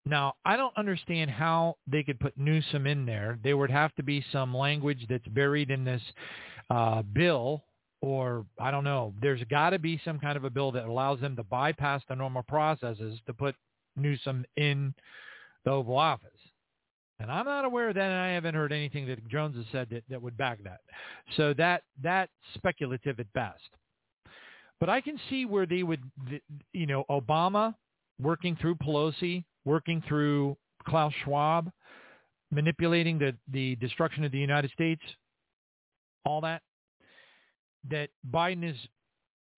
Now 0.06 0.34
I 0.44 0.56
don't 0.56 0.76
understand 0.76 1.30
how 1.30 1.76
they 1.86 2.02
could 2.02 2.18
put 2.20 2.36
Newsom 2.36 2.86
in 2.86 3.06
there. 3.06 3.38
There 3.42 3.56
would 3.56 3.70
have 3.70 3.94
to 3.96 4.02
be 4.02 4.24
some 4.32 4.56
language 4.56 5.06
that's 5.08 5.26
buried 5.28 5.70
in 5.70 5.84
this 5.84 6.02
uh, 6.70 7.02
bill, 7.02 7.64
or 8.00 8.46
I 8.58 8.70
don't 8.70 8.84
know. 8.84 9.14
There's 9.20 9.42
got 9.50 9.70
to 9.70 9.78
be 9.78 10.00
some 10.04 10.18
kind 10.18 10.36
of 10.36 10.44
a 10.44 10.50
bill 10.50 10.72
that 10.72 10.86
allows 10.86 11.20
them 11.20 11.36
to 11.36 11.44
bypass 11.44 12.02
the 12.08 12.16
normal 12.16 12.42
processes 12.42 13.18
to 13.26 13.34
put 13.34 13.54
Newsom 13.96 14.44
in 14.56 14.94
the 15.64 15.70
Oval 15.70 15.96
Office. 15.96 16.30
And 17.18 17.30
I'm 17.30 17.44
not 17.44 17.66
aware 17.66 17.90
of 17.90 17.94
that, 17.96 18.02
and 18.02 18.14
I 18.14 18.30
haven't 18.30 18.54
heard 18.54 18.72
anything 18.72 19.06
that 19.08 19.26
Jones 19.28 19.54
has 19.56 19.66
said 19.70 19.88
that, 19.90 20.04
that 20.08 20.22
would 20.22 20.38
back 20.38 20.62
that. 20.64 20.80
So 21.36 21.52
that 21.54 21.82
that's 22.02 22.32
speculative 22.54 23.20
at 23.20 23.30
best. 23.34 23.68
But 24.80 24.88
I 24.88 25.00
can 25.00 25.20
see 25.30 25.44
where 25.46 25.66
they 25.66 25.82
would, 25.82 26.02
you 26.72 26.86
know, 26.86 27.04
Obama 27.10 27.74
working 28.20 28.56
through 28.60 28.76
Pelosi, 28.76 29.44
working 29.64 30.02
through 30.08 30.56
Klaus 30.88 31.12
Schwab, 31.24 31.70
manipulating 32.50 33.18
the, 33.18 33.36
the 33.52 33.76
destruction 33.76 34.24
of 34.24 34.32
the 34.32 34.38
United 34.38 34.70
States, 34.72 35.02
all 36.24 36.40
that, 36.42 36.62
that 37.90 38.10
Biden 38.30 38.68
is 38.68 38.76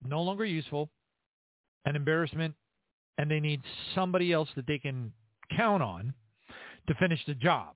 no 0.05 0.21
longer 0.21 0.45
useful, 0.45 0.89
an 1.85 1.95
embarrassment, 1.95 2.55
and 3.17 3.31
they 3.31 3.39
need 3.39 3.61
somebody 3.95 4.33
else 4.33 4.49
that 4.55 4.67
they 4.67 4.79
can 4.79 5.13
count 5.55 5.83
on 5.83 6.13
to 6.87 6.95
finish 6.95 7.21
the 7.27 7.35
job. 7.35 7.75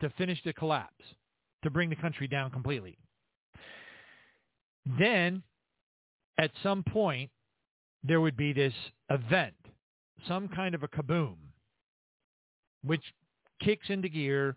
to 0.00 0.10
finish 0.18 0.38
the 0.44 0.52
collapse, 0.52 1.04
to 1.62 1.70
bring 1.70 1.90
the 1.90 1.96
country 1.96 2.26
down 2.26 2.50
completely. 2.50 2.98
Then, 4.98 5.42
at 6.40 6.50
some 6.62 6.82
point, 6.82 7.30
there 8.02 8.20
would 8.20 8.36
be 8.36 8.54
this 8.54 8.72
event, 9.10 9.54
some 10.26 10.48
kind 10.48 10.74
of 10.74 10.82
a 10.82 10.88
kaboom, 10.88 11.34
which 12.82 13.02
kicks 13.62 13.90
into 13.90 14.08
gear 14.08 14.56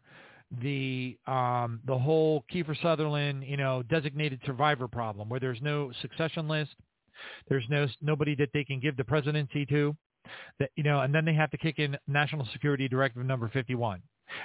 the 0.62 1.18
um, 1.28 1.82
the 1.86 1.98
whole 1.98 2.46
Kiefer 2.52 2.80
Sutherland, 2.82 3.44
you 3.46 3.58
know, 3.58 3.84
designated 3.84 4.40
survivor 4.46 4.88
problem, 4.88 5.28
where 5.28 5.42
there's 5.42 5.62
no 5.62 5.92
succession 6.02 6.48
list, 6.48 6.72
there's 7.50 7.66
no 7.70 7.86
nobody 8.02 8.34
that 8.36 8.50
they 8.54 8.64
can 8.64 8.80
give 8.80 8.96
the 8.96 9.04
presidency 9.04 9.66
to, 9.66 9.94
that 10.60 10.70
you 10.78 10.84
know, 10.84 11.02
and 11.02 11.14
then 11.14 11.26
they 11.26 11.34
have 11.34 11.52
to 11.52 11.58
kick 11.58 11.80
in 11.80 11.98
National 12.08 12.48
Security 12.54 12.88
Directive 12.88 13.26
number 13.26 13.50
51. 13.50 14.02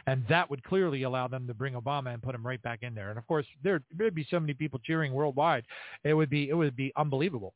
And 0.06 0.24
that 0.28 0.48
would 0.50 0.62
clearly 0.62 1.02
allow 1.02 1.28
them 1.28 1.46
to 1.46 1.54
bring 1.54 1.74
Obama 1.74 2.12
and 2.12 2.22
put 2.22 2.34
him 2.34 2.46
right 2.46 2.62
back 2.62 2.82
in 2.82 2.94
there. 2.94 3.10
And 3.10 3.18
of 3.18 3.26
course, 3.26 3.46
there 3.62 3.82
would 3.98 4.14
be 4.14 4.26
so 4.30 4.40
many 4.40 4.54
people 4.54 4.80
cheering 4.84 5.12
worldwide. 5.12 5.64
It 6.04 6.14
would 6.14 6.30
be 6.30 6.48
it 6.48 6.54
would 6.54 6.76
be 6.76 6.92
unbelievable. 6.96 7.54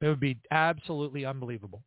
It 0.00 0.08
would 0.08 0.20
be 0.20 0.38
absolutely 0.50 1.24
unbelievable. 1.24 1.82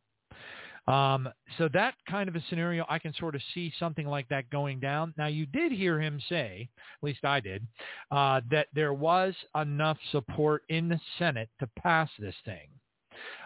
Um, 0.88 1.28
so 1.58 1.68
that 1.72 1.94
kind 2.08 2.28
of 2.28 2.34
a 2.34 2.42
scenario, 2.48 2.84
I 2.88 2.98
can 2.98 3.14
sort 3.14 3.34
of 3.36 3.42
see 3.54 3.72
something 3.78 4.06
like 4.06 4.28
that 4.28 4.50
going 4.50 4.80
down. 4.80 5.14
Now, 5.16 5.28
you 5.28 5.46
did 5.46 5.70
hear 5.70 6.00
him 6.00 6.20
say, 6.28 6.68
at 6.76 7.06
least 7.06 7.24
I 7.24 7.38
did, 7.38 7.64
uh, 8.10 8.40
that 8.50 8.66
there 8.74 8.92
was 8.92 9.34
enough 9.54 9.98
support 10.10 10.62
in 10.68 10.88
the 10.88 11.00
Senate 11.18 11.48
to 11.60 11.68
pass 11.78 12.10
this 12.18 12.34
thing. 12.44 12.68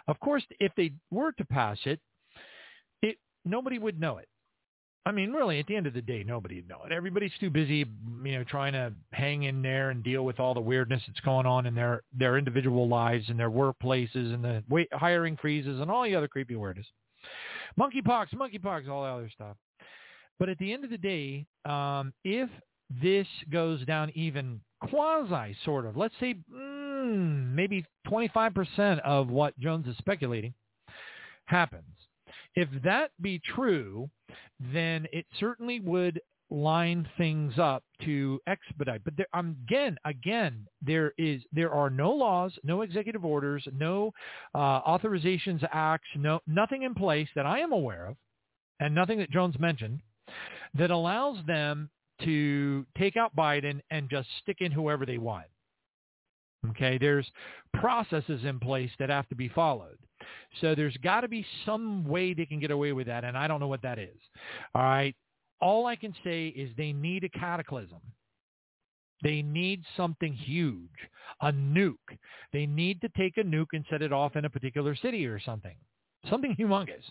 Of 0.07 0.19
course, 0.19 0.43
if 0.59 0.71
they 0.75 0.93
were 1.11 1.31
to 1.33 1.45
pass 1.45 1.77
it, 1.85 1.99
it 3.03 3.17
nobody 3.45 3.77
would 3.77 3.99
know 3.99 4.17
it. 4.17 4.27
I 5.07 5.11
mean, 5.13 5.31
really, 5.31 5.57
at 5.59 5.67
the 5.67 5.75
end 5.77 5.87
of 5.87 5.93
the 5.93 6.01
day, 6.01 6.21
nobody 6.27 6.55
would 6.55 6.67
know 6.67 6.81
it. 6.85 6.91
Everybody's 6.91 7.31
too 7.39 7.49
busy, 7.49 7.85
you 8.25 8.31
know, 8.37 8.43
trying 8.43 8.73
to 8.73 8.91
hang 9.13 9.43
in 9.43 9.61
there 9.61 9.89
and 9.89 10.03
deal 10.03 10.25
with 10.25 10.37
all 10.37 10.53
the 10.53 10.59
weirdness 10.59 11.01
that's 11.07 11.21
going 11.21 11.45
on 11.45 11.65
in 11.65 11.73
their 11.73 12.03
their 12.11 12.37
individual 12.37 12.89
lives 12.89 13.29
and 13.29 13.39
their 13.39 13.49
workplaces 13.49 14.33
and 14.33 14.43
the 14.43 14.61
wait, 14.67 14.89
hiring 14.91 15.37
freezes 15.37 15.79
and 15.79 15.89
all 15.89 16.03
the 16.03 16.13
other 16.13 16.27
creepy 16.27 16.57
weirdness 16.57 16.87
monkeypox, 17.79 18.33
monkeypox, 18.33 18.89
all 18.89 19.03
that 19.03 19.11
other 19.11 19.29
stuff. 19.33 19.55
But 20.39 20.49
at 20.49 20.57
the 20.57 20.73
end 20.73 20.83
of 20.83 20.89
the 20.89 20.97
day, 20.97 21.45
um, 21.63 22.13
if 22.25 22.49
this 23.01 23.27
goes 23.49 23.85
down 23.85 24.11
even 24.13 24.59
quasi 24.81 25.55
sort 25.63 25.85
of, 25.85 25.95
let's 25.95 26.15
say 26.19 26.35
mm, 26.53 27.53
maybe 27.53 27.85
25% 28.07 28.99
of 29.05 29.29
what 29.29 29.57
Jones 29.57 29.87
is 29.87 29.95
speculating 29.97 30.53
happens. 31.45 31.85
If 32.55 32.69
that 32.83 33.11
be 33.21 33.39
true, 33.39 34.09
then 34.59 35.07
it 35.11 35.25
certainly 35.39 35.79
would 35.79 36.19
line 36.49 37.07
things 37.17 37.59
up 37.59 37.83
to 38.03 38.39
expedite. 38.47 39.03
But 39.03 39.15
there, 39.17 39.27
again, 39.33 39.97
again, 40.05 40.65
there 40.81 41.13
is 41.17 41.41
there 41.51 41.71
are 41.71 41.89
no 41.89 42.11
laws, 42.11 42.53
no 42.63 42.81
executive 42.81 43.25
orders, 43.25 43.67
no 43.73 44.13
uh, 44.55 44.81
authorizations 44.81 45.67
acts, 45.71 46.07
no 46.15 46.39
nothing 46.47 46.83
in 46.83 46.93
place 46.93 47.27
that 47.35 47.45
I 47.45 47.59
am 47.59 47.73
aware 47.73 48.07
of, 48.07 48.15
and 48.79 48.95
nothing 48.95 49.19
that 49.19 49.31
Jones 49.31 49.59
mentioned 49.59 50.01
that 50.77 50.91
allows 50.91 51.37
them 51.45 51.89
to 52.23 52.85
take 52.97 53.17
out 53.17 53.35
Biden 53.35 53.81
and 53.91 54.09
just 54.09 54.27
stick 54.41 54.57
in 54.61 54.71
whoever 54.71 55.05
they 55.05 55.17
want. 55.17 55.45
Okay, 56.69 56.97
there's 56.97 57.29
processes 57.73 58.43
in 58.43 58.59
place 58.59 58.89
that 58.99 59.09
have 59.09 59.27
to 59.29 59.35
be 59.35 59.49
followed. 59.49 59.97
So 60.61 60.75
there's 60.75 60.97
got 60.97 61.21
to 61.21 61.27
be 61.27 61.45
some 61.65 62.05
way 62.05 62.33
they 62.33 62.45
can 62.45 62.59
get 62.59 62.71
away 62.71 62.93
with 62.93 63.07
that, 63.07 63.23
and 63.23 63.37
I 63.37 63.47
don't 63.47 63.59
know 63.59 63.67
what 63.67 63.81
that 63.81 63.99
is. 63.99 64.17
All 64.75 64.83
right, 64.83 65.15
all 65.61 65.85
I 65.85 65.95
can 65.95 66.13
say 66.23 66.47
is 66.47 66.69
they 66.77 66.93
need 66.93 67.23
a 67.23 67.29
cataclysm. 67.29 68.01
They 69.23 69.41
need 69.41 69.83
something 69.95 70.33
huge, 70.33 70.89
a 71.41 71.51
nuke. 71.51 71.95
They 72.53 72.65
need 72.67 73.01
to 73.01 73.09
take 73.17 73.37
a 73.37 73.43
nuke 73.43 73.73
and 73.73 73.83
set 73.89 74.01
it 74.01 74.13
off 74.13 74.35
in 74.35 74.45
a 74.45 74.49
particular 74.49 74.95
city 74.95 75.25
or 75.25 75.39
something, 75.39 75.75
something 76.29 76.55
humongous. 76.59 77.03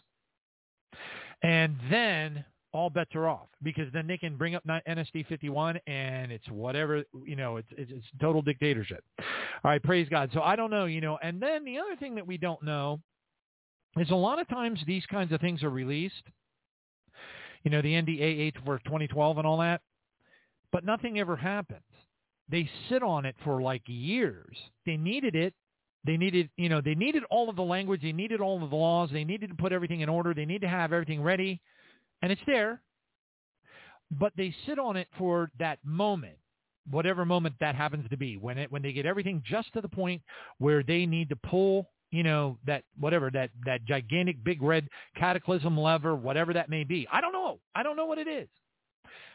And 1.43 1.77
then 1.91 2.45
all 2.73 2.91
bets 2.91 3.15
are 3.15 3.29
off 3.29 3.49
because 3.63 3.91
then 3.93 4.07
they 4.07 4.19
can 4.19 4.37
bring 4.37 4.55
up 4.55 4.63
NSD 4.67 5.27
51 5.27 5.79
and 5.87 6.31
it's 6.31 6.49
whatever, 6.49 7.03
you 7.25 7.37
know, 7.37 7.57
it's, 7.57 7.69
it's, 7.73 7.91
it's 7.91 8.07
total 8.21 8.43
dictatorship. 8.43 9.03
All 9.19 9.71
right, 9.71 9.83
praise 9.83 10.09
God. 10.09 10.31
So 10.35 10.43
I 10.43 10.57
don't 10.57 10.71
know, 10.71 10.85
you 10.85 11.01
know, 11.01 11.19
and 11.23 11.41
then 11.41 11.65
the 11.65 11.79
other 11.79 11.97
thing 11.99 12.15
that 12.17 12.27
we 12.27 12.37
don't 12.37 12.63
know 12.63 13.01
is 13.99 14.11
a 14.11 14.15
lot 14.15 14.41
of 14.41 14.49
times 14.49 14.81
these 14.87 15.07
kinds 15.07 15.33
of 15.33 15.41
things 15.41 15.63
are 15.63 15.71
released 15.71 16.23
you 17.67 17.71
know, 17.71 17.83
the 17.83 17.95
NDAA 17.95 18.53
for 18.65 18.79
2012 18.79 19.39
and 19.39 19.47
all 19.47 19.59
that, 19.59 19.81
but 20.71 20.85
nothing 20.85 21.19
ever 21.19 21.35
happens. 21.35 21.83
They 22.49 22.71
sit 22.89 23.03
on 23.03 23.25
it 23.25 23.35
for 23.43 23.61
like 23.61 23.83
years. 23.87 24.57
They 24.87 24.97
needed 24.97 25.35
it. 25.35 25.53
They 26.05 26.17
needed, 26.17 26.49
you 26.57 26.69
know, 26.69 26.81
they 26.81 26.95
needed 26.95 27.25
all 27.29 27.51
of 27.51 27.57
the 27.57 27.65
language. 27.65 28.03
They 28.03 28.13
needed 28.13 28.41
all 28.41 28.63
of 28.63 28.71
the 28.71 28.77
laws. 28.77 29.11
They 29.13 29.25
needed 29.25 29.49
to 29.49 29.57
put 29.57 29.73
everything 29.73 30.03
in 30.03 30.09
order. 30.09 30.33
They 30.33 30.45
need 30.45 30.61
to 30.61 30.69
have 30.69 30.93
everything 30.93 31.21
ready, 31.21 31.61
and 32.27 32.33
it's 32.33 32.43
there. 32.45 32.83
But 34.11 34.33
they 34.37 34.53
sit 34.67 34.81
on 34.81 34.97
it 34.97 35.07
for 35.17 35.49
that 35.61 35.79
moment, 35.85 36.37
whatever 36.91 37.25
moment 37.25 37.55
that 37.61 37.77
happens 37.77 38.11
to 38.11 38.17
be, 38.17 38.37
when 38.37 38.59
it 38.59 38.71
when 38.73 38.83
they 38.83 38.93
get 38.93 39.07
everything 39.07 39.45
just 39.45 39.73
to 39.75 39.81
the 39.81 39.89
point 39.89 40.23
where 40.59 40.83
they 40.83 41.07
need 41.07 41.29
to 41.29 41.37
pull 41.37 41.89
you 42.11 42.23
know, 42.23 42.57
that 42.67 42.85
whatever, 42.99 43.31
that, 43.33 43.51
that 43.65 43.85
gigantic 43.85 44.43
big 44.45 44.63
red 44.63 44.89
cataclysm 45.17 45.77
lever, 45.77 46.15
whatever 46.15 46.53
that 46.53 46.69
may 46.69 46.85
be. 46.85 47.07
I 47.13 47.21
don't 47.21 47.33
know. 47.33 47.59
I 47.75 47.83
don't 47.83 47.97
know 47.97 48.07
what 48.07 48.19
it 48.19 48.29
is. 48.29 48.49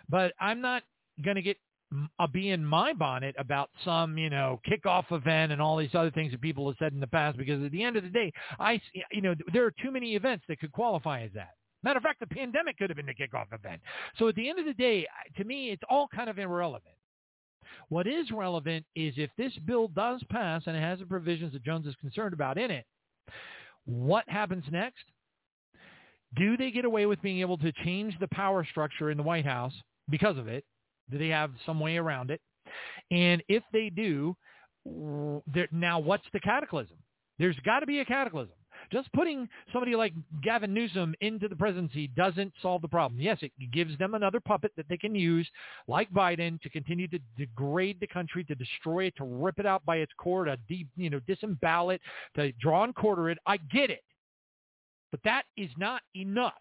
But 0.10 0.34
I'm 0.40 0.62
not 0.62 0.84
going 1.24 1.36
to 1.36 1.42
get 1.42 1.58
a 2.20 2.28
bee 2.28 2.50
in 2.50 2.66
my 2.66 2.94
bonnet 2.94 3.36
about 3.38 3.70
some, 3.84 4.18
you 4.18 4.30
know, 4.30 4.62
kickoff 4.68 5.12
event 5.12 5.52
and 5.52 5.62
all 5.62 5.76
these 5.76 5.94
other 5.94 6.12
things 6.12 6.32
that 6.32 6.42
people 6.42 6.66
have 6.68 6.78
said 6.80 6.94
in 6.94 7.02
the 7.02 7.08
past 7.08 7.38
because 7.38 7.64
at 7.64 7.72
the 7.72 7.84
end 7.84 7.98
of 7.98 8.04
the 8.04 8.10
day, 8.10 8.32
I, 8.58 8.82
you 9.12 9.22
know, 9.22 9.36
there 9.52 9.66
are 9.66 9.74
too 9.84 9.92
many 9.92 10.16
events 10.16 10.46
that 10.48 10.60
could 10.60 10.72
qualify 10.72 11.24
as 11.24 11.32
that. 11.36 11.52
Matter 11.84 11.98
of 11.98 12.04
fact, 12.04 12.20
the 12.20 12.28
pandemic 12.28 12.78
could 12.78 12.90
have 12.90 12.98
been 12.98 13.06
the 13.06 13.14
kickoff 13.14 13.52
event. 13.52 13.82
So 14.18 14.28
at 14.28 14.36
the 14.36 14.50
end 14.50 14.60
of 14.60 14.66
the 14.66 14.74
day, 14.74 15.08
to 15.38 15.44
me, 15.44 15.72
it's 15.72 15.84
all 15.90 16.08
kind 16.14 16.30
of 16.30 16.38
irrelevant. 16.38 16.96
What 17.90 18.08
is 18.08 18.30
relevant 18.32 18.86
is 18.96 19.14
if 19.18 19.30
this 19.38 19.54
bill 19.66 19.88
does 19.88 20.24
pass 20.30 20.64
and 20.66 20.76
it 20.76 20.82
has 20.82 21.00
the 21.00 21.06
provisions 21.06 21.54
that 21.54 21.64
Jones 21.64 21.88
is 21.88 21.96
concerned 22.02 22.34
about 22.34 22.58
in 22.58 22.70
it, 22.72 22.86
what 23.86 24.28
happens 24.28 24.64
next? 24.72 25.04
Do 26.36 26.56
they 26.56 26.72
get 26.72 26.86
away 26.86 27.08
with 27.08 27.22
being 27.22 27.40
able 27.40 27.58
to 27.58 27.72
change 27.84 28.18
the 28.20 28.28
power 28.30 28.66
structure 28.70 29.12
in 29.12 29.18
the 29.18 29.24
White 29.24 29.46
House 29.46 29.74
because 30.10 30.38
of 30.38 30.48
it? 30.48 30.64
Do 31.10 31.18
they 31.18 31.28
have 31.30 31.52
some 31.66 31.80
way 31.80 31.98
around 31.98 32.32
it? 32.32 32.40
And 33.10 33.44
if 33.50 33.64
they 33.74 33.90
do, 33.90 34.36
now 35.72 36.00
what's 36.00 36.24
the 36.32 36.40
cataclysm? 36.40 36.98
There's 37.38 37.58
got 37.66 37.82
to 37.82 37.86
be 37.86 38.00
a 38.00 38.06
cataclysm. 38.06 38.56
Just 38.92 39.12
putting 39.14 39.48
somebody 39.72 39.96
like 39.96 40.14
Gavin 40.42 40.74
Newsom 40.74 41.14
into 41.22 41.48
the 41.48 41.56
presidency 41.56 42.08
doesn't 42.08 42.54
solve 42.62 42.82
the 42.82 42.88
problem. 42.88 43.20
Yes, 43.22 43.38
it 43.42 43.52
gives 43.72 43.98
them 43.98 44.14
another 44.14 44.40
puppet 44.40 44.72
that 44.78 44.88
they 44.90 44.98
can 44.98 45.16
use, 45.16 45.48
like 45.88 46.12
Biden, 46.12 46.62
to 46.62 46.70
continue 46.70 47.08
to 47.10 47.20
degrade 47.38 48.00
the 48.00 48.08
country, 48.08 48.44
to 48.46 48.56
destroy 48.56 49.06
it, 49.06 49.16
to 49.18 49.24
rip 49.24 49.60
it 49.60 49.66
out 49.66 49.86
by 49.86 49.98
its 49.98 50.12
core, 50.18 50.46
to 50.46 50.58
de, 50.68 50.86
you 50.96 51.10
know 51.10 51.20
disembowel 51.28 51.92
it, 51.92 52.02
to 52.36 52.52
draw 52.54 52.84
and 52.84 52.96
quarter 52.96 53.30
it. 53.30 53.38
I 53.46 53.58
get 53.58 53.90
it, 53.90 54.04
but 55.12 55.22
that 55.24 55.44
is 55.58 55.70
not 55.78 56.02
enough. 56.16 56.54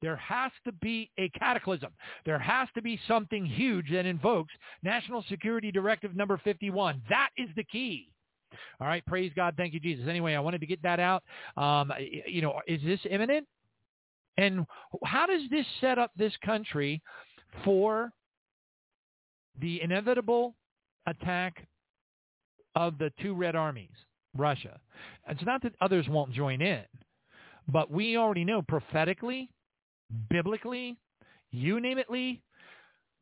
There 0.00 0.16
has 0.16 0.52
to 0.64 0.72
be 0.72 1.10
a 1.18 1.28
cataclysm. 1.30 1.90
There 2.24 2.38
has 2.38 2.68
to 2.74 2.82
be 2.82 3.00
something 3.08 3.44
huge 3.44 3.90
that 3.90 4.06
invokes 4.06 4.52
National 4.82 5.24
Security 5.28 5.72
Directive 5.72 6.14
number 6.14 6.40
51. 6.42 7.02
That 7.08 7.30
is 7.36 7.48
the 7.56 7.64
key. 7.64 8.10
All 8.80 8.86
right, 8.86 9.04
praise 9.06 9.32
God, 9.34 9.54
thank 9.56 9.74
you, 9.74 9.80
Jesus. 9.80 10.06
Anyway, 10.08 10.34
I 10.34 10.40
wanted 10.40 10.60
to 10.60 10.66
get 10.66 10.82
that 10.82 11.00
out. 11.00 11.22
Um, 11.56 11.92
you 12.26 12.42
know, 12.42 12.60
is 12.66 12.80
this 12.84 13.00
imminent? 13.10 13.46
And 14.36 14.66
how 15.04 15.26
does 15.26 15.42
this 15.50 15.66
set 15.80 15.98
up 15.98 16.12
this 16.16 16.32
country 16.44 17.02
for 17.64 18.12
the 19.60 19.82
inevitable 19.82 20.54
attack 21.06 21.66
of 22.76 22.98
the 22.98 23.12
two 23.20 23.34
red 23.34 23.56
armies, 23.56 23.90
Russia? 24.36 24.78
It's 25.28 25.44
not 25.44 25.62
that 25.62 25.72
others 25.80 26.06
won't 26.08 26.32
join 26.32 26.62
in, 26.62 26.84
but 27.66 27.90
we 27.90 28.16
already 28.16 28.44
know 28.44 28.62
prophetically, 28.62 29.50
biblically, 30.30 30.96
you 31.50 31.80
name 31.80 31.98
itly, 31.98 32.40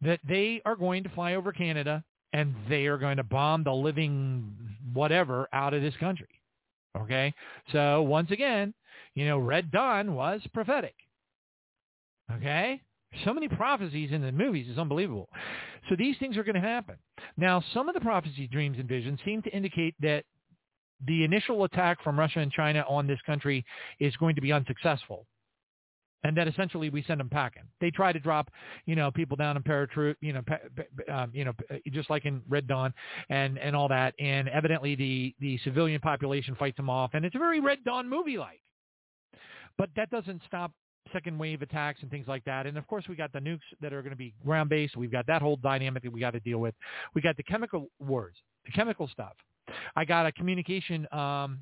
that 0.02 0.20
they 0.28 0.60
are 0.66 0.76
going 0.76 1.02
to 1.02 1.08
fly 1.10 1.34
over 1.34 1.50
Canada 1.52 2.04
and 2.32 2.54
they 2.68 2.86
are 2.86 2.98
going 2.98 3.16
to 3.16 3.24
bomb 3.24 3.64
the 3.64 3.72
living 3.72 4.52
whatever 4.92 5.48
out 5.52 5.74
of 5.74 5.82
this 5.82 5.94
country. 5.98 6.28
Okay? 6.98 7.34
So 7.72 8.02
once 8.02 8.30
again, 8.30 8.74
you 9.14 9.26
know, 9.26 9.38
Red 9.38 9.70
Dawn 9.70 10.14
was 10.14 10.40
prophetic. 10.52 10.94
Okay? 12.32 12.80
So 13.24 13.32
many 13.32 13.48
prophecies 13.48 14.10
in 14.12 14.20
the 14.20 14.32
movies 14.32 14.68
is 14.68 14.78
unbelievable. 14.78 15.28
So 15.88 15.96
these 15.96 16.16
things 16.18 16.36
are 16.36 16.44
going 16.44 16.60
to 16.60 16.60
happen. 16.60 16.96
Now, 17.36 17.62
some 17.72 17.88
of 17.88 17.94
the 17.94 18.00
prophecy, 18.00 18.48
dreams, 18.48 18.78
and 18.78 18.88
visions 18.88 19.20
seem 19.24 19.42
to 19.42 19.50
indicate 19.50 19.94
that 20.00 20.24
the 21.06 21.24
initial 21.24 21.64
attack 21.64 22.02
from 22.02 22.18
Russia 22.18 22.40
and 22.40 22.50
China 22.50 22.84
on 22.88 23.06
this 23.06 23.20
country 23.26 23.64
is 24.00 24.16
going 24.16 24.34
to 24.34 24.40
be 24.40 24.52
unsuccessful. 24.52 25.26
And 26.24 26.36
that 26.36 26.48
essentially 26.48 26.90
we 26.90 27.02
send 27.06 27.20
them 27.20 27.28
packing. 27.28 27.62
They 27.80 27.90
try 27.90 28.12
to 28.12 28.18
drop, 28.18 28.50
you 28.86 28.96
know, 28.96 29.10
people 29.10 29.36
down 29.36 29.56
in 29.56 29.62
paratroop, 29.62 30.16
you 30.20 30.32
know, 30.32 30.42
pa, 30.42 30.56
um, 31.12 31.30
you 31.32 31.44
know, 31.44 31.52
just 31.92 32.10
like 32.10 32.24
in 32.24 32.42
Red 32.48 32.66
Dawn 32.66 32.92
and 33.28 33.58
and 33.58 33.76
all 33.76 33.88
that. 33.88 34.14
And 34.18 34.48
evidently 34.48 34.94
the 34.94 35.34
the 35.40 35.58
civilian 35.64 36.00
population 36.00 36.54
fights 36.56 36.76
them 36.76 36.90
off, 36.90 37.10
and 37.14 37.24
it's 37.24 37.34
a 37.34 37.38
very 37.38 37.60
Red 37.60 37.84
Dawn 37.84 38.08
movie 38.08 38.38
like. 38.38 38.60
But 39.78 39.90
that 39.96 40.10
doesn't 40.10 40.42
stop 40.46 40.72
second 41.12 41.38
wave 41.38 41.62
attacks 41.62 42.00
and 42.02 42.10
things 42.10 42.26
like 42.26 42.44
that. 42.44 42.66
And 42.66 42.76
of 42.76 42.86
course, 42.86 43.04
we 43.08 43.14
got 43.14 43.32
the 43.32 43.38
nukes 43.38 43.60
that 43.80 43.92
are 43.92 44.02
going 44.02 44.10
to 44.10 44.16
be 44.16 44.34
ground 44.44 44.70
based. 44.70 44.96
We've 44.96 45.12
got 45.12 45.26
that 45.26 45.42
whole 45.42 45.56
dynamic 45.56 46.02
that 46.02 46.12
we 46.12 46.20
got 46.20 46.32
to 46.32 46.40
deal 46.40 46.58
with. 46.58 46.74
We 47.14 47.22
got 47.22 47.36
the 47.36 47.42
chemical 47.42 47.88
wars, 48.00 48.34
the 48.64 48.72
chemical 48.72 49.08
stuff. 49.08 49.34
I 49.94 50.04
got 50.04 50.26
a 50.26 50.32
communication. 50.32 51.06
Um, 51.12 51.60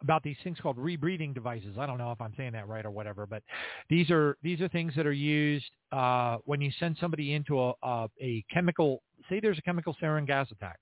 about 0.00 0.22
these 0.22 0.36
things 0.42 0.58
called 0.60 0.76
rebreathing 0.76 1.34
devices. 1.34 1.76
I 1.78 1.86
don't 1.86 1.98
know 1.98 2.12
if 2.12 2.20
I'm 2.20 2.32
saying 2.36 2.52
that 2.52 2.68
right 2.68 2.84
or 2.84 2.90
whatever, 2.90 3.26
but 3.26 3.42
these 3.88 4.10
are 4.10 4.36
these 4.42 4.60
are 4.60 4.68
things 4.68 4.92
that 4.96 5.06
are 5.06 5.12
used 5.12 5.66
uh, 5.92 6.38
when 6.44 6.60
you 6.60 6.70
send 6.78 6.96
somebody 7.00 7.34
into 7.34 7.60
a, 7.60 7.72
a, 7.82 8.08
a 8.20 8.44
chemical. 8.52 9.02
Say 9.28 9.40
there's 9.40 9.58
a 9.58 9.62
chemical 9.62 9.96
sarin 10.02 10.26
gas 10.26 10.50
attack, 10.50 10.78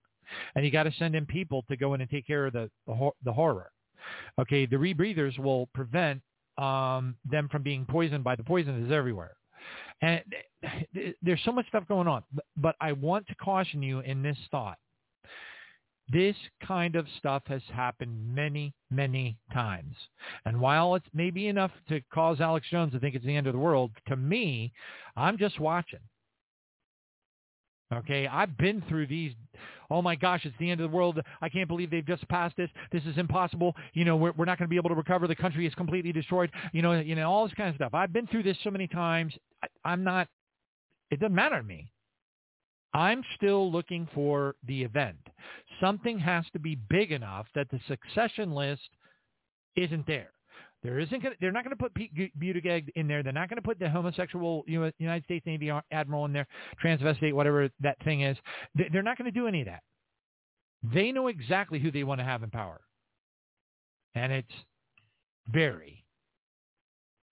and 0.55 0.65
you 0.65 0.71
got 0.71 0.85
to 0.85 0.93
send 0.99 1.15
in 1.15 1.27
people 1.27 1.65
to 1.69 1.77
go 1.77 1.95
in 1.95 2.01
and 2.01 2.11
take 2.11 2.27
care 2.27 2.47
of 2.47 2.53
the 2.53 2.71
the, 2.87 3.11
the 3.25 3.33
horror. 3.33 3.71
Okay, 4.39 4.67
the 4.67 4.77
rebreathers 4.77 5.39
will 5.39 5.67
prevent 5.75 6.21
um, 6.59 7.17
them 7.25 7.49
from 7.51 7.63
being 7.63 7.87
poisoned 7.87 8.23
by 8.23 8.37
the 8.37 8.45
poison 8.45 8.83
that's 8.83 8.93
everywhere. 8.93 9.33
And 10.03 10.23
there's 11.23 11.41
so 11.45 11.53
much 11.53 11.67
stuff 11.69 11.87
going 11.89 12.09
on, 12.09 12.23
but 12.57 12.77
I 12.81 12.93
want 12.93 13.27
to 13.29 13.35
caution 13.37 13.83
you 13.83 14.01
in 14.01 14.23
this 14.23 14.37
thought 14.51 14.77
this 16.09 16.37
kind 16.67 16.97
of 16.97 17.07
stuff 17.19 17.43
has 17.47 17.63
happened 17.73 18.35
many, 18.35 18.75
many 18.91 19.39
times. 19.53 19.95
And 20.45 20.61
while 20.61 20.95
it's 20.95 21.07
maybe 21.15 21.49
enough 21.49 21.71
to 21.89 22.01
cause 22.13 22.41
Alex 22.41 22.67
Jones 22.71 22.93
to 22.93 23.01
think 23.01 23.15
it's 23.15 23.25
the 23.25 23.37
end 23.37 23.47
of 23.47 23.55
the 23.55 23.59
world, 23.59 23.91
to 24.09 24.17
me, 24.17 24.73
I'm 25.17 25.39
just 25.39 25.59
watching. 25.59 26.01
Okay, 27.93 28.27
I've 28.27 28.57
been 28.57 28.83
through 28.89 29.07
these. 29.07 29.33
Oh 29.91 30.03
my 30.03 30.17
gosh, 30.17 30.45
it's 30.45 30.57
the 30.59 30.71
end 30.71 30.81
of 30.81 30.91
the 30.91 30.97
world. 30.97 31.21
I 31.41 31.49
can't 31.49 31.69
believe 31.69 31.91
they've 31.91 32.07
just 32.07 32.27
passed 32.29 32.57
this. 32.57 32.71
This 32.91 33.05
is 33.05 33.19
impossible. 33.19 33.77
You 33.93 34.05
know, 34.05 34.17
we're, 34.17 34.33
we're 34.33 34.47
not 34.47 34.59
going 34.59 34.67
to 34.67 34.71
be 34.71 34.77
able 34.77 34.89
to 34.89 34.95
recover. 34.95 35.29
The 35.29 35.37
country 35.37 35.67
is 35.67 35.75
completely 35.75 36.13
destroyed. 36.13 36.51
You 36.73 36.83
know, 36.83 36.99
you 36.99 37.15
know 37.15 37.31
all 37.31 37.47
this 37.47 37.55
kind 37.55 37.69
of 37.69 37.77
stuff. 37.77 37.95
I've 37.95 38.13
been 38.13 38.27
through 38.27 38.43
this 38.43 38.57
so 38.65 38.71
many 38.71 38.89
times. 38.89 39.35
I, 39.63 39.69
I'm 39.85 40.03
not. 40.03 40.29
It 41.11 41.21
doesn't 41.21 41.35
matter 41.35 41.59
to 41.59 41.63
me. 41.63 41.91
I'm 42.95 43.23
still 43.37 43.71
looking 43.71 44.09
for 44.15 44.55
the 44.67 44.83
event. 44.83 45.19
Something 45.85 46.19
has 46.19 46.45
to 46.55 46.59
be 46.59 46.77
big 46.89 47.13
enough 47.13 47.47
that 47.55 47.69
the 47.71 47.79
succession 47.87 48.55
list 48.55 48.89
isn't 49.77 50.07
there. 50.07 50.31
There 50.83 50.99
isn't. 50.99 51.23
Gonna, 51.23 51.35
they're 51.41 51.53
not 51.53 51.65
going 51.65 51.77
to 51.77 51.83
put 51.83 51.95
Pete 51.95 52.15
Buttigieg 52.39 52.89
in 52.95 53.07
there. 53.07 53.23
They're 53.23 53.33
not 53.33 53.49
going 53.49 53.57
to 53.57 53.63
put 53.63 53.79
the 53.79 53.89
homosexual 53.89 54.65
United 54.67 55.25
States 55.25 55.45
Navy 55.47 55.71
admiral 55.91 56.25
in 56.27 56.33
there, 56.33 56.47
transvestite, 56.83 57.33
whatever 57.33 57.69
that 57.81 57.97
thing 58.05 58.23
is. 58.23 58.37
They're 58.75 59.03
not 59.03 59.19
going 59.19 59.31
to 59.31 59.39
do 59.39 59.47
any 59.47 59.61
of 59.61 59.67
that. 59.67 59.83
They 60.93 61.13
know 61.13 61.29
exactly 61.29 61.79
who 61.79 61.91
they 61.91 62.05
want 62.05 62.21
to 62.21 62.25
have 62.25 62.43
in 62.43 62.51
power, 62.51 62.81
and 64.15 64.33
it's 64.33 64.53
very. 65.49 66.05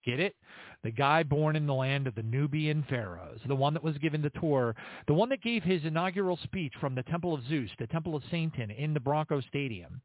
Get 0.05 0.19
it? 0.19 0.35
The 0.83 0.91
guy 0.91 1.23
born 1.23 1.55
in 1.55 1.65
the 1.65 1.73
land 1.73 2.07
of 2.07 2.15
the 2.15 2.23
Nubian 2.23 2.83
pharaohs, 2.89 3.39
the 3.47 3.55
one 3.55 3.73
that 3.73 3.83
was 3.83 3.97
given 3.99 4.21
the 4.21 4.29
tour, 4.31 4.75
the 5.07 5.13
one 5.13 5.29
that 5.29 5.41
gave 5.41 5.63
his 5.63 5.83
inaugural 5.85 6.37
speech 6.43 6.73
from 6.79 6.93
the 6.93 7.03
Temple 7.03 7.33
of 7.33 7.45
Zeus, 7.47 7.71
the 7.79 7.87
Temple 7.87 8.15
of 8.15 8.23
Satan 8.29 8.69
in 8.69 8.93
the 8.93 8.99
Bronco 8.99 9.39
Stadium. 9.41 10.01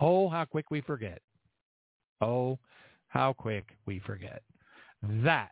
Oh, 0.00 0.28
how 0.30 0.46
quick 0.46 0.70
we 0.70 0.80
forget. 0.80 1.20
Oh, 2.22 2.58
how 3.08 3.34
quick 3.34 3.66
we 3.86 4.00
forget. 4.00 4.42
That's 5.02 5.50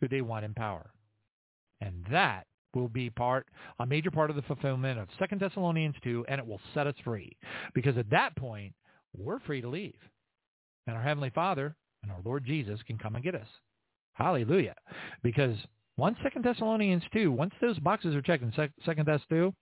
who 0.00 0.08
they 0.08 0.20
want 0.20 0.44
in 0.44 0.52
power. 0.52 0.90
And 1.80 2.04
that 2.10 2.46
will 2.74 2.88
be 2.88 3.08
part, 3.08 3.46
a 3.78 3.86
major 3.86 4.10
part 4.10 4.28
of 4.28 4.36
the 4.36 4.42
fulfillment 4.42 4.98
of 4.98 5.08
Second 5.18 5.40
Thessalonians 5.40 5.96
2, 6.04 6.26
and 6.28 6.38
it 6.38 6.46
will 6.46 6.60
set 6.74 6.86
us 6.86 6.94
free. 7.02 7.34
Because 7.74 7.96
at 7.96 8.10
that 8.10 8.36
point, 8.36 8.74
we're 9.16 9.40
free 9.40 9.62
to 9.62 9.68
leave. 9.68 9.98
And 10.86 10.94
our 10.94 11.02
Heavenly 11.02 11.30
Father 11.30 11.74
and 12.06 12.14
our 12.14 12.22
Lord 12.24 12.44
Jesus 12.44 12.80
can 12.86 12.98
come 12.98 13.16
and 13.16 13.24
get 13.24 13.34
us. 13.34 13.48
Hallelujah. 14.14 14.74
Because 15.22 15.56
once 15.96 16.16
Second 16.22 16.44
Thessalonians 16.44 17.02
2, 17.12 17.32
once 17.32 17.52
those 17.60 17.78
boxes 17.80 18.14
are 18.14 18.22
checked 18.22 18.42
in 18.42 18.52
Second 18.84 19.04
Thess 19.04 19.20
2, 19.28 19.52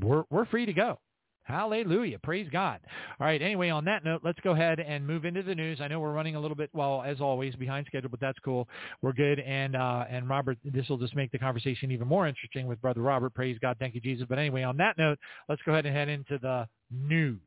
we're, 0.00 0.24
we're 0.30 0.46
free 0.46 0.66
to 0.66 0.72
go. 0.72 0.98
Hallelujah. 1.44 2.18
Praise 2.18 2.46
God. 2.52 2.78
All 3.18 3.26
right. 3.26 3.40
Anyway, 3.40 3.70
on 3.70 3.86
that 3.86 4.04
note, 4.04 4.20
let's 4.22 4.38
go 4.40 4.50
ahead 4.52 4.80
and 4.80 5.06
move 5.06 5.24
into 5.24 5.42
the 5.42 5.54
news. 5.54 5.80
I 5.80 5.88
know 5.88 5.98
we're 5.98 6.12
running 6.12 6.36
a 6.36 6.40
little 6.40 6.54
bit, 6.54 6.68
well, 6.74 7.02
as 7.02 7.22
always, 7.22 7.56
behind 7.56 7.86
schedule, 7.86 8.10
but 8.10 8.20
that's 8.20 8.38
cool. 8.44 8.68
We're 9.00 9.14
good. 9.14 9.40
And, 9.40 9.74
uh, 9.74 10.04
and 10.10 10.28
Robert, 10.28 10.58
this 10.62 10.86
will 10.90 10.98
just 10.98 11.16
make 11.16 11.32
the 11.32 11.38
conversation 11.38 11.90
even 11.90 12.06
more 12.06 12.28
interesting 12.28 12.66
with 12.66 12.78
Brother 12.82 13.00
Robert. 13.00 13.32
Praise 13.32 13.56
God. 13.62 13.78
Thank 13.80 13.94
you, 13.94 14.02
Jesus. 14.02 14.26
But 14.28 14.38
anyway, 14.38 14.62
on 14.62 14.76
that 14.76 14.98
note, 14.98 15.18
let's 15.48 15.62
go 15.64 15.72
ahead 15.72 15.86
and 15.86 15.96
head 15.96 16.10
into 16.10 16.38
the 16.38 16.68
news. 16.90 17.40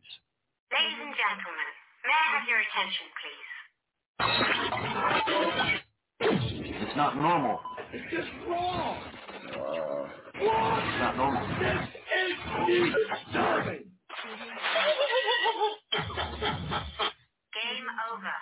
Ladies 0.74 0.98
and 0.98 1.14
gentlemen, 1.14 1.70
may 2.02 2.10
I 2.10 2.40
have 2.40 2.50
your 2.50 2.58
attention, 2.58 3.06
it's 6.20 6.96
not 6.96 7.16
normal. 7.18 7.60
It's 7.94 8.04
just 8.12 8.30
wrong. 8.48 8.98
Uh, 9.46 10.08
it's 10.36 11.00
not 11.00 11.18
normal. 11.18 11.42
This 11.60 11.78
is 12.70 12.94
disturbing. 13.26 13.86
Game 17.54 17.88
over. 18.14 18.34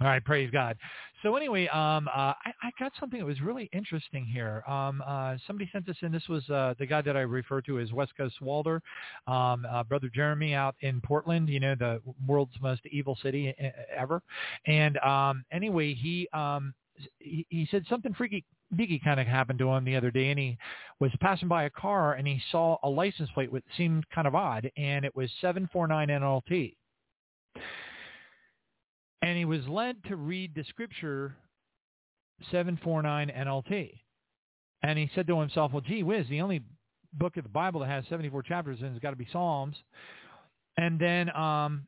All 0.00 0.06
right, 0.06 0.24
praise 0.24 0.50
God. 0.50 0.76
So 1.22 1.36
anyway, 1.36 1.68
um, 1.68 2.08
uh, 2.08 2.32
I, 2.32 2.52
I, 2.62 2.70
got 2.78 2.92
something 2.98 3.18
that 3.18 3.26
was 3.26 3.40
really 3.42 3.68
interesting 3.72 4.24
here. 4.24 4.62
Um, 4.66 5.02
uh, 5.06 5.36
somebody 5.46 5.68
sent 5.70 5.84
this 5.86 5.96
in. 6.00 6.12
This 6.12 6.26
was 6.28 6.48
uh, 6.48 6.74
the 6.78 6.86
guy 6.86 7.02
that 7.02 7.14
I 7.16 7.20
refer 7.20 7.60
to 7.62 7.78
as 7.78 7.92
West 7.92 8.12
Coast 8.16 8.40
Walder, 8.40 8.82
um, 9.26 9.66
uh, 9.70 9.82
Brother 9.84 10.10
Jeremy 10.14 10.54
out 10.54 10.76
in 10.80 11.00
Portland. 11.02 11.50
You 11.50 11.60
know, 11.60 11.74
the 11.74 12.00
world's 12.26 12.54
most 12.62 12.80
evil 12.90 13.18
city 13.22 13.54
ever. 13.94 14.22
And 14.66 14.96
um, 14.98 15.44
anyway, 15.52 15.92
he, 15.92 16.26
um, 16.32 16.72
he 17.18 17.46
he 17.50 17.68
said 17.70 17.84
something 17.88 18.14
freaky 18.14 18.44
biggie 18.74 19.02
kind 19.02 19.20
of 19.20 19.26
happened 19.26 19.58
to 19.58 19.68
him 19.68 19.84
the 19.84 19.96
other 19.96 20.10
day 20.10 20.30
and 20.30 20.38
he 20.38 20.56
was 21.00 21.10
passing 21.20 21.48
by 21.48 21.64
a 21.64 21.70
car 21.70 22.14
and 22.14 22.26
he 22.26 22.40
saw 22.52 22.76
a 22.84 22.88
license 22.88 23.28
plate 23.34 23.50
which 23.50 23.64
seemed 23.76 24.08
kind 24.10 24.28
of 24.28 24.34
odd 24.34 24.70
and 24.76 25.04
it 25.04 25.14
was 25.16 25.28
749 25.40 26.08
NLT 26.08 26.76
and 29.22 29.36
he 29.36 29.44
was 29.44 29.66
led 29.68 30.02
to 30.04 30.16
read 30.16 30.54
the 30.54 30.64
scripture 30.64 31.36
749 32.50 33.30
NLT. 33.36 34.00
And 34.82 34.98
he 34.98 35.10
said 35.14 35.26
to 35.26 35.38
himself, 35.38 35.72
well, 35.72 35.82
gee 35.82 36.02
whiz, 36.02 36.26
the 36.28 36.40
only 36.40 36.62
book 37.12 37.36
of 37.36 37.42
the 37.42 37.50
Bible 37.50 37.80
that 37.80 37.88
has 37.88 38.04
74 38.08 38.42
chapters 38.42 38.78
in 38.80 38.92
has 38.92 38.98
got 38.98 39.10
to 39.10 39.16
be 39.16 39.28
Psalms. 39.30 39.76
And 40.76 40.98
then, 40.98 41.34
um, 41.36 41.86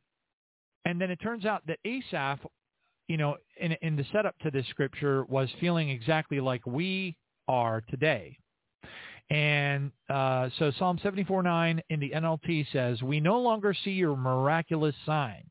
and 0.85 1.01
then 1.01 1.11
it 1.11 1.17
turns 1.17 1.47
out 1.47 1.63
that 1.69 1.79
Asaph, 1.87 2.41
you 3.09 3.17
know, 3.17 3.37
in, 3.59 3.73
in 3.83 3.97
the 3.97 4.05
setup 4.13 4.39
to 4.41 4.51
this 4.51 4.67
scripture 4.69 5.25
was 5.25 5.49
feeling 5.61 5.89
exactly 5.89 6.41
like 6.41 6.67
we 6.67 7.17
are 7.49 7.83
today. 7.89 8.37
And 9.31 9.93
uh, 10.11 10.51
so 10.59 10.73
Psalm 10.79 10.99
74.9 11.03 11.81
in 11.89 12.01
the 12.01 12.11
NLT 12.11 12.67
says, 12.73 13.01
we 13.03 13.21
no 13.21 13.41
longer 13.41 13.75
see 13.85 13.93
your 13.93 14.17
miraculous 14.17 14.95
signs. 15.07 15.47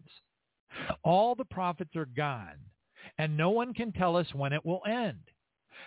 All 1.03 1.35
the 1.35 1.45
prophets 1.45 1.95
are 1.95 2.05
gone, 2.05 2.57
and 3.17 3.35
no 3.35 3.49
one 3.49 3.73
can 3.73 3.91
tell 3.91 4.15
us 4.15 4.27
when 4.33 4.53
it 4.53 4.65
will 4.65 4.81
end. 4.87 5.19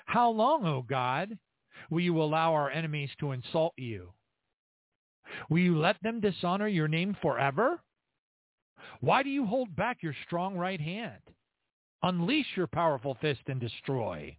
How 0.06 0.30
long, 0.30 0.66
O 0.66 0.82
God, 0.82 1.38
will 1.90 2.00
you 2.00 2.20
allow 2.20 2.52
our 2.52 2.70
enemies 2.70 3.10
to 3.20 3.32
insult 3.32 3.74
you? 3.76 4.12
Will 5.48 5.58
you 5.58 5.78
let 5.78 6.02
them 6.02 6.20
dishonor 6.20 6.68
your 6.68 6.88
name 6.88 7.16
forever? 7.22 7.80
Why 9.00 9.22
do 9.22 9.30
you 9.30 9.46
hold 9.46 9.74
back 9.74 10.02
your 10.02 10.14
strong 10.26 10.56
right 10.56 10.80
hand? 10.80 11.22
Unleash 12.02 12.46
your 12.56 12.66
powerful 12.66 13.16
fist 13.20 13.40
and 13.46 13.60
destroy. 13.60 14.36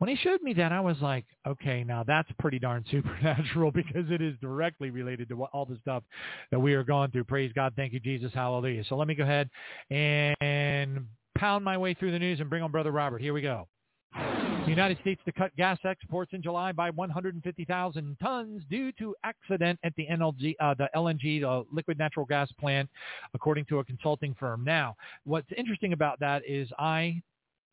When 0.00 0.08
he 0.08 0.16
showed 0.16 0.40
me 0.40 0.54
that, 0.54 0.72
I 0.72 0.80
was 0.80 0.96
like, 1.02 1.26
okay, 1.46 1.84
now 1.84 2.04
that's 2.04 2.30
pretty 2.38 2.58
darn 2.58 2.86
supernatural 2.90 3.70
because 3.70 4.10
it 4.10 4.22
is 4.22 4.34
directly 4.40 4.88
related 4.88 5.28
to 5.28 5.36
what, 5.36 5.50
all 5.52 5.66
the 5.66 5.76
stuff 5.82 6.02
that 6.50 6.58
we 6.58 6.72
are 6.72 6.82
going 6.82 7.10
through. 7.10 7.24
Praise 7.24 7.52
God. 7.54 7.74
Thank 7.76 7.92
you, 7.92 8.00
Jesus. 8.00 8.32
Hallelujah. 8.32 8.82
So 8.88 8.96
let 8.96 9.08
me 9.08 9.14
go 9.14 9.24
ahead 9.24 9.50
and 9.90 11.04
pound 11.36 11.66
my 11.66 11.76
way 11.76 11.92
through 11.92 12.12
the 12.12 12.18
news 12.18 12.40
and 12.40 12.48
bring 12.48 12.62
on 12.62 12.70
Brother 12.70 12.92
Robert. 12.92 13.20
Here 13.20 13.34
we 13.34 13.42
go. 13.42 13.68
The 14.14 14.70
United 14.70 14.98
States 15.00 15.20
to 15.26 15.32
cut 15.32 15.54
gas 15.56 15.78
exports 15.84 16.32
in 16.32 16.42
July 16.42 16.72
by 16.72 16.88
150,000 16.88 18.16
tons 18.22 18.62
due 18.70 18.92
to 18.92 19.14
accident 19.22 19.78
at 19.84 19.94
the 19.96 20.06
NLG, 20.10 20.54
uh, 20.60 20.74
the 20.74 20.88
LNG, 20.96 21.42
the 21.42 21.64
liquid 21.70 21.98
natural 21.98 22.24
gas 22.24 22.50
plant, 22.58 22.88
according 23.34 23.66
to 23.66 23.80
a 23.80 23.84
consulting 23.84 24.34
firm. 24.40 24.64
Now, 24.64 24.96
what's 25.24 25.48
interesting 25.58 25.92
about 25.92 26.20
that 26.20 26.42
is 26.48 26.70
I 26.78 27.20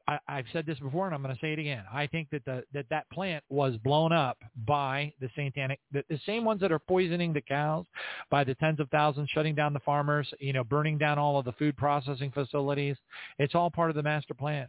I, 0.07 0.19
I've 0.27 0.45
said 0.53 0.65
this 0.65 0.79
before, 0.79 1.05
and 1.05 1.13
I'm 1.13 1.21
going 1.21 1.35
to 1.35 1.41
say 1.41 1.53
it 1.53 1.59
again. 1.59 1.83
I 1.91 2.07
think 2.07 2.29
that 2.31 2.45
the 2.45 2.63
that 2.73 2.85
that 2.89 3.09
plant 3.11 3.43
was 3.49 3.75
blown 3.83 4.11
up 4.11 4.37
by 4.65 5.13
the 5.19 5.29
satanic, 5.35 5.79
the, 5.91 6.03
the 6.09 6.19
same 6.25 6.45
ones 6.45 6.61
that 6.61 6.71
are 6.71 6.79
poisoning 6.79 7.33
the 7.33 7.41
cows, 7.41 7.85
by 8.31 8.43
the 8.43 8.55
tens 8.55 8.79
of 8.79 8.89
thousands, 8.89 9.29
shutting 9.29 9.55
down 9.55 9.73
the 9.73 9.79
farmers, 9.81 10.27
you 10.39 10.53
know, 10.53 10.63
burning 10.63 10.97
down 10.97 11.19
all 11.19 11.37
of 11.37 11.45
the 11.45 11.51
food 11.53 11.75
processing 11.75 12.31
facilities. 12.31 12.95
It's 13.37 13.55
all 13.55 13.69
part 13.69 13.89
of 13.89 13.95
the 13.95 14.03
master 14.03 14.33
plan. 14.33 14.67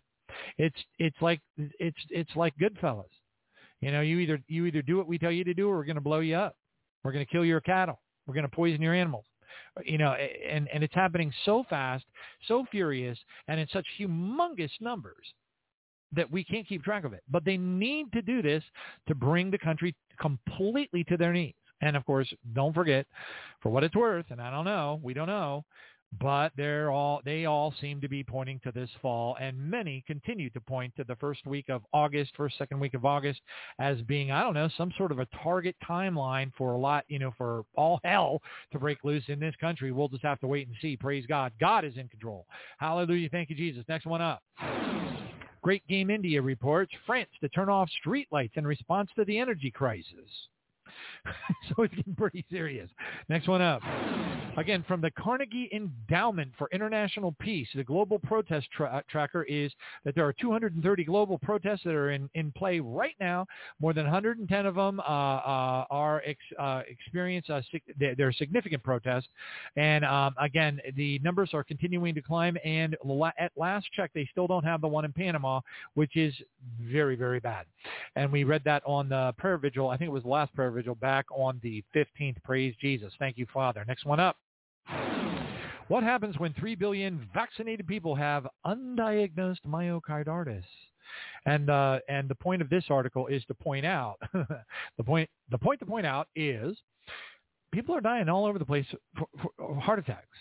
It's 0.59 0.78
it's 0.99 1.16
like 1.20 1.41
it's 1.57 1.99
it's 2.11 2.34
like 2.34 2.55
Goodfellas. 2.61 3.05
You 3.80 3.93
know, 3.93 4.01
you 4.01 4.18
either 4.18 4.41
you 4.49 4.66
either 4.66 4.82
do 4.82 4.97
what 4.97 5.07
we 5.07 5.18
tell 5.18 5.32
you 5.32 5.45
to 5.45 5.55
do, 5.55 5.68
or 5.68 5.76
we're 5.76 5.84
going 5.84 5.97
to 5.97 6.01
blow 6.01 6.20
you 6.20 6.34
up. 6.34 6.57
We're 7.05 7.12
going 7.12 7.24
to 7.24 7.30
kill 7.30 7.45
your 7.45 7.61
cattle. 7.61 8.01
We're 8.26 8.34
going 8.34 8.49
to 8.49 8.55
poison 8.55 8.82
your 8.82 8.95
animals 8.95 9.24
you 9.84 9.99
know, 9.99 10.12
and, 10.12 10.68
and 10.72 10.82
it's 10.82 10.94
happening 10.94 11.32
so 11.44 11.64
fast, 11.68 12.05
so 12.46 12.64
furious, 12.70 13.18
and 13.49 13.61
in 13.61 13.66
such 13.72 13.86
humongous 13.99 14.70
numbers 14.80 15.26
that 16.12 16.30
we 16.30 16.42
can't 16.44 16.66
keep 16.66 16.82
track 16.82 17.05
of 17.05 17.12
it. 17.12 17.22
But 17.30 17.44
they 17.44 17.57
need 17.57 18.12
to 18.12 18.22
do 18.22 18.42
this 18.42 18.62
to 19.09 19.14
bring 19.14 19.51
the 19.51 19.59
country 19.59 19.94
completely 20.20 21.05
to 21.05 21.16
their 21.16 21.32
knees. 21.32 21.55
And 21.80 21.96
of 21.96 22.05
course, 22.07 22.32
don't 22.55 22.74
forget, 22.74 23.07
for 23.62 23.70
what 23.70 23.84
it's 23.84 23.94
worth, 23.94 24.26
and 24.30 24.40
I 24.40 24.51
don't 24.51 24.64
know, 24.64 25.01
we 25.03 25.14
don't 25.14 25.28
know, 25.28 25.64
but 26.21 26.53
they're 26.57 26.91
all 26.91 27.21
they 27.25 27.45
all 27.45 27.75
seem 27.81 28.01
to 28.01 28.09
be 28.09 28.25
pointing 28.25 28.59
to 28.65 28.73
this 28.73 28.89
fall 29.03 29.37
and 29.41 29.59
many 29.59 30.03
continue 30.07 30.49
to 30.51 30.61
point 30.61 30.95
to 30.97 31.05
the 31.05 31.17
first 31.17 31.47
week 31.47 31.69
of 31.69 31.83
August 31.93 32.33
first 32.37 32.57
second 32.57 32.81
week 32.81 32.95
of 32.95 33.05
August 33.05 33.41
as 33.79 34.01
being 34.03 34.31
I 34.31 34.43
don't 34.43 34.55
know 34.55 34.71
some 34.77 34.93
sort 34.97 35.13
of 35.13 35.19
a 35.19 35.27
target 35.43 35.77
timeline 35.87 36.51
for 36.57 36.73
a 36.73 36.79
lot 36.79 37.05
you 37.09 37.19
know 37.19 37.33
for 37.37 37.65
all 37.77 38.01
hell 38.05 38.41
to 38.73 38.79
break 38.79 39.05
loose 39.05 39.25
in 39.29 39.39
this 39.39 39.55
country. 39.61 39.93
We'll 39.93 40.09
just 40.09 40.25
have 40.25 40.41
to 40.41 40.47
wait 40.47 40.67
and 40.67 40.77
see. 40.81 40.97
Praise 40.97 41.27
God. 41.27 41.53
God 41.61 41.85
is 41.85 41.97
in 41.97 42.09
control. 42.09 42.47
Hallelujah. 42.79 43.29
Thank 43.29 43.51
you 43.51 43.57
Jesus. 43.57 43.85
Next 43.89 44.07
one 44.07 44.23
up. 44.23 44.43
Great 45.63 45.87
Game 45.89 46.09
India 46.09 46.41
reports 46.41 46.93
France 47.07 47.31
to 47.41 47.49
turn 47.51 47.69
off 47.69 47.89
streetlights 48.05 48.57
in 48.57 48.67
response 48.67 49.11
to 49.17 49.25
the 49.25 49.39
energy 49.39 49.71
crisis. 49.71 50.07
So 51.69 51.83
it's 51.83 51.95
getting 51.95 52.15
pretty 52.15 52.45
serious. 52.51 52.89
Next 53.29 53.47
one 53.47 53.61
up. 53.61 53.83
Again, 54.59 54.85
from 54.89 55.01
the 55.01 55.11
Carnegie 55.13 55.69
Endowment 55.73 56.51
for 56.59 56.69
International 56.73 57.33
Peace, 57.39 57.69
the 57.77 57.85
global 57.85 58.19
protest 58.19 58.67
tra- 58.77 58.89
uh, 58.89 59.03
tracker 59.09 59.45
is 59.45 59.71
that 60.05 60.17
there 60.17 60.27
are 60.27 60.33
230 60.33 61.05
global 61.05 61.39
protests 61.39 61.83
that 61.85 61.95
are 61.95 62.11
in, 62.11 62.29
in 62.35 62.51
play 62.51 62.81
right 62.81 63.15
now. 63.21 63.47
More 63.81 63.93
than 63.93 64.05
110 64.05 64.67
of 64.67 64.75
them 64.75 64.99
uh, 64.99 65.03
uh, 65.03 65.85
are 65.91 66.23
ex, 66.27 66.41
uh, 66.59 66.83
experience 66.89 67.49
uh, 67.49 67.61
they're 67.99 68.33
significant 68.33 68.83
protests. 68.83 69.29
And 69.77 70.05
um, 70.05 70.35
again, 70.41 70.81
the 70.97 71.21
numbers 71.21 71.51
are 71.53 71.63
continuing 71.63 72.17
to 72.17 72.21
climb. 72.21 72.57
And 72.65 72.97
la- 73.05 73.31
at 73.39 73.53
last 73.57 73.87
check, 73.95 74.11
they 74.13 74.29
still 74.33 74.49
don't 74.49 74.65
have 74.65 74.81
the 74.81 74.89
one 74.89 75.05
in 75.05 75.13
Panama, 75.13 75.61
which 75.95 76.17
is 76.17 76.35
very, 76.83 77.15
very 77.15 77.39
bad. 77.39 77.67
And 78.17 78.33
we 78.33 78.43
read 78.43 78.63
that 78.65 78.83
on 78.85 79.09
the 79.09 79.33
prayer 79.39 79.57
vigil. 79.57 79.89
I 79.89 79.97
think 79.97 80.09
it 80.09 80.13
was 80.13 80.25
the 80.25 80.31
last 80.31 80.53
prayer 80.57 80.73
vigil 80.73 80.97
back 80.97 81.27
on 81.31 81.61
the 81.63 81.85
15th. 81.95 82.43
Praise 82.43 82.75
Jesus. 82.81 83.13
Thank 83.21 83.39
you, 83.39 83.47
Father. 83.55 83.85
Next 83.87 84.05
one 84.05 84.19
up. 84.19 84.37
What 85.89 86.03
happens 86.03 86.39
when 86.39 86.53
3 86.53 86.74
billion 86.74 87.28
vaccinated 87.32 87.86
people 87.86 88.14
have 88.14 88.47
undiagnosed 88.66 89.62
myocarditis? 89.66 90.64
And 91.47 91.70
uh, 91.70 92.01
and 92.09 92.28
the 92.28 92.34
point 92.34 92.61
of 92.61 92.68
this 92.68 92.84
article 92.91 93.26
is 93.28 93.43
to 93.47 93.55
point 93.55 93.86
out 93.86 94.18
the 94.32 95.05
point 95.05 95.30
the 95.51 95.57
point 95.57 95.80
to 95.80 95.86
point 95.86 96.05
out 96.05 96.28
is 96.36 96.76
people 97.72 97.95
are 97.95 98.01
dying 98.01 98.28
all 98.28 98.45
over 98.47 98.59
the 98.59 98.64
place 98.64 98.86
for, 99.16 99.26
for 99.57 99.80
heart 99.80 99.99
attacks. 99.99 100.36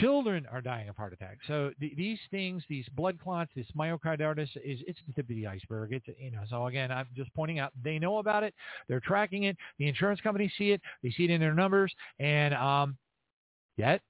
Children 0.00 0.46
are 0.50 0.60
dying 0.60 0.88
of 0.88 0.96
heart 0.96 1.12
attacks. 1.12 1.40
So 1.46 1.72
th- 1.80 1.96
these 1.96 2.18
things, 2.30 2.62
these 2.68 2.86
blood 2.94 3.18
clots, 3.18 3.50
this 3.56 3.66
myocarditis 3.76 4.48
is 4.64 4.80
it's 4.86 4.98
the 5.06 5.12
tip 5.14 5.28
of 5.28 5.36
the 5.36 5.46
iceberg. 5.46 5.92
It's 5.92 6.06
you 6.18 6.30
know. 6.30 6.42
So 6.48 6.66
again, 6.66 6.90
I'm 6.90 7.08
just 7.14 7.32
pointing 7.34 7.58
out 7.58 7.72
they 7.82 7.98
know 7.98 8.18
about 8.18 8.44
it. 8.44 8.54
They're 8.88 9.00
tracking 9.00 9.44
it. 9.44 9.56
The 9.78 9.88
insurance 9.88 10.20
companies 10.20 10.52
see 10.56 10.70
it. 10.70 10.80
They 11.02 11.10
see 11.10 11.24
it 11.24 11.30
in 11.30 11.40
their 11.40 11.54
numbers, 11.54 11.92
and 12.18 12.54
um, 12.54 12.96
yet 13.78 14.02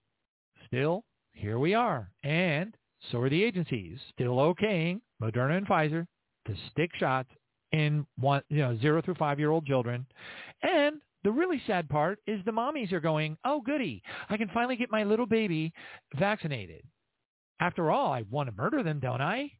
still 0.67 1.05
here 1.33 1.61
we 1.61 1.75
are, 1.75 2.11
and 2.25 2.77
so 3.13 3.21
are 3.21 3.31
the 3.31 3.45
agencies 3.45 3.99
still 4.13 4.37
okaying 4.37 5.01
Moderna 5.23 5.57
and 5.57 5.69
Pfizer 5.69 6.05
to 6.47 6.55
stick 6.73 6.91
shots 6.97 7.29
in 7.71 8.05
one, 8.19 8.43
you 8.49 8.59
know, 8.59 8.77
zero 8.79 9.01
through 9.01 9.15
five 9.15 9.39
year 9.39 9.51
old 9.51 9.67
children, 9.67 10.05
and 10.63 11.01
the 11.23 11.31
really 11.31 11.63
sad 11.67 11.89
part 11.89 12.19
is 12.27 12.41
the 12.45 12.51
mommies 12.51 12.93
are 12.93 13.01
going, 13.01 13.37
oh, 13.45 13.61
goody, 13.61 14.03
I 14.29 14.37
can 14.37 14.49
finally 14.55 14.77
get 14.77 14.91
my 14.91 15.05
little 15.05 15.27
baby 15.27 15.73
vaccinated. 16.17 16.83
After 17.61 17.91
all, 17.91 18.13
I 18.13 18.25
want 18.31 18.49
to 18.49 18.55
murder 18.55 18.83
them, 18.83 19.01
don't 19.01 19.21
I? 19.21 19.51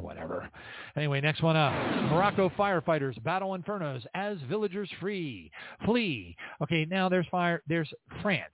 Whatever. 0.00 0.48
Anyway, 0.96 1.20
next 1.20 1.42
one 1.42 1.56
up. 1.56 1.72
Morocco 2.10 2.50
firefighters 2.50 3.22
battle 3.22 3.56
infernos 3.56 4.04
as 4.14 4.38
villagers 4.48 4.90
free 5.00 5.50
flee. 5.84 6.36
Okay, 6.62 6.84
now 6.84 7.08
there's 7.08 7.26
fire. 7.30 7.62
There's 7.66 7.92
France 8.20 8.52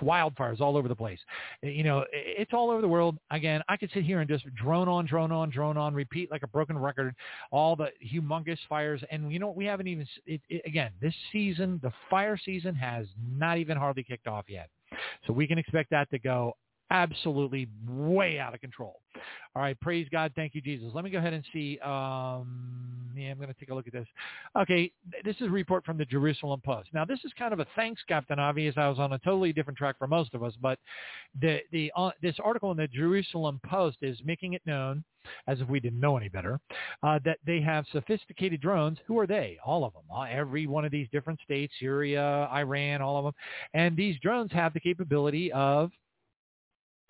wildfires 0.00 0.60
all 0.60 0.76
over 0.76 0.88
the 0.88 0.96
place. 0.96 1.18
You 1.62 1.84
know, 1.84 2.04
it's 2.12 2.52
all 2.52 2.70
over 2.70 2.80
the 2.80 2.88
world. 2.88 3.18
Again, 3.30 3.62
I 3.68 3.76
could 3.76 3.90
sit 3.92 4.04
here 4.04 4.20
and 4.20 4.28
just 4.28 4.44
drone 4.54 4.88
on, 4.88 5.06
drone 5.06 5.32
on, 5.32 5.50
drone 5.50 5.76
on, 5.76 5.94
repeat 5.94 6.30
like 6.30 6.42
a 6.42 6.48
broken 6.48 6.78
record, 6.78 7.14
all 7.50 7.76
the 7.76 7.88
humongous 8.04 8.58
fires. 8.68 9.02
And 9.10 9.32
you 9.32 9.38
know, 9.38 9.48
what? 9.48 9.56
we 9.56 9.64
haven't 9.64 9.86
even, 9.86 10.06
it, 10.26 10.40
it, 10.48 10.62
again, 10.66 10.92
this 11.00 11.14
season, 11.30 11.80
the 11.82 11.92
fire 12.08 12.38
season 12.42 12.74
has 12.74 13.06
not 13.36 13.58
even 13.58 13.76
hardly 13.76 14.02
kicked 14.02 14.26
off 14.26 14.44
yet. 14.48 14.68
So 15.26 15.32
we 15.32 15.46
can 15.46 15.58
expect 15.58 15.90
that 15.90 16.10
to 16.10 16.18
go 16.18 16.54
absolutely 16.92 17.68
way 17.88 18.38
out 18.38 18.54
of 18.54 18.60
control. 18.60 19.00
All 19.56 19.62
right, 19.62 19.78
praise 19.80 20.06
God. 20.12 20.32
Thank 20.36 20.54
you, 20.54 20.60
Jesus. 20.60 20.90
Let 20.94 21.04
me 21.04 21.10
go 21.10 21.18
ahead 21.18 21.32
and 21.32 21.44
see. 21.52 21.78
Um, 21.80 22.92
yeah, 23.16 23.30
I'm 23.30 23.36
going 23.36 23.48
to 23.48 23.54
take 23.58 23.70
a 23.70 23.74
look 23.74 23.86
at 23.86 23.92
this. 23.92 24.06
Okay, 24.58 24.90
this 25.24 25.36
is 25.36 25.48
a 25.48 25.50
report 25.50 25.84
from 25.84 25.98
the 25.98 26.04
Jerusalem 26.04 26.60
Post. 26.64 26.90
Now, 26.94 27.04
this 27.04 27.20
is 27.24 27.32
kind 27.38 27.52
of 27.52 27.60
a 27.60 27.66
thanks, 27.76 28.00
Captain 28.08 28.38
Obvious. 28.38 28.74
I 28.76 28.88
was 28.88 28.98
on 28.98 29.12
a 29.12 29.18
totally 29.18 29.52
different 29.52 29.78
track 29.78 29.96
for 29.98 30.06
most 30.06 30.34
of 30.34 30.42
us, 30.42 30.54
but 30.60 30.78
the 31.40 31.60
the 31.72 31.92
uh, 31.96 32.10
this 32.22 32.36
article 32.42 32.70
in 32.70 32.76
the 32.76 32.88
Jerusalem 32.88 33.60
Post 33.66 33.98
is 34.02 34.18
making 34.24 34.54
it 34.54 34.62
known, 34.64 35.04
as 35.46 35.60
if 35.60 35.68
we 35.68 35.80
didn't 35.80 36.00
know 36.00 36.16
any 36.16 36.28
better, 36.28 36.58
uh, 37.02 37.18
that 37.24 37.38
they 37.46 37.60
have 37.60 37.84
sophisticated 37.92 38.60
drones. 38.60 38.98
Who 39.06 39.18
are 39.18 39.26
they? 39.26 39.58
All 39.64 39.84
of 39.84 39.92
them. 39.92 40.02
Uh, 40.14 40.22
every 40.22 40.66
one 40.66 40.84
of 40.84 40.90
these 40.90 41.08
different 41.12 41.40
states, 41.44 41.72
Syria, 41.78 42.48
Iran, 42.52 43.02
all 43.02 43.18
of 43.18 43.24
them, 43.24 43.34
and 43.74 43.96
these 43.96 44.18
drones 44.20 44.52
have 44.52 44.72
the 44.72 44.80
capability 44.80 45.52
of 45.52 45.90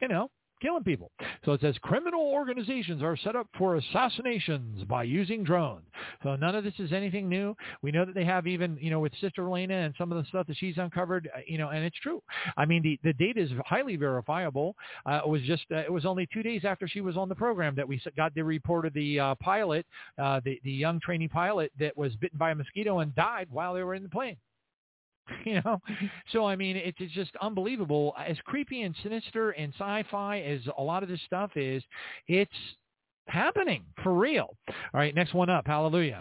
you 0.02 0.08
know, 0.08 0.28
killing 0.60 0.84
people. 0.84 1.10
So 1.44 1.52
it 1.52 1.60
says 1.60 1.74
criminal 1.82 2.20
organizations 2.20 3.02
are 3.02 3.16
set 3.16 3.34
up 3.34 3.48
for 3.58 3.76
assassinations 3.76 4.84
by 4.84 5.02
using 5.02 5.42
drones. 5.42 5.84
So 6.22 6.36
none 6.36 6.54
of 6.54 6.64
this 6.64 6.74
is 6.78 6.92
anything 6.92 7.28
new. 7.28 7.56
We 7.82 7.90
know 7.90 8.04
that 8.04 8.14
they 8.14 8.24
have 8.24 8.46
even, 8.46 8.78
you 8.80 8.90
know, 8.90 9.00
with 9.00 9.12
Sister 9.20 9.46
Elena 9.46 9.74
and 9.74 9.94
some 9.98 10.12
of 10.12 10.18
the 10.22 10.28
stuff 10.28 10.46
that 10.46 10.56
she's 10.56 10.76
uncovered, 10.78 11.28
uh, 11.34 11.40
you 11.46 11.58
know, 11.58 11.70
and 11.70 11.84
it's 11.84 11.98
true. 11.98 12.22
I 12.56 12.64
mean, 12.64 12.82
the, 12.82 12.98
the 13.02 13.12
data 13.12 13.40
is 13.40 13.50
highly 13.66 13.96
verifiable. 13.96 14.76
Uh, 15.04 15.20
it 15.24 15.28
was 15.28 15.42
just, 15.42 15.64
uh, 15.72 15.78
it 15.78 15.92
was 15.92 16.04
only 16.04 16.28
two 16.32 16.42
days 16.42 16.64
after 16.64 16.86
she 16.86 17.00
was 17.00 17.16
on 17.16 17.28
the 17.28 17.34
program 17.34 17.74
that 17.76 17.86
we 17.86 18.00
got 18.16 18.34
the 18.34 18.44
report 18.44 18.86
of 18.86 18.94
the 18.94 19.18
uh, 19.18 19.34
pilot, 19.36 19.84
uh, 20.18 20.40
the, 20.44 20.60
the 20.64 20.72
young 20.72 21.00
trainee 21.00 21.28
pilot 21.28 21.72
that 21.78 21.96
was 21.96 22.14
bitten 22.16 22.38
by 22.38 22.52
a 22.52 22.54
mosquito 22.54 23.00
and 23.00 23.14
died 23.14 23.48
while 23.50 23.74
they 23.74 23.82
were 23.82 23.94
in 23.94 24.02
the 24.02 24.08
plane. 24.08 24.36
you 25.44 25.60
know? 25.64 25.80
So 26.32 26.46
i 26.46 26.56
mean 26.56 26.76
it's, 26.76 26.98
it's 27.00 27.12
just 27.12 27.32
unbelievable. 27.40 28.14
As 28.18 28.36
creepy 28.44 28.82
and 28.82 28.94
sinister 29.02 29.50
and 29.50 29.72
sci-fi 29.74 30.40
as 30.40 30.60
a 30.78 30.82
lot 30.82 31.02
of 31.02 31.08
this 31.08 31.20
stuff 31.26 31.50
is 31.56 31.82
it's 32.28 32.50
happening 33.28 33.84
for 34.02 34.14
real. 34.14 34.56
All 34.68 34.74
right 34.94 35.14
next 35.14 35.34
one 35.34 35.50
up. 35.50 35.66
Hallelujah. 35.66 36.20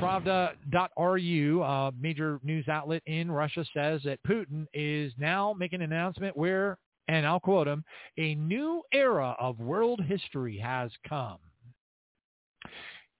Pravda.ru 0.00 1.62
a 1.62 1.92
major 1.98 2.40
news 2.42 2.68
outlet 2.68 3.02
in 3.06 3.30
russia 3.30 3.64
says 3.72 4.00
that 4.04 4.18
putin 4.26 4.66
is 4.74 5.12
now 5.18 5.54
making 5.56 5.80
an 5.80 5.92
announcement 5.92 6.36
where 6.36 6.76
and 7.08 7.26
i'll 7.26 7.40
quote 7.40 7.66
him 7.68 7.84
a 8.18 8.34
new 8.34 8.82
era 8.92 9.36
of 9.38 9.58
world 9.60 10.00
history 10.06 10.58
has 10.58 10.90
come. 11.08 11.38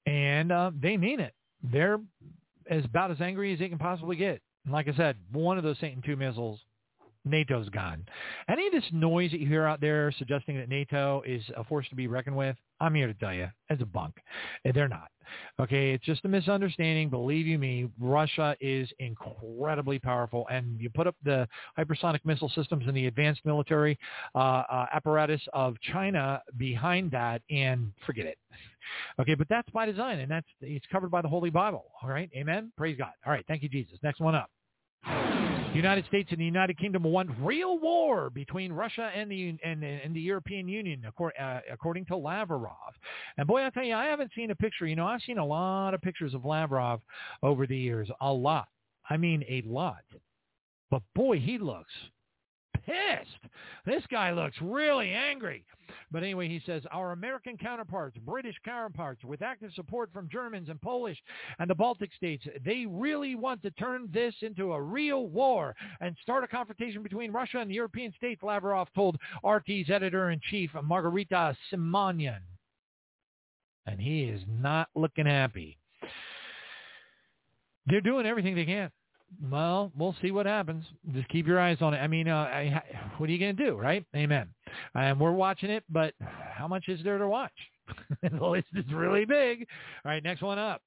And 0.06 0.52
uh, 0.52 0.70
they 0.80 0.96
mean 0.96 1.20
it. 1.20 1.34
They're 1.62 1.98
as 2.68 2.84
about 2.84 3.10
as 3.10 3.20
angry 3.20 3.52
as 3.52 3.58
they 3.58 3.68
can 3.68 3.78
possibly 3.78 4.16
get 4.16 4.40
like 4.68 4.88
I 4.88 4.96
said, 4.96 5.16
one 5.32 5.58
of 5.58 5.64
those 5.64 5.78
Satan 5.80 6.02
II 6.06 6.16
missiles, 6.16 6.60
NATO's 7.24 7.68
gone. 7.70 8.04
Any 8.48 8.66
of 8.66 8.72
this 8.72 8.84
noise 8.92 9.30
that 9.30 9.40
you 9.40 9.46
hear 9.46 9.64
out 9.64 9.80
there 9.80 10.12
suggesting 10.18 10.56
that 10.58 10.68
NATO 10.68 11.22
is 11.26 11.42
a 11.56 11.64
force 11.64 11.88
to 11.88 11.94
be 11.94 12.06
reckoned 12.06 12.36
with, 12.36 12.56
I'm 12.80 12.94
here 12.94 13.06
to 13.06 13.14
tell 13.14 13.32
you, 13.32 13.48
it's 13.70 13.82
a 13.82 13.86
bunk. 13.86 14.16
They're 14.74 14.88
not. 14.88 15.08
Okay, 15.58 15.92
it's 15.92 16.04
just 16.04 16.24
a 16.26 16.28
misunderstanding. 16.28 17.08
Believe 17.08 17.46
you 17.46 17.58
me, 17.58 17.88
Russia 17.98 18.54
is 18.60 18.90
incredibly 18.98 19.98
powerful, 19.98 20.46
and 20.50 20.78
you 20.78 20.90
put 20.90 21.06
up 21.06 21.16
the 21.24 21.48
hypersonic 21.78 22.20
missile 22.24 22.50
systems 22.54 22.84
and 22.86 22.94
the 22.94 23.06
advanced 23.06 23.40
military 23.44 23.98
uh, 24.34 24.38
uh, 24.38 24.86
apparatus 24.92 25.40
of 25.54 25.80
China 25.80 26.42
behind 26.58 27.10
that, 27.12 27.40
and 27.50 27.92
forget 28.04 28.26
it. 28.26 28.38
Okay, 29.20 29.34
but 29.34 29.48
that's 29.48 29.68
by 29.70 29.86
design, 29.86 30.20
and 30.20 30.30
that's 30.30 30.46
it's 30.60 30.86
covered 30.90 31.10
by 31.10 31.22
the 31.22 31.28
Holy 31.28 31.50
Bible. 31.50 31.84
All 32.02 32.08
right, 32.08 32.30
Amen. 32.34 32.72
Praise 32.76 32.96
God. 32.96 33.12
All 33.26 33.32
right, 33.32 33.44
thank 33.48 33.62
you, 33.62 33.68
Jesus. 33.68 33.98
Next 34.02 34.20
one 34.20 34.34
up. 34.34 34.50
United 35.74 36.06
States 36.06 36.30
and 36.30 36.40
the 36.40 36.44
United 36.44 36.78
Kingdom 36.78 37.02
want 37.02 37.30
real 37.40 37.78
war 37.78 38.30
between 38.30 38.72
Russia 38.72 39.10
and 39.14 39.30
the 39.30 39.56
and, 39.64 39.82
and 39.82 40.14
the 40.14 40.20
European 40.20 40.68
Union, 40.68 41.02
uh, 41.04 41.60
according 41.70 42.04
to 42.06 42.16
Lavrov. 42.16 42.94
And 43.36 43.46
boy, 43.46 43.64
I 43.64 43.70
tell 43.70 43.82
you, 43.82 43.94
I 43.94 44.06
haven't 44.06 44.30
seen 44.36 44.50
a 44.50 44.54
picture. 44.54 44.86
You 44.86 44.96
know, 44.96 45.06
I've 45.06 45.22
seen 45.22 45.38
a 45.38 45.44
lot 45.44 45.94
of 45.94 46.00
pictures 46.00 46.32
of 46.32 46.44
Lavrov 46.44 47.00
over 47.42 47.66
the 47.66 47.76
years, 47.76 48.08
a 48.20 48.32
lot. 48.32 48.68
I 49.10 49.16
mean, 49.16 49.44
a 49.48 49.62
lot. 49.66 50.04
But 50.90 51.02
boy, 51.14 51.40
he 51.40 51.58
looks 51.58 51.92
pissed. 52.86 53.52
This 53.86 54.02
guy 54.10 54.32
looks 54.32 54.56
really 54.60 55.10
angry. 55.10 55.64
But 56.10 56.22
anyway, 56.22 56.48
he 56.48 56.62
says, 56.64 56.82
our 56.90 57.12
American 57.12 57.56
counterparts, 57.58 58.16
British 58.18 58.56
counterparts, 58.64 59.24
with 59.24 59.42
active 59.42 59.72
support 59.74 60.10
from 60.12 60.28
Germans 60.30 60.68
and 60.68 60.80
Polish 60.80 61.18
and 61.58 61.68
the 61.68 61.74
Baltic 61.74 62.10
states, 62.16 62.44
they 62.64 62.86
really 62.88 63.34
want 63.34 63.62
to 63.62 63.70
turn 63.72 64.08
this 64.12 64.34
into 64.42 64.72
a 64.72 64.80
real 64.80 65.26
war 65.26 65.74
and 66.00 66.16
start 66.22 66.44
a 66.44 66.48
confrontation 66.48 67.02
between 67.02 67.32
Russia 67.32 67.58
and 67.58 67.70
the 67.70 67.74
European 67.74 68.12
states, 68.16 68.42
Lavrov 68.42 68.88
told 68.94 69.16
RT's 69.44 69.90
editor-in-chief, 69.90 70.70
Margarita 70.82 71.56
Simonyan. 71.72 72.40
And 73.86 74.00
he 74.00 74.24
is 74.24 74.40
not 74.48 74.88
looking 74.94 75.26
happy. 75.26 75.78
They're 77.86 78.00
doing 78.00 78.26
everything 78.26 78.54
they 78.54 78.64
can. 78.64 78.90
Well, 79.50 79.92
we'll 79.96 80.16
see 80.22 80.30
what 80.30 80.46
happens. 80.46 80.84
Just 81.12 81.28
keep 81.28 81.46
your 81.46 81.60
eyes 81.60 81.78
on 81.80 81.94
it. 81.94 81.98
I 81.98 82.06
mean, 82.06 82.28
uh, 82.28 82.36
I, 82.36 82.82
what 83.18 83.28
are 83.28 83.32
you 83.32 83.38
going 83.38 83.56
to 83.56 83.64
do, 83.64 83.76
right? 83.76 84.04
Amen. 84.14 84.48
And 84.94 85.18
we're 85.18 85.32
watching 85.32 85.70
it, 85.70 85.84
but 85.88 86.14
how 86.20 86.68
much 86.68 86.88
is 86.88 87.00
there 87.04 87.18
to 87.18 87.28
watch? 87.28 87.52
the 88.22 88.46
list 88.46 88.68
is 88.74 88.84
really 88.92 89.24
big. 89.24 89.66
All 90.04 90.12
right, 90.12 90.22
next 90.22 90.42
one 90.42 90.58
up. 90.58 90.82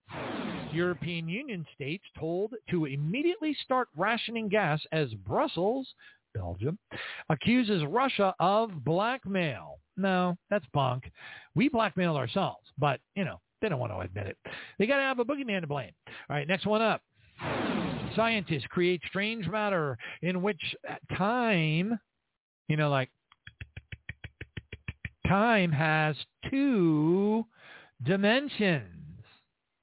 European 0.71 1.29
Union 1.29 1.65
states 1.73 2.03
told 2.19 2.53
to 2.69 2.85
immediately 2.85 3.55
start 3.63 3.87
rationing 3.95 4.49
gas 4.49 4.81
as 4.91 5.13
Brussels, 5.13 5.87
Belgium, 6.33 6.77
accuses 7.29 7.83
Russia 7.87 8.33
of 8.39 8.83
blackmail. 8.83 9.79
No, 9.95 10.37
that's 10.49 10.65
bunk. 10.73 11.09
We 11.55 11.69
blackmail 11.69 12.15
ourselves, 12.15 12.65
but, 12.77 12.99
you 13.15 13.25
know, 13.25 13.39
they 13.61 13.69
don't 13.69 13.79
want 13.79 13.91
to 13.91 13.99
admit 13.99 14.27
it. 14.27 14.37
They 14.77 14.85
got 14.85 14.97
to 14.97 15.03
have 15.03 15.19
a 15.19 15.25
boogeyman 15.25 15.61
to 15.61 15.67
blame. 15.67 15.91
All 16.29 16.35
right, 16.35 16.47
next 16.47 16.65
one 16.65 16.81
up. 16.81 17.01
Scientists 18.17 18.65
create 18.69 19.01
strange 19.07 19.47
matter 19.47 19.97
in 20.23 20.41
which 20.41 20.75
time, 21.17 21.97
you 22.67 22.75
know, 22.75 22.89
like 22.89 23.09
time 25.27 25.71
has 25.71 26.15
two 26.49 27.45
dimensions. 28.03 29.23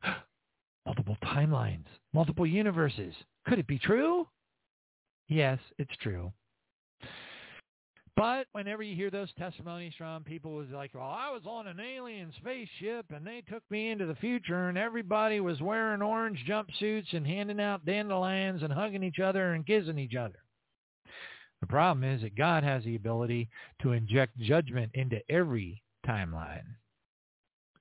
Multiple 0.86 1.16
timelines, 1.24 1.86
multiple 2.12 2.46
universes. 2.46 3.14
Could 3.46 3.58
it 3.60 3.66
be 3.66 3.78
true? 3.78 4.26
Yes, 5.28 5.58
it's 5.78 5.96
true. 6.02 6.32
But 8.16 8.46
whenever 8.52 8.82
you 8.84 8.94
hear 8.94 9.10
those 9.10 9.32
testimonies 9.36 9.94
from 9.98 10.22
people 10.22 10.54
was 10.54 10.68
like, 10.72 10.94
well, 10.94 11.02
I 11.02 11.32
was 11.32 11.42
on 11.46 11.66
an 11.66 11.80
alien 11.80 12.32
spaceship 12.38 13.06
and 13.10 13.26
they 13.26 13.42
took 13.50 13.62
me 13.70 13.90
into 13.90 14.06
the 14.06 14.14
future 14.16 14.68
and 14.68 14.78
everybody 14.78 15.40
was 15.40 15.60
wearing 15.60 16.00
orange 16.00 16.38
jumpsuits 16.48 17.12
and 17.12 17.26
handing 17.26 17.60
out 17.60 17.84
dandelions 17.84 18.62
and 18.62 18.72
hugging 18.72 19.02
each 19.02 19.18
other 19.18 19.54
and 19.54 19.66
kissing 19.66 19.98
each 19.98 20.14
other. 20.14 20.38
The 21.60 21.66
problem 21.66 22.04
is 22.04 22.22
that 22.22 22.36
God 22.36 22.62
has 22.62 22.84
the 22.84 22.94
ability 22.94 23.48
to 23.82 23.92
inject 23.92 24.38
judgment 24.38 24.92
into 24.94 25.18
every 25.28 25.82
timeline. 26.06 26.66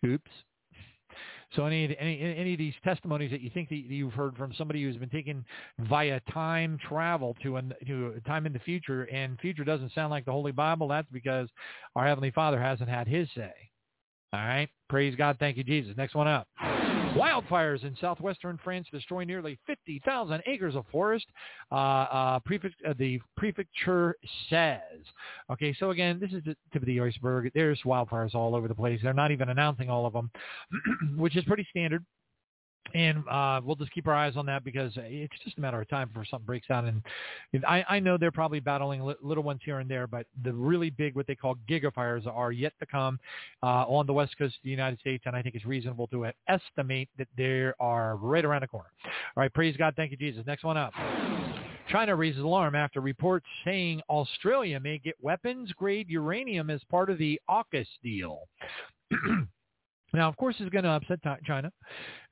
Oops. 0.03 0.31
So 1.55 1.65
any 1.65 1.95
any 1.99 2.19
any 2.21 2.53
of 2.53 2.57
these 2.57 2.73
testimonies 2.83 3.31
that 3.31 3.41
you 3.41 3.49
think 3.53 3.69
that 3.69 3.75
you've 3.75 4.13
heard 4.13 4.35
from 4.35 4.53
somebody 4.57 4.83
who's 4.83 4.97
been 4.97 5.09
taken 5.09 5.45
via 5.79 6.19
time 6.31 6.79
travel 6.87 7.35
to 7.43 7.57
an 7.57 7.73
to 7.87 8.13
a 8.17 8.21
time 8.21 8.45
in 8.45 8.53
the 8.53 8.59
future, 8.59 9.03
and 9.03 9.39
future 9.39 9.63
doesn't 9.63 9.93
sound 9.93 10.11
like 10.11 10.25
the 10.25 10.31
Holy 10.31 10.51
Bible, 10.51 10.87
that's 10.87 11.09
because 11.11 11.49
our 11.95 12.07
Heavenly 12.07 12.31
Father 12.31 12.59
hasn't 12.61 12.89
had 12.89 13.07
His 13.07 13.27
say. 13.35 13.53
All 14.33 14.39
right, 14.39 14.69
praise 14.89 15.15
God, 15.15 15.37
thank 15.39 15.57
you, 15.57 15.63
Jesus. 15.63 15.95
Next 15.95 16.15
one 16.15 16.27
up. 16.27 16.47
Wildfires 17.15 17.83
in 17.83 17.95
southwestern 18.01 18.59
France 18.63 18.87
destroy 18.91 19.23
nearly 19.23 19.59
50,000 19.67 20.41
acres 20.47 20.75
of 20.75 20.85
forest, 20.91 21.27
uh, 21.71 21.75
uh, 21.75 22.39
prefect, 22.39 22.75
uh, 22.87 22.93
the 22.97 23.19
prefecture 23.37 24.15
says. 24.49 24.79
Okay, 25.51 25.75
so 25.79 25.91
again, 25.91 26.19
this 26.19 26.31
is 26.31 26.43
the 26.43 26.55
tip 26.71 26.81
of 26.81 26.87
the 26.87 26.99
iceberg. 26.99 27.51
There's 27.53 27.79
wildfires 27.85 28.33
all 28.33 28.55
over 28.55 28.67
the 28.67 28.75
place. 28.75 28.99
They're 29.03 29.13
not 29.13 29.31
even 29.31 29.49
announcing 29.49 29.89
all 29.91 30.07
of 30.07 30.13
them, 30.13 30.31
which 31.15 31.35
is 31.35 31.43
pretty 31.43 31.67
standard 31.69 32.03
and 32.93 33.27
uh, 33.29 33.61
we'll 33.63 33.75
just 33.75 33.91
keep 33.91 34.07
our 34.07 34.13
eyes 34.13 34.35
on 34.35 34.45
that 34.45 34.63
because 34.63 34.93
it's 34.97 35.33
just 35.43 35.57
a 35.57 35.61
matter 35.61 35.81
of 35.81 35.89
time 35.89 36.09
before 36.09 36.25
something 36.25 36.45
breaks 36.45 36.69
out. 36.69 36.85
And 36.85 37.01
I, 37.65 37.83
I 37.89 37.99
know 37.99 38.17
they're 38.17 38.31
probably 38.31 38.59
battling 38.59 39.03
li- 39.03 39.15
little 39.21 39.43
ones 39.43 39.61
here 39.63 39.79
and 39.79 39.89
there, 39.89 40.05
but 40.05 40.27
the 40.43 40.53
really 40.53 40.89
big, 40.89 41.15
what 41.15 41.25
they 41.25 41.35
call 41.35 41.55
gigafires, 41.69 42.27
are 42.27 42.51
yet 42.51 42.73
to 42.79 42.85
come 42.85 43.19
uh, 43.63 43.85
on 43.87 44.05
the 44.05 44.13
west 44.13 44.37
coast 44.37 44.55
of 44.55 44.63
the 44.63 44.69
United 44.69 44.99
States. 44.99 45.23
And 45.25 45.35
I 45.35 45.41
think 45.41 45.55
it's 45.55 45.65
reasonable 45.65 46.07
to 46.07 46.27
estimate 46.47 47.09
that 47.17 47.27
they 47.37 47.71
are 47.79 48.17
right 48.17 48.45
around 48.45 48.61
the 48.61 48.67
corner. 48.67 48.89
All 49.05 49.41
right, 49.41 49.53
praise 49.53 49.75
God, 49.77 49.93
thank 49.95 50.11
you, 50.11 50.17
Jesus. 50.17 50.45
Next 50.45 50.63
one 50.63 50.77
up. 50.77 50.93
China 51.89 52.15
raises 52.15 52.41
alarm 52.41 52.75
after 52.75 53.01
reports 53.01 53.45
saying 53.65 54.01
Australia 54.09 54.79
may 54.79 54.97
get 54.99 55.15
weapons-grade 55.21 56.09
uranium 56.09 56.69
as 56.69 56.81
part 56.89 57.09
of 57.09 57.17
the 57.17 57.39
AUKUS 57.49 57.87
deal. 58.01 58.47
Now, 60.13 60.29
of 60.29 60.37
course, 60.37 60.55
it's 60.59 60.69
going 60.69 60.83
to 60.83 60.91
upset 60.91 61.19
China. 61.43 61.71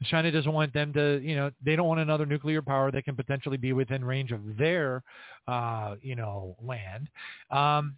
China 0.04 0.32
doesn't 0.32 0.52
want 0.52 0.72
them 0.74 0.94
to, 0.94 1.20
you 1.24 1.36
know, 1.36 1.50
they 1.64 1.76
don't 1.76 1.88
want 1.88 2.00
another 2.00 2.26
nuclear 2.26 2.62
power 2.62 2.92
that 2.92 3.06
can 3.06 3.16
potentially 3.16 3.58
be 3.58 3.74
within 3.74 4.06
range 4.06 4.32
of 4.32 4.42
their, 4.58 5.04
uh, 5.48 5.96
you 6.02 6.16
know, 6.16 6.56
land. 6.62 7.10
Um, 7.50 7.96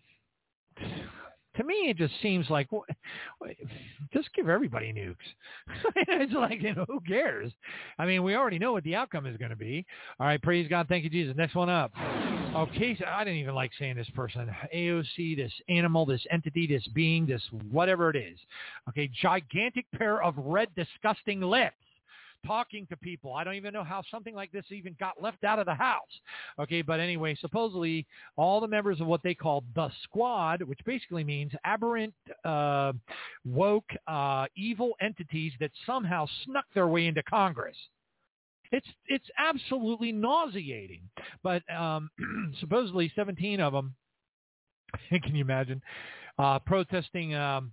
to 1.56 1.64
me, 1.64 1.90
it 1.90 1.98
just 1.98 2.14
seems 2.22 2.50
like 2.50 2.72
well, 2.72 2.86
just 4.14 4.34
give 4.34 4.50
everybody 4.50 4.94
nukes. 4.94 5.16
it's 5.96 6.34
like 6.34 6.62
you 6.62 6.76
know 6.76 6.86
who 6.88 7.00
cares? 7.02 7.52
I 8.00 8.06
mean, 8.06 8.24
we 8.24 8.36
already 8.36 8.60
know 8.60 8.74
what 8.74 8.84
the 8.84 8.96
outcome 8.96 9.26
is 9.26 9.38
going 9.38 9.52
to 9.52 9.56
be. 9.56 9.86
All 10.20 10.28
right, 10.28 10.42
praise 10.42 10.68
God, 10.68 10.88
thank 10.88 11.04
you, 11.04 11.10
Jesus. 11.10 11.36
Next 11.38 11.56
one 11.56 11.70
up. 11.70 11.92
Okay, 12.56 12.96
so 12.98 13.06
I 13.06 13.24
didn't 13.24 13.40
even 13.40 13.56
like 13.56 13.72
saying 13.80 13.96
this 13.96 14.10
person. 14.16 14.50
AOC, 14.76 15.38
this 15.38 15.52
animal, 15.70 16.06
this 16.06 16.26
entity, 16.32 16.68
this 16.68 16.88
being, 16.94 17.26
this 17.26 17.42
whatever 17.72 18.10
it 18.10 18.16
is. 18.16 18.38
Okay, 18.90 19.10
gigantic 19.22 19.86
pair 19.96 20.22
of 20.22 20.36
red, 20.38 20.70
disgusting 20.76 21.42
lips 21.42 21.76
talking 22.46 22.86
to 22.88 22.98
people. 22.98 23.34
I 23.34 23.44
don't 23.44 23.56
even 23.56 23.74
know 23.74 23.84
how 23.84 24.04
something 24.12 24.36
like 24.36 24.52
this 24.52 24.66
even 24.72 24.96
got 25.00 25.22
left 25.22 25.44
out 25.44 25.60
of 25.60 25.66
the 25.66 25.74
house. 25.74 26.02
Okay, 26.60 26.82
but 26.82 27.00
anyway, 27.00 27.36
supposedly 27.40 28.06
all 28.36 28.60
the 28.60 28.68
members 28.68 29.02
of 29.02 29.08
what 29.08 29.24
they 29.24 29.34
call 29.34 29.64
the 29.76 29.90
squad, 30.04 30.62
which 30.64 30.80
basically 30.86 31.24
means 31.24 31.52
aberrant, 31.64 32.14
uh, 32.46 32.94
woke, 33.46 33.90
uh, 34.08 34.46
evil 34.56 34.94
entities 35.02 35.54
that 35.60 35.72
somehow 35.86 36.26
snuck 36.46 36.66
their 36.74 36.88
way 36.88 37.08
into 37.08 37.24
Congress. 37.24 37.78
It's 38.72 38.88
it's 39.08 39.28
absolutely 39.38 40.12
nauseating. 40.12 41.02
But 41.44 41.62
um, 41.74 42.10
supposedly 42.60 43.12
17 43.16 43.60
of 43.60 43.74
them, 43.74 43.96
can 45.10 45.36
you 45.36 45.42
imagine, 45.42 45.82
uh, 46.40 46.60
protesting 46.60 47.36
um, 47.36 47.72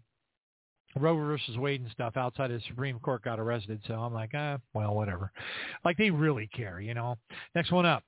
Roe 0.97 1.17
versus 1.17 1.57
Wade 1.57 1.83
and 1.83 1.91
stuff 1.91 2.17
outside 2.17 2.51
of 2.51 2.61
the 2.61 2.67
Supreme 2.69 2.99
Court 2.99 3.23
got 3.23 3.39
arrested. 3.39 3.81
So 3.87 3.95
I'm 3.95 4.13
like, 4.13 4.31
ah, 4.35 4.59
well, 4.75 4.95
whatever. 4.95 5.33
Like 5.85 5.97
they 5.97 6.11
really 6.11 6.49
care, 6.49 6.81
you 6.81 6.95
know. 6.95 7.17
Next 7.55 7.71
one 7.71 7.87
up. 7.87 8.03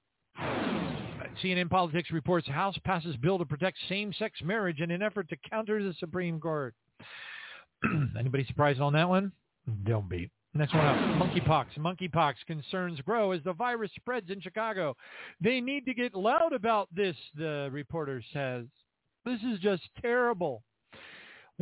CNN 1.42 1.70
Politics 1.70 2.10
reports 2.10 2.46
House 2.48 2.76
passes 2.84 3.16
bill 3.16 3.38
to 3.38 3.44
protect 3.44 3.78
same-sex 3.88 4.40
marriage 4.42 4.80
in 4.80 4.90
an 4.90 5.02
effort 5.02 5.28
to 5.30 5.36
counter 5.48 5.82
the 5.82 5.94
Supreme 5.98 6.38
Court. 6.38 6.74
Anybody 8.18 8.44
surprised 8.46 8.80
on 8.80 8.92
that 8.94 9.08
one? 9.08 9.32
Don't 9.84 10.08
be. 10.08 10.30
Next 10.54 10.74
one 10.74 10.84
up. 10.84 10.96
Monkeypox. 10.96 11.78
Monkeypox 11.78 12.34
concerns 12.46 13.00
grow 13.00 13.30
as 13.30 13.42
the 13.44 13.54
virus 13.54 13.90
spreads 13.96 14.28
in 14.28 14.40
Chicago. 14.40 14.94
They 15.40 15.60
need 15.60 15.86
to 15.86 15.94
get 15.94 16.14
loud 16.14 16.52
about 16.52 16.88
this, 16.94 17.16
the 17.34 17.70
reporter 17.72 18.22
says. 18.32 18.66
This 19.24 19.40
is 19.50 19.58
just 19.60 19.82
terrible. 20.02 20.62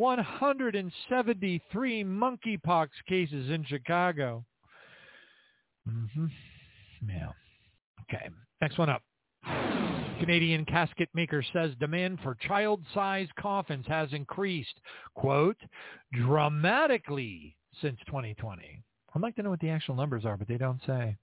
173 0.01 2.05
monkeypox 2.05 2.89
cases 3.07 3.51
in 3.51 3.63
Chicago. 3.67 4.43
Mm-hmm. 5.87 6.25
Yeah. 7.07 7.33
Okay. 8.03 8.31
Next 8.63 8.79
one 8.79 8.89
up. 8.89 9.03
Canadian 10.19 10.65
casket 10.65 11.11
maker 11.13 11.45
says 11.53 11.73
demand 11.79 12.19
for 12.23 12.35
child-sized 12.47 13.35
coffins 13.37 13.85
has 13.89 14.09
increased, 14.13 14.81
quote, 15.15 15.59
dramatically 16.15 17.55
since 17.83 17.99
2020. 18.07 18.83
I'd 19.15 19.23
like 19.23 19.37
to 19.37 19.43
know 19.43 19.51
what 19.51 19.61
the 19.61 19.69
actual 19.69 19.97
numbers 19.97 20.25
are, 20.25 20.39
but 20.39 20.49
they 20.49 20.57
don't 20.57 20.81
say. 20.87 21.19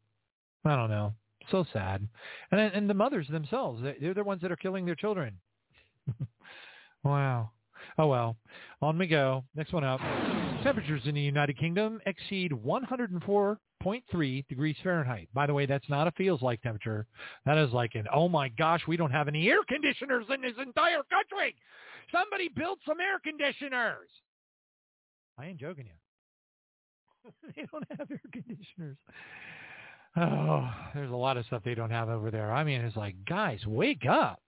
I 0.65 0.75
don't 0.75 0.91
know. 0.91 1.15
So 1.49 1.65
sad. 1.73 2.07
And 2.51 2.59
and 2.59 2.87
the 2.87 2.93
mothers 2.93 3.27
themselves, 3.27 3.81
they're 3.99 4.13
the 4.13 4.23
ones 4.23 4.43
that 4.43 4.51
are 4.51 4.55
killing 4.55 4.85
their 4.85 4.95
children. 4.95 5.39
wow. 7.03 7.49
Oh 7.97 8.07
well. 8.07 8.35
On 8.81 8.97
we 8.97 9.07
go. 9.07 9.43
Next 9.55 9.73
one 9.73 9.83
up. 9.83 9.99
Temperatures 10.63 11.01
in 11.05 11.15
the 11.15 11.21
United 11.21 11.57
Kingdom 11.57 11.99
exceed 12.05 12.51
104.3 12.51 14.47
degrees 14.47 14.75
Fahrenheit. 14.83 15.29
By 15.33 15.47
the 15.47 15.53
way, 15.53 15.65
that's 15.65 15.89
not 15.89 16.07
a 16.07 16.11
feels 16.11 16.41
like 16.41 16.61
temperature. 16.61 17.07
That 17.45 17.57
is 17.57 17.71
like 17.71 17.95
an, 17.95 18.05
oh 18.13 18.29
my 18.29 18.49
gosh, 18.49 18.81
we 18.87 18.97
don't 18.97 19.11
have 19.11 19.27
any 19.27 19.47
air 19.49 19.63
conditioners 19.67 20.25
in 20.33 20.41
this 20.41 20.53
entire 20.61 21.01
country. 21.09 21.55
Somebody 22.11 22.49
build 22.49 22.79
some 22.87 22.99
air 22.99 23.19
conditioners. 23.23 24.09
I 25.37 25.47
ain't 25.47 25.59
joking 25.59 25.85
you. 25.85 27.31
they 27.55 27.65
don't 27.71 27.85
have 27.97 28.11
air 28.11 28.21
conditioners. 28.31 28.97
Oh, 30.15 30.69
there's 30.93 31.11
a 31.11 31.15
lot 31.15 31.37
of 31.37 31.45
stuff 31.45 31.61
they 31.63 31.75
don't 31.75 31.91
have 31.91 32.09
over 32.09 32.31
there. 32.31 32.51
I 32.51 32.63
mean, 32.63 32.81
it's 32.81 32.95
like, 32.95 33.15
guys, 33.27 33.59
wake 33.67 34.05
up. 34.09 34.39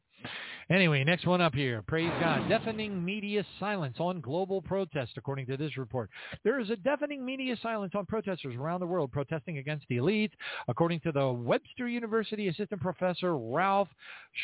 Anyway, 0.71 1.03
next 1.03 1.25
one 1.25 1.41
up 1.41 1.55
here. 1.55 1.81
Praise 1.87 2.11
God. 2.19 2.47
Deafening 2.47 3.03
media 3.03 3.43
silence 3.59 3.97
on 3.99 4.21
global 4.21 4.61
protest, 4.61 5.13
according 5.17 5.47
to 5.47 5.57
this 5.57 5.77
report. 5.77 6.11
There 6.43 6.59
is 6.59 6.69
a 6.69 6.75
deafening 6.75 7.25
media 7.25 7.57
silence 7.63 7.93
on 7.95 8.05
protesters 8.05 8.55
around 8.55 8.79
the 8.81 8.85
world 8.85 9.11
protesting 9.11 9.57
against 9.57 9.87
the 9.89 9.97
elite, 9.97 10.31
according 10.67 10.99
to 11.01 11.11
the 11.11 11.27
Webster 11.27 11.87
University 11.87 12.49
assistant 12.49 12.81
professor 12.81 13.35
Ralph 13.35 13.87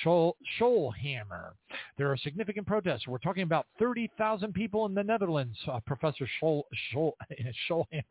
Schoellhammer. 0.04 1.52
There 2.00 2.12
are 2.12 2.18
significant 2.18 2.66
protests. 2.66 3.08
We're 3.08 3.20
talking 3.20 3.44
about 3.44 3.68
30,000 3.78 4.52
people 4.52 4.88
in 4.88 4.96
the 4.96 5.04
Netherlands, 5.04 5.56
uh, 5.72 5.80
Professor 5.86 6.28
Schoellhammer 6.42 7.12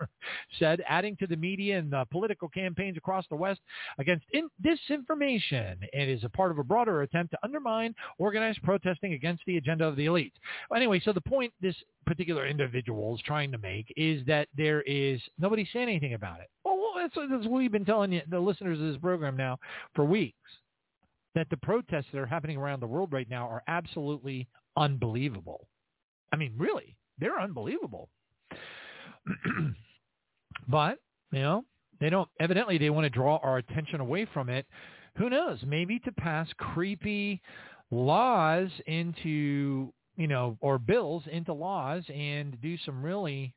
said, 0.60 0.84
adding 0.88 1.16
to 1.16 1.26
the 1.26 1.36
media 1.36 1.78
and 1.80 1.92
the 1.92 2.04
political 2.12 2.48
campaigns 2.48 2.96
across 2.96 3.24
the 3.28 3.34
West 3.34 3.60
against 3.98 4.24
in- 4.32 4.50
disinformation. 4.64 5.78
It 5.92 6.08
is 6.08 6.22
a 6.22 6.28
part 6.28 6.52
of 6.52 6.58
a 6.58 6.64
broader 6.64 7.02
attempt 7.02 7.32
to 7.32 7.38
undermine 7.42 7.92
organized 8.18 8.62
protesting 8.62 9.12
against 9.14 9.42
the 9.46 9.56
agenda 9.56 9.84
of 9.84 9.96
the 9.96 10.06
elites. 10.06 10.32
Anyway, 10.74 11.00
so 11.04 11.12
the 11.12 11.20
point 11.20 11.52
this 11.60 11.76
particular 12.06 12.46
individual 12.46 13.14
is 13.14 13.22
trying 13.22 13.50
to 13.52 13.58
make 13.58 13.92
is 13.96 14.24
that 14.26 14.48
there 14.56 14.82
is 14.82 15.20
nobody 15.38 15.68
saying 15.72 15.88
anything 15.88 16.14
about 16.14 16.40
it. 16.40 16.48
Well, 16.64 16.92
that's, 16.96 17.14
that's 17.14 17.46
what 17.46 17.58
we've 17.58 17.72
been 17.72 17.84
telling 17.84 18.12
you, 18.12 18.22
the 18.28 18.38
listeners 18.38 18.80
of 18.80 18.86
this 18.86 18.98
program 18.98 19.36
now 19.36 19.58
for 19.94 20.04
weeks, 20.04 20.36
that 21.34 21.48
the 21.50 21.56
protests 21.58 22.06
that 22.12 22.18
are 22.18 22.26
happening 22.26 22.56
around 22.56 22.80
the 22.80 22.86
world 22.86 23.12
right 23.12 23.28
now 23.28 23.48
are 23.48 23.62
absolutely 23.66 24.46
unbelievable. 24.76 25.66
I 26.32 26.36
mean, 26.36 26.52
really, 26.56 26.96
they're 27.18 27.40
unbelievable. 27.40 28.08
but, 30.68 30.98
you 31.32 31.40
know, 31.40 31.64
they 32.00 32.10
don't, 32.10 32.28
evidently 32.40 32.78
they 32.78 32.90
want 32.90 33.04
to 33.04 33.10
draw 33.10 33.38
our 33.38 33.58
attention 33.58 34.00
away 34.00 34.26
from 34.32 34.48
it. 34.48 34.66
Who 35.16 35.30
knows? 35.30 35.60
Maybe 35.64 35.98
to 36.00 36.12
pass 36.12 36.48
creepy 36.58 37.40
laws 37.94 38.68
into, 38.86 39.92
you 40.16 40.26
know, 40.26 40.56
or 40.60 40.78
bills 40.78 41.22
into 41.30 41.52
laws 41.52 42.02
and 42.14 42.60
do 42.60 42.76
some 42.78 43.02
really 43.02 43.54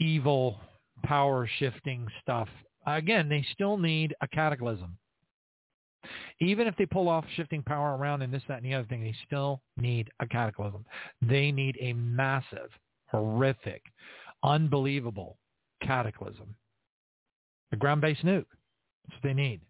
evil 0.00 0.58
power 1.04 1.48
shifting 1.58 2.06
stuff. 2.22 2.48
Again, 2.86 3.28
they 3.28 3.44
still 3.52 3.76
need 3.76 4.14
a 4.20 4.28
cataclysm. 4.28 4.96
Even 6.40 6.66
if 6.66 6.76
they 6.76 6.86
pull 6.86 7.08
off 7.08 7.24
shifting 7.36 7.62
power 7.62 7.96
around 7.96 8.22
and 8.22 8.34
this, 8.34 8.42
that, 8.48 8.56
and 8.56 8.66
the 8.66 8.74
other 8.74 8.88
thing, 8.88 9.04
they 9.04 9.14
still 9.26 9.62
need 9.76 10.10
a 10.18 10.26
cataclysm. 10.26 10.84
They 11.20 11.52
need 11.52 11.76
a 11.80 11.92
massive, 11.92 12.70
horrific, 13.06 13.82
unbelievable 14.42 15.38
cataclysm. 15.80 16.56
A 17.72 17.76
ground-based 17.76 18.24
nuke. 18.24 18.46
That's 19.06 19.22
what 19.22 19.22
they 19.22 19.34
need. 19.34 19.60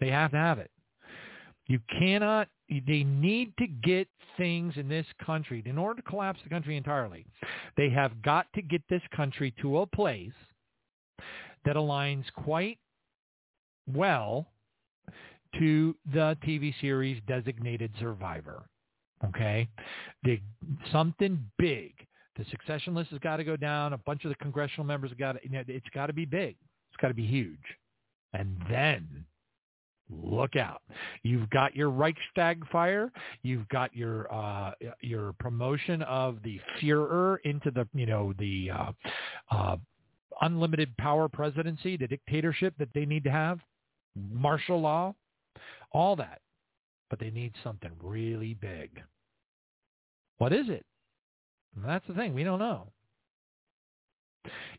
They 0.00 0.08
have 0.08 0.32
to 0.32 0.36
have 0.36 0.58
it. 0.58 0.70
You 1.70 1.78
cannot, 1.88 2.48
they 2.68 3.04
need 3.04 3.52
to 3.60 3.68
get 3.68 4.08
things 4.36 4.74
in 4.76 4.88
this 4.88 5.06
country. 5.24 5.62
In 5.64 5.78
order 5.78 6.02
to 6.02 6.08
collapse 6.08 6.40
the 6.42 6.50
country 6.50 6.76
entirely, 6.76 7.24
they 7.76 7.88
have 7.90 8.20
got 8.22 8.48
to 8.56 8.62
get 8.62 8.82
this 8.90 9.02
country 9.14 9.54
to 9.62 9.78
a 9.78 9.86
place 9.86 10.32
that 11.64 11.76
aligns 11.76 12.24
quite 12.34 12.78
well 13.86 14.48
to 15.60 15.94
the 16.12 16.36
TV 16.44 16.74
series 16.80 17.22
Designated 17.28 17.92
Survivor. 18.00 18.64
Okay? 19.26 19.68
They, 20.24 20.42
something 20.90 21.38
big. 21.56 21.94
The 22.36 22.44
succession 22.50 22.96
list 22.96 23.10
has 23.10 23.20
got 23.20 23.36
to 23.36 23.44
go 23.44 23.54
down. 23.54 23.92
A 23.92 23.98
bunch 23.98 24.24
of 24.24 24.30
the 24.30 24.36
congressional 24.42 24.86
members 24.86 25.10
have 25.10 25.18
got 25.20 25.32
to, 25.34 25.38
you 25.44 25.50
know, 25.50 25.62
it's 25.68 25.86
got 25.94 26.06
to 26.06 26.12
be 26.12 26.24
big. 26.24 26.56
It's 26.90 27.00
got 27.00 27.08
to 27.08 27.14
be 27.14 27.26
huge. 27.26 27.58
And 28.32 28.56
then 28.68 29.24
look 30.10 30.56
out. 30.56 30.82
You've 31.22 31.48
got 31.50 31.74
your 31.74 31.90
Reichstag 31.90 32.66
fire. 32.70 33.12
You've 33.42 33.68
got 33.68 33.94
your 33.94 34.32
uh, 34.32 34.72
your 35.00 35.32
promotion 35.34 36.02
of 36.02 36.38
the 36.42 36.60
Führer 36.80 37.38
into 37.44 37.70
the 37.70 37.88
you 37.94 38.06
know 38.06 38.32
the 38.38 38.70
uh, 38.70 38.92
uh, 39.50 39.76
unlimited 40.40 40.96
power 40.96 41.28
presidency, 41.28 41.96
the 41.96 42.06
dictatorship 42.06 42.74
that 42.78 42.88
they 42.94 43.04
need 43.04 43.24
to 43.24 43.30
have, 43.30 43.60
martial 44.16 44.80
law, 44.80 45.14
all 45.92 46.16
that. 46.16 46.40
But 47.08 47.18
they 47.18 47.30
need 47.30 47.54
something 47.64 47.90
really 48.02 48.54
big. 48.54 49.02
What 50.38 50.52
is 50.52 50.68
it? 50.68 50.84
That's 51.84 52.06
the 52.06 52.14
thing. 52.14 52.34
We 52.34 52.44
don't 52.44 52.58
know. 52.58 52.88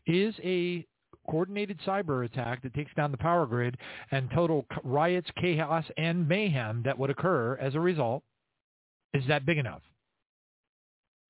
Is 0.06 0.34
a 0.42 0.84
coordinated 1.28 1.78
cyber 1.86 2.24
attack 2.24 2.62
that 2.62 2.74
takes 2.74 2.92
down 2.94 3.10
the 3.10 3.18
power 3.18 3.46
grid 3.46 3.76
and 4.10 4.30
total 4.30 4.66
riots, 4.84 5.30
chaos, 5.40 5.84
and 5.96 6.28
mayhem 6.28 6.82
that 6.84 6.98
would 6.98 7.10
occur 7.10 7.56
as 7.60 7.74
a 7.74 7.80
result, 7.80 8.22
is 9.14 9.24
that 9.28 9.46
big 9.46 9.58
enough? 9.58 9.82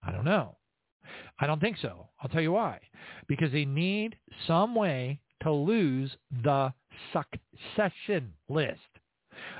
I 0.02 0.12
don't 0.12 0.24
know. 0.24 0.56
I 1.40 1.46
don't 1.46 1.60
think 1.60 1.78
so. 1.78 2.08
I'll 2.20 2.28
tell 2.28 2.42
you 2.42 2.52
why. 2.52 2.80
Because 3.28 3.52
they 3.52 3.64
need 3.64 4.16
some 4.46 4.74
way 4.74 5.20
to 5.42 5.52
lose 5.52 6.16
the 6.42 6.72
succession 7.12 8.32
list. 8.48 8.78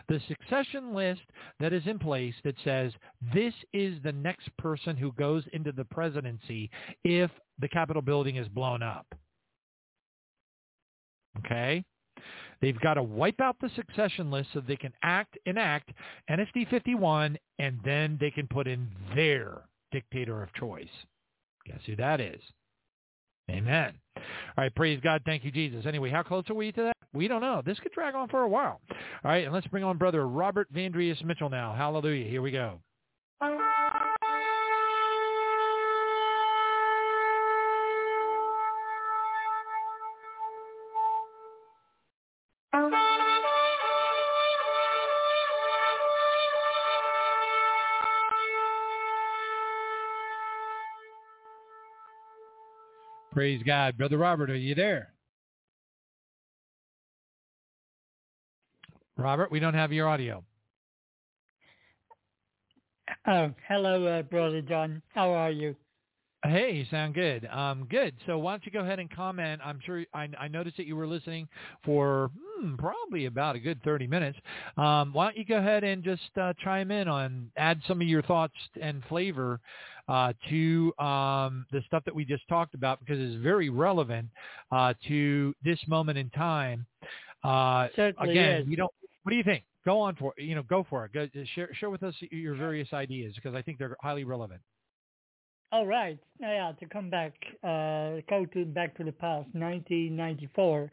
The 0.09 0.21
succession 0.29 0.95
list 0.95 1.23
that 1.59 1.73
is 1.73 1.87
in 1.87 1.99
place 1.99 2.35
that 2.45 2.55
says 2.63 2.93
this 3.35 3.55
is 3.73 4.01
the 4.03 4.13
next 4.13 4.55
person 4.59 4.97
who 4.97 5.13
goes 5.13 5.45
into 5.53 5.73
the 5.73 5.85
presidency 5.85 6.71
if 7.05 7.31
the 7.59 7.69
Capitol 7.69 8.03
building 8.03 8.37
is 8.37 8.49
blown 8.49 8.83
up. 8.83 9.07
Okay? 11.39 11.85
They've 12.61 12.79
got 12.81 12.95
to 12.95 13.03
wipe 13.03 13.41
out 13.41 13.57
the 13.61 13.71
succession 13.75 14.31
list 14.31 14.51
so 14.55 14.61
they 14.61 14.77
can 14.77 14.93
act 15.03 15.37
enact 15.47 15.91
NSD 16.31 16.69
51 16.71 17.37
and 17.59 17.79
then 17.85 18.17
they 18.21 18.31
can 18.31 18.47
put 18.47 18.69
in 18.69 18.89
their 19.15 19.63
dictator 19.91 20.43
of 20.43 20.53
choice. 20.55 20.87
Guess 21.67 21.81
who 21.87 21.97
that 21.97 22.21
is? 22.21 22.41
Amen. 23.51 23.95
All 24.17 24.23
right, 24.59 24.75
praise 24.75 25.01
God. 25.03 25.23
Thank 25.27 25.45
you, 25.45 25.51
Jesus. 25.51 25.85
Anyway, 25.87 26.11
how 26.11 26.23
close 26.23 26.45
are 26.49 26.55
we 26.55 26.71
to 26.73 26.83
that? 26.83 26.97
We 27.13 27.29
don't 27.29 27.41
know. 27.41 27.63
This 27.65 27.79
could 27.81 27.93
drag 27.93 28.15
on 28.15 28.29
for 28.29 28.43
a 28.43 28.49
while. 28.49 28.81
All 28.91 29.31
right, 29.31 29.45
and 29.45 29.53
let's 29.53 29.67
bring 29.67 29.85
on 29.85 29.99
Brother 29.99 30.27
Robert 30.27 30.73
Vandriest 30.73 31.25
Mitchell 31.25 31.51
now. 31.51 31.75
Hallelujah. 31.77 32.29
Here 32.29 32.41
we 32.43 32.53
go. 32.53 32.79
Praise 53.33 53.63
God. 53.65 53.97
Brother 53.97 54.19
Robert, 54.19 54.51
are 54.51 54.57
you 54.57 54.75
there? 54.75 55.13
Robert, 59.17 59.51
we 59.51 59.59
don't 59.59 59.75
have 59.75 59.93
your 59.93 60.09
audio. 60.09 60.45
Oh, 63.27 63.53
hello, 63.69 64.07
uh, 64.07 64.23
Brother 64.23 64.61
John. 64.63 65.01
How 65.15 65.31
are 65.31 65.51
you? 65.51 65.75
Hey, 66.45 66.73
you 66.73 66.85
sound 66.91 67.15
good. 67.15 67.47
Um, 67.47 67.87
good. 67.89 68.15
So 68.27 68.37
why 68.37 68.53
don't 68.53 68.67
you 68.67 68.73
go 68.73 68.81
ahead 68.81 68.99
and 68.99 69.09
comment? 69.11 69.63
I'm 69.65 69.79
sure 69.85 70.05
I, 70.13 70.29
I 70.39 70.49
noticed 70.49 70.77
that 70.77 70.87
you 70.87 70.97
were 70.97 71.07
listening 71.07 71.49
for 71.85 72.31
hmm, 72.63 72.77
probably 72.77 73.27
about 73.27 73.57
a 73.57 73.59
good 73.59 73.83
30 73.83 74.07
minutes. 74.07 74.39
Um, 74.77 75.13
why 75.13 75.27
don't 75.27 75.37
you 75.37 75.45
go 75.45 75.57
ahead 75.57 75.85
and 75.85 76.03
just 76.03 76.31
uh, 76.41 76.53
chime 76.63 76.91
in 76.91 77.09
on, 77.09 77.51
add 77.57 77.81
some 77.87 78.01
of 78.01 78.07
your 78.07 78.23
thoughts 78.23 78.55
and 78.81 79.03
flavor 79.09 79.61
uh, 80.09 80.33
to 80.49 80.93
um, 80.99 81.67
the 81.73 81.83
stuff 81.87 82.05
that 82.05 82.15
we 82.15 82.25
just 82.25 82.47
talked 82.49 82.75
about 82.75 83.01
because 83.01 83.19
it's 83.19 83.43
very 83.43 83.69
relevant 83.69 84.29
uh, 84.71 84.95
to 85.09 85.55
this 85.65 85.79
moment 85.87 86.19
in 86.19 86.31
time. 86.31 86.87
Uh, 87.45 87.89
Certainly 87.97 88.31
again, 88.31 88.63
is. 88.63 88.69
we 88.69 88.77
don't. 88.77 88.93
What 89.23 89.31
do 89.31 89.37
you 89.37 89.45
think? 89.45 89.65
Go 89.85 90.01
on 90.01 90.15
for 90.17 90.33
you 90.37 90.55
know 90.55 90.63
go 90.63 90.87
for 90.89 91.05
it. 91.05 91.13
Go, 91.13 91.27
share 91.55 91.69
share 91.75 91.91
with 91.91 92.03
us 92.03 92.15
your 92.31 92.55
various 92.55 92.93
ideas 92.93 93.35
because 93.35 93.55
I 93.55 93.63
think 93.63 93.79
they're 93.79 93.97
highly 94.01 94.25
relevant. 94.25 94.61
All 95.73 95.87
right. 95.87 96.19
Yeah, 96.39 96.73
to 96.79 96.87
come 96.87 97.09
back, 97.09 97.33
uh, 97.65 98.21
go 98.29 98.45
to 98.53 98.67
back 98.67 98.95
to 98.99 99.05
the 99.05 99.13
past, 99.13 99.49
1994, 99.55 100.93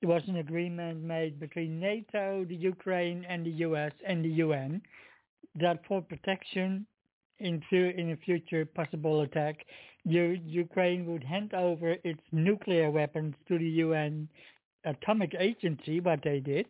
there 0.00 0.08
was 0.08 0.22
an 0.28 0.36
agreement 0.36 1.02
made 1.02 1.38
between 1.38 1.78
NATO, 1.78 2.44
the 2.48 2.56
Ukraine, 2.56 3.24
and 3.28 3.44
the 3.44 3.50
US 3.66 3.92
and 4.06 4.24
the 4.24 4.30
UN 4.44 4.80
that 5.56 5.84
for 5.86 6.00
protection 6.00 6.86
in, 7.38 7.62
in 7.72 8.12
a 8.12 8.16
future 8.16 8.64
possible 8.64 9.22
attack, 9.22 9.64
Ukraine 10.04 11.06
would 11.06 11.24
hand 11.24 11.54
over 11.54 11.96
its 12.04 12.20
nuclear 12.32 12.90
weapons 12.90 13.34
to 13.48 13.58
the 13.58 13.68
UN 13.84 14.28
Atomic 14.84 15.34
Agency, 15.38 16.00
what 16.00 16.20
they 16.22 16.40
did, 16.40 16.66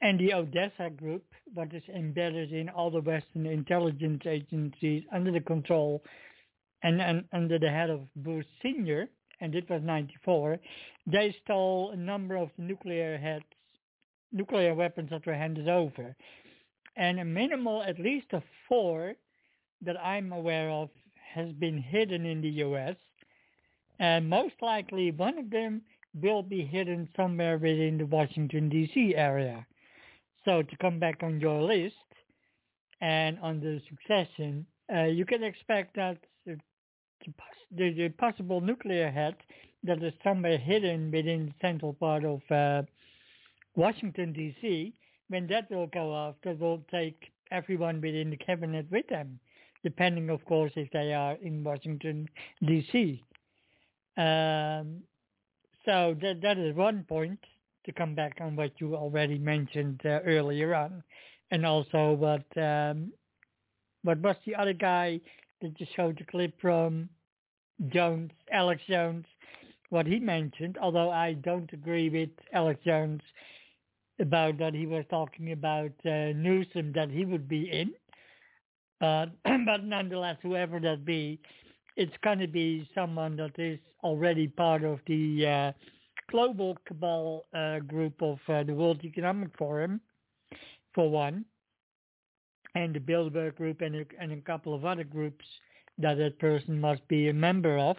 and 0.00 0.18
the 0.18 0.34
Odessa 0.34 0.90
Group, 0.90 1.24
what 1.54 1.72
is 1.74 1.82
embedded 1.94 2.52
in 2.52 2.68
all 2.68 2.90
the 2.90 3.00
Western 3.00 3.46
intelligence 3.46 4.22
agencies 4.26 5.04
under 5.12 5.32
the 5.32 5.40
control 5.40 6.02
and, 6.82 7.00
and 7.00 7.24
under 7.32 7.58
the 7.58 7.70
head 7.70 7.90
of 7.90 8.00
Bush 8.16 8.44
Sr., 8.60 9.08
and 9.42 9.56
it 9.56 9.68
was 9.68 9.82
94, 9.82 10.56
they 11.06 11.34
stole 11.44 11.90
a 11.90 11.96
number 11.96 12.36
of 12.36 12.48
nuclear 12.58 13.18
heads, 13.18 13.44
nuclear 14.30 14.72
weapons 14.72 15.10
that 15.10 15.26
were 15.26 15.34
handed 15.34 15.68
over. 15.68 16.14
And 16.96 17.18
a 17.18 17.24
minimal, 17.24 17.82
at 17.82 17.98
least 17.98 18.28
of 18.32 18.44
four 18.68 19.14
that 19.84 20.00
I'm 20.00 20.32
aware 20.32 20.70
of, 20.70 20.90
has 21.34 21.50
been 21.54 21.76
hidden 21.76 22.24
in 22.24 22.40
the 22.40 22.50
U.S. 22.66 22.94
And 23.98 24.30
most 24.30 24.54
likely 24.62 25.10
one 25.10 25.38
of 25.38 25.50
them 25.50 25.82
will 26.22 26.42
be 26.42 26.64
hidden 26.64 27.08
somewhere 27.16 27.58
within 27.58 27.98
the 27.98 28.06
Washington, 28.06 28.68
D.C. 28.68 29.16
area. 29.16 29.66
So 30.44 30.62
to 30.62 30.76
come 30.76 31.00
back 31.00 31.22
on 31.22 31.40
your 31.40 31.62
list 31.62 31.96
and 33.00 33.40
on 33.40 33.58
the 33.58 33.80
succession, 33.88 34.66
uh, 34.94 35.04
you 35.04 35.24
can 35.24 35.42
expect 35.42 35.96
that 35.96 36.18
the, 37.76 37.92
the, 37.92 38.08
possible 38.10 38.60
nuclear 38.60 39.10
head 39.10 39.36
that 39.84 40.02
is 40.02 40.12
somewhere 40.22 40.58
hidden 40.58 41.10
within 41.10 41.46
the 41.46 41.54
central 41.60 41.94
part 41.94 42.24
of 42.24 42.40
uh, 42.50 42.82
Washington, 43.74 44.32
D.C., 44.32 44.92
when 45.28 45.46
that 45.46 45.70
will 45.70 45.86
go 45.86 46.12
off, 46.12 46.34
that 46.44 46.58
will 46.58 46.82
take 46.90 47.32
everyone 47.50 48.00
within 48.00 48.30
the 48.30 48.36
cabinet 48.36 48.86
with 48.90 49.06
them, 49.08 49.38
depending, 49.82 50.30
of 50.30 50.44
course, 50.44 50.72
if 50.76 50.90
they 50.90 51.12
are 51.14 51.36
in 51.42 51.64
Washington, 51.64 52.28
D.C. 52.64 53.22
Um, 54.16 55.02
so 55.84 56.14
that 56.20 56.40
that 56.42 56.58
is 56.58 56.76
one 56.76 57.04
point 57.08 57.40
to 57.86 57.92
come 57.92 58.14
back 58.14 58.38
on 58.40 58.54
what 58.56 58.72
you 58.78 58.94
already 58.94 59.38
mentioned 59.38 60.00
uh, 60.04 60.20
earlier 60.24 60.74
on, 60.74 61.02
and 61.50 61.66
also 61.66 62.12
what 62.12 62.62
um, 62.62 63.12
what 64.02 64.18
was 64.18 64.36
the 64.46 64.54
other 64.54 64.74
guy 64.74 65.20
that 65.62 65.80
you 65.80 65.86
showed 65.96 66.18
the 66.18 66.24
clip 66.24 66.52
from 66.60 67.08
Jones, 67.88 68.30
Alex 68.52 68.82
Jones, 68.88 69.24
what 69.90 70.06
he 70.06 70.18
mentioned. 70.18 70.78
Although 70.80 71.10
I 71.10 71.34
don't 71.34 71.72
agree 71.72 72.10
with 72.10 72.30
Alex 72.52 72.80
Jones 72.84 73.22
about 74.20 74.58
that 74.58 74.74
he 74.74 74.86
was 74.86 75.04
talking 75.10 75.52
about 75.52 75.92
uh, 76.04 76.32
Newsom 76.36 76.92
that 76.94 77.10
he 77.10 77.24
would 77.24 77.48
be 77.48 77.70
in, 77.70 77.92
but 79.00 79.30
nonetheless, 79.82 80.36
whoever 80.42 80.78
that 80.80 81.04
be, 81.04 81.40
it's 81.96 82.12
going 82.22 82.38
to 82.38 82.46
be 82.46 82.88
someone 82.94 83.36
that 83.36 83.58
is 83.58 83.78
already 84.04 84.48
part 84.48 84.84
of 84.84 85.00
the 85.06 85.46
uh, 85.46 85.72
global 86.30 86.76
cabal 86.86 87.44
uh, 87.54 87.80
group 87.80 88.14
of 88.22 88.38
uh, 88.48 88.62
the 88.62 88.74
World 88.74 89.04
Economic 89.04 89.50
Forum, 89.58 90.00
for 90.94 91.10
one, 91.10 91.44
and 92.74 92.94
the 92.94 93.00
Bilderberg 93.00 93.56
Group 93.56 93.80
and 93.80 93.96
a, 93.96 94.04
and 94.20 94.32
a 94.32 94.40
couple 94.40 94.74
of 94.74 94.84
other 94.84 95.04
groups 95.04 95.44
that 95.98 96.16
that 96.18 96.38
person 96.38 96.80
must 96.80 97.06
be 97.08 97.28
a 97.28 97.32
member 97.32 97.78
of. 97.78 97.96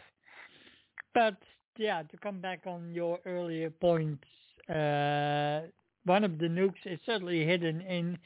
But 1.13 1.37
yeah, 1.77 2.03
to 2.03 2.17
come 2.17 2.39
back 2.39 2.61
on 2.65 2.91
your 2.91 3.19
earlier 3.25 3.69
points, 3.69 4.23
uh, 4.69 5.61
one 6.05 6.23
of 6.23 6.37
the 6.37 6.47
nukes 6.47 6.85
is 6.85 6.99
certainly 7.05 7.45
hidden 7.45 7.81
in 7.81 8.17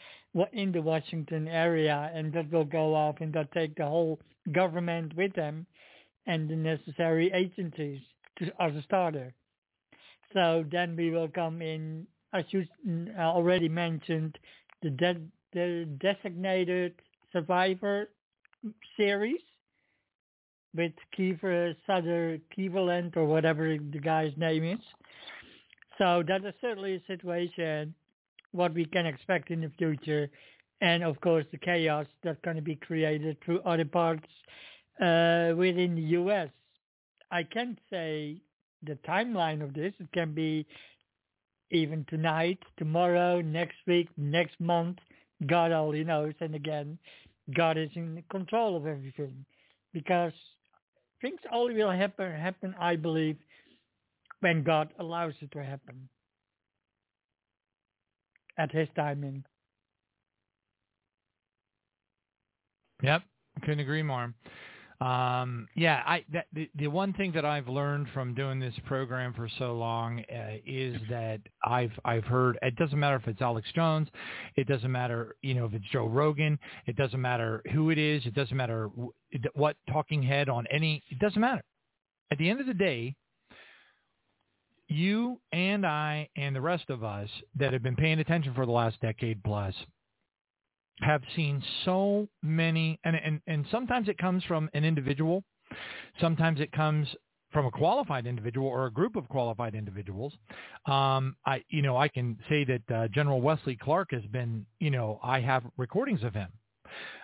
in 0.53 0.71
the 0.71 0.81
Washington 0.81 1.47
area, 1.47 2.11
and 2.13 2.31
that 2.33 2.51
will 2.51 2.65
go 2.65 2.93
off 2.93 3.15
and 3.21 3.33
that 3.33 3.51
take 3.51 3.75
the 3.75 3.85
whole 3.85 4.19
government 4.51 5.15
with 5.15 5.33
them 5.33 5.65
and 6.27 6.49
the 6.49 6.55
necessary 6.55 7.31
agencies 7.33 7.99
to, 8.37 8.51
as 8.59 8.75
a 8.75 8.81
starter. 8.83 9.33
So 10.33 10.65
then 10.71 10.95
we 10.95 11.09
will 11.09 11.29
come 11.29 11.61
in, 11.61 12.05
as 12.33 12.43
you 12.49 12.65
already 13.17 13.69
mentioned, 13.69 14.37
the, 14.83 14.89
de- 14.89 15.21
the 15.57 15.87
designated 15.99 16.93
survivor 17.33 18.09
series 18.95 19.41
with 20.75 20.91
Kiefer 21.17 21.75
Sutter 21.87 22.37
Cleveland 22.53 23.13
or 23.15 23.25
whatever 23.25 23.75
the 23.75 23.99
guy's 23.99 24.33
name 24.37 24.63
is. 24.63 24.79
So 25.97 26.23
that 26.27 26.45
is 26.45 26.53
certainly 26.61 26.95
a 26.95 27.01
situation 27.07 27.95
what 28.51 28.73
we 28.75 28.85
can 28.85 29.07
expect 29.07 29.49
in 29.49 29.61
the 29.61 29.71
future. 29.79 30.29
And 30.81 31.03
of 31.03 31.19
course 31.21 31.45
the 31.51 31.57
chaos 31.57 32.05
that's 32.23 32.39
going 32.45 32.57
to 32.57 32.61
be 32.61 32.75
created 32.75 33.37
through 33.43 33.61
other 33.61 33.85
parts 33.85 34.29
uh, 35.01 35.53
within 35.57 35.95
the 35.95 36.07
U.S. 36.21 36.49
I 37.31 37.41
can't 37.41 37.79
say 37.89 38.37
the 38.83 38.97
timeline 39.07 39.63
of 39.63 39.73
this. 39.73 39.93
It 39.99 40.11
can 40.13 40.35
be 40.35 40.67
even 41.71 42.05
tonight, 42.09 42.59
tomorrow, 42.77 43.41
next 43.41 43.77
week, 43.87 44.07
next 44.17 44.59
month. 44.59 44.99
God 45.45 45.71
only 45.71 46.03
knows. 46.03 46.33
And 46.39 46.55
again, 46.55 46.97
God 47.55 47.77
is 47.77 47.89
in 47.95 48.23
control 48.29 48.75
of 48.75 48.87
everything 48.87 49.45
because 49.93 50.33
things 51.21 51.39
only 51.51 51.75
will 51.75 51.91
happen, 51.91 52.31
happen, 52.31 52.75
I 52.79 52.95
believe, 52.95 53.37
when 54.39 54.63
God 54.63 54.89
allows 54.99 55.33
it 55.41 55.51
to 55.51 55.63
happen 55.63 56.09
at 58.57 58.71
his 58.71 58.87
timing. 58.95 59.43
Yep, 63.03 63.21
couldn't 63.61 63.79
agree 63.79 64.01
more. 64.01 64.33
Um, 64.99 65.67
yeah, 65.75 66.01
I 66.07 66.25
that, 66.33 66.47
the, 66.53 66.67
the 66.75 66.87
one 66.87 67.13
thing 67.13 67.31
that 67.33 67.45
I've 67.45 67.67
learned 67.67 68.07
from 68.15 68.33
doing 68.33 68.59
this 68.59 68.73
program 68.87 69.31
for 69.31 69.47
so 69.59 69.75
long 69.75 70.21
uh, 70.21 70.57
is 70.65 70.99
that 71.11 71.39
I've 71.63 71.91
I've 72.03 72.23
heard 72.23 72.57
it 72.63 72.75
doesn't 72.77 72.99
matter 72.99 73.15
if 73.15 73.27
it's 73.27 73.41
Alex 73.41 73.67
Jones, 73.75 74.07
it 74.55 74.67
doesn't 74.67 74.91
matter 74.91 75.35
you 75.43 75.53
know 75.53 75.65
if 75.65 75.73
it's 75.75 75.85
Joe 75.91 76.07
Rogan, 76.07 76.57
it 76.87 76.95
doesn't 76.95 77.21
matter 77.21 77.61
who 77.73 77.91
it 77.91 77.99
is, 77.99 78.25
it 78.25 78.33
doesn't 78.33 78.57
matter 78.57 78.89
what 79.53 79.75
talking 79.87 80.23
head 80.23 80.49
on 80.49 80.65
any, 80.71 81.03
it 81.09 81.19
doesn't 81.19 81.41
matter. 81.41 81.63
At 82.31 82.39
the 82.39 82.49
end 82.49 82.59
of 82.59 82.65
the 82.65 82.73
day, 82.73 83.15
you 84.87 85.39
and 85.51 85.85
I 85.85 86.27
and 86.35 86.55
the 86.55 86.61
rest 86.61 86.89
of 86.89 87.03
us 87.03 87.29
that 87.55 87.71
have 87.71 87.83
been 87.83 87.95
paying 87.95 88.17
attention 88.17 88.55
for 88.55 88.65
the 88.65 88.71
last 88.71 88.99
decade 89.01 89.43
plus 89.43 89.75
have 91.01 91.21
seen 91.35 91.61
so 91.85 92.27
many, 92.41 92.99
and, 93.03 93.15
and, 93.15 93.41
and 93.47 93.65
sometimes 93.71 94.09
it 94.09 94.17
comes 94.17 94.43
from 94.43 94.69
an 94.73 94.83
individual, 94.83 95.43
sometimes 96.19 96.59
it 96.59 96.71
comes 96.71 97.07
from 97.51 97.65
a 97.65 97.71
qualified 97.71 98.25
individual 98.25 98.67
or 98.67 98.87
a 98.87 98.91
group 98.91 99.15
of 99.15 99.27
qualified 99.29 99.73
individuals. 99.73 100.33
Um, 100.85 101.35
I, 101.45 101.63
you 101.69 101.81
know, 101.81 101.97
I 101.97 102.07
can 102.07 102.37
say 102.49 102.65
that 102.65 102.91
uh, 102.93 103.07
General 103.07 103.41
Wesley 103.41 103.77
Clark 103.77 104.09
has 104.11 104.23
been, 104.25 104.65
you 104.79 104.91
know, 104.91 105.19
I 105.23 105.39
have 105.39 105.63
recordings 105.77 106.23
of 106.23 106.33
him 106.33 106.49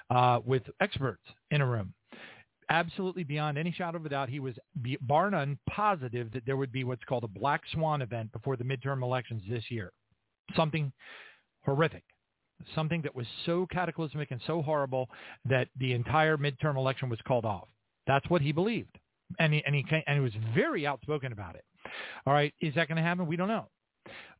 uh, 0.09 0.39
with 0.45 0.63
experts 0.79 1.23
in 1.51 1.61
a 1.61 1.67
room. 1.67 1.93
Absolutely 2.69 3.25
beyond 3.25 3.57
any 3.57 3.71
shadow 3.71 3.97
of 3.97 4.05
a 4.05 4.09
doubt, 4.09 4.29
he 4.29 4.39
was 4.39 4.55
bar 5.01 5.29
none 5.29 5.59
positive 5.69 6.31
that 6.31 6.45
there 6.45 6.55
would 6.55 6.71
be 6.71 6.85
what's 6.85 7.03
called 7.03 7.25
a 7.25 7.27
black 7.27 7.61
swan 7.73 8.01
event 8.01 8.31
before 8.31 8.55
the 8.55 8.63
midterm 8.63 9.03
elections 9.03 9.43
this 9.49 9.65
year. 9.69 9.91
Something 10.55 10.93
horrific 11.65 12.03
something 12.75 13.01
that 13.01 13.15
was 13.15 13.27
so 13.45 13.67
cataclysmic 13.71 14.31
and 14.31 14.41
so 14.47 14.61
horrible 14.61 15.09
that 15.45 15.67
the 15.79 15.93
entire 15.93 16.37
midterm 16.37 16.77
election 16.77 17.09
was 17.09 17.19
called 17.27 17.45
off. 17.45 17.67
That's 18.07 18.29
what 18.29 18.41
he 18.41 18.51
believed, 18.51 18.97
and 19.39 19.53
he 19.53 19.63
and 19.65 19.75
he 19.75 19.85
and 20.07 20.15
he 20.15 20.19
was 20.19 20.33
very 20.53 20.85
outspoken 20.85 21.31
about 21.31 21.55
it. 21.55 21.63
All 22.25 22.33
right, 22.33 22.53
is 22.61 22.73
that 22.75 22.87
going 22.87 22.97
to 22.97 23.03
happen? 23.03 23.27
We 23.27 23.35
don't 23.35 23.47
know. 23.47 23.67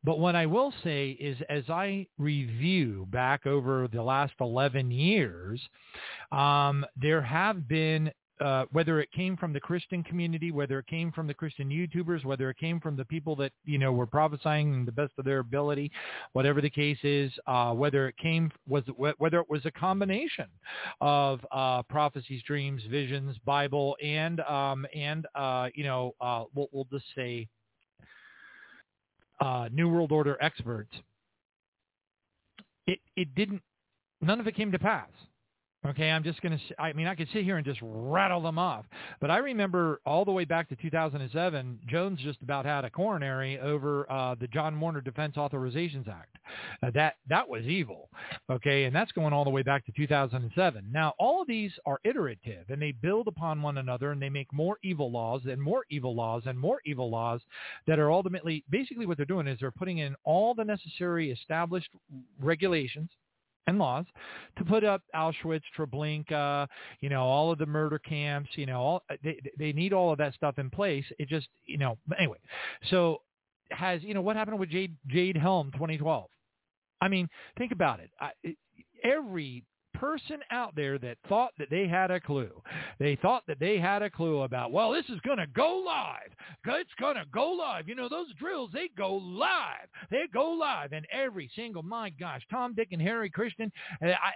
But 0.04 0.20
what 0.20 0.36
I 0.36 0.46
will 0.46 0.74
say 0.84 1.12
is, 1.12 1.38
as 1.50 1.64
I 1.70 2.08
review 2.18 3.08
back 3.10 3.46
over 3.46 3.88
the 3.88 4.04
last 4.04 4.34
11 4.42 4.92
years, 4.92 5.62
um, 6.32 6.86
there 6.98 7.22
have 7.22 7.68
been 7.70 8.12
uh, 8.42 8.66
whether 8.72 9.00
it 9.00 9.12
came 9.12 9.38
from 9.38 9.54
the 9.54 9.60
Christian 9.60 10.04
community, 10.04 10.52
whether 10.52 10.80
it 10.80 10.88
came 10.88 11.12
from 11.12 11.28
the 11.28 11.34
Christian 11.34 11.70
YouTubers, 11.70 12.26
whether 12.26 12.50
it 12.50 12.58
came 12.58 12.80
from 12.80 12.96
the 12.96 13.06
people 13.06 13.36
that 13.36 13.52
you 13.64 13.78
know 13.78 13.92
were 13.92 14.08
prophesying 14.08 14.86
the 14.86 14.92
best 14.92 15.14
of 15.18 15.26
their 15.26 15.40
ability, 15.40 15.92
whatever 16.34 16.60
the 16.60 16.70
case 16.70 16.98
is, 17.04 17.32
uh, 17.48 17.74
whether 17.74 18.08
it 18.08 18.18
came 18.18 18.52
was 18.68 18.84
whether 18.98 19.40
it 19.40 19.50
was 19.50 19.66
a 19.66 19.72
combination 19.72 20.48
of 21.00 21.46
uh, 21.52 21.84
prophecies, 21.84 22.42
dreams, 22.44 22.82
visions, 22.90 23.38
Bible, 23.46 23.96
and 24.04 24.40
um, 24.42 24.86
and 24.96 25.28
uh, 25.36 25.70
you 25.76 25.84
know 25.84 26.16
uh, 26.20 26.46
we'll, 26.56 26.70
we'll 26.72 26.88
just 26.92 27.06
say 27.16 27.48
New 29.72 29.90
World 29.90 30.12
Order 30.12 30.38
experts. 30.42 30.94
It 32.88 33.00
it 33.16 33.36
didn't. 33.36 33.62
None 34.22 34.40
of 34.40 34.48
it 34.48 34.56
came 34.56 34.72
to 34.72 34.80
pass. 34.80 35.10
Okay, 35.86 36.10
I'm 36.10 36.24
just 36.24 36.42
going 36.42 36.58
to, 36.58 36.82
I 36.82 36.94
mean, 36.94 37.08
I 37.08 37.16
could 37.16 37.28
sit 37.34 37.44
here 37.44 37.58
and 37.58 37.66
just 37.66 37.80
rattle 37.84 38.42
them 38.42 38.58
off. 38.58 38.86
But 39.20 39.30
I 39.30 39.38
remember 39.40 40.00
all 40.06 40.24
the 40.24 40.32
way 40.32 40.46
back 40.46 40.70
to 40.70 40.78
2007, 40.78 41.80
Jones 41.88 42.20
just 42.24 42.42
about 42.42 42.66
had 42.66 42.86
a 42.86 42.90
coronary 42.90 43.60
over 43.60 44.10
uh, 44.10 44.36
the 44.40 44.48
John 44.48 44.80
Warner 44.80 45.02
Defense 45.02 45.36
Authorizations 45.36 46.08
Act. 46.08 46.38
Uh, 46.82 46.92
that 46.92 47.16
that 47.28 47.48
was 47.48 47.64
evil. 47.66 48.10
Okay, 48.50 48.86
and 48.86 48.96
that's 48.96 49.12
going 49.12 49.34
all 49.34 49.44
the 49.44 49.50
way 49.50 49.62
back 49.62 49.86
to 49.86 49.92
2007. 49.92 50.86
Now, 50.92 51.14
all 51.20 51.42
of 51.42 51.48
these 51.48 51.72
are 51.86 52.00
iterative, 52.06 52.66
and 52.70 52.82
they 52.82 52.94
build 52.94 53.28
upon 53.28 53.62
one 53.62 53.78
another, 53.78 54.12
and 54.12 54.22
they 54.22 54.30
make 54.30 54.52
more 54.54 54.78
evil 54.84 55.12
laws 55.12 55.42
and 55.50 55.62
more 55.62 55.84
evil 55.90 56.16
laws 56.16 56.44
and 56.46 56.58
more 56.58 56.80
evil 56.86 57.10
laws 57.10 57.42
that 57.88 58.00
are 58.00 58.12
ultimately 58.12 58.64
basically 58.70 59.06
what 59.06 59.18
they're 59.18 59.26
doing 59.26 59.48
is 59.48 59.60
they're 59.60 59.72
putting 59.72 59.98
in 59.98 60.16
all 60.24 60.54
the 60.54 60.64
necessary 60.64 61.32
established 61.32 61.90
regulations 62.40 63.10
and 63.68 63.78
laws 63.80 64.06
to 64.58 64.66
put 64.66 64.84
up 64.84 65.02
Auschwitz, 65.16 65.62
Treblinka, 65.78 66.68
you 67.02 67.10
know, 67.10 67.24
all 67.24 67.52
of 67.52 67.58
the 67.58 67.66
murder 67.66 68.00
camps, 68.00 68.50
you 68.56 68.66
know, 68.66 68.80
all 68.80 69.04
they 69.24 69.40
they 69.58 69.74
need 69.74 69.94
all 69.94 70.12
of 70.12 70.18
that 70.18 70.34
stuff 70.34 70.60
in 70.60 70.70
place. 70.70 71.06
It 71.20 71.30
just, 71.30 71.48
you 71.66 71.78
know, 71.78 71.98
anyway. 72.18 72.38
So 72.90 73.22
has, 73.72 74.04
you 74.04 74.14
know, 74.14 74.22
what 74.22 74.36
happened 74.36 74.60
with 74.60 74.70
Jade 74.70 74.96
Jade 75.08 75.38
Helm 75.38 75.72
2012? 75.74 76.30
I 77.02 77.08
mean, 77.08 77.28
think 77.58 77.72
about 77.72 78.00
it. 78.00 78.12
I, 78.20 78.32
it 78.44 78.58
every 79.04 79.64
person 80.04 80.40
out 80.52 80.76
there 80.76 80.98
that 80.98 81.18
thought 81.30 81.54
that 81.58 81.70
they 81.70 81.88
had 81.88 82.12
a 82.12 82.20
clue. 82.20 82.52
They 83.00 83.16
thought 83.22 83.44
that 83.48 83.58
they 83.62 83.80
had 83.80 84.02
a 84.02 84.10
clue 84.10 84.42
about, 84.42 84.74
well, 84.74 84.92
this 84.92 85.06
is 85.06 85.18
going 85.22 85.38
to 85.38 85.48
go 85.56 85.82
live. 85.86 86.30
It's 86.66 86.90
going 87.00 87.16
to 87.16 87.24
go 87.34 87.52
live. 87.52 87.88
You 87.88 87.96
know, 87.96 88.10
those 88.10 88.28
drills, 88.38 88.70
they 88.74 88.90
go 88.98 89.16
live. 89.16 89.88
They 90.12 90.24
go 90.34 90.52
live. 90.52 90.92
And 90.92 91.08
every 91.10 91.50
single, 91.56 91.84
my 91.84 92.10
gosh, 92.10 92.42
Tom, 92.52 92.74
Dick, 92.76 92.90
and 92.92 93.02
Harry 93.02 93.30
Christian, 93.30 93.72
uh, 94.06 94.08
I, 94.10 94.32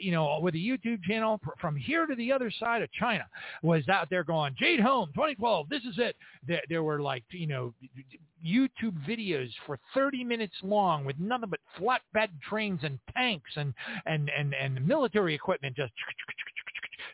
you 0.00 0.10
know, 0.10 0.40
with 0.40 0.54
a 0.54 0.58
YouTube 0.58 1.02
channel 1.02 1.38
from 1.60 1.76
here 1.76 2.06
to 2.06 2.14
the 2.14 2.32
other 2.32 2.50
side 2.58 2.80
of 2.80 2.90
China 2.92 3.26
was 3.62 3.86
out 3.90 4.08
there 4.08 4.24
going, 4.24 4.54
Jade 4.58 4.80
Helm, 4.80 5.10
2012, 5.14 5.68
this 5.68 5.82
is 5.82 5.98
it. 5.98 6.16
There, 6.48 6.62
there 6.70 6.82
were 6.82 7.02
like, 7.02 7.24
you 7.30 7.46
know, 7.46 7.74
YouTube 8.44 8.94
videos 9.08 9.50
for 9.66 9.78
30 9.94 10.24
minutes 10.24 10.54
long 10.62 11.04
with 11.04 11.18
nothing 11.18 11.50
but 11.50 11.60
flatbed 11.78 12.28
trains 12.48 12.80
and 12.82 12.98
tanks 13.14 13.50
and, 13.56 13.74
and, 14.06 14.30
and, 14.36 14.54
and 14.54 14.86
military 14.86 15.34
equipment 15.34 15.76
just 15.76 15.92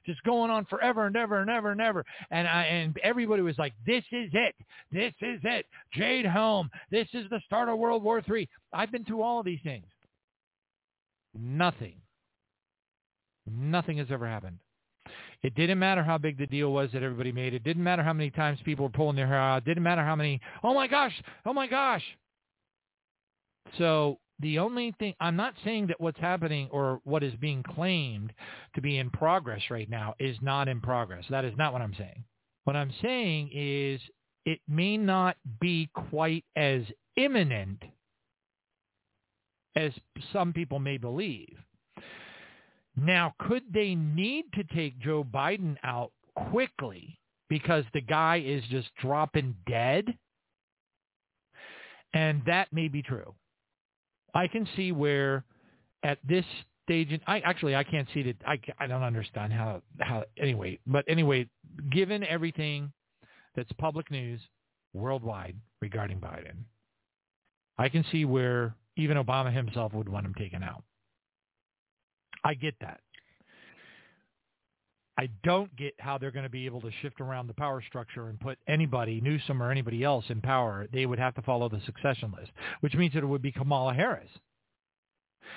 just 0.05 0.23
going 0.23 0.51
on 0.51 0.65
forever 0.67 1.07
and 1.07 1.17
ever 1.17 1.41
and 1.41 1.51
ever 1.51 1.73
and 1.73 1.81
ever. 1.81 2.05
And 2.31 2.47
I, 2.47 2.63
and 2.63 2.97
everybody 3.03 3.43
was 3.43 3.59
like, 3.59 3.75
this 3.85 4.05
is 4.13 4.31
it. 4.33 4.55
This 4.93 5.13
is 5.21 5.41
it. 5.43 5.67
Jade 5.93 6.25
Helm. 6.25 6.71
This 6.91 7.09
is 7.13 7.29
the 7.29 7.41
start 7.45 7.69
of 7.69 7.79
World 7.79 8.05
War 8.05 8.23
III. 8.29 8.49
I've 8.73 8.93
been 8.93 9.05
through 9.05 9.23
all 9.23 9.41
of 9.41 9.45
these 9.45 9.61
things. 9.65 9.87
Nothing. 11.35 11.97
Nothing 13.51 13.99
has 13.99 14.09
ever 14.11 14.27
happened. 14.27 14.59
It 15.43 15.55
didn't 15.55 15.79
matter 15.79 16.03
how 16.03 16.19
big 16.19 16.39
the 16.39 16.47
deal 16.47 16.73
was 16.73 16.91
that 16.93 17.03
everybody 17.03 17.33
made. 17.33 17.55
It 17.55 17.65
didn't 17.65 17.85
matter 17.85 18.03
how 18.03 18.13
many 18.13 18.31
times 18.31 18.59
people 18.65 18.85
were 18.85 18.91
pulling 18.91 19.17
their 19.17 19.27
hair 19.27 19.41
out. 19.41 19.59
It 19.59 19.65
didn't 19.67 19.83
matter 19.83 20.03
how 20.03 20.17
many, 20.17 20.41
oh 20.65 20.75
my 20.75 20.87
gosh, 20.87 21.13
oh 21.45 21.53
my 21.53 21.67
gosh. 21.67 22.03
So 23.79 24.19
the 24.41 24.59
only 24.59 24.95
thing, 24.99 25.15
I'm 25.21 25.37
not 25.37 25.55
saying 25.65 25.89
that 25.89 26.01
what's 26.01 26.21
happening 26.21 26.69
or 26.71 27.01
what 27.05 27.23
is 27.23 27.35
being 27.37 27.63
claimed 27.63 28.33
to 28.75 28.81
be 28.81 28.99
in 28.99 29.11
progress 29.11 29.63
right 29.71 29.89
now 29.89 30.15
is 30.19 30.37
not 30.43 30.69
in 30.69 30.81
progress. 30.81 31.25
That 31.31 31.45
is 31.45 31.57
not 31.57 31.73
what 31.73 31.83
I'm 31.83 31.95
saying. 31.97 32.25
What 32.65 32.77
I'm 32.77 32.93
saying 33.01 33.51
is 33.53 34.01
it 34.45 34.61
may 34.69 34.97
not 34.97 35.37
be 35.61 35.89
quite 35.95 36.45
as 36.55 36.83
imminent 37.17 37.83
as 39.75 39.93
some 40.33 40.53
people 40.53 40.79
may 40.79 40.97
believe. 40.97 41.57
Now, 42.97 43.35
could 43.39 43.63
they 43.73 43.95
need 43.95 44.47
to 44.55 44.65
take 44.65 44.99
Joe 45.01 45.25
Biden 45.25 45.77
out 45.83 46.13
quickly 46.51 47.19
because 47.49 47.85
the 47.93 48.01
guy 48.01 48.43
is 48.45 48.63
just 48.71 48.89
dropping 49.01 49.55
dead? 49.69 50.07
And 52.15 52.43
that 52.47 52.73
may 52.73 52.89
be 52.89 53.03
true. 53.03 53.35
I 54.35 54.49
can 54.49 54.67
see 54.77 54.93
where 54.93 55.45
at 56.03 56.19
this 56.27 56.45
stage, 56.85 57.21
I 57.27 57.41
actually 57.41 57.77
I 57.77 57.85
can't 57.85 58.09
see 58.15 58.23
that. 58.23 58.37
I, 58.47 58.59
I 58.79 58.87
don't 58.87 59.03
understand 59.03 59.53
how 59.53 59.83
how 60.01 60.25
anyway. 60.39 60.79
But 60.87 61.05
anyway, 61.09 61.49
given 61.91 62.25
everything 62.25 62.93
that's 63.55 63.71
public 63.79 64.11
news 64.11 64.41
worldwide 64.95 65.57
regarding 65.83 66.21
Biden, 66.21 66.65
I 67.77 67.89
can 67.89 68.05
see 68.11 68.25
where 68.25 68.75
even 68.97 69.19
Obama 69.19 69.53
himself 69.53 69.93
would 69.93 70.09
want 70.09 70.25
him 70.25 70.35
taken 70.35 70.63
out. 70.63 70.83
I 72.47 72.55
get 72.55 72.75
that. 72.81 73.01
I 75.19 75.29
don't 75.45 75.75
get 75.77 75.95
how 75.99 76.19
they're 76.19 76.31
going 76.31 76.45
to 76.45 76.51
be 76.51 76.67
able 76.67 76.81
to 76.83 76.91
shift 77.01 77.21
around 77.21 77.47
the 77.47 77.55
power 77.55 77.83
structure 77.89 78.29
and 78.29 78.39
put 78.39 78.59
anybody, 78.69 79.21
Newsom 79.21 79.63
or 79.63 79.71
anybody 79.71 80.05
else 80.05 80.27
in 80.29 80.43
power. 80.43 80.87
They 80.93 81.07
would 81.07 81.19
have 81.19 81.35
to 81.37 81.43
follow 81.43 81.69
the 81.69 81.81
succession 81.87 82.33
list, 82.39 82.53
which 82.81 82.95
means 82.95 83.15
that 83.15 83.23
it 83.23 83.27
would 83.27 83.43
be 83.43 83.51
Kamala 83.51 83.95
Harris. 83.95 84.29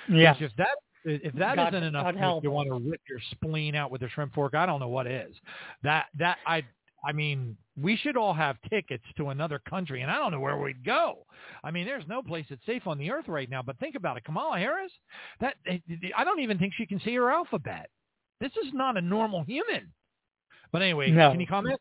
Yeah. 0.08 0.34
If 0.40 0.52
that 0.56 0.68
if 1.04 1.34
that 1.34 1.56
God, 1.56 1.72
not 1.72 1.82
enough, 1.82 2.14
God 2.14 2.42
you 2.42 2.50
want 2.50 2.68
to 2.68 2.90
rip 2.90 3.00
your 3.08 3.20
spleen 3.32 3.74
out 3.74 3.90
with 3.90 4.02
a 4.02 4.08
shrimp 4.08 4.34
fork. 4.34 4.54
I 4.54 4.66
don't 4.66 4.80
know 4.80 4.88
what 4.88 5.06
is. 5.06 5.34
That 5.82 6.06
that 6.18 6.38
I 6.46 6.64
I 7.04 7.12
mean, 7.12 7.56
we 7.80 7.96
should 7.96 8.16
all 8.16 8.34
have 8.34 8.56
tickets 8.68 9.04
to 9.16 9.28
another 9.28 9.60
country, 9.68 10.02
and 10.02 10.10
I 10.10 10.16
don't 10.16 10.32
know 10.32 10.40
where 10.40 10.58
we'd 10.58 10.84
go. 10.84 11.26
I 11.64 11.70
mean, 11.70 11.86
there's 11.86 12.04
no 12.08 12.22
place 12.22 12.46
that's 12.50 12.64
safe 12.66 12.86
on 12.86 12.98
the 12.98 13.10
earth 13.10 13.28
right 13.28 13.48
now. 13.48 13.62
But 13.62 13.78
think 13.78 13.94
about 13.94 14.16
it, 14.16 14.24
Kamala 14.24 14.58
Harris. 14.58 14.92
That 15.40 15.54
I 16.16 16.24
don't 16.24 16.40
even 16.40 16.58
think 16.58 16.74
she 16.76 16.86
can 16.86 17.00
see 17.00 17.14
her 17.14 17.30
alphabet. 17.30 17.88
This 18.40 18.52
is 18.52 18.72
not 18.72 18.96
a 18.96 19.00
normal 19.00 19.42
human. 19.42 19.92
But 20.72 20.82
anyway, 20.82 21.10
no. 21.10 21.30
can 21.30 21.40
you 21.40 21.46
comment? 21.46 21.80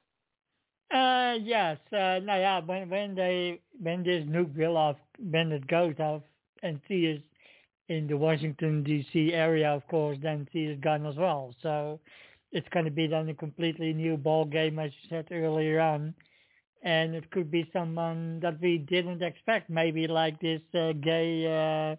Uh, 0.93 1.35
yes. 1.41 1.77
Uh, 1.91 2.19
no, 2.23 2.35
yeah. 2.35 2.59
When 2.65 2.89
when 2.89 3.15
they 3.15 3.61
when 3.81 4.03
this 4.03 4.25
nuke 4.25 4.55
will 4.55 4.77
off 4.77 4.97
when 5.19 5.51
it 5.51 5.67
goes 5.67 5.95
off 5.99 6.23
and 6.63 6.79
she 6.87 7.05
is 7.05 7.21
in 7.89 8.07
the 8.07 8.17
Washington 8.17 8.83
D.C. 8.83 9.33
area, 9.33 9.69
of 9.69 9.87
course, 9.87 10.17
then 10.21 10.47
she 10.51 10.65
is 10.65 10.79
gone 10.79 11.05
as 11.05 11.15
well. 11.15 11.53
So 11.61 11.99
it's 12.51 12.67
going 12.69 12.85
to 12.85 12.91
be 12.91 13.07
then 13.07 13.29
a 13.29 13.33
completely 13.33 13.93
new 13.93 14.17
ball 14.17 14.45
game, 14.45 14.79
as 14.79 14.91
you 15.01 15.09
said 15.09 15.27
earlier 15.31 15.79
on. 15.79 16.13
And 16.81 17.13
it 17.13 17.29
could 17.31 17.51
be 17.51 17.69
someone 17.73 18.39
that 18.41 18.59
we 18.61 18.77
didn't 18.77 19.21
expect, 19.21 19.69
maybe 19.69 20.07
like 20.07 20.39
this 20.39 20.61
uh, 20.73 20.93
gay 20.93 21.45
uh, 21.45 21.95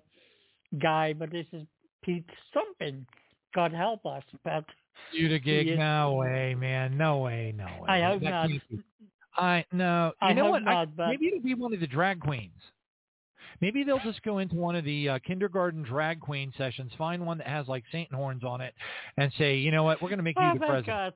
guy, 0.79 1.13
but 1.13 1.31
this 1.31 1.47
is 1.53 1.67
Pete 2.03 2.25
something. 2.55 3.07
God 3.55 3.73
help 3.73 4.07
us, 4.07 4.23
but 4.43 4.65
you 5.13 5.29
to 5.29 5.39
gig? 5.39 5.79
No 5.79 6.15
way, 6.15 6.55
man. 6.55 6.97
No 6.97 7.19
way. 7.19 7.53
No 7.57 7.65
way. 7.65 7.89
I 7.89 8.03
hope 8.03 8.23
that 8.23 8.31
not. 8.31 8.51
I 9.37 9.65
no. 9.73 10.13
You 10.23 10.29
I 10.29 10.33
know 10.33 10.45
hope 10.45 10.51
what? 10.53 10.63
Not, 10.65 10.77
I, 10.77 10.85
but... 10.87 11.09
Maybe 11.09 11.29
it'll 11.29 11.41
be 11.41 11.55
one 11.55 11.73
of 11.73 11.81
the 11.81 11.87
drag 11.87 12.21
queens. 12.21 12.53
Maybe 13.61 13.85
they'll 13.85 14.01
just 14.01 14.23
go 14.23 14.39
into 14.39 14.55
one 14.57 14.77
of 14.77 14.85
the 14.85 15.09
uh, 15.11 15.19
kindergarten 15.27 15.83
drag 15.83 16.21
queen 16.21 16.53
sessions, 16.57 16.93
find 16.97 17.25
one 17.27 17.39
that 17.39 17.47
has 17.47 17.69
like 17.69 17.85
Satan 17.93 18.17
horns 18.17 18.45
on 18.45 18.61
it, 18.61 18.75
and 19.17 19.33
say, 19.39 19.57
you 19.57 19.71
know 19.71 19.83
what, 19.85 20.01
we're 20.01 20.09
going 20.09 20.19
to 20.19 20.23
make 20.25 20.37
oh 20.39 20.47
you 20.49 20.55
the 20.55 20.61
my 20.61 20.67
president. 20.67 20.87
God. 20.87 21.15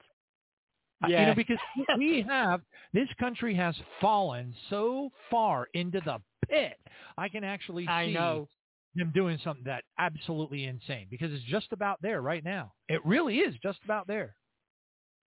Uh, 1.04 1.08
Yeah. 1.08 1.20
You 1.20 1.26
know, 1.28 1.34
because 1.34 1.58
we 1.98 2.22
have 2.28 2.60
this 2.92 3.08
country 3.18 3.54
has 3.56 3.74
fallen 4.00 4.54
so 4.70 5.10
far 5.30 5.68
into 5.74 6.00
the 6.04 6.18
pit. 6.48 6.78
I 7.18 7.28
can 7.28 7.44
actually 7.44 7.86
I 7.88 8.06
see 8.06 8.14
know. 8.14 8.48
them 8.94 9.10
doing 9.14 9.38
something 9.42 9.64
that 9.64 9.84
absolutely 9.98 10.64
insane 10.66 11.06
because 11.10 11.32
it's 11.32 11.44
just 11.44 11.72
about 11.72 12.00
there 12.02 12.20
right 12.22 12.44
now. 12.44 12.72
It 12.88 13.04
really 13.04 13.38
is 13.38 13.54
just 13.62 13.78
about 13.84 14.06
there. 14.06 14.34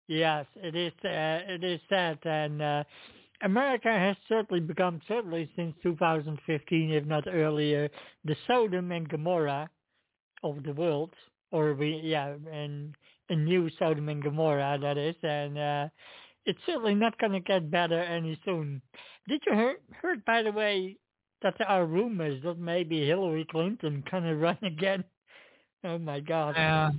Yes, 0.08 0.46
it 0.56 0.74
is. 0.76 0.92
Uh, 1.02 1.40
it 1.48 1.64
is 1.64 1.80
sad, 1.88 2.18
and 2.24 2.60
uh, 2.60 2.84
America 3.44 3.88
has 3.88 4.16
certainly 4.28 4.60
become, 4.60 5.00
certainly 5.06 5.50
since 5.54 5.74
2015, 5.82 6.90
if 6.90 7.04
not 7.04 7.24
earlier, 7.28 7.90
the 8.24 8.34
Sodom 8.46 8.90
and 8.90 9.08
Gomorrah 9.08 9.68
of 10.42 10.62
the 10.62 10.72
world, 10.72 11.10
or 11.52 11.74
we, 11.74 12.00
yeah, 12.02 12.34
and 12.50 12.94
a 13.28 13.36
new 13.36 13.70
Sodom 13.78 14.08
and 14.08 14.22
Gomorrah 14.22 14.78
that 14.80 14.96
is, 14.96 15.14
and 15.22 15.58
uh, 15.58 15.88
it's 16.46 16.58
certainly 16.66 16.94
not 16.94 17.18
going 17.18 17.32
to 17.32 17.40
get 17.40 17.70
better 17.70 18.00
any 18.00 18.38
soon. 18.44 18.80
Did 19.28 19.42
you 19.46 19.54
hear, 19.54 19.76
heard, 20.02 20.24
by 20.24 20.42
the 20.42 20.52
way, 20.52 20.96
that 21.42 21.54
there 21.58 21.68
are 21.68 21.84
rumors 21.84 22.42
that 22.44 22.58
maybe 22.58 23.06
Hillary 23.06 23.46
Clinton 23.50 24.02
gonna 24.10 24.34
run 24.36 24.58
again? 24.62 25.04
Oh 25.84 25.98
my 25.98 26.20
God! 26.20 26.54
Yeah, 26.56 26.90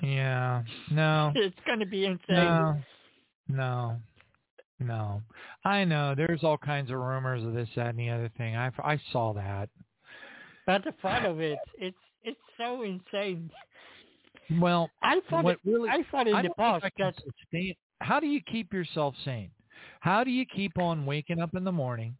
yeah, 0.00 0.62
no. 0.92 1.32
it's 1.34 1.56
going 1.66 1.80
to 1.80 1.86
be 1.86 2.04
insane. 2.04 2.36
No, 2.36 2.76
no, 3.48 3.96
no. 4.78 5.22
I 5.64 5.84
know 5.84 6.14
there's 6.14 6.42
all 6.44 6.58
kinds 6.58 6.90
of 6.90 6.98
rumors 6.98 7.42
of 7.44 7.54
this, 7.54 7.68
that, 7.76 7.88
and 7.88 7.98
the 7.98 8.10
other 8.10 8.30
thing. 8.36 8.56
I, 8.56 8.70
I 8.84 9.00
saw 9.12 9.32
that. 9.34 9.68
But 10.66 10.84
the 10.84 10.92
fun 11.00 11.24
of 11.24 11.40
it, 11.40 11.58
it's 11.78 11.96
it's 12.22 12.40
so 12.58 12.82
insane. 12.82 13.50
Well, 14.60 14.90
I 15.02 15.20
thought 15.30 15.46
it, 15.46 15.58
really, 15.64 15.88
I 15.88 16.04
thought 16.10 16.26
in 16.28 16.34
I 16.34 16.42
the 16.42 16.50
past 16.50 16.82
think 16.82 16.94
I 16.98 17.02
can 17.02 17.12
that 17.12 17.22
sustain. 17.42 17.74
How 18.00 18.20
do 18.20 18.26
you 18.26 18.40
keep 18.42 18.72
yourself 18.72 19.14
sane? 19.24 19.50
How 20.00 20.24
do 20.24 20.30
you 20.30 20.44
keep 20.44 20.78
on 20.78 21.06
waking 21.06 21.40
up 21.40 21.54
in 21.54 21.64
the 21.64 21.72
morning 21.72 22.16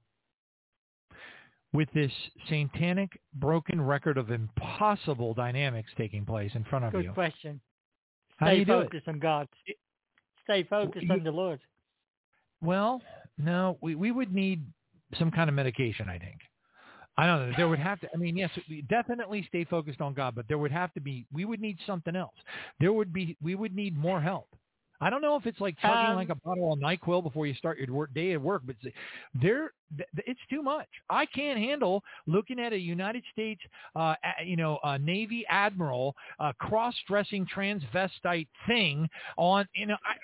with 1.73 1.89
this 1.93 2.13
satanic 2.49 3.11
broken 3.35 3.81
record 3.81 4.17
of 4.17 4.31
impossible 4.31 5.35
dynamics 5.35 5.91
taking 5.99 6.25
place 6.25 6.51
in 6.55 6.65
front 6.65 6.85
of 6.85 6.93
good 6.93 7.03
you? 7.05 7.09
Good 7.11 7.15
question. 7.15 7.61
How 8.37 8.47
Stay 8.47 8.55
do 8.55 8.59
you 8.61 8.65
do 8.65 8.79
it? 8.81 8.85
focused 8.85 9.09
on 9.09 9.19
God. 9.19 9.49
Stay 10.45 10.63
focused 10.65 11.05
you- 11.05 11.13
on 11.13 11.25
the 11.25 11.31
Lord. 11.33 11.61
Well, 12.63 13.03
no, 13.39 13.79
we, 13.81 13.95
we 13.95 14.11
would 14.11 14.35
need 14.35 14.63
some 15.19 15.31
kind 15.31 15.49
of 15.49 15.55
medication, 15.55 16.09
I 16.09 16.19
think. 16.19 16.39
I 17.19 17.27
don't 17.27 17.49
know. 17.51 17.57
There 17.57 17.69
would 17.69 17.79
have 17.79 17.99
to. 18.01 18.09
I 18.13 18.19
mean, 18.19 18.37
yes, 18.37 18.51
we 18.69 18.83
definitely 18.83 19.43
stay 19.49 19.65
focused 19.65 20.03
on 20.03 20.13
God, 20.13 20.35
but 20.35 20.47
there 20.49 20.59
would 20.59 20.73
have 20.73 20.93
to 20.95 21.01
be. 21.01 21.25
We 21.33 21.47
would 21.47 21.61
need 21.61 21.79
something 21.87 22.15
else. 22.15 22.35
There 22.79 22.93
would 22.93 23.11
be. 23.13 23.37
We 23.43 23.55
would 23.55 23.75
need 23.75 23.97
more 23.97 24.21
help. 24.21 24.49
I 25.01 25.11
don't 25.11 25.21
know 25.21 25.37
if 25.37 25.47
it's 25.47 25.61
like 25.61 25.79
chugging 25.81 26.11
Um, 26.11 26.17
like 26.17 26.31
a 26.31 26.35
bottle 26.35 26.73
of 26.73 26.79
Nyquil 26.79 27.23
before 27.23 27.47
you 27.47 27.55
start 27.55 27.79
your 27.79 27.95
work 27.95 28.15
day 28.15 28.33
at 28.33 28.41
work, 28.41 28.63
but 28.65 28.77
there, 29.35 29.73
it's 30.27 30.41
too 30.49 30.63
much. 30.63 30.89
I 31.11 31.27
can't 31.27 31.59
handle 31.59 32.03
looking 32.27 32.59
at 32.59 32.73
a 32.73 32.79
United 32.79 33.23
States, 33.31 33.61
uh, 33.95 34.15
you 34.45 34.57
know, 34.57 34.79
uh, 34.83 34.97
Navy 34.97 35.45
admiral 35.51 36.15
uh, 36.41 36.53
cross-dressing 36.59 37.47
transvestite 37.55 38.49
thing 38.67 39.09
on. 39.37 39.69
You 39.75 39.87
know, 39.87 39.97
I, 40.05 40.15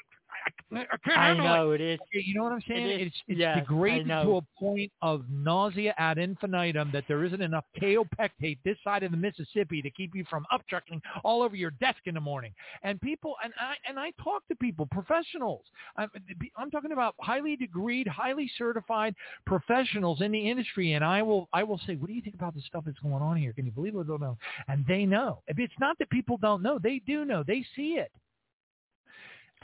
I, 0.73 0.81
I 0.81 0.85
can't 1.05 1.19
I 1.19 1.35
know 1.37 1.71
it. 1.73 1.81
it 1.81 1.95
is. 1.95 2.01
You 2.13 2.35
know 2.35 2.45
what 2.45 2.53
I'm 2.53 2.63
saying? 2.67 2.87
It 2.87 3.01
is- 3.01 3.07
it's 3.09 3.17
it's 3.29 3.39
yes, 3.41 3.59
degraded 3.59 4.09
to 4.09 4.37
a 4.37 4.43
point 4.59 4.91
of 5.03 5.25
nausea 5.31 5.95
ad 5.99 6.19
infinitum 6.19 6.91
that 6.93 7.05
there 7.09 7.25
isn't 7.25 7.43
enough 7.43 7.65
kaopectate 7.81 8.59
this 8.65 8.77
side 8.85 9.03
of 9.03 9.11
the 9.11 9.17
Mississippi 9.17 9.83
to 9.83 9.91
keep 9.91 10.15
you 10.15 10.25
from 10.29 10.47
upchucking 10.53 11.01
all 11.25 11.43
over 11.43 11.57
your 11.57 11.73
desk 11.73 11.99
in 12.07 12.15
the 12.15 12.21
morning. 12.21 12.53
And 12.83 13.01
people, 13.01 13.37
and 13.43 13.53
I 13.61 13.75
and 13.89 13.99
I 13.99 14.13
talk 14.23 14.47
to 14.49 14.57
people, 14.57 14.87
professionals. 14.91 15.65
I'm, 15.97 16.09
I'm 16.57 16.71
talking 16.71 16.93
about 16.93 17.15
highly 17.21 17.57
degreed, 17.57 18.07
highly 18.09 18.51
certified 18.57 19.15
professionals 19.47 20.21
in 20.21 20.33
the 20.33 20.51
industry, 20.51 20.93
and 20.93 21.05
I 21.05 21.23
will 21.23 21.49
I 21.53 21.63
will 21.63 21.81
say, 21.87 21.97
what 21.97 22.09
do 22.09 22.15
you 22.15 22.23
think 22.23 22.35
about 22.35 22.55
the 22.55 22.63
stuff 22.63 22.85
that's 22.87 22.99
going 22.99 23.23
on 23.23 23.37
here? 23.37 23.53
Can 23.53 23.67
you 23.67 23.73
believe 23.73 23.95
it 23.95 24.09
or 24.09 24.19
not? 24.19 24.37
And 24.69 24.85
they 24.87 25.05
know. 25.05 25.43
It's 25.49 25.73
not 25.81 25.99
that 25.99 26.11
people 26.11 26.39
don't 26.39 26.63
know; 26.63 26.79
they 26.83 27.01
do 27.07 27.25
know. 27.25 27.43
They 27.47 27.65
see 27.77 27.95
it. 27.95 28.11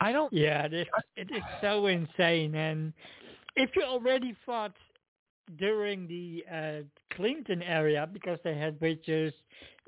I 0.01 0.12
don't. 0.12 0.33
Yeah, 0.33 0.65
it 0.65 0.75
is, 0.75 0.87
it 1.16 1.29
is 1.35 1.43
so 1.61 1.87
insane. 1.87 2.55
And 2.55 2.93
if 3.57 3.70
you 3.77 3.83
already 3.83 4.35
fought 4.47 4.75
during 5.59 6.07
the 6.07 6.45
uh, 6.53 7.15
Clinton 7.15 7.62
area, 7.62 8.09
because 8.12 8.39
they 8.45 8.57
had 8.57 8.81
witches, 8.81 9.33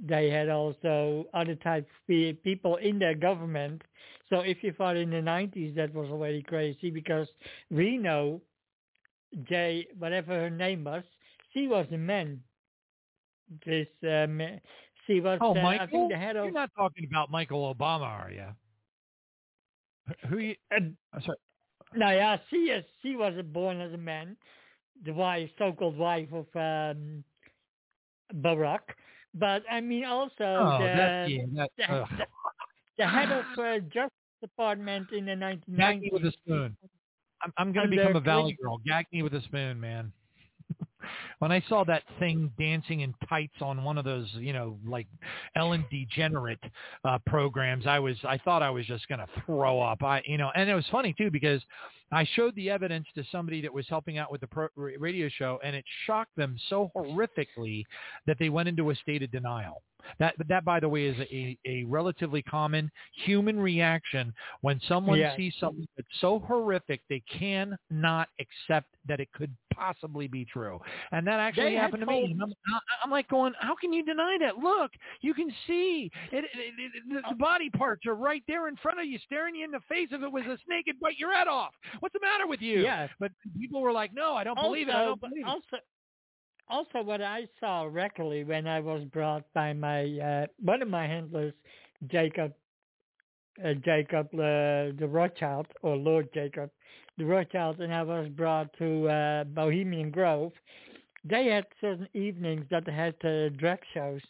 they 0.02 0.30
had 0.30 0.48
also 0.48 1.26
other 1.34 1.54
type 1.56 1.86
of 2.08 2.42
people 2.42 2.76
in 2.76 2.98
their 2.98 3.14
government. 3.14 3.82
So 4.28 4.40
if 4.40 4.62
you 4.62 4.72
fought 4.78 4.96
in 4.96 5.10
the 5.10 5.16
90s 5.16 5.74
that 5.76 5.92
was 5.92 6.08
already 6.08 6.42
crazy, 6.42 6.90
because 6.90 7.28
we 7.70 7.98
know 7.98 8.40
Jay, 9.48 9.86
whatever 9.98 10.32
her 10.32 10.50
name 10.50 10.84
was, 10.84 11.02
she 11.52 11.66
was 11.66 11.86
a 11.92 11.98
man. 11.98 12.40
This 13.66 13.88
um, 14.04 14.40
she 15.06 15.20
was. 15.20 15.38
Oh, 15.42 15.54
uh, 15.54 15.58
I 15.58 15.62
Michael, 15.62 15.86
think 15.88 16.12
the 16.12 16.18
head 16.18 16.36
of. 16.36 16.44
you're 16.44 16.54
not 16.54 16.70
talking 16.76 17.04
about 17.10 17.30
Michael 17.30 17.74
Obama, 17.74 18.02
are 18.02 18.30
you? 18.30 18.46
Who 20.28 20.38
you? 20.38 20.54
And, 20.70 20.96
I'm 21.12 21.22
sorry. 21.22 21.38
No, 21.94 22.10
yeah, 22.10 22.36
she 22.50 22.56
is. 22.56 22.84
She 23.02 23.16
wasn't 23.16 23.52
born 23.52 23.80
as 23.80 23.92
a 23.92 23.98
man, 23.98 24.36
the 25.04 25.12
wife, 25.12 25.50
so-called 25.58 25.96
wife 25.96 26.28
of 26.32 26.46
um, 26.54 27.24
Barack. 28.34 28.80
But 29.34 29.62
I 29.70 29.80
mean, 29.80 30.04
also 30.04 30.34
Oh, 30.40 30.78
the, 30.78 31.26
yeah, 31.28 31.46
the, 31.54 31.68
the, 31.76 32.06
the 32.98 33.08
head 33.08 33.30
of 33.32 33.44
uh, 33.58 33.78
Justice 33.92 34.12
Department 34.40 35.10
in 35.12 35.26
the 35.26 35.32
1990s. 35.32 35.76
Gag 35.76 36.00
me 36.00 36.10
with 36.12 36.24
a 36.24 36.32
spoon. 36.32 36.76
I'm, 37.42 37.52
I'm 37.56 37.72
going 37.72 37.90
to 37.90 37.96
become 37.96 38.16
a 38.16 38.20
valley 38.20 38.42
Clinton. 38.42 38.64
girl. 38.64 38.80
Gag 38.86 39.06
me 39.12 39.22
with 39.22 39.34
a 39.34 39.42
spoon, 39.42 39.80
man. 39.80 40.12
When 41.38 41.52
I 41.52 41.62
saw 41.68 41.84
that 41.84 42.02
thing 42.18 42.50
dancing 42.58 43.00
in 43.00 43.14
tights 43.28 43.60
on 43.60 43.82
one 43.84 43.98
of 43.98 44.04
those, 44.04 44.28
you 44.34 44.52
know, 44.52 44.78
like 44.86 45.06
Ellen 45.56 45.84
DeGenerate 45.92 46.70
uh, 47.04 47.18
programs, 47.26 47.86
I 47.86 47.98
was, 47.98 48.16
I 48.24 48.38
thought 48.38 48.62
I 48.62 48.70
was 48.70 48.86
just 48.86 49.08
going 49.08 49.20
to 49.20 49.28
throw 49.46 49.80
up. 49.80 50.02
I, 50.02 50.22
you 50.26 50.38
know, 50.38 50.50
and 50.54 50.68
it 50.68 50.74
was 50.74 50.86
funny 50.90 51.14
too 51.16 51.30
because 51.30 51.62
I 52.12 52.26
showed 52.34 52.54
the 52.56 52.70
evidence 52.70 53.06
to 53.14 53.24
somebody 53.30 53.60
that 53.62 53.72
was 53.72 53.86
helping 53.88 54.18
out 54.18 54.32
with 54.32 54.40
the 54.40 54.48
pro- 54.48 54.68
radio 54.76 55.28
show, 55.28 55.60
and 55.64 55.76
it 55.76 55.84
shocked 56.06 56.34
them 56.36 56.56
so 56.68 56.90
horrifically 56.96 57.84
that 58.26 58.36
they 58.38 58.48
went 58.48 58.68
into 58.68 58.90
a 58.90 58.94
state 58.96 59.22
of 59.22 59.30
denial. 59.30 59.82
That, 60.18 60.34
that, 60.48 60.64
by 60.64 60.80
the 60.80 60.88
way, 60.88 61.06
is 61.06 61.16
a, 61.18 61.58
a 61.66 61.84
relatively 61.84 62.42
common 62.42 62.90
human 63.24 63.58
reaction 63.58 64.32
when 64.60 64.80
someone 64.88 65.18
sees 65.36 65.54
something 65.60 65.86
that's 65.96 66.08
so 66.20 66.38
horrific 66.40 67.00
they 67.08 67.22
cannot 67.38 68.28
accept 68.38 68.88
that 69.08 69.20
it 69.20 69.28
could 69.32 69.54
possibly 69.74 70.28
be 70.28 70.44
true. 70.44 70.78
And 71.12 71.26
that 71.26 71.40
actually 71.40 71.70
They 71.70 71.74
happened 71.74 72.00
to 72.00 72.06
me. 72.06 72.36
I'm, 72.40 72.52
I'm 73.04 73.10
like 73.10 73.28
going, 73.28 73.52
how 73.60 73.74
can 73.74 73.92
you 73.92 74.04
deny 74.04 74.36
that? 74.40 74.58
Look, 74.58 74.92
you 75.20 75.34
can 75.34 75.50
see 75.66 76.10
it, 76.32 76.44
it, 76.44 76.48
it, 76.54 77.24
the, 77.28 77.34
body 77.36 77.70
parts 77.70 78.06
are 78.06 78.14
right 78.14 78.42
there 78.46 78.68
in 78.68 78.76
front 78.76 79.00
of 79.00 79.06
you, 79.06 79.18
staring 79.24 79.54
you 79.54 79.64
in 79.64 79.70
the 79.70 79.80
face. 79.88 80.08
If 80.10 80.22
it 80.22 80.30
was 80.30 80.44
a 80.44 80.58
snake, 80.66 80.84
it'd 80.86 81.00
bite 81.00 81.18
your 81.18 81.32
head 81.32 81.48
off. 81.48 81.72
What's 82.00 82.12
the 82.12 82.20
matter 82.20 82.46
with 82.46 82.60
you? 82.60 82.82
Yeah. 82.82 83.08
But 83.18 83.32
people 83.58 83.80
were 83.80 83.92
like, 83.92 84.12
no, 84.14 84.34
I 84.34 84.44
don't 84.44 84.58
believe 84.60 84.88
it. 84.88 84.94
I 84.94 85.04
don't 85.04 85.20
believe 85.20 85.44
it. 85.46 85.80
Also, 86.70 87.02
what 87.02 87.20
I 87.22 87.48
saw 87.60 87.84
regularly 87.84 88.44
when 88.44 88.66
I 88.66 88.80
was 88.80 89.04
brought 89.04 89.44
by 89.54 89.72
my 89.72 90.04
uh, 90.18 90.46
one 90.62 90.82
of 90.82 90.88
my 90.88 91.06
handlers, 91.06 91.52
Jacob, 92.08 92.52
uh, 93.64 93.74
Jacob 93.84 94.26
uh, 94.34 94.94
the 94.98 95.08
Rothschild 95.08 95.66
or 95.82 95.96
Lord 95.96 96.28
Jacob, 96.32 96.70
the 97.18 97.24
Rothschild, 97.24 97.80
and 97.80 97.92
I 97.94 98.02
was 98.02 98.28
brought 98.28 98.72
to 98.78 99.08
uh, 99.08 99.44
Bohemian 99.44 100.10
Grove. 100.10 100.52
They 101.24 101.46
had 101.46 101.66
certain 101.80 102.08
evenings 102.14 102.66
that 102.70 102.86
they 102.86 102.92
had 102.92 103.14
uh, 103.24 103.50
drag 103.58 103.80
shows. 103.92 104.22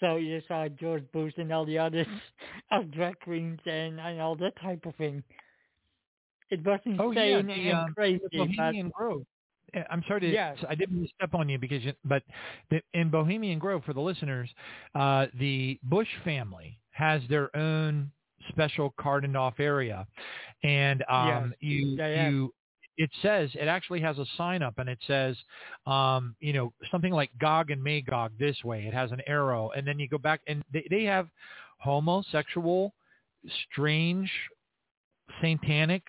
So 0.00 0.16
you 0.16 0.40
saw 0.48 0.66
George 0.68 1.04
Bush 1.12 1.34
and 1.36 1.52
all 1.52 1.66
the 1.66 1.78
others 1.78 2.06
of 2.70 2.90
drag 2.90 3.20
queens 3.20 3.60
and, 3.66 4.00
and 4.00 4.20
all 4.20 4.34
that 4.36 4.58
type 4.60 4.86
of 4.86 4.94
thing. 4.96 5.22
It 6.50 6.64
was 6.64 6.80
insane 6.84 7.00
Oh 7.00 7.10
yeah, 7.12 7.42
the, 7.42 7.70
and 7.70 7.72
um, 7.88 7.94
crazy. 7.94 8.22
Bohemian 8.32 8.90
Grove. 8.96 9.24
I'm 9.90 10.02
sorry 10.06 10.20
to. 10.20 10.28
Yes. 10.28 10.58
I 10.68 10.74
didn't 10.74 10.96
mean 10.96 11.06
to 11.06 11.12
step 11.14 11.34
on 11.34 11.48
you 11.48 11.58
because, 11.58 11.82
you, 11.84 11.92
but 12.04 12.22
the, 12.70 12.80
in 12.94 13.10
Bohemian 13.10 13.58
Grove, 13.58 13.84
for 13.84 13.92
the 13.92 14.00
listeners, 14.00 14.48
uh, 14.94 15.26
the 15.38 15.78
Bush 15.82 16.08
family 16.24 16.78
has 16.92 17.22
their 17.28 17.54
own 17.56 18.10
special 18.48 18.94
cordoned 18.98 19.36
off 19.36 19.54
area, 19.58 20.06
and 20.62 21.02
um, 21.08 21.54
Yes, 21.60 21.70
you 21.70 21.96
they 21.96 22.16
have. 22.16 22.32
you. 22.32 22.54
It 22.96 23.10
says 23.22 23.50
it 23.54 23.66
actually 23.66 24.00
has 24.00 24.18
a 24.18 24.26
sign 24.36 24.62
up, 24.62 24.74
and 24.78 24.88
it 24.88 24.98
says, 25.06 25.36
um, 25.86 26.36
you 26.40 26.52
know, 26.52 26.72
something 26.90 27.12
like 27.12 27.30
Gog 27.40 27.70
and 27.70 27.82
Magog 27.82 28.32
this 28.38 28.62
way. 28.62 28.84
It 28.86 28.92
has 28.92 29.10
an 29.10 29.22
arrow, 29.26 29.70
and 29.70 29.86
then 29.86 29.98
you 29.98 30.06
go 30.08 30.18
back, 30.18 30.40
and 30.46 30.62
they, 30.72 30.86
they 30.90 31.04
have 31.04 31.28
homosexual, 31.78 32.92
strange, 33.70 34.30
satanic 35.40 36.02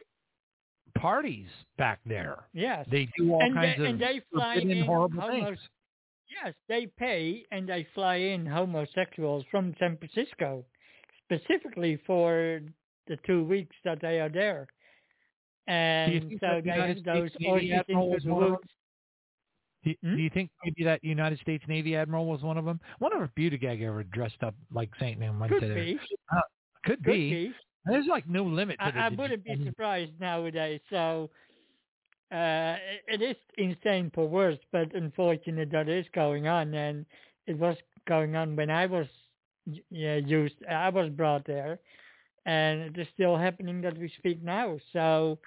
parties 0.99 1.47
back 1.77 1.99
there. 2.05 2.45
Yes. 2.53 2.87
They 2.91 3.07
do 3.17 3.31
all 3.33 3.41
and 3.43 3.53
kinds 3.53 3.77
they, 3.77 3.83
of 3.85 3.89
and 3.89 4.01
they 4.01 4.21
fly 4.33 4.55
in 4.55 4.83
horrible 4.85 5.21
homos- 5.21 5.45
things. 5.47 5.59
Yes, 6.43 6.53
they 6.69 6.87
pay 6.87 7.45
and 7.51 7.67
they 7.67 7.85
fly 7.93 8.15
in 8.15 8.45
homosexuals 8.45 9.43
from 9.51 9.75
San 9.79 9.97
Francisco, 9.97 10.63
specifically 11.25 11.97
for 12.07 12.61
the 13.07 13.17
two 13.27 13.43
weeks 13.43 13.75
that 13.83 13.99
they 14.01 14.19
are 14.21 14.29
there. 14.29 14.67
And 15.67 16.31
so 16.39 16.61
they 16.63 17.01
those 17.05 17.29
orgies 17.45 17.71
into 17.71 17.83
the 17.87 17.93
one 17.93 18.13
of 18.15 18.23
them? 18.23 18.51
woods. 18.51 18.63
Do, 19.83 19.95
Hmm? 20.03 20.15
do 20.15 20.21
you 20.21 20.29
think 20.29 20.51
maybe 20.63 20.83
that 20.83 21.03
United 21.03 21.39
States 21.39 21.63
Navy 21.67 21.95
admiral 21.95 22.27
was 22.27 22.41
one 22.43 22.57
of 22.57 22.65
them? 22.65 22.79
Wonder 22.99 23.23
if 23.23 23.31
Buttigieg 23.35 23.81
ever 23.81 24.03
dressed 24.03 24.41
up 24.43 24.53
like 24.71 24.89
Saint 24.99 25.19
Man 25.19 25.39
went 25.39 25.51
Could 25.51 25.61
to 25.67 25.73
be. 25.73 25.99
Uh, 26.31 26.41
could, 26.85 27.03
Could 27.03 27.13
be. 27.13 27.47
be. 27.47 27.53
There's 27.85 28.07
like 28.07 28.27
no 28.29 28.43
limit 28.43 28.77
to 28.79 28.85
I, 28.85 28.91
the. 28.91 28.99
I 28.99 29.09
wouldn't 29.09 29.43
be 29.43 29.63
surprised 29.65 30.11
nowadays. 30.19 30.81
So 30.89 31.29
uh, 32.31 32.75
it 33.07 33.21
it 33.21 33.21
is 33.21 33.35
insane 33.57 34.11
for 34.13 34.27
worse, 34.27 34.59
but 34.71 34.93
unfortunate 34.95 35.71
that 35.71 35.89
is 35.89 36.05
going 36.13 36.47
on, 36.47 36.73
and 36.73 37.05
it 37.47 37.57
was 37.57 37.75
going 38.07 38.35
on 38.35 38.55
when 38.55 38.69
I 38.69 38.85
was 38.85 39.07
yeah, 39.89 40.17
used. 40.17 40.55
I 40.69 40.89
was 40.89 41.09
brought 41.09 41.45
there, 41.45 41.79
and 42.45 42.81
it 42.81 42.97
is 42.99 43.07
still 43.13 43.37
happening 43.37 43.81
that 43.81 43.97
we 43.97 44.11
speak 44.17 44.43
now. 44.43 44.77
So, 44.93 45.39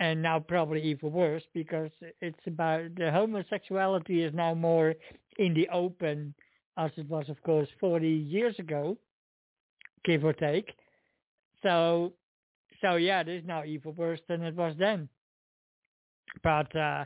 and 0.00 0.22
now 0.22 0.40
probably 0.40 0.82
even 0.82 1.12
worse 1.12 1.44
because 1.54 1.90
it's 2.20 2.46
about 2.46 2.94
the 2.96 3.10
homosexuality 3.10 4.22
is 4.24 4.34
now 4.34 4.54
more 4.54 4.94
in 5.38 5.54
the 5.54 5.68
open 5.70 6.34
as 6.78 6.90
it 6.96 7.08
was, 7.08 7.28
of 7.28 7.42
course, 7.42 7.68
40 7.80 8.08
years 8.08 8.54
ago, 8.58 8.96
give 10.04 10.24
or 10.24 10.32
take. 10.32 10.70
So, 11.62 12.12
so 12.80 12.96
yeah, 12.96 13.20
it 13.20 13.28
is 13.28 13.44
now 13.46 13.64
even 13.64 13.94
worse 13.96 14.20
than 14.28 14.42
it 14.42 14.54
was 14.54 14.74
then. 14.78 15.08
But 16.42 16.74
uh, 16.76 17.04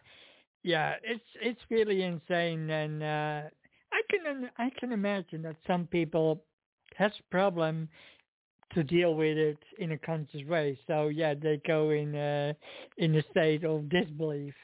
yeah, 0.62 0.94
it's 1.02 1.24
it's 1.40 1.60
really 1.70 2.02
insane, 2.02 2.70
and 2.70 3.02
uh, 3.02 3.42
I 3.92 4.02
can 4.10 4.50
I 4.58 4.70
can 4.78 4.92
imagine 4.92 5.42
that 5.42 5.56
some 5.66 5.86
people 5.86 6.44
has 6.96 7.12
problem 7.30 7.88
to 8.74 8.82
deal 8.82 9.14
with 9.14 9.36
it 9.36 9.58
in 9.78 9.92
a 9.92 9.98
conscious 9.98 10.44
way. 10.46 10.78
So 10.86 11.08
yeah, 11.08 11.34
they 11.34 11.60
go 11.66 11.90
in 11.90 12.14
uh, 12.14 12.52
in 12.98 13.16
a 13.16 13.22
state 13.30 13.64
of 13.64 13.88
disbelief. 13.88 14.54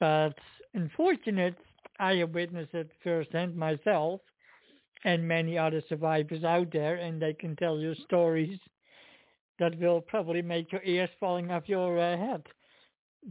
But 0.00 0.34
unfortunate, 0.74 1.56
I 1.98 2.14
have 2.16 2.30
witnessed 2.30 2.74
it 2.74 2.90
firsthand 3.02 3.56
myself, 3.56 4.20
and 5.04 5.26
many 5.26 5.58
other 5.58 5.82
survivors 5.88 6.44
out 6.44 6.72
there, 6.72 6.96
and 6.96 7.20
they 7.20 7.34
can 7.34 7.56
tell 7.56 7.78
you 7.78 7.94
stories 8.06 8.58
that 9.58 9.78
will 9.78 10.00
probably 10.00 10.42
make 10.42 10.72
your 10.72 10.82
ears 10.82 11.10
falling 11.20 11.50
off 11.50 11.68
your 11.68 11.98
uh, 11.98 12.16
head. 12.16 12.42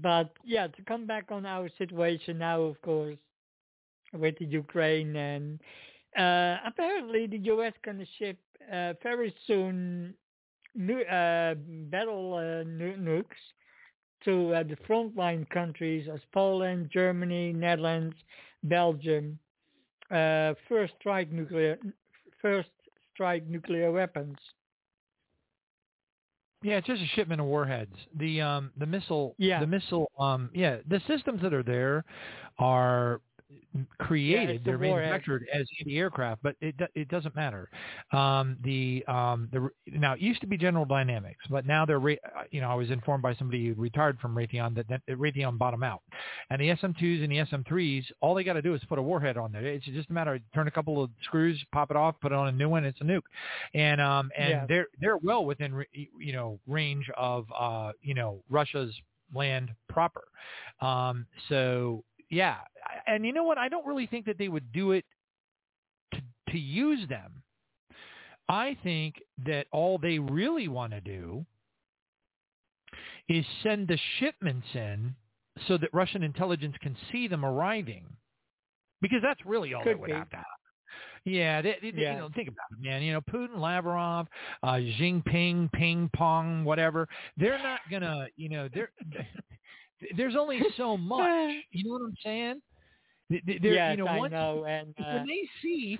But 0.02 0.32
yeah, 0.44 0.68
to 0.68 0.82
come 0.84 1.06
back 1.06 1.26
on 1.30 1.46
our 1.46 1.70
situation 1.78 2.40
now, 2.40 2.62
of 2.62 2.82
course, 2.82 3.18
with 4.14 4.38
the 4.40 4.46
Ukraine, 4.46 5.16
and 5.16 5.60
uh, 6.18 6.58
apparently 6.66 7.28
the 7.28 7.38
U.S. 7.38 7.74
going 7.84 8.00
to 8.00 8.06
ship 8.18 8.38
uh, 8.72 8.94
very 9.04 9.34
soon 9.46 10.14
new, 10.76 11.02
uh, 11.02 11.56
battle 11.92 12.36
uh, 12.36 12.64
nu- 12.68 12.98
nukes 12.98 13.44
to 14.24 14.54
uh, 14.54 14.64
the 14.64 14.78
frontline 14.88 15.50
countries 15.50 16.08
as 16.12 16.20
Poland, 16.32 16.90
Germany, 16.92 17.54
Netherlands, 17.54 18.16
Belgium. 18.64 19.38
First 20.10 20.94
strike 21.00 21.32
nuclear, 21.32 21.78
first 22.42 22.70
strike 23.14 23.48
nuclear 23.48 23.92
weapons. 23.92 24.38
Yeah, 26.64 26.78
it's 26.78 26.88
just 26.88 27.02
a 27.02 27.08
shipment 27.08 27.42
of 27.42 27.48
warheads. 27.48 27.96
The 28.16 28.42
um 28.42 28.72
the 28.78 28.86
missile 28.86 29.36
Yeah. 29.38 29.60
the 29.60 29.68
missile 29.68 30.10
um 30.18 30.50
yeah, 30.54 30.78
the 30.88 31.02
systems 31.08 31.42
that 31.42 31.54
are 31.54 31.64
there 31.64 32.06
are 32.58 33.22
created. 34.00 34.62
the 34.64 34.72
They're 34.72 34.78
manufactured 34.78 35.48
as 35.54 35.66
anti-aircraft, 35.80 36.44
but 36.44 36.56
it 36.62 36.76
it 36.96 37.08
doesn't 37.10 37.36
matter. 37.36 37.70
Um, 38.12 38.58
the 38.64 39.04
um, 39.08 39.50
the 39.52 39.70
now 39.88 40.14
it 40.14 40.20
used 40.20 40.42
to 40.42 40.48
be 40.48 40.58
General 40.58 40.86
Dynamics, 40.86 41.46
but 41.50 41.66
now 41.66 41.86
they're 41.86 42.00
uh, 42.02 42.44
you 42.52 42.62
know 42.62 42.70
I 42.70 42.76
was 42.76 42.90
informed 42.92 43.24
by 43.24 43.34
somebody 43.36 43.68
who 43.68 43.74
retired 43.74 44.20
from 44.20 44.36
Raytheon 44.36 44.76
that, 44.76 44.88
that 44.88 45.02
Raytheon 45.10 45.58
bought 45.58 45.72
them 45.72 45.84
out, 45.84 46.02
and 46.50 46.62
the 46.62 46.70
SM2s 46.70 47.24
and 47.24 47.32
the 47.32 47.38
SM3s 47.38 48.04
all 48.22 48.36
they 48.36 48.44
got 48.44 48.54
to 48.54 48.62
do 48.62 48.74
is 48.74 48.82
put 48.88 49.00
a 49.00 49.02
warhead 49.02 49.38
on 49.38 49.52
there. 49.52 49.66
It's 49.66 49.86
just 49.86 50.10
a 50.10 50.14
matter 50.14 50.36
of 50.36 50.42
turn 50.54 50.68
a 50.68 50.72
couple 50.72 51.04
of 51.04 51.10
screws, 51.24 51.64
pop 51.72 51.92
it 51.92 51.98
off, 51.98 52.16
put 52.22 52.32
on 52.32 52.48
a 52.48 52.52
new 52.52 52.70
one. 52.70 52.86
It's 52.86 53.02
a 53.02 53.04
nuke, 53.04 53.22
and 53.74 54.00
um 54.02 54.32
and 54.38 54.50
Yeah. 54.50 54.66
they're 54.68 54.88
they're 55.00 55.18
well 55.18 55.46
within 55.46 55.84
you 55.94 56.34
know 56.34 56.60
range 56.68 57.10
of 57.18 57.46
uh 57.58 57.92
you 58.02 58.14
know 58.14 58.44
Russia's 58.50 58.94
land 59.34 59.72
proper. 59.90 60.24
Um, 60.82 61.26
so 61.50 62.04
yeah, 62.34 62.58
and 63.08 63.26
you 63.26 63.34
know 63.34 63.44
what? 63.44 63.58
I 63.58 63.70
don't 63.70 63.86
really 63.86 64.08
think 64.08 64.26
that 64.26 64.38
they 64.38 64.48
would 64.48 64.72
do 64.72 64.92
it 64.92 65.06
to, 66.14 66.22
to 66.52 66.58
use 66.58 67.08
them. 67.08 67.44
I 68.50 68.78
think 68.84 69.16
that 69.46 69.68
all 69.72 69.98
they 69.98 70.20
really 70.20 70.68
want 70.68 70.92
to 70.94 71.02
do 71.02 71.46
is 73.30 73.46
send 73.64 73.88
the 73.88 73.98
shipments 74.20 74.68
in 74.74 75.16
so 75.68 75.78
that 75.78 75.90
Russian 75.94 76.24
intelligence 76.24 76.76
can 76.82 76.98
see 77.12 77.28
them 77.28 77.46
arriving, 77.46 78.06
because 79.02 79.20
that's 79.22 79.40
really 79.46 79.74
all 79.74 79.84
that 79.86 80.00
would 80.00 80.08
be. 80.08 80.14
have 80.14 80.30
to 80.32 80.36
happen. 80.38 80.50
Yeah, 81.26 81.62
they, 81.62 81.78
they, 81.82 81.94
Yeah. 81.96 82.14
you 82.14 82.20
know, 82.20 82.30
think 82.36 82.50
about 82.50 82.66
it, 82.72 82.84
man. 82.84 83.02
You 83.02 83.14
know, 83.14 83.22
Putin, 83.22 83.58
Lavrov, 83.58 84.28
uh, 84.62 84.74
Jinping, 84.74 85.72
Ping 85.72 86.10
Pong, 86.14 86.66
whatever. 86.66 87.08
They're 87.38 87.60
not 87.60 87.80
gonna, 87.90 88.28
you 88.36 88.50
know, 88.50 88.68
they're 88.74 88.92
there's 90.16 90.36
only 90.36 90.62
so 90.78 90.98
much. 90.98 91.54
You 91.72 91.86
know 91.86 91.94
what 91.94 92.02
I'm 92.04 92.18
saying? 92.24 92.62
Th- 93.32 93.46
th- 93.46 93.62
There, 93.62 93.74
yes, 93.74 93.92
you 93.98 94.04
know, 94.04 94.10
I 94.10 94.18
once, 94.18 94.32
know, 94.32 94.66
and 94.68 94.94
uh, 95.00 95.14
when 95.14 95.28
they 95.28 95.50
see, 95.62 95.98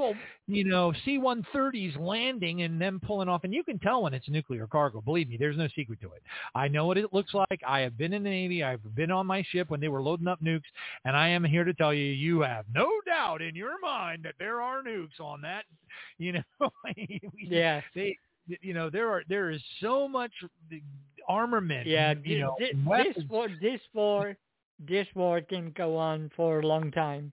you 0.48 0.66
know, 0.66 0.94
C-130s 1.06 1.98
landing 2.00 2.64
and 2.64 2.80
them 2.80 3.00
pulling 3.04 3.30
off, 3.30 3.44
and 3.44 3.54
you 3.54 3.64
can 3.64 3.80
tell 3.80 4.04
when 4.04 4.14
it's 4.14 4.28
nuclear 4.28 4.68
cargo. 4.68 5.02
Believe 5.02 5.30
me, 5.30 5.38
there's 5.38 5.58
no 5.58 5.68
secret 5.74 6.02
to 6.02 6.08
it. 6.12 6.22
I 6.54 6.68
know 6.68 6.86
what 6.86 6.98
it 6.98 7.14
looks 7.14 7.34
like. 7.34 7.62
I 7.66 7.80
have 7.80 7.98
been 7.98 8.14
in 8.14 8.24
the 8.24 8.30
Navy. 8.30 8.64
I've 8.64 8.82
been 8.94 9.10
on 9.10 9.26
my 9.26 9.42
ship 9.52 9.70
when 9.70 9.80
they 9.80 9.88
were 9.88 10.04
loading 10.04 10.28
up 10.28 10.42
nukes, 10.44 10.62
and 11.06 11.16
I 11.16 11.30
am 11.30 11.44
here 11.44 11.64
to 11.64 11.74
tell 11.74 11.94
you, 11.94 12.06
you 12.06 12.42
have 12.42 12.66
no 12.74 12.90
doubt 13.06 13.42
in 13.42 13.56
your 13.56 13.80
mind 13.82 14.24
that 14.26 14.36
there 14.38 14.62
are 14.62 14.84
nukes 14.84 15.20
on 15.20 15.42
that. 15.42 15.64
You 16.18 16.34
know, 16.34 16.70
yeah, 17.40 17.82
they, 17.96 18.18
you 18.62 18.74
know, 18.74 18.90
there 18.90 19.10
are 19.10 19.24
there 19.30 19.50
is 19.50 19.62
so 19.80 20.08
much 20.08 20.32
armament. 21.28 21.88
yeah, 21.88 22.14
you 22.24 22.40
know, 22.40 22.56
thi- 22.60 22.72
and 22.72 22.88
this 23.16 23.24
war, 23.30 23.48
this 23.62 23.82
war, 23.94 24.38
this 24.80 25.08
war 25.16 25.42
can 25.42 25.72
go 25.72 25.96
on 25.98 26.30
for 26.36 26.60
a 26.60 26.68
long 26.68 26.92
time 26.92 27.32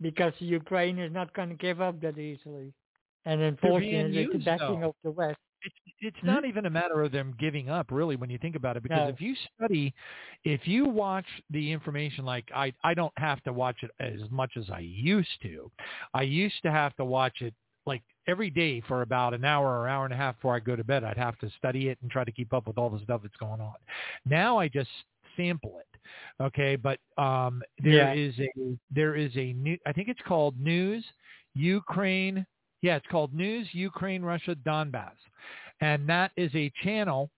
because 0.00 0.32
Ukraine 0.38 0.98
is 0.98 1.12
not 1.12 1.32
going 1.34 1.50
to 1.50 1.54
give 1.56 1.80
up 1.80 2.00
that 2.00 2.18
easily, 2.18 2.72
and 3.24 3.40
unfortunately, 3.40 4.26
with 4.26 4.32
the 4.38 4.44
backing 4.44 4.80
though. 4.80 4.88
of 4.88 4.94
the 5.04 5.10
West. 5.10 5.38
it's 5.62 5.74
it's 6.00 6.16
hmm? 6.20 6.26
not 6.26 6.44
even 6.46 6.64
a 6.66 6.70
matter 6.70 7.02
of 7.02 7.12
them 7.12 7.34
giving 7.38 7.68
up 7.68 7.90
really 7.90 8.16
when 8.16 8.30
you 8.30 8.38
think 8.38 8.56
about 8.56 8.76
it 8.78 8.82
because 8.82 9.08
No. 9.08 9.08
if 9.08 9.20
you 9.20 9.34
study 9.54 9.92
if 10.44 10.66
you 10.66 10.86
watch 10.86 11.26
the 11.50 11.70
information 11.70 12.24
like 12.24 12.46
I 12.54 12.72
I 12.82 12.94
don't 12.94 13.12
have 13.18 13.42
to 13.42 13.52
watch 13.52 13.76
it 13.82 13.90
as 14.00 14.20
much 14.30 14.52
as 14.56 14.70
I 14.70 14.80
used 14.80 15.36
to. 15.42 15.70
I 16.14 16.22
used 16.22 16.62
to 16.62 16.70
have 16.70 16.94
to 16.96 17.04
watch 17.04 17.42
it 17.42 17.54
like 17.86 18.02
every 18.26 18.50
day 18.50 18.80
for 18.86 19.02
about 19.02 19.34
an 19.34 19.44
hour 19.44 19.66
or 19.80 19.88
hour 19.88 20.04
and 20.04 20.14
a 20.14 20.16
half 20.16 20.36
before 20.36 20.54
I 20.54 20.60
go 20.60 20.76
to 20.76 20.84
bed. 20.84 21.04
I'd 21.04 21.16
have 21.16 21.38
to 21.38 21.50
study 21.58 21.88
it 21.88 21.98
and 22.02 22.10
try 22.10 22.24
to 22.24 22.32
keep 22.32 22.52
up 22.52 22.66
with 22.66 22.78
all 22.78 22.90
the 22.90 23.00
stuff 23.00 23.22
that's 23.22 23.36
going 23.36 23.60
on. 23.60 23.74
Now 24.24 24.58
I 24.58 24.68
just 24.68 24.90
sample 25.36 25.80
it. 25.80 26.00
Okay, 26.42 26.76
but 26.76 26.98
um 27.18 27.62
there 27.82 27.92
Yeah. 27.92 28.12
is 28.14 28.38
a 28.38 28.48
there 28.90 29.16
is 29.16 29.32
a 29.36 29.52
new 29.54 29.76
I 29.86 29.92
think 29.92 30.08
it's 30.08 30.20
called 30.26 30.58
News 30.60 31.04
Ukraine 31.54 32.46
yeah, 32.82 32.96
it's 32.96 33.06
called 33.10 33.34
News 33.34 33.68
Ukraine 33.72 34.22
Russia 34.22 34.56
Donbass. 34.66 35.12
And 35.80 36.08
that 36.08 36.32
is 36.36 36.50
a 36.54 36.72
channel 36.82 37.30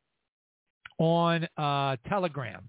on 0.99 1.49
uh, 1.57 1.97
Telegram. 2.09 2.69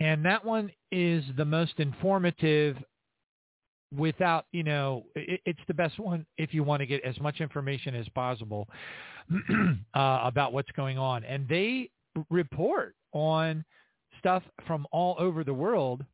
And 0.00 0.24
that 0.24 0.44
one 0.44 0.70
is 0.92 1.24
the 1.36 1.44
most 1.44 1.74
informative 1.78 2.76
without, 3.96 4.46
you 4.52 4.62
know, 4.62 5.04
it, 5.14 5.40
it's 5.46 5.60
the 5.68 5.74
best 5.74 5.98
one 5.98 6.26
if 6.36 6.52
you 6.52 6.62
want 6.62 6.80
to 6.80 6.86
get 6.86 7.02
as 7.04 7.18
much 7.20 7.40
information 7.40 7.94
as 7.94 8.08
possible 8.10 8.68
uh, 9.94 10.20
about 10.22 10.52
what's 10.52 10.70
going 10.72 10.98
on. 10.98 11.24
And 11.24 11.48
they 11.48 11.90
report 12.30 12.94
on 13.12 13.64
stuff 14.18 14.42
from 14.66 14.86
all 14.92 15.16
over 15.18 15.44
the 15.44 15.54
world 15.54 16.04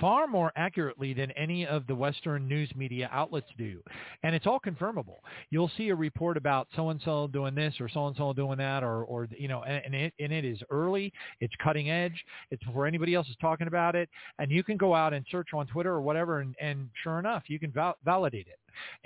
far 0.00 0.26
more 0.26 0.52
accurately 0.56 1.14
than 1.14 1.30
any 1.32 1.66
of 1.66 1.86
the 1.86 1.94
Western 1.94 2.46
news 2.46 2.70
media 2.76 3.08
outlets 3.12 3.48
do. 3.56 3.82
And 4.22 4.34
it's 4.34 4.46
all 4.46 4.60
confirmable. 4.60 5.18
You'll 5.50 5.70
see 5.76 5.88
a 5.88 5.94
report 5.94 6.36
about 6.36 6.68
so-and-so 6.76 7.28
doing 7.28 7.54
this 7.54 7.74
or 7.80 7.88
so-and-so 7.88 8.32
doing 8.34 8.58
that 8.58 8.82
or, 8.82 9.04
or 9.04 9.28
you 9.36 9.48
know, 9.48 9.62
and, 9.64 9.94
it, 9.94 10.12
and 10.18 10.32
it 10.32 10.44
is 10.44 10.60
early. 10.70 11.12
It's 11.40 11.54
cutting 11.62 11.90
edge. 11.90 12.24
It's 12.50 12.62
before 12.64 12.86
anybody 12.86 13.14
else 13.14 13.28
is 13.28 13.36
talking 13.40 13.66
about 13.66 13.96
it. 13.96 14.08
And 14.38 14.50
you 14.50 14.62
can 14.62 14.76
go 14.76 14.94
out 14.94 15.12
and 15.12 15.24
search 15.30 15.48
on 15.54 15.66
Twitter 15.66 15.90
or 15.90 16.02
whatever, 16.02 16.40
and, 16.40 16.54
and 16.60 16.88
sure 17.02 17.18
enough, 17.18 17.44
you 17.46 17.58
can 17.58 17.72
val- 17.72 17.96
validate 18.04 18.46
it. 18.46 18.58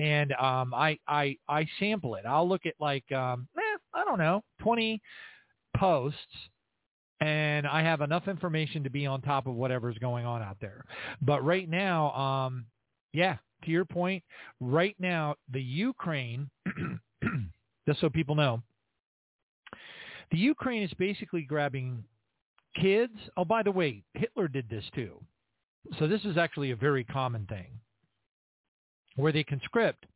And 0.03 0.33
um, 0.33 0.75
I, 0.75 0.99
I, 1.09 1.37
I 1.49 1.67
sample 1.79 2.17
it. 2.17 2.27
I'll 2.27 2.49
look 2.49 2.67
at 2.67 2.75
like, 2.79 3.11
um, 3.13 3.49
eh, 3.57 3.79
I 3.95 4.05
don't 4.05 4.19
know, 4.19 4.43
20 4.61 5.01
posts 5.77 6.19
and 7.23 7.69
I 7.69 7.83
have 7.83 8.01
enough 8.01 8.27
information 8.27 8.83
to 8.83 8.91
be 8.91 9.07
on 9.07 9.21
top 9.23 9.47
of 9.47 9.55
whatever's 9.55 9.97
going 9.99 10.27
on 10.27 10.43
out 10.43 10.57
there. 10.61 10.85
But 11.21 11.45
right 11.45 11.69
now, 11.69 12.11
um, 12.15 12.67
yeah, 13.13 13.37
to 13.65 13.71
your 13.71 13.85
point, 13.85 14.25
right 14.61 14.97
now 14.99 15.37
the 15.53 15.63
Ukraine, 15.63 16.51
just 17.89 18.01
so 18.01 18.11
people 18.11 18.35
know, 18.35 18.61
the 20.33 20.39
Ukraine 20.39 20.83
is 20.83 20.93
basically 20.99 21.43
grabbing 21.43 22.03
kids. 22.81 23.15
Oh, 23.37 23.45
by 23.45 23.63
the 23.63 23.71
way, 23.71 24.03
Hitler 24.15 24.49
did 24.49 24.69
this 24.69 24.85
too. 24.93 25.21
So 26.01 26.09
this 26.09 26.25
is 26.25 26.37
actually 26.37 26.73
a 26.73 26.77
very 26.77 27.05
common 27.05 27.47
thing 27.47 27.71
where 29.15 29.33
they 29.33 29.45
conscript 29.45 30.07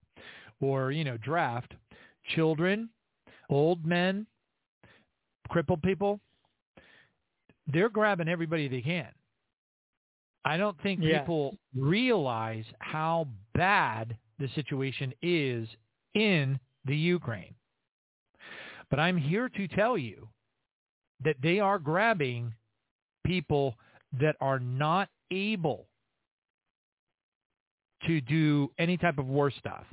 or, 0.61 0.91
you 0.91 1.05
know, 1.05 1.19
draft 1.19 1.73
children, 2.35 2.89
old 3.49 3.87
men, 3.87 4.27
crippled 5.49 5.83
people, 5.83 6.21
they're 7.67 7.89
grabbing 7.89 8.29
everybody 8.29 8.69
they 8.69 8.83
can. 8.83 9.09
I 10.45 10.57
don't 10.57 10.81
think 10.83 11.01
Yeah. 11.03 11.21
people 11.21 11.57
realize 11.75 12.65
how 12.79 13.27
bad 13.55 14.17
the 14.39 14.49
situation 14.49 15.13
is 15.23 15.69
in 16.15 16.61
the 16.85 16.97
Ukraine. 16.97 17.55
But 18.91 19.01
I'm 19.01 19.17
here 19.17 19.49
to 19.49 19.67
tell 19.69 19.99
you 19.99 20.29
that 21.25 21.37
they 21.43 21.59
are 21.59 21.79
grabbing 21.79 22.55
people 23.25 23.75
that 24.21 24.37
are 24.41 24.61
not 24.61 25.09
able 25.33 25.89
to 28.07 28.21
do 28.21 28.71
any 28.79 28.97
type 28.97 29.19
of 29.19 29.27
war 29.27 29.51
stuff. 29.51 29.85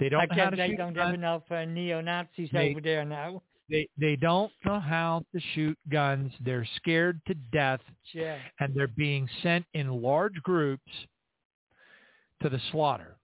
They 0.00 0.08
don't 0.08 0.20
I 0.22 0.26
how 0.34 0.50
guess 0.50 0.58
they 0.58 0.74
don't 0.74 0.94
guns. 0.94 1.06
have 1.06 1.14
enough 1.14 1.42
uh, 1.50 1.64
neo-Nazis 1.66 2.50
They- 2.52 2.70
over 2.70 2.80
there 2.80 3.04
now. 3.04 3.42
They 3.70 3.88
they 3.98 4.16
don't 4.16 4.52
know 4.64 4.80
how 4.80 5.24
to 5.34 5.40
shoot 5.54 5.78
guns. 5.90 6.32
They're 6.40 6.66
scared 6.76 7.20
to 7.26 7.34
death, 7.34 7.80
Yeah. 8.12 8.38
and 8.60 8.74
they're 8.74 8.88
being 8.88 9.28
sent 9.42 9.66
in 9.74 9.88
large 10.02 10.34
groups 10.42 10.90
to 12.42 12.48
the 12.48 12.60
slaughter. 12.70 13.16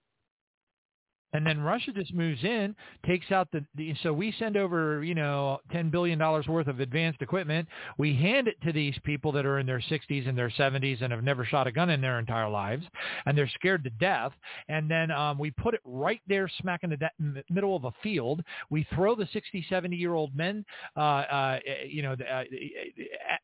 And 1.35 1.47
then 1.47 1.61
Russia 1.61 1.93
just 1.93 2.15
moves 2.15 2.43
in, 2.43 2.75
takes 3.07 3.31
out 3.31 3.49
the, 3.53 3.65
the 3.75 3.95
so 4.03 4.13
we 4.13 4.35
send 4.39 4.57
over, 4.57 5.05
you 5.05 5.15
know, 5.15 5.59
ten 5.71 5.91
billion 5.91 6.19
dollars 6.19 6.47
worth 6.47 6.69
of 6.69 6.81
advanced 6.81 7.21
equipment. 7.21 7.69
We 7.99 8.15
hand 8.15 8.49
it 8.49 8.57
to 8.65 8.73
these 8.73 8.95
people 9.05 9.31
that 9.33 9.45
are 9.45 9.59
in 9.59 9.67
their 9.67 9.81
60s 9.81 10.27
and 10.27 10.39
their 10.39 10.51
70s 10.51 11.03
and 11.03 11.13
have 11.13 11.23
never 11.23 11.45
shot 11.45 11.67
a 11.67 11.73
gun 11.73 11.91
in 11.91 12.01
their 12.01 12.19
entire 12.19 12.49
lives, 12.49 12.87
and 13.27 13.37
they're 13.37 13.51
scared 13.55 13.85
to 13.85 13.91
death. 13.91 14.33
And 14.69 14.91
then 14.91 15.11
um, 15.11 15.39
we 15.39 15.51
put 15.51 15.75
it 15.75 15.81
right 15.85 16.21
there, 16.27 16.49
smack 16.63 16.83
in 16.83 16.91
the 16.91 16.97
de- 16.97 17.45
middle 17.51 17.77
of 17.77 17.85
a 17.85 17.93
field. 18.03 18.43
We 18.71 18.87
throw 18.95 19.15
the 19.15 19.29
60, 19.33 19.67
70 19.69 19.97
year 19.97 20.15
old 20.15 20.35
men, 20.35 20.65
uh, 20.97 21.01
uh, 21.01 21.59
you 21.87 22.03
know, 22.03 22.13
uh, 22.15 22.45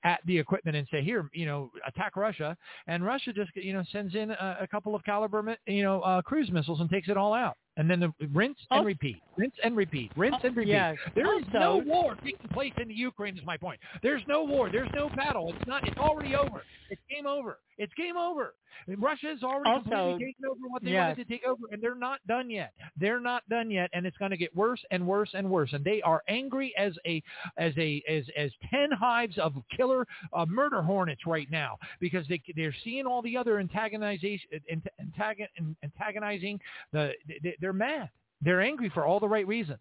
at 0.05 0.20
the 0.27 0.39
equipment 0.39 0.77
and 0.77 0.86
say, 0.90 1.02
here, 1.02 1.28
you 1.35 1.44
know, 1.44 1.70
attack 1.86 2.16
Russia. 2.16 2.56
And 2.86 3.05
Russia 3.05 3.32
just, 3.35 3.51
you 3.56 3.74
know, 3.74 3.85
sends 3.93 4.15
in 4.15 4.31
a, 4.31 4.59
a 4.62 4.66
couple 4.66 4.94
of 4.94 5.05
caliber, 5.05 5.56
you 5.66 5.82
know, 5.82 6.01
uh, 6.01 6.23
cruise 6.23 6.51
missiles 6.51 6.81
and 6.81 6.89
takes 6.89 7.09
it 7.09 7.19
all 7.19 7.35
out 7.35 7.59
and 7.77 7.91
then 7.91 8.01
the 8.01 8.13
rinse 8.33 8.59
and 8.71 8.81
oh. 8.81 8.85
repeat, 8.85 9.17
rinse 9.37 9.55
and 9.63 9.77
repeat, 9.77 10.11
rinse 10.17 10.37
oh, 10.43 10.47
and 10.47 10.57
repeat. 10.57 10.71
Yes. 10.71 10.97
There 11.15 11.39
is 11.39 11.45
no 11.53 11.83
war 11.85 12.17
taking 12.23 12.49
place 12.51 12.73
in 12.81 12.89
the 12.89 12.95
Ukraine. 12.95 13.37
Is 13.37 13.45
my 13.45 13.57
point. 13.57 13.81
There's 14.03 14.23
no 14.29 14.45
war. 14.45 14.71
There's 14.71 14.91
no 14.95 15.09
battle. 15.11 15.53
It's 15.57 15.67
not. 15.67 15.87
It's 15.87 15.99
already 15.99 16.35
over. 16.35 16.63
It's 16.91 17.01
game 17.11 17.27
over. 17.27 17.59
It's 17.79 17.93
game 17.95 18.17
over. 18.17 18.55
Russia 18.99 19.29
has 19.29 19.43
already 19.43 19.71
also, 19.71 19.83
completely 19.83 20.27
taken 20.27 20.45
over 20.51 20.69
what 20.69 20.83
they 20.83 20.91
yes. 20.91 21.17
wanted 21.17 21.29
to 21.29 21.33
take 21.33 21.45
over, 21.45 21.63
and 21.71 21.83
they're 21.83 21.95
not 21.95 22.21
done 22.27 22.51
yet. 22.51 22.73
They're 22.99 23.21
not 23.21 23.49
done 23.49 23.71
yet, 23.71 23.91
and 23.93 24.07
it's 24.07 24.17
going 24.17 24.31
to 24.31 24.37
get 24.37 24.55
worse 24.55 24.81
and 24.91 25.07
worse 25.07 25.31
and 25.35 25.49
worse. 25.49 25.73
And 25.73 25.85
they 25.85 26.03
are 26.03 26.23
angry 26.29 26.75
as 26.77 26.95
a 27.07 27.23
as 27.57 27.73
a 27.77 28.03
as 28.09 28.25
as 28.37 28.51
ten 28.71 28.91
hives 28.91 29.39
of 29.39 29.55
killer 29.77 30.07
uh, 30.33 30.47
murder 30.47 30.83
hornets 30.83 31.23
right 31.27 31.51
now 31.51 31.79
because 32.01 32.27
they 32.29 32.43
they're 32.57 32.75
seeing 32.85 33.07
all 33.07 33.23
the 33.23 33.37
other 33.37 33.63
antagonization 33.63 34.41
antagon, 34.73 35.77
antagonizing 35.83 36.61
the 36.93 37.13
they're 37.61 37.73
mad 37.73 38.11
they're 38.43 38.61
angry 38.61 38.91
for 38.91 39.07
all 39.07 39.21
the 39.21 39.29
right 39.29 39.47
reasons 39.47 39.79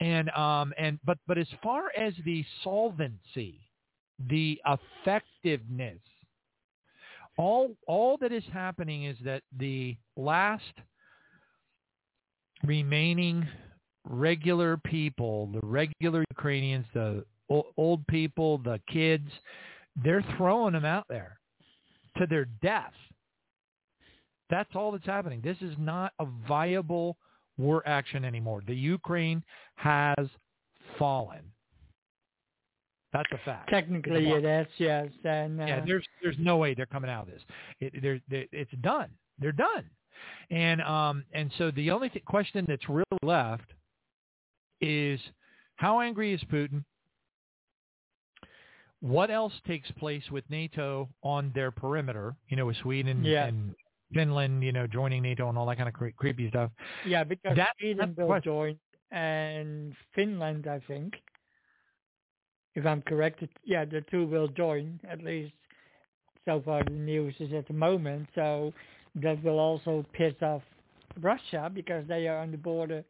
and 0.00 0.30
um 0.30 0.72
and 0.78 0.98
but 1.04 1.18
but 1.26 1.38
as 1.38 1.48
far 1.62 1.92
as 1.96 2.12
the 2.24 2.44
solvency 2.62 3.60
the 4.28 4.60
effectiveness 4.66 5.98
all 7.38 7.74
all 7.86 8.18
that 8.18 8.32
is 8.32 8.42
happening 8.52 9.04
is 9.04 9.16
that 9.24 9.42
the 9.56 9.96
last 10.16 10.64
remaining 12.64 13.46
regular 14.04 14.76
people, 14.76 15.46
the 15.52 15.60
regular 15.62 16.24
Ukrainians, 16.30 16.84
the 16.92 17.24
old 17.76 18.06
people, 18.08 18.58
the 18.58 18.80
kids, 18.92 19.28
they're 20.04 20.24
throwing 20.36 20.72
them 20.72 20.84
out 20.84 21.06
there 21.08 21.38
to 22.18 22.26
their 22.26 22.46
death. 22.62 22.92
That's 24.50 24.70
all 24.74 24.92
that's 24.92 25.06
happening. 25.06 25.40
This 25.42 25.58
is 25.60 25.74
not 25.78 26.12
a 26.18 26.26
viable 26.48 27.16
war 27.58 27.82
action 27.86 28.24
anymore. 28.24 28.62
The 28.66 28.74
Ukraine 28.74 29.42
has 29.76 30.26
fallen. 30.98 31.42
That's 33.12 33.30
a 33.32 33.38
fact. 33.44 33.70
Technically, 33.70 34.28
it 34.28 34.44
is 34.44 34.66
yes. 34.76 35.08
And 35.24 35.60
uh, 35.60 35.64
yeah, 35.64 35.84
there's 35.84 36.06
there's 36.22 36.36
no 36.38 36.58
way 36.58 36.74
they're 36.74 36.86
coming 36.86 37.10
out 37.10 37.26
of 37.26 37.32
this. 37.32 37.42
It, 37.80 38.02
they're, 38.02 38.20
they're, 38.28 38.46
it's 38.52 38.70
done. 38.82 39.08
They're 39.38 39.52
done. 39.52 39.84
And 40.50 40.82
um 40.82 41.24
and 41.32 41.50
so 41.58 41.70
the 41.70 41.90
only 41.90 42.08
th- 42.10 42.24
question 42.24 42.64
that's 42.68 42.88
really 42.88 43.04
left 43.22 43.72
is 44.80 45.20
how 45.76 46.00
angry 46.00 46.34
is 46.34 46.40
Putin? 46.52 46.84
What 49.00 49.30
else 49.30 49.52
takes 49.66 49.90
place 49.92 50.24
with 50.30 50.44
NATO 50.50 51.08
on 51.22 51.52
their 51.54 51.70
perimeter? 51.70 52.34
You 52.48 52.56
know, 52.56 52.66
with 52.66 52.76
Sweden 52.78 53.24
yeah. 53.24 53.46
and 53.46 53.74
Finland, 54.12 54.62
you 54.64 54.72
know, 54.72 54.86
joining 54.86 55.22
NATO 55.22 55.48
and 55.48 55.56
all 55.56 55.66
that 55.66 55.76
kind 55.76 55.88
of 55.88 55.94
cre- 55.94 56.08
creepy 56.16 56.48
stuff. 56.48 56.72
Yeah, 57.06 57.22
because 57.22 57.56
that, 57.56 57.74
Sweden 57.78 58.14
will 58.18 58.40
join 58.40 58.76
and 59.10 59.94
Finland, 60.14 60.66
I 60.66 60.80
think 60.86 61.14
if 62.78 62.86
I'm 62.86 63.02
correct, 63.02 63.42
yeah, 63.64 63.84
the 63.84 64.02
two 64.08 64.24
will 64.26 64.46
join 64.46 65.00
at 65.10 65.22
least. 65.24 65.52
So 66.44 66.62
far, 66.64 66.84
the 66.84 66.90
news 66.90 67.34
is 67.40 67.52
at 67.52 67.66
the 67.66 67.74
moment. 67.74 68.28
So 68.36 68.72
that 69.16 69.42
will 69.42 69.58
also 69.58 70.06
piss 70.12 70.34
off 70.42 70.62
Russia 71.20 71.70
because 71.74 72.06
they 72.06 72.28
are 72.28 72.38
on 72.38 72.52
the 72.52 72.56
border, 72.56 73.02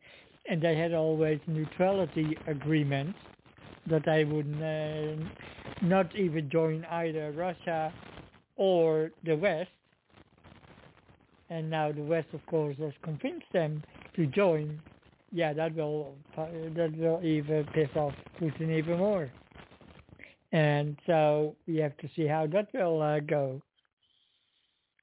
and 0.48 0.60
they 0.62 0.76
had 0.76 0.94
always 0.94 1.38
neutrality 1.46 2.36
agreements 2.46 3.18
that 3.90 4.02
they 4.06 4.24
would 4.24 4.46
uh, 4.62 5.86
not 5.86 6.16
even 6.16 6.48
join 6.48 6.84
either 6.86 7.30
Russia 7.32 7.92
or 8.56 9.10
the 9.24 9.36
West. 9.36 9.70
And 11.50 11.68
now 11.68 11.92
the 11.92 12.02
West, 12.02 12.28
of 12.32 12.44
course, 12.46 12.76
has 12.78 12.92
convinced 13.02 13.52
them 13.52 13.82
to 14.16 14.26
join. 14.26 14.80
Yeah, 15.30 15.52
that 15.52 15.74
will 15.74 16.14
that 16.36 16.96
will 16.96 17.20
even 17.22 17.66
piss 17.74 17.90
off 17.96 18.14
Putin 18.40 18.70
even 18.70 18.96
more. 18.96 19.30
And 20.52 20.98
so 21.06 21.56
we 21.66 21.76
have 21.76 21.96
to 21.98 22.08
see 22.16 22.26
how 22.26 22.46
that 22.48 22.68
will 22.72 23.02
uh, 23.02 23.20
go. 23.20 23.62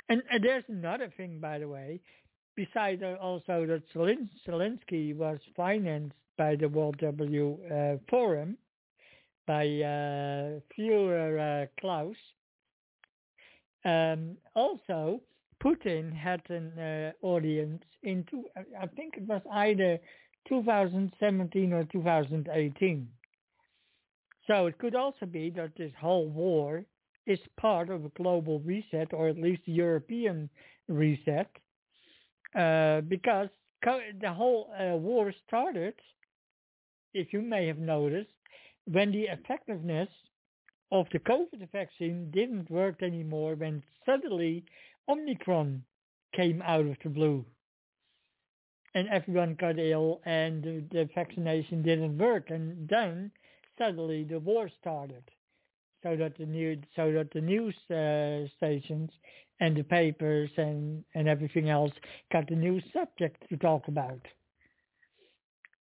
And, 0.09 0.21
there's 0.41 0.63
another 0.67 1.11
thing, 1.17 1.39
by 1.39 1.59
the 1.59 1.67
way, 1.67 1.99
besides 2.55 3.01
also 3.21 3.65
that 3.65 3.83
Zelensky 3.95 5.15
was 5.15 5.39
financed 5.55 6.15
by 6.37 6.55
the 6.55 6.69
World 6.69 6.97
W 6.99 7.57
uh, 7.71 7.97
Forum, 8.09 8.57
by 9.47 9.65
uh, 9.65 10.59
Führer 10.77 11.63
uh, 11.63 11.67
Klaus. 11.79 12.15
Um, 13.83 14.37
also, 14.55 15.21
Putin 15.63 16.15
had 16.15 16.41
an 16.49 16.77
uh, 16.77 17.11
audience 17.25 17.83
in, 18.03 18.25
two, 18.29 18.45
I 18.79 18.87
think 18.87 19.15
it 19.17 19.27
was 19.27 19.41
either 19.51 19.99
2017 20.47 21.73
or 21.73 21.83
2018 21.85 23.07
so 24.47 24.67
it 24.67 24.77
could 24.77 24.95
also 24.95 25.25
be 25.25 25.49
that 25.51 25.71
this 25.77 25.91
whole 25.99 26.27
war 26.27 26.85
is 27.25 27.39
part 27.57 27.89
of 27.89 28.05
a 28.05 28.09
global 28.09 28.59
reset, 28.59 29.13
or 29.13 29.27
at 29.27 29.37
least 29.37 29.61
a 29.67 29.71
European 29.71 30.49
reset, 30.87 31.49
uh, 32.55 33.01
because 33.01 33.49
the 34.21 34.33
whole 34.33 34.69
uh, 34.79 34.95
war 34.95 35.33
started, 35.47 35.93
if 37.13 37.33
you 37.33 37.41
may 37.41 37.67
have 37.67 37.77
noticed, 37.77 38.31
when 38.85 39.11
the 39.11 39.23
effectiveness 39.23 40.09
of 40.91 41.07
the 41.11 41.19
COVID 41.19 41.71
vaccine 41.71 42.29
didn't 42.31 42.69
work 42.69 43.01
anymore, 43.01 43.55
when 43.55 43.83
suddenly 44.05 44.63
Omicron 45.09 45.83
came 46.35 46.61
out 46.61 46.85
of 46.85 46.95
the 47.03 47.09
blue 47.09 47.45
and 48.93 49.07
everyone 49.09 49.57
got 49.59 49.77
ill 49.77 50.21
and 50.25 50.63
the 50.63 51.09
vaccination 51.13 51.81
didn't 51.81 52.17
work. 52.17 52.49
And 52.49 52.87
then 52.87 53.31
suddenly 53.77 54.23
the 54.23 54.39
war 54.39 54.69
started, 54.79 55.23
so 56.03 56.15
that 56.15 56.37
the 56.37 56.45
new 56.45 56.77
so 56.95 57.11
that 57.11 57.31
the 57.33 57.41
news 57.41 57.75
uh, 57.89 58.47
stations 58.57 59.09
and 59.59 59.75
the 59.75 59.83
papers 59.83 60.49
and 60.57 61.03
and 61.15 61.27
everything 61.27 61.69
else 61.69 61.91
got 62.31 62.49
a 62.51 62.55
new 62.55 62.81
subject 62.93 63.43
to 63.49 63.57
talk 63.57 63.87
about. 63.87 64.21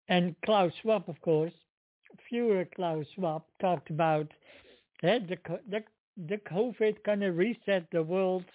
And 0.09 0.35
Klaus 0.45 0.71
Schwab, 0.81 1.09
of 1.09 1.19
course, 1.21 1.53
Führer 2.31 2.67
Klaus 2.75 3.05
Schwab 3.15 3.43
talked 3.59 3.89
about 3.89 4.27
uh, 5.03 5.19
the 5.29 5.37
the 5.69 5.83
the 6.27 6.37
COVID 6.37 7.03
kind 7.03 7.23
of 7.23 7.37
reset 7.37 7.87
the 7.91 8.03
world 8.03 8.45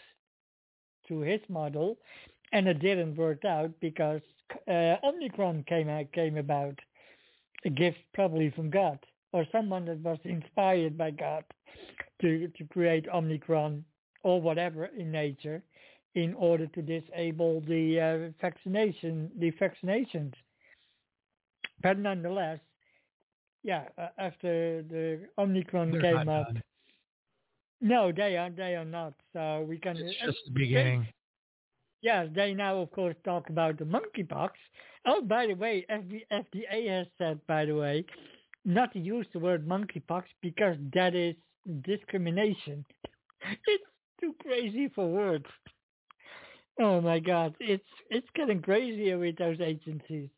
to 1.08 1.20
his 1.20 1.40
model, 1.48 1.96
and 2.52 2.68
it 2.68 2.80
didn't 2.80 3.16
work 3.16 3.44
out 3.44 3.70
because 3.80 4.20
uh, 4.68 4.96
Omicron 5.02 5.64
came 5.68 5.88
out, 5.88 6.12
came 6.12 6.36
about, 6.36 6.78
a 7.64 7.70
gift 7.70 7.98
probably 8.12 8.50
from 8.50 8.70
God 8.70 8.98
or 9.32 9.44
someone 9.52 9.84
that 9.86 10.00
was 10.00 10.18
inspired 10.24 10.96
by 10.96 11.10
God 11.10 11.44
to, 12.20 12.48
to 12.48 12.64
create 12.64 13.06
Omicron 13.12 13.84
or 14.22 14.40
whatever 14.40 14.86
in 14.86 15.10
nature 15.10 15.62
in 16.14 16.34
order 16.34 16.66
to 16.66 16.82
disable 16.82 17.60
the 17.68 18.00
uh, 18.00 18.32
vaccination, 18.40 19.30
the 19.38 19.52
vaccinations. 19.52 20.32
But 21.82 21.98
nonetheless, 21.98 22.58
yeah, 23.62 23.84
uh, 23.98 24.08
after 24.18 24.82
the 24.82 25.20
Omicron 25.38 25.90
They're 25.90 26.00
came 26.00 26.28
up, 26.28 26.46
done. 26.46 26.62
no, 27.80 28.12
they 28.12 28.36
are 28.36 28.48
they 28.48 28.76
are 28.76 28.84
not. 28.84 29.12
So 29.32 29.66
we 29.68 29.76
can. 29.78 29.96
It's 29.96 30.16
just 30.24 30.38
the 30.46 30.52
beginning. 30.52 31.06
Yes, 32.00 32.28
they 32.34 32.54
now 32.54 32.78
of 32.78 32.90
course 32.92 33.16
talk 33.24 33.50
about 33.50 33.78
the 33.78 33.84
monkeypox. 33.84 34.50
Oh, 35.06 35.20
by 35.22 35.46
the 35.48 35.54
way, 35.54 35.84
FDA 35.90 36.88
has 36.88 37.06
said, 37.18 37.40
by 37.46 37.64
the 37.64 37.74
way, 37.74 38.04
not 38.66 38.92
to 38.92 38.98
use 38.98 39.26
the 39.32 39.38
word 39.38 39.66
monkeypox 39.66 40.24
because 40.42 40.76
that 40.92 41.14
is 41.14 41.36
discrimination. 41.82 42.84
it's 43.66 43.84
too 44.20 44.34
crazy 44.42 44.90
for 44.94 45.06
words. 45.08 45.46
Oh 46.78 47.00
my 47.00 47.20
God, 47.20 47.54
it's 47.60 47.86
it's 48.10 48.26
getting 48.34 48.60
crazier 48.60 49.18
with 49.18 49.36
those 49.38 49.60
agencies. 49.60 50.28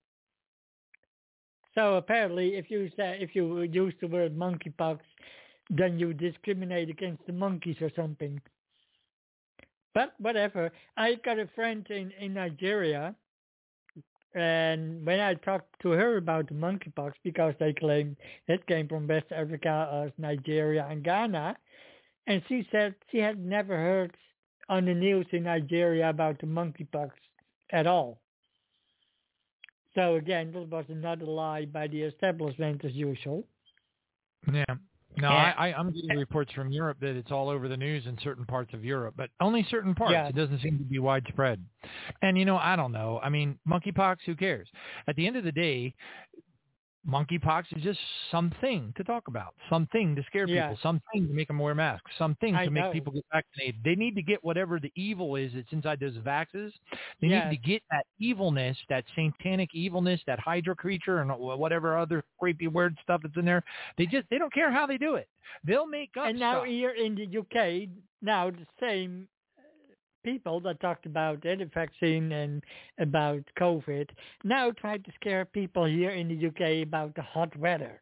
So 1.75 1.95
apparently, 1.95 2.57
if 2.57 2.71
you 2.71 2.91
say 2.97 3.19
if 3.21 3.35
you 3.35 3.63
use 3.63 3.95
the 4.01 4.07
word 4.07 4.37
monkeypox, 4.37 4.99
then 5.71 5.99
you 5.99 6.13
discriminate 6.13 6.91
against 6.91 7.27
the 7.27 7.33
monkeys 7.33 7.77
or 7.81 7.91
something. 7.97 8.41
But 9.95 10.13
whatever. 10.19 10.71
I 10.97 11.15
got 11.25 11.39
a 11.39 11.49
friend 11.55 11.85
in 11.91 12.13
in 12.21 12.35
Nigeria 12.35 13.17
And 14.35 15.05
when 15.07 15.21
I 15.21 15.35
talked 15.35 15.81
to 15.83 15.91
her 15.91 16.17
about 16.19 16.49
the 16.49 16.55
monkeypox, 16.55 17.13
because 17.25 17.55
they 17.59 17.73
claimed 17.73 18.17
it 18.47 18.67
came 18.67 18.87
from 18.87 19.07
West 19.07 19.33
Africa, 19.33 20.05
as 20.07 20.13
Nigeria 20.19 20.87
and 20.89 21.03
Ghana, 21.03 21.57
and 22.27 22.43
she 22.49 22.69
said 22.71 22.95
she 23.11 23.19
had 23.19 23.39
never 23.39 23.77
heard 23.77 24.15
on 24.69 24.85
the 24.85 24.95
news 24.95 25.27
in 25.33 25.45
Nigeria 25.45 26.11
about 26.11 26.39
the 26.41 26.47
monkeypox 26.47 27.11
at 27.73 27.87
all. 27.87 28.19
So 29.95 30.17
again, 30.17 30.53
this 30.53 30.69
was 30.69 30.85
another 30.89 31.25
lie 31.25 31.65
by 31.65 31.89
the 31.89 32.03
establishment 32.03 32.85
as 32.85 32.93
usual. 32.93 33.45
Yeah. 34.53 34.65
No, 35.17 35.29
I, 35.29 35.71
I, 35.71 35.75
I'm 35.75 35.93
getting 35.93 36.17
reports 36.17 36.53
from 36.53 36.71
Europe 36.71 36.99
that 37.01 37.17
it's 37.17 37.33
all 37.33 37.49
over 37.49 37.67
the 37.67 37.77
news 37.77 38.07
in 38.07 38.17
certain 38.23 38.45
parts 38.45 38.73
of 38.73 38.85
Europe, 38.85 39.15
but 39.17 39.31
only 39.41 39.67
certain 39.69 39.95
parts. 39.95 40.13
Yeah. 40.13 40.29
It 40.29 40.37
doesn't 40.37 40.61
seem 40.61 40.79
to 40.79 40.85
be 40.85 40.99
widespread. 40.99 41.65
And 42.23 42.39
you 42.39 42.45
know, 42.45 42.57
I 42.57 42.77
don't 42.77 42.93
know. 42.93 43.19
I 43.23 43.29
mean, 43.29 43.59
monkeypox. 43.69 44.19
Who 44.27 44.37
cares? 44.37 44.69
At 45.09 45.17
the 45.17 45.27
end 45.27 45.37
of 45.37 45.45
the 45.45 45.53
day, 45.53 45.95
monkeypox 47.07 47.65
is 47.77 47.83
just 47.83 47.99
something 48.31 48.93
to 48.97 49.05
talk 49.05 49.29
about, 49.29 49.55
something 49.71 50.15
to 50.17 50.23
scare 50.25 50.47
Yeah. 50.47 50.69
people, 50.69 50.79
something 50.83 51.27
to 51.27 51.33
make 51.33 51.49
them 51.49 51.59
wear 51.59 51.75
masks, 51.75 52.11
something 52.19 52.55
I 52.55 52.65
to 52.65 52.71
make 52.71 52.85
know. 52.85 52.93
people 52.93 53.13
get 53.13 53.25
vaccinated. 53.33 53.83
They 53.85 53.95
need 53.95 54.15
to 54.17 54.23
get 54.23 54.43
whatever 54.45 54.79
the 54.81 54.93
evil 54.97 55.37
is 55.37 55.53
that's 55.55 55.73
inside 55.73 56.01
those 56.01 56.17
vaxes. 56.19 56.73
They 57.21 57.29
Yes. 57.29 57.45
need 57.45 57.51
to 57.51 57.69
get 57.69 57.83
that 57.91 58.07
evilness, 58.19 58.77
that 58.89 59.05
satanic 59.15 59.75
evilness, 59.75 60.21
that 60.27 60.39
Hydra 60.41 60.75
creature, 60.77 61.21
and 61.21 61.31
whatever 61.39 61.97
other 61.97 62.25
creepy 62.39 62.69
weird 62.69 62.97
stuff 63.03 63.23
that's 63.23 63.37
in 63.37 63.45
there. 63.45 63.63
They 63.97 64.07
just 64.07 64.29
they 64.31 64.39
don't 64.39 64.53
care 64.53 64.71
how 64.73 64.87
they 64.87 64.99
do 64.99 65.15
it. 65.15 65.29
They'll 65.65 65.87
make 65.87 66.17
up 66.17 66.27
and 66.29 66.39
now 66.39 66.59
stuff. 66.59 66.69
here 66.69 66.91
in 66.91 67.15
the 67.15 67.27
UK, 67.27 67.89
now 68.23 68.51
the 68.51 68.67
same 68.81 69.29
people 70.25 70.61
that 70.61 70.81
talked 70.81 71.07
about 71.07 71.39
uh, 71.39 71.55
the 71.57 71.71
vaccine 71.73 72.33
and 72.33 72.63
about 72.99 73.43
COVID 73.59 74.09
now 74.45 74.71
try 74.73 74.99
to 74.99 75.13
scare 75.21 75.45
people 75.45 75.85
here 75.85 76.11
in 76.11 76.29
the 76.29 76.47
UK 76.49 76.87
about 76.87 77.15
the 77.15 77.23
hot 77.23 77.57
weather. 77.57 78.01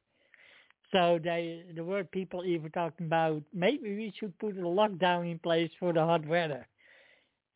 So 0.93 1.18
they, 1.22 1.64
the 1.74 1.84
word 1.84 2.10
people 2.10 2.44
even 2.44 2.70
talking 2.70 3.06
about 3.06 3.43
maybe 3.52 3.94
we 3.97 4.12
should 4.18 4.38
put 4.38 4.56
a 4.56 4.60
lockdown 4.60 5.30
in 5.30 5.38
place 5.38 5.70
for 5.78 5.93
the 5.93 6.01
hot 6.01 6.26
weather. 6.26 6.66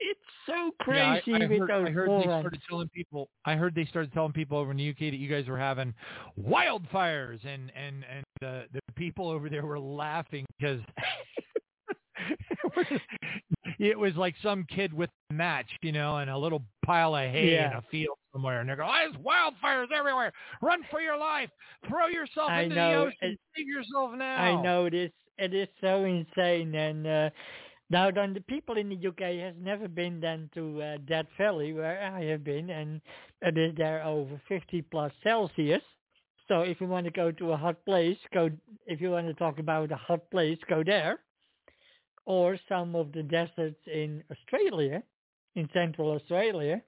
It's 0.01 0.21
so 0.47 0.73
crazy 0.81 1.23
yeah, 1.27 1.39
I, 1.41 1.45
I 1.45 1.47
with 1.47 1.59
heard, 1.59 1.69
those 1.69 1.87
I 1.89 1.91
heard 1.91 2.09
they 2.09 2.23
started 2.23 2.61
telling 2.69 2.89
people. 2.89 3.29
I 3.45 3.55
heard 3.55 3.75
they 3.75 3.85
started 3.85 4.13
telling 4.15 4.33
people 4.33 4.57
over 4.57 4.71
in 4.71 4.79
the 4.79 4.89
UK 4.89 4.99
that 4.99 5.17
you 5.17 5.29
guys 5.29 5.47
were 5.47 5.59
having 5.59 5.93
wildfires, 6.43 7.45
and 7.45 7.71
and 7.77 8.05
and 8.11 8.25
the 8.41 8.65
the 8.73 8.81
people 8.95 9.29
over 9.29 9.51
there 9.51 9.67
were 9.67 9.79
laughing 9.79 10.47
because 10.59 10.81
it 13.79 13.99
was 13.99 14.15
like 14.17 14.35
some 14.43 14.65
kid 14.65 14.93
with 14.93 15.11
a 15.31 15.35
match, 15.35 15.67
you 15.83 15.93
know, 15.93 16.19
and 16.19 16.31
a 16.31 16.37
little 16.37 16.63
pile 16.85 17.15
of 17.17 17.31
hay 17.31 17.55
in 17.67 17.73
a 17.79 17.83
field 17.91 18.17
somewhere, 18.33 18.61
and 18.61 18.69
they're 18.69 18.77
going, 18.77 18.91
"Oh, 18.91 19.11
there's 19.13 19.25
wildfires 19.25 19.93
everywhere! 19.97 20.33
Run 20.63 20.81
for 20.91 21.01
your 21.01 21.17
life! 21.17 21.51
Throw 21.89 22.07
yourself 22.09 22.51
I 22.51 22.63
into 22.63 22.77
know, 22.77 22.91
the 22.91 23.07
ocean! 23.07 23.17
it- 23.23 23.41
Save 23.57 23.67
yourself 23.69 24.13
now!" 24.17 24.37
I 24.37 24.63
know 24.63 24.85
it 24.87 24.95
is. 24.95 25.11
It 25.39 25.55
is 25.55 25.69
so 25.81 26.05
insane. 26.05 26.75
And 26.75 27.07
uh, 27.07 27.31
now, 27.89 28.11
then 28.11 28.35
the 28.35 28.43
people 28.43 28.77
in 28.77 28.89
the 28.91 29.09
UK 29.09 29.41
has 29.43 29.55
never 29.59 29.89
been 29.89 30.21
then 30.21 30.51
to 30.55 30.83
uh, 30.83 30.97
Death 31.09 31.27
Valley 31.39 31.73
where 31.73 32.13
I 32.15 32.25
have 32.25 32.45
been, 32.45 32.71
and 32.71 33.01
it 33.43 33.57
is 33.57 33.75
there 33.77 34.05
over 34.05 34.41
50 34.49 34.83
plus 34.83 35.13
Celsius. 35.23 35.83
So 36.47 36.61
if 36.63 36.81
you 36.81 36.89
want 36.89 37.07
to 37.07 37.13
go 37.13 37.31
to 37.31 37.53
a 37.53 37.57
hot 37.57 37.85
place, 37.85 38.19
go. 38.35 38.51
If 38.87 39.01
you 39.01 39.11
want 39.13 39.29
to 39.29 39.35
talk 39.35 39.59
about 39.61 39.93
a 39.93 39.97
hot 39.97 40.31
place, 40.31 40.59
go 40.69 40.83
there. 40.85 41.21
Or 42.27 42.59
some 42.69 42.95
of 42.95 43.13
the 43.13 43.23
deserts 43.23 43.81
in 43.87 44.23
Australia, 44.31 45.03
in 45.57 45.69
Central 45.73 46.13
Australia. 46.13 46.83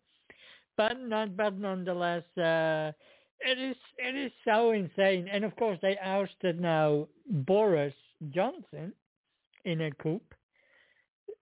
But 0.76 1.00
not, 1.00 1.36
but 1.36 1.58
nonetheless, 1.58 2.24
uh, 2.36 2.92
it 3.40 3.58
is 3.58 3.76
it 3.98 4.14
is 4.14 4.32
so 4.44 4.70
insane. 4.70 5.28
And 5.30 5.44
of 5.44 5.54
course, 5.56 5.78
they 5.82 5.98
ousted 5.98 6.60
now 6.60 7.08
Boris 7.28 7.94
Johnson 8.30 8.92
in 9.64 9.80
a 9.82 9.90
coup 9.92 10.20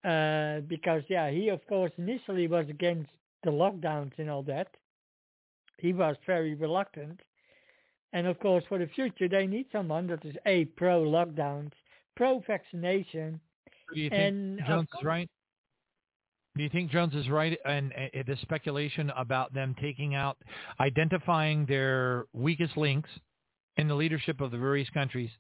uh, 0.05 0.61
because 0.61 1.03
yeah, 1.09 1.31
he 1.31 1.49
of 1.49 1.67
course 1.67 1.93
initially 1.99 2.49
was 2.49 2.67
against 2.69 3.11
the 3.45 3.51
lockdowns 3.51 4.13
and 4.19 4.31
all 4.31 4.43
that. 4.45 4.69
He 5.79 5.93
was 5.93 6.17
very 6.27 6.55
reluctant, 6.55 7.21
and 8.13 8.27
of 8.27 8.39
course, 8.41 8.65
for 8.69 8.79
the 8.79 8.87
future, 8.87 9.29
they 9.29 9.47
need 9.47 9.67
someone 9.73 10.07
that 10.09 10.25
is 10.25 10.37
a 10.47 10.67
pro 10.77 11.03
lockdowns, 11.03 11.73
pro 12.17 12.41
vaccination, 12.47 13.41
Do 13.95 14.01
you 14.01 14.11
think 14.11 14.21
and 14.23 14.61
Jones 14.67 14.89
is 14.99 15.05
right? 15.05 15.29
Do 16.57 16.63
you 16.65 16.69
think 16.69 16.91
Jones 16.91 17.15
is 17.15 17.29
right 17.29 17.59
and 17.65 17.93
uh, 17.93 18.23
the 18.27 18.37
speculation 18.43 19.11
about 19.17 19.55
them 19.55 19.75
taking 19.81 20.15
out, 20.15 20.37
identifying 20.81 21.65
their 21.67 22.27
weakest 22.33 22.77
links 22.77 23.09
in 23.77 23.87
the 23.89 23.95
leadership 23.95 24.41
of 24.41 24.51
the 24.51 24.59
various 24.59 24.89
countries, 24.91 25.31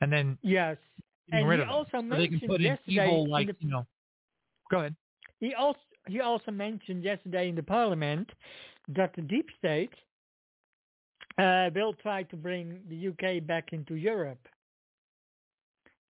and 0.00 0.12
then 0.12 0.38
Yes, 0.42 0.76
and 1.32 1.48
rid 1.48 1.58
he 1.58 1.62
of 1.62 1.68
them 1.68 1.74
also 1.74 1.90
so 1.92 1.98
can 1.98 2.08
mentioned 2.08 2.42
in 2.52 2.60
yesterday 2.60 3.06
evil 3.06 3.24
in 3.24 3.30
like 3.30 3.46
the- 3.48 3.56
you 3.58 3.70
know. 3.70 3.86
Go 4.70 4.78
ahead. 4.78 4.96
He 5.40 5.54
also 5.54 5.80
he 6.06 6.20
also 6.20 6.50
mentioned 6.50 7.02
yesterday 7.02 7.48
in 7.48 7.54
the 7.54 7.62
parliament 7.62 8.30
that 8.88 9.14
the 9.16 9.22
deep 9.22 9.48
state 9.58 9.92
uh, 11.38 11.70
will 11.74 11.94
try 11.94 12.22
to 12.24 12.36
bring 12.36 12.80
the 12.88 13.08
UK 13.08 13.44
back 13.44 13.72
into 13.72 13.96
Europe 13.96 14.46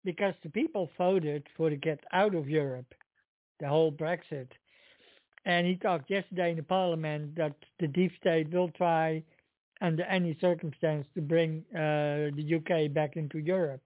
because 0.05 0.35
the 0.43 0.51
people 0.51 0.91
voted 0.99 1.47
for 1.57 1.71
to 1.71 1.77
get 1.77 2.01
out 2.13 2.35
of 2.35 2.49
Europe, 2.49 2.95
the 3.61 3.69
whole 3.69 3.93
Brexit. 3.93 4.49
And 5.45 5.67
he 5.67 5.77
talked 5.77 6.11
yesterday 6.11 6.51
in 6.51 6.57
the 6.57 6.63
parliament 6.63 7.35
that 7.37 7.55
the 7.81 7.89
deep 7.89 8.13
state 8.21 8.51
will 8.51 8.71
try, 8.71 9.23
under 9.81 10.05
any 10.05 10.37
circumstance, 10.41 11.07
to 11.15 11.21
bring 11.21 11.65
uh, 11.75 12.31
the 12.37 12.61
UK 12.61 12.93
back 12.93 13.17
into 13.17 13.39
Europe. 13.39 13.83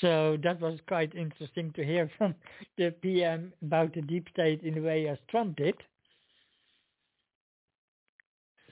So 0.00 0.36
that 0.42 0.60
was 0.60 0.78
quite 0.86 1.14
interesting 1.14 1.72
to 1.72 1.84
hear 1.84 2.10
from 2.18 2.34
the 2.76 2.90
PM 3.02 3.52
about 3.62 3.94
the 3.94 4.02
deep 4.02 4.28
state 4.32 4.62
in 4.62 4.74
the 4.74 4.82
way 4.82 5.08
as 5.08 5.18
Trump 5.30 5.56
did. 5.56 5.74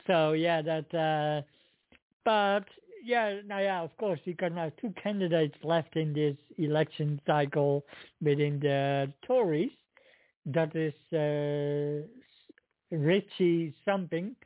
So 0.06 0.32
yeah, 0.32 0.62
that. 0.62 0.94
Uh, 0.94 1.42
but 2.24 2.64
yeah, 3.06 3.40
now 3.46 3.58
yeah, 3.58 3.82
of 3.82 3.96
course 3.98 4.20
we 4.26 4.34
got 4.34 4.52
now 4.52 4.70
two 4.80 4.92
candidates 5.02 5.56
left 5.62 5.96
in 5.96 6.12
this 6.12 6.36
election 6.58 7.20
cycle 7.26 7.84
within 8.20 8.60
the 8.60 9.12
Tories. 9.26 9.70
That 10.46 10.74
is 10.76 10.94
uh, 11.12 12.06
Richie 12.90 13.74
something. 13.84 14.36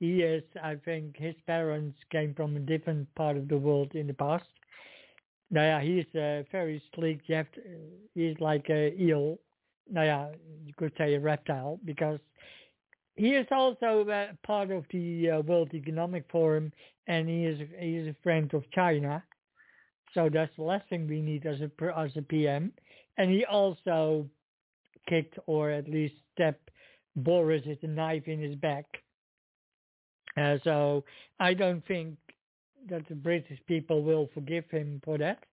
He 0.00 0.22
is, 0.22 0.44
I 0.62 0.76
think, 0.76 1.16
his 1.16 1.34
parents 1.46 1.98
came 2.10 2.34
from 2.34 2.56
a 2.56 2.60
different 2.60 3.14
part 3.14 3.36
of 3.36 3.48
the 3.48 3.58
world 3.58 3.94
in 3.94 4.06
the 4.06 4.14
past. 4.14 4.46
Now, 5.50 5.62
yeah, 5.62 5.80
he's 5.82 6.14
uh, 6.14 6.42
very 6.50 6.82
sleek. 6.94 7.20
You 7.26 7.36
have 7.36 7.52
to, 7.52 7.60
he's 8.14 8.38
like 8.40 8.68
a 8.70 8.94
eel. 9.00 9.38
Now, 9.90 10.02
yeah, 10.02 10.28
you 10.64 10.72
could 10.76 10.92
say 10.96 11.14
a 11.14 11.20
reptile 11.20 11.78
because 11.84 12.20
he 13.16 13.30
is 13.30 13.46
also 13.50 14.08
uh, 14.08 14.32
part 14.46 14.70
of 14.70 14.84
the 14.90 15.30
uh, 15.30 15.40
World 15.42 15.70
Economic 15.74 16.24
Forum, 16.30 16.72
and 17.06 17.28
he 17.28 17.44
is 17.44 17.60
he 17.78 17.96
is 17.96 18.08
a 18.08 18.16
friend 18.22 18.52
of 18.54 18.62
China. 18.70 19.22
So 20.14 20.28
that's 20.32 20.54
the 20.56 20.62
last 20.62 20.88
thing 20.88 21.06
we 21.08 21.20
need 21.20 21.46
as 21.46 21.58
a 21.60 21.98
as 21.98 22.10
a 22.16 22.22
PM. 22.22 22.72
And 23.18 23.30
he 23.30 23.44
also 23.44 24.26
kicked 25.08 25.38
or 25.46 25.70
at 25.70 25.88
least 25.88 26.14
stabbed 26.34 26.70
Boris 27.16 27.62
with 27.66 27.82
a 27.82 27.86
knife 27.86 28.26
in 28.26 28.40
his 28.40 28.54
back. 28.56 28.86
Uh, 30.36 30.56
so 30.64 31.04
I 31.40 31.52
don't 31.52 31.86
think 31.86 32.16
that 32.88 33.06
the 33.08 33.14
British 33.14 33.58
people 33.66 34.02
will 34.02 34.30
forgive 34.32 34.64
him 34.70 35.00
for 35.04 35.18
that, 35.18 35.44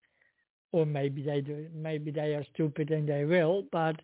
or 0.72 0.86
maybe 0.86 1.22
they 1.22 1.41
do. 1.41 1.68
Maybe 1.73 2.11
they 2.11 2.34
are 2.36 2.45
stupid 2.53 2.91
and 2.91 3.07
they 3.07 3.26
will. 3.26 3.64
But 3.72 3.98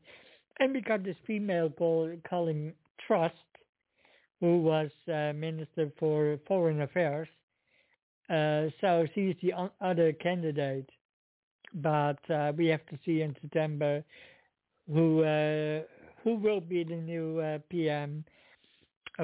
and 0.60 0.74
we 0.74 0.82
got 0.82 1.04
this 1.04 1.16
female 1.26 1.70
call, 1.70 2.14
calling 2.30 2.74
Truss, 3.06 3.32
who 4.40 4.62
was 4.62 4.90
uh, 5.08 5.34
Minister 5.34 5.92
for 6.00 6.38
Foreign 6.48 6.82
Affairs. 6.82 7.28
Uh, 8.30 8.70
so 8.82 9.06
she's 9.14 9.36
the 9.42 9.54
other 9.82 10.12
candidate, 10.14 10.90
but 11.76 12.18
uh, 12.30 12.52
we 12.58 12.68
have 12.68 12.86
to 12.88 12.98
see 13.06 13.22
in 13.22 13.36
September 13.42 14.04
who 14.92 15.24
uh, 15.24 15.82
who 16.24 16.36
will 16.36 16.60
be 16.60 16.84
the 16.84 16.96
new 16.96 17.40
uh, 17.40 17.60
PM 17.70 18.26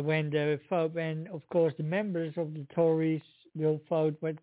when 0.04 0.30
the 0.30 0.60
vote, 0.70 0.94
when 0.94 1.28
of 1.34 1.42
course 1.50 1.74
the 1.78 1.84
members 1.84 2.34
of 2.38 2.54
the 2.54 2.66
Tories 2.74 3.22
will 3.56 3.82
vote 3.90 4.16
with 4.22 4.38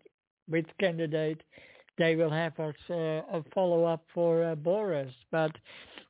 which 0.47 0.67
candidate 0.79 1.41
they 1.97 2.15
will 2.15 2.29
have 2.29 2.57
us 2.59 2.75
uh, 2.89 2.93
a 2.93 3.43
follow 3.53 3.85
up 3.85 4.03
for 4.13 4.43
uh, 4.43 4.55
Boris. 4.55 5.13
But 5.31 5.51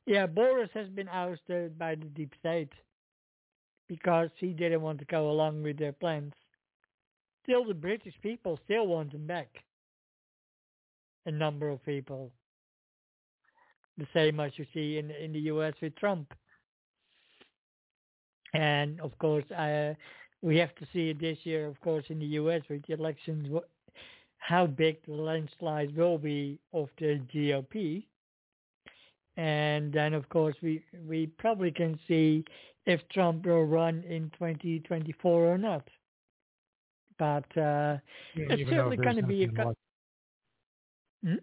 yeah, 0.06 0.26
Boris 0.26 0.70
has 0.74 0.88
been 0.88 1.08
ousted 1.08 1.78
by 1.78 1.94
the 1.94 2.06
deep 2.06 2.32
state 2.38 2.72
because 3.90 4.30
he 4.36 4.52
didn't 4.52 4.80
want 4.80 5.00
to 5.00 5.04
go 5.06 5.30
along 5.32 5.64
with 5.64 5.76
their 5.76 5.92
plans. 5.92 6.32
Still, 7.42 7.64
the 7.64 7.74
British 7.74 8.14
people 8.22 8.58
still 8.64 8.86
want 8.86 9.12
him 9.12 9.26
back. 9.26 9.48
A 11.26 11.30
number 11.32 11.68
of 11.68 11.84
people. 11.84 12.30
The 13.98 14.06
same 14.14 14.38
as 14.38 14.52
you 14.56 14.64
see 14.72 14.98
in 14.98 15.10
in 15.10 15.32
the 15.32 15.40
U.S. 15.54 15.74
with 15.82 15.96
Trump. 15.96 16.32
And 18.54 19.00
of 19.00 19.18
course, 19.18 19.50
uh, 19.50 19.94
we 20.40 20.56
have 20.58 20.74
to 20.76 20.86
see 20.92 21.10
it 21.10 21.20
this 21.20 21.38
year, 21.42 21.66
of 21.66 21.80
course, 21.80 22.04
in 22.08 22.20
the 22.20 22.32
U.S. 22.40 22.62
with 22.70 22.86
the 22.86 22.94
elections, 22.94 23.48
how 24.38 24.66
big 24.66 25.04
the 25.06 25.14
landslide 25.14 25.94
will 25.96 26.16
be 26.16 26.58
of 26.72 26.88
the 26.98 27.20
GOP. 27.34 28.04
And 29.36 29.92
then, 29.92 30.14
of 30.14 30.28
course, 30.28 30.56
we 30.62 30.84
we 31.08 31.26
probably 31.26 31.72
can 31.72 31.98
see 32.06 32.44
if 32.86 33.00
Trump 33.12 33.46
will 33.46 33.64
run 33.64 34.02
in 34.04 34.30
2024 34.30 35.46
or 35.46 35.58
not. 35.58 35.86
But 37.18 37.44
uh, 37.56 37.98
it's 38.34 38.70
certainly 38.70 38.96
going 38.96 39.16
to 39.16 39.26
be 39.26 39.44
a. 39.44 39.48
Co- 39.48 39.74
hmm? 41.22 41.34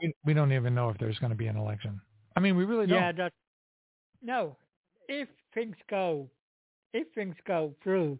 we, 0.00 0.12
we 0.24 0.34
don't 0.34 0.52
even 0.52 0.74
know 0.74 0.88
if 0.88 0.98
there's 0.98 1.18
going 1.18 1.30
to 1.30 1.36
be 1.36 1.46
an 1.46 1.56
election. 1.56 2.00
I 2.36 2.40
mean, 2.40 2.56
we 2.56 2.64
really 2.64 2.86
don't. 2.86 2.98
Yeah, 2.98 3.12
that. 3.12 3.32
No, 4.22 4.56
if 5.08 5.28
things 5.54 5.76
go, 5.88 6.28
if 6.92 7.06
things 7.14 7.36
go 7.46 7.74
through, 7.82 8.18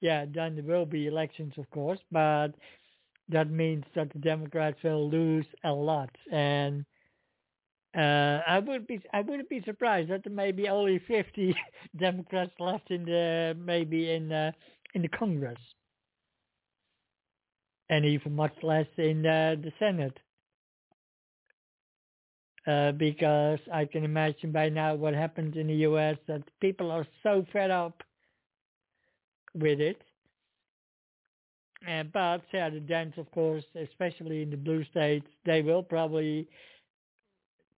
yeah, 0.00 0.24
then 0.32 0.54
there 0.54 0.64
will 0.64 0.86
be 0.86 1.06
elections, 1.06 1.54
of 1.58 1.68
course. 1.70 1.98
But 2.12 2.48
that 3.28 3.50
means 3.50 3.84
that 3.94 4.12
the 4.12 4.20
Democrats 4.20 4.78
will 4.84 5.10
lose 5.10 5.46
a 5.64 5.72
lot, 5.72 6.10
and 6.30 6.84
uh, 7.96 8.40
I 8.46 8.58
would 8.58 8.86
be 8.86 9.00
I 9.12 9.20
wouldn't 9.20 9.48
be 9.48 9.62
surprised 9.64 10.10
that 10.10 10.24
there 10.24 10.32
may 10.32 10.50
be 10.50 10.68
only 10.68 11.00
50 11.06 11.54
Democrats 11.98 12.52
left 12.58 12.90
in 12.90 13.04
the 13.04 13.56
maybe 13.58 14.10
in 14.10 14.32
uh, 14.32 14.52
in 14.94 15.02
the 15.02 15.08
Congress, 15.08 15.58
and 17.88 18.04
even 18.04 18.34
much 18.34 18.54
less 18.62 18.86
in 18.98 19.24
uh, 19.24 19.54
the 19.62 19.72
Senate. 19.78 20.18
Uh, 22.66 22.92
because 22.92 23.58
I 23.70 23.84
can 23.84 24.04
imagine 24.04 24.50
by 24.50 24.70
now 24.70 24.94
what 24.94 25.12
happens 25.12 25.54
in 25.54 25.66
the 25.66 25.74
U.S. 25.88 26.16
that 26.28 26.42
people 26.60 26.90
are 26.90 27.06
so 27.22 27.44
fed 27.52 27.70
up 27.70 28.02
with 29.54 29.80
it. 29.80 30.00
But 31.86 32.40
yeah, 32.54 32.70
the 32.70 32.80
Dems, 32.80 33.18
of 33.18 33.30
course, 33.32 33.64
especially 33.74 34.40
in 34.40 34.50
the 34.50 34.56
blue 34.56 34.82
states, 34.84 35.26
they 35.44 35.60
will 35.60 35.82
probably 35.82 36.48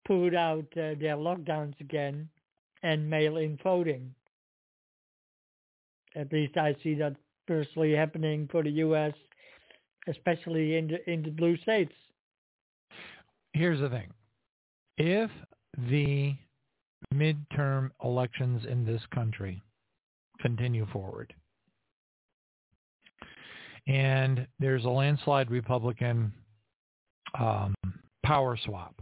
put 0.06 0.36
out 0.36 0.66
uh, 0.74 0.96
their 1.00 1.18
lockdowns 1.18 1.80
again 1.82 2.30
and 2.84 3.10
mail-in 3.10 3.58
voting. 3.64 4.14
At 6.16 6.32
least 6.32 6.56
I 6.58 6.76
see 6.84 6.94
that 6.96 7.16
personally 7.48 7.94
happening 7.94 8.48
for 8.52 8.64
the 8.64 8.70
U.S., 8.72 9.14
especially 10.08 10.78
in 10.78 10.88
the 10.88 11.10
in 11.10 11.24
the 11.24 11.32
blue 11.32 11.58
states. 11.58 11.94
Here's 13.54 13.80
the 13.80 13.90
thing: 13.90 14.10
if 14.98 15.32
the 15.90 16.36
midterm 17.14 17.90
elections 18.04 18.64
in 18.70 18.86
this 18.86 19.02
country 19.14 19.62
continue 20.40 20.86
forward, 20.94 21.34
and 23.88 24.48
there's 24.60 24.86
a 24.86 24.90
landslide 24.90 25.52
Republican 25.52 26.32
um, 27.38 27.76
power 28.24 28.58
swap, 28.64 29.02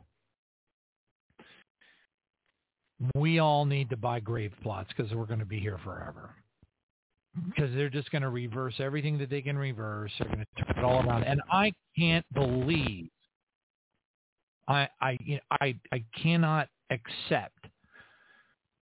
we 3.16 3.40
all 3.40 3.66
need 3.66 3.90
to 3.90 3.98
buy 3.98 4.20
grave 4.20 4.54
plots 4.62 4.90
because 4.96 5.12
we're 5.14 5.26
going 5.26 5.40
to 5.40 5.46
be 5.46 5.60
here 5.60 5.80
forever. 5.84 6.32
Mm-hmm. 7.38 7.50
Because 7.50 7.76
they're 7.76 7.90
just 7.90 8.12
going 8.12 8.22
to 8.22 8.30
reverse 8.30 8.76
everything 8.80 9.18
that 9.18 9.30
they 9.30 9.42
can 9.42 9.58
reverse. 9.58 10.12
They're 10.20 10.28
going 10.28 10.46
to 10.58 10.64
turn 10.64 10.78
it 10.78 10.84
all 10.84 11.06
around, 11.06 11.24
and 11.24 11.42
I 11.52 11.74
can't 11.98 12.26
believe 12.34 13.10
I 14.68 14.88
I 15.02 15.18
you 15.24 15.36
know, 15.36 15.42
I 15.52 15.76
I 15.92 16.04
cannot 16.22 16.70
accept. 16.90 17.68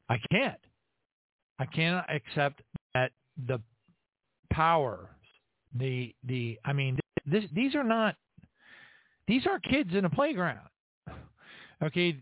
I 0.10 0.20
can't. 0.32 0.60
I 1.60 1.66
cannot 1.66 2.06
accept 2.14 2.62
that 2.94 3.12
the 3.48 3.62
power, 4.52 5.10
the 5.76 6.14
the 6.24 6.60
I 6.66 6.74
mean, 6.74 7.00
this 7.26 7.46
these 7.54 7.76
are 7.76 7.84
not 7.84 8.16
these 9.28 9.46
are 9.48 9.60
kids 9.60 9.92
in 9.94 10.06
a 10.06 10.10
playground. 10.10 10.60
Okay, 11.84 12.18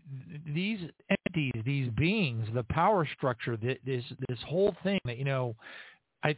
these 0.46 0.80
entities, 1.30 1.62
these 1.64 1.88
beings, 1.96 2.46
the 2.54 2.64
power 2.64 3.08
structure, 3.16 3.56
this 3.56 4.04
this 4.28 4.38
whole 4.46 4.74
thing 4.82 5.00
that 5.04 5.18
you 5.18 5.24
know, 5.24 5.54
I 6.24 6.36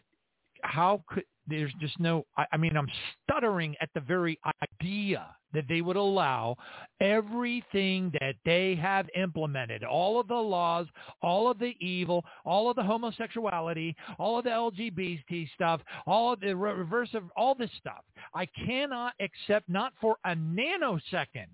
how 0.62 1.02
could 1.08 1.24
there's 1.48 1.72
just 1.80 1.98
no 1.98 2.24
I, 2.36 2.46
I 2.52 2.56
mean 2.56 2.76
I'm 2.76 2.88
stuttering 3.24 3.74
at 3.80 3.90
the 3.94 4.00
very 4.00 4.38
idea 4.80 5.26
that 5.52 5.64
they 5.68 5.82
would 5.82 5.96
allow 5.96 6.56
everything 7.00 8.10
that 8.20 8.36
they 8.44 8.74
have 8.76 9.06
implemented, 9.14 9.84
all 9.84 10.18
of 10.18 10.28
the 10.28 10.34
laws, 10.34 10.86
all 11.20 11.50
of 11.50 11.58
the 11.58 11.74
evil, 11.78 12.24
all 12.46 12.70
of 12.70 12.76
the 12.76 12.82
homosexuality, 12.82 13.94
all 14.18 14.38
of 14.38 14.44
the 14.44 14.50
LGBT 14.50 15.46
stuff, 15.54 15.82
all 16.06 16.32
of 16.32 16.40
the 16.40 16.56
reverse 16.56 17.10
of 17.12 17.24
all 17.36 17.54
this 17.54 17.70
stuff. 17.78 18.02
I 18.34 18.46
cannot 18.46 19.12
accept 19.20 19.68
not 19.68 19.92
for 20.00 20.16
a 20.24 20.34
nanosecond 20.34 21.50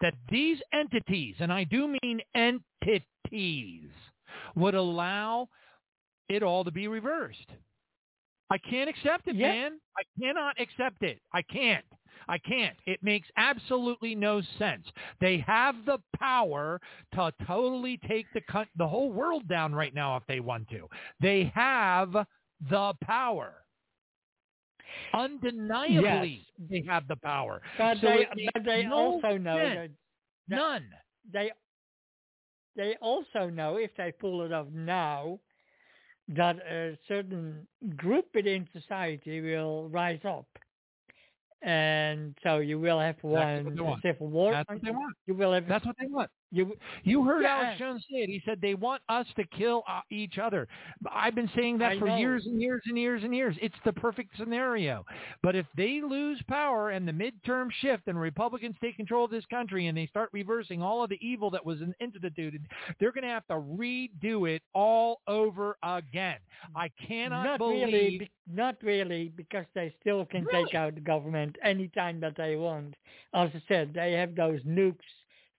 that 0.00 0.14
these 0.30 0.58
entities, 0.72 1.36
and 1.40 1.52
I 1.52 1.64
do 1.64 1.96
mean 2.02 2.20
entities, 2.34 3.90
would 4.54 4.74
allow 4.74 5.48
it 6.28 6.42
all 6.42 6.64
to 6.64 6.70
be 6.70 6.88
reversed. 6.88 7.50
I 8.50 8.58
can't 8.58 8.88
accept 8.88 9.26
it, 9.28 9.36
man. 9.36 9.80
I 9.96 10.02
cannot 10.20 10.60
accept 10.60 11.02
it. 11.02 11.20
I 11.32 11.42
can't. 11.42 11.84
I 12.28 12.38
can't. 12.38 12.76
It 12.86 13.02
makes 13.02 13.28
absolutely 13.36 14.14
no 14.14 14.42
sense. 14.58 14.86
They 15.20 15.38
have 15.46 15.84
the 15.84 15.98
power 16.18 16.80
to 17.14 17.32
totally 17.46 17.98
take 18.08 18.26
the 18.34 18.42
the 18.76 18.86
whole 18.88 19.12
world 19.12 19.48
down 19.48 19.74
right 19.74 19.94
now 19.94 20.16
if 20.16 20.24
they 20.26 20.40
want 20.40 20.68
to. 20.70 20.88
They 21.20 21.50
have 21.54 22.12
the 22.70 22.94
power. 23.02 23.65
Undeniably, 25.14 26.46
yes. 26.58 26.68
they 26.70 26.84
have 26.88 27.06
the 27.08 27.16
power. 27.16 27.60
But 27.78 27.98
so 28.00 28.06
they, 28.06 28.48
but 28.54 28.64
they 28.64 28.84
no 28.84 28.94
also 28.94 29.36
know 29.36 29.58
that, 29.58 29.90
that 30.48 30.56
none. 30.56 30.88
They 31.32 31.50
they 32.76 32.96
also 33.00 33.48
know 33.48 33.76
if 33.76 33.90
they 33.96 34.12
pull 34.12 34.42
it 34.42 34.52
off 34.52 34.66
now 34.72 35.40
that 36.28 36.56
a 36.68 36.98
certain 37.08 37.66
group 37.96 38.26
within 38.34 38.68
society 38.72 39.40
will 39.40 39.88
rise 39.88 40.20
up. 40.24 40.46
And 41.62 42.36
so 42.42 42.58
you 42.58 42.78
will 42.78 43.00
have 43.00 43.16
one 43.22 43.76
civil 44.02 44.28
war. 44.28 44.52
That's 44.52 44.68
what 44.68 44.82
they 44.82 44.90
want. 44.90 45.16
You 45.26 45.34
will 45.34 45.52
have. 45.52 45.66
That's 45.66 45.86
what 45.86 45.96
they 45.98 46.06
want. 46.06 46.30
You 46.56 46.74
you 47.04 47.24
heard 47.24 47.42
yeah. 47.42 47.56
Alex 47.56 47.78
Jones 47.78 48.02
say 48.10 48.18
it. 48.18 48.28
He 48.30 48.40
said 48.44 48.60
they 48.60 48.74
want 48.74 49.02
us 49.08 49.26
to 49.36 49.44
kill 49.44 49.82
uh, 49.88 50.00
each 50.10 50.38
other. 50.38 50.66
I've 51.12 51.34
been 51.34 51.50
saying 51.54 51.78
that 51.78 51.92
I 51.92 51.98
for 51.98 52.06
know. 52.06 52.16
years 52.16 52.46
and 52.46 52.60
years 52.60 52.82
and 52.86 52.96
years 52.98 53.22
and 53.24 53.34
years. 53.34 53.56
It's 53.60 53.74
the 53.84 53.92
perfect 53.92 54.36
scenario. 54.38 55.04
But 55.42 55.54
if 55.54 55.66
they 55.76 56.00
lose 56.02 56.40
power 56.48 56.90
and 56.90 57.06
the 57.06 57.12
midterm 57.12 57.68
shift 57.80 58.04
and 58.08 58.18
Republicans 58.18 58.76
take 58.80 58.96
control 58.96 59.24
of 59.26 59.30
this 59.30 59.44
country 59.46 59.86
and 59.88 59.96
they 59.96 60.06
start 60.06 60.30
reversing 60.32 60.82
all 60.82 61.02
of 61.04 61.10
the 61.10 61.18
evil 61.20 61.50
that 61.50 61.64
was 61.64 61.78
instituted, 62.00 62.66
they're 62.98 63.12
going 63.12 63.24
to 63.24 63.28
have 63.30 63.46
to 63.48 63.54
redo 63.54 64.48
it 64.50 64.62
all 64.74 65.20
over 65.28 65.76
again. 65.82 66.38
I 66.74 66.90
cannot 67.06 67.44
not 67.44 67.58
believe. 67.58 67.86
Really, 67.86 68.18
be- 68.18 68.30
not 68.50 68.76
really, 68.82 69.28
because 69.36 69.66
they 69.74 69.94
still 70.00 70.24
can 70.24 70.44
Really? 70.44 70.64
take 70.64 70.74
out 70.74 70.94
the 70.94 71.00
government 71.00 71.56
anytime 71.62 72.20
that 72.20 72.36
they 72.36 72.56
want. 72.56 72.94
As 73.34 73.50
I 73.54 73.62
said, 73.68 73.92
they 73.94 74.12
have 74.12 74.34
those 74.34 74.60
nukes 74.62 74.96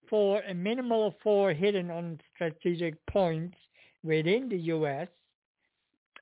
for 0.09 0.41
a 0.41 0.53
minimal 0.53 1.07
of 1.07 1.13
four 1.23 1.53
hidden 1.53 1.89
on 1.91 2.19
strategic 2.35 2.95
points 3.07 3.57
within 4.03 4.49
the 4.49 4.57
U.S. 4.75 5.07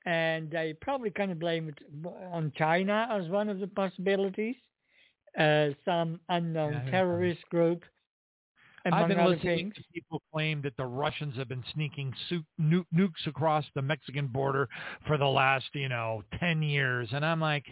And 0.04 0.50
they 0.50 0.74
probably 0.80 1.10
kind 1.10 1.32
of 1.32 1.38
blame 1.38 1.68
it 1.68 1.78
on 2.32 2.52
China 2.56 3.08
as 3.10 3.28
one 3.28 3.48
of 3.48 3.58
the 3.58 3.66
possibilities. 3.68 4.56
Uh, 5.38 5.70
some 5.84 6.20
unknown 6.30 6.72
Yeah, 6.72 6.90
terrorist 6.90 7.42
group, 7.50 7.84
among 8.86 9.02
I've 9.02 9.08
been 9.08 9.18
listening 9.30 9.58
things. 9.58 9.74
to 9.74 9.82
people 9.92 10.22
claim 10.32 10.62
that 10.62 10.76
the 10.78 10.86
Russians 10.86 11.36
have 11.36 11.48
been 11.48 11.64
sneaking 11.74 12.14
su- 12.28 12.44
nu- 12.58 12.86
nukes 12.94 13.26
across 13.26 13.64
the 13.74 13.82
Mexican 13.82 14.28
border 14.28 14.68
for 15.06 15.18
the 15.18 15.26
last, 15.26 15.66
you 15.74 15.88
know, 15.90 16.22
10 16.40 16.62
years. 16.62 17.08
And 17.12 17.24
I'm 17.24 17.40
like, 17.40 17.66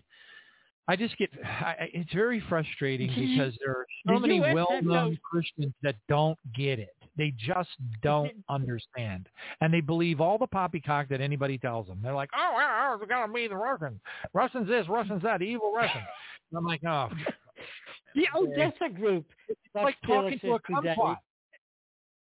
I 0.89 0.97
just 0.97 1.16
get, 1.16 1.31
I, 1.44 1.89
it's 1.93 2.12
very 2.12 2.43
frustrating 2.48 3.09
because 3.09 3.55
there 3.65 3.73
are 3.73 3.86
so 4.06 4.15
The 4.15 4.20
many 4.20 4.43
US 4.43 4.55
well-known 4.55 5.19
Christians 5.23 5.73
that 5.82 5.97
don't 6.09 6.39
get 6.55 6.78
it. 6.78 6.94
They 7.16 7.32
just 7.39 7.70
don't 8.02 8.32
understand. 8.48 9.28
And 9.61 9.73
they 9.73 9.81
believe 9.81 10.20
all 10.20 10.36
the 10.36 10.48
poppycock 10.48 11.09
that 11.11 11.20
anybody 11.20 11.59
tells 11.59 11.86
them. 11.86 12.01
They're 12.02 12.15
like, 12.15 12.31
oh, 12.36 12.52
well, 12.56 12.98
it's 13.01 13.09
got 13.09 13.27
to 13.27 13.32
be 13.32 13.47
the 13.47 13.56
Russians. 13.56 14.01
Russians 14.32 14.66
this, 14.69 14.89
Russians 14.89 15.23
that, 15.23 15.40
evil 15.40 15.73
Russians. 15.73 16.05
And 16.51 16.59
I'm 16.59 16.66
like, 16.66 16.82
oh. 16.85 17.09
The 18.15 18.27
Odessa 18.36 18.89
group. 18.94 19.27
It's 19.48 19.61
that 19.74 19.85
like 19.85 19.97
talking 20.06 20.39
to 20.39 20.52
a 20.55 20.61
kumquat. 20.61 21.16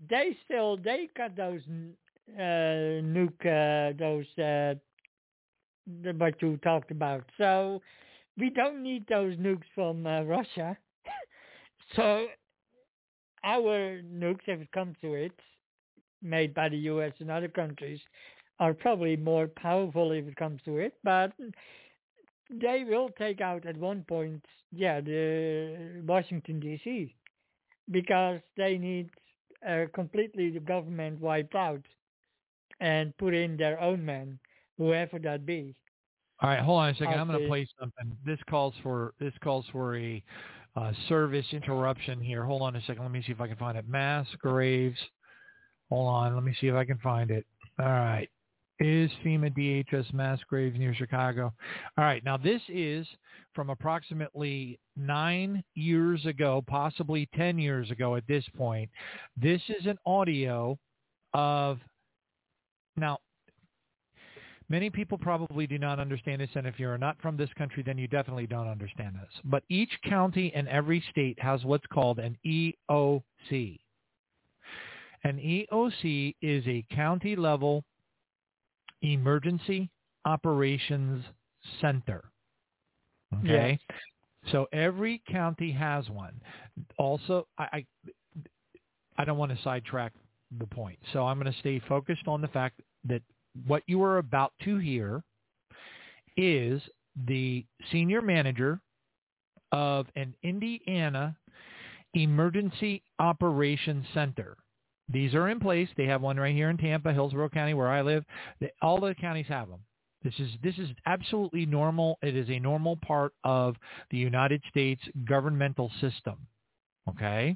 They 0.10 0.36
still 0.46 0.78
they 0.78 1.10
got 1.16 1.36
those 1.36 1.62
uh, 2.36 2.42
nuke 2.42 3.46
uh, 3.46 3.96
those 3.98 4.26
uh, 4.44 4.74
what 6.18 6.42
you 6.42 6.58
talked 6.58 6.92
about. 6.92 7.24
So 7.38 7.82
we 8.38 8.50
don't 8.50 8.84
need 8.84 9.08
those 9.08 9.36
nukes 9.38 9.66
from 9.74 10.06
uh, 10.06 10.22
Russia. 10.24 10.78
so 11.96 12.28
our 13.44 14.02
nukes, 14.02 14.48
if 14.48 14.60
it 14.62 14.72
comes 14.72 14.96
to 15.02 15.14
it, 15.14 15.32
made 16.22 16.54
by 16.54 16.70
the 16.70 16.78
U.S. 16.78 17.14
and 17.20 17.30
other 17.30 17.48
countries, 17.48 18.00
are 18.60 18.74
probably 18.74 19.16
more 19.16 19.48
powerful 19.48 20.12
if 20.12 20.28
it 20.28 20.36
comes 20.36 20.62
to 20.66 20.78
it, 20.78 20.94
but 21.04 21.32
they 22.50 22.84
will 22.88 23.10
take 23.18 23.42
out 23.42 23.66
at 23.66 23.78
one 23.78 24.04
point, 24.04 24.44
yeah, 24.72 25.02
the 25.02 26.02
Washington 26.06 26.60
D.C. 26.60 27.14
because 27.92 28.40
they 28.56 28.78
need 28.78 29.10
uh, 29.68 29.86
completely 29.94 30.52
the 30.52 30.60
government 30.60 31.20
wiped 31.20 31.56
out 31.56 31.82
and 32.80 33.16
put 33.18 33.34
in 33.34 33.58
their 33.58 33.80
own 33.80 34.06
men, 34.06 34.40
whoever 34.78 35.20
that 35.20 35.46
be. 35.46 35.76
All 36.42 36.50
right, 36.50 36.60
hold 36.60 36.82
on 36.82 36.90
a 36.90 36.96
second. 36.96 37.20
I'm 37.20 37.28
going 37.28 37.42
to 37.42 37.48
play 37.48 37.68
something. 37.80 38.18
This 38.26 38.40
calls 38.50 38.74
for 38.84 39.14
this 39.20 39.34
calls 39.42 39.66
for 39.72 39.98
a 39.98 40.22
uh, 40.76 40.92
service 41.08 41.46
interruption 41.54 42.20
here. 42.20 42.44
Hold 42.44 42.62
on 42.62 42.76
a 42.76 42.82
second. 42.82 43.04
Let 43.04 43.12
me 43.12 43.24
see 43.26 43.32
if 43.32 43.40
I 43.40 43.48
can 43.48 43.56
find 43.56 43.78
it. 43.78 43.88
Mass 43.88 44.28
graves. 44.40 45.00
Hold 45.90 46.10
on. 46.10 46.36
Let 46.36 46.44
me 46.44 46.56
see 46.60 46.68
if 46.68 46.76
I 46.76 46.84
can 46.84 46.98
find 46.98 47.32
it. 47.32 47.46
All 47.80 47.86
right. 47.86 48.30
Is 48.80 49.10
FEMA 49.24 49.56
DHS 49.58 50.14
mass 50.14 50.40
graves 50.50 50.78
near 50.78 50.94
Chicago? 50.94 51.54
All 51.98 52.04
right. 52.04 52.24
Now 52.26 52.36
this 52.36 52.62
is 52.68 53.08
from 53.54 53.70
approximately 53.70 54.78
nine 54.98 55.64
years 55.76 56.26
ago, 56.26 56.62
possibly 56.68 57.30
10 57.36 57.58
years 57.58 57.90
ago 57.90 58.18
at 58.18 58.28
this 58.28 58.44
point. 58.58 58.90
This 59.38 59.62
is 59.70 59.86
an 59.86 59.98
audio 60.06 60.78
of, 61.34 61.80
now 62.98 63.20
Many 64.68 64.90
people 64.90 65.18
probably 65.18 65.68
do 65.68 65.78
not 65.78 66.00
understand 66.00 66.42
this, 66.42 66.50
and 66.56 66.66
if 66.66 66.80
you're 66.80 66.98
not 66.98 67.22
from 67.22 67.38
this 67.38 67.50
country, 67.58 67.84
then 67.84 67.98
you 67.98 68.08
definitely 68.08 68.48
don't 68.48 68.68
understand 68.68 69.16
this. 69.16 69.32
But 69.44 69.64
each 69.70 69.92
county 70.08 70.52
and 70.56 70.68
every 70.68 71.04
state 71.12 71.40
has 71.40 71.64
what's 71.64 71.86
called 71.88 72.20
an 72.20 72.38
EOC. 72.46 73.80
An 75.24 75.38
EOC 75.38 76.36
is 76.42 76.64
a 76.68 76.86
county 76.92 77.36
level 77.36 77.84
emergency 79.02 79.90
operations 80.26 81.24
center. 81.82 82.26
Okay? 83.40 83.80
Yes. 83.90 83.98
So 84.52 84.68
every 84.72 85.22
county 85.30 85.72
has 85.72 86.10
one. 86.10 86.40
Also, 86.98 87.48
I, 87.58 87.64
I, 87.64 87.86
I 89.18 89.26
don't 89.26 89.38
want 89.38 89.56
to 89.56 89.64
sidetrack 89.64 90.14
the 90.60 90.68
point. 90.68 91.00
So 91.14 91.26
I'm 91.26 91.40
going 91.40 91.52
to 91.52 91.60
stay 91.60 91.82
focused 91.88 92.28
on 92.28 92.42
the 92.42 92.48
fact 92.50 92.82
that 93.06 93.22
what 93.68 93.84
you 93.88 94.04
are 94.04 94.18
about 94.18 94.54
to 94.64 94.78
hear 94.78 95.24
is 96.38 96.82
the 97.28 97.66
senior 97.92 98.22
manager 98.22 98.80
of 99.72 100.08
an 100.16 100.34
Indiana 100.44 101.36
Emergency 102.14 103.04
Operations 103.20 104.06
Center. 104.14 104.58
These 105.10 105.34
are 105.34 105.50
in 105.50 105.60
place. 105.60 105.88
They 105.96 106.06
have 106.06 106.22
one 106.22 106.38
right 106.38 106.56
here 106.56 106.70
in 106.70 106.78
Tampa, 106.78 107.14
Hillsborough 107.14 107.50
County, 107.50 107.74
where 107.74 107.90
I 107.90 108.02
live. 108.02 108.26
All 108.82 109.00
the 109.00 109.14
counties 109.16 109.46
have 109.48 109.70
them. 109.70 109.80
This 110.24 110.34
is 110.40 110.50
this 110.64 110.78
is 110.80 110.90
absolutely 111.06 111.68
normal. 111.68 112.18
It 112.24 112.36
is 112.36 112.50
a 112.50 112.58
normal 112.58 112.98
part 112.98 113.34
of 113.44 113.76
the 114.10 114.18
United 114.18 114.64
States 114.70 115.02
governmental 115.26 115.92
system. 116.02 116.36
Okay, 117.08 117.56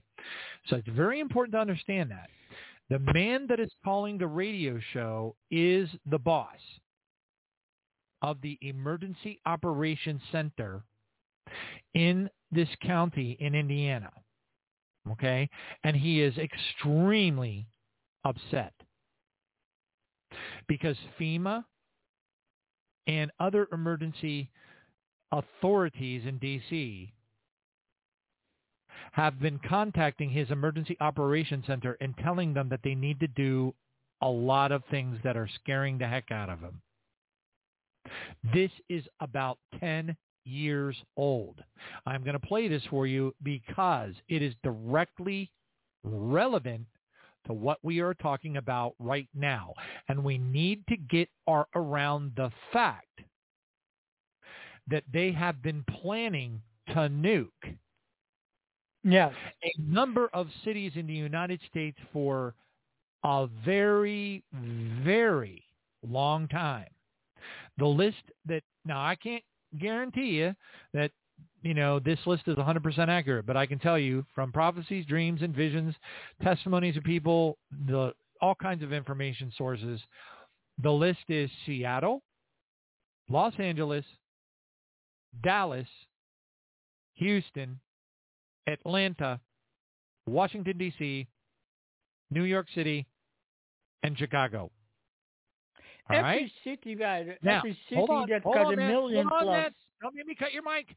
so 0.68 0.76
it's 0.76 0.88
very 0.90 1.20
important 1.20 1.54
to 1.54 1.60
understand 1.60 2.12
that. 2.12 2.30
The 2.90 3.00
man 3.00 3.46
that 3.48 3.60
is 3.60 3.72
calling 3.84 4.18
the 4.18 4.28
radio 4.28 4.80
show 4.94 5.36
is 5.52 5.90
the 6.08 6.18
boss 6.18 6.58
of 8.22 8.42
the 8.42 8.58
Emergency 8.62 9.40
Operations 9.46 10.22
Center 10.32 10.84
in 11.94 12.30
this 12.52 12.70
county 12.82 13.38
in 13.40 13.54
Indiana. 13.54 14.12
Okay? 15.12 15.50
And 15.84 15.96
he 15.96 16.22
is 16.22 16.36
extremely 16.38 17.68
upset 18.26 18.74
because 20.68 20.98
FEMA 21.20 21.64
and 23.08 23.32
other 23.40 23.68
emergency 23.72 24.50
authorities 25.32 26.24
in 26.26 26.40
D.C 26.40 27.14
have 29.12 29.40
been 29.40 29.60
contacting 29.68 30.30
his 30.30 30.50
emergency 30.52 30.98
operations 31.00 31.66
center 31.66 31.98
and 32.02 32.16
telling 32.18 32.54
them 32.54 32.70
that 32.70 32.82
they 32.84 32.96
need 32.96 33.20
to 33.20 33.28
do 33.28 33.74
a 34.22 34.28
lot 34.28 34.72
of 34.72 34.84
things 34.92 35.18
that 35.24 35.38
are 35.38 35.50
scaring 35.62 35.98
the 35.98 36.08
heck 36.08 36.32
out 36.32 36.50
of 36.50 36.60
him. 36.60 36.82
This 38.54 38.72
is 38.90 39.04
about 39.20 39.58
10 39.80 40.16
years 40.46 40.96
old. 41.16 41.64
I'm 42.06 42.24
going 42.24 42.40
to 42.40 42.48
play 42.48 42.68
this 42.68 42.84
for 42.90 43.08
you 43.08 43.34
because 43.44 44.14
it 44.28 44.42
is 44.42 44.54
directly 44.64 45.52
relevant 46.04 46.88
to 47.46 47.54
what 47.54 47.80
we 47.84 48.00
are 48.00 48.14
talking 48.14 48.58
about 48.58 48.96
right 49.00 49.28
now. 49.34 49.74
And 50.08 50.24
we 50.24 50.38
need 50.38 50.84
to 50.88 50.98
get 50.98 51.30
our, 51.48 51.68
around 51.76 52.34
the 52.36 52.52
fact 52.74 53.06
that 54.88 55.04
they 55.12 55.32
have 55.32 55.62
been 55.62 55.84
planning 56.02 56.62
to 56.88 57.10
nuke 57.10 57.78
Yes. 59.04 59.34
A 59.64 59.72
number 59.80 60.30
of 60.34 60.48
cities 60.64 60.94
in 60.96 61.08
the 61.08 61.14
United 61.14 61.60
States 61.70 61.98
for 62.12 62.54
a 63.24 63.48
very, 63.66 64.44
very 64.54 65.64
long 66.08 66.48
time. 66.48 66.88
The 67.78 67.86
list 67.86 68.24
that, 68.46 68.64
now 68.86 69.00
I 69.02 69.16
can't 69.16 69.44
guarantee 69.80 70.32
you 70.32 70.54
that, 70.94 71.12
you 71.62 71.74
know, 71.74 72.00
this 72.00 72.20
list 72.26 72.44
is 72.48 72.56
100% 72.56 73.08
accurate, 73.08 73.46
but 73.46 73.58
I 73.58 73.66
can 73.66 73.80
tell 73.80 73.98
you 73.98 74.26
from 74.36 74.52
prophecies, 74.52 75.06
dreams, 75.06 75.42
and 75.42 75.56
visions, 75.56 75.96
testimonies 76.42 76.98
of 76.98 77.04
people, 77.04 77.58
the 77.88 78.14
all 78.42 78.56
kinds 78.56 78.84
of 78.84 78.94
information 78.94 79.52
sources, 79.58 80.00
the 80.82 80.92
list 80.92 81.20
is 81.28 81.50
Seattle, 81.66 82.22
Los 83.30 83.54
Angeles, 83.60 84.06
Dallas, 85.44 85.88
Houston, 87.16 87.80
Atlanta, 88.70 89.40
Washington, 90.28 90.78
D.C., 90.78 91.28
New 92.32 92.44
York 92.44 92.68
City, 92.76 93.08
and 94.04 94.18
Chicago. 94.18 94.72
All 96.10 96.16
every 96.16 96.22
right? 96.24 96.52
city, 96.64 96.96
guys. 96.96 97.28
Now, 97.42 97.60
every 97.60 97.78
city 97.88 97.96
hold 97.96 98.10
on, 98.10 98.30
that's 98.30 98.44
hold 98.44 98.56
got 98.56 98.66
on, 98.68 98.74
a 98.74 98.78
man. 98.78 98.88
million 98.88 99.28
hold 99.28 99.42
on, 99.42 99.46
plus. 99.48 99.58
Man. 99.58 99.72
Don't 100.02 100.16
let 100.16 100.26
me 100.26 100.36
cut 100.36 100.54
your 100.54 100.64
mic. 100.64 100.96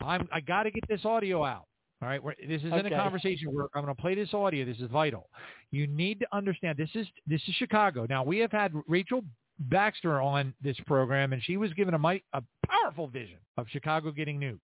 I'm, 0.00 0.28
I 0.32 0.40
got 0.40 0.64
to 0.64 0.70
get 0.70 0.84
this 0.88 1.04
audio 1.04 1.44
out. 1.44 1.66
All 2.02 2.08
right, 2.08 2.22
We're, 2.22 2.34
this 2.46 2.60
is 2.62 2.72
okay. 2.72 2.80
in 2.80 2.92
a 2.92 2.96
conversation 2.96 3.54
where 3.54 3.66
I'm 3.74 3.82
going 3.84 3.94
to 3.94 4.00
play 4.00 4.14
this 4.14 4.34
audio. 4.34 4.64
This 4.66 4.78
is 4.78 4.90
vital. 4.90 5.30
You 5.70 5.86
need 5.86 6.20
to 6.20 6.26
understand 6.32 6.76
this 6.76 6.90
is 6.94 7.06
this 7.26 7.40
is 7.48 7.54
Chicago. 7.54 8.06
Now 8.08 8.22
we 8.24 8.38
have 8.38 8.52
had 8.52 8.74
Rachel 8.88 9.22
Baxter 9.58 10.20
on 10.20 10.52
this 10.60 10.76
program, 10.86 11.32
and 11.32 11.42
she 11.42 11.56
was 11.56 11.72
given 11.72 11.94
a 11.94 11.98
mic, 11.98 12.24
a 12.34 12.42
powerful 12.66 13.06
vision 13.06 13.38
of 13.56 13.66
Chicago 13.70 14.10
getting 14.10 14.38
nuked. 14.38 14.58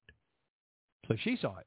So 1.08 1.16
she 1.22 1.38
saw 1.40 1.56
it. 1.58 1.66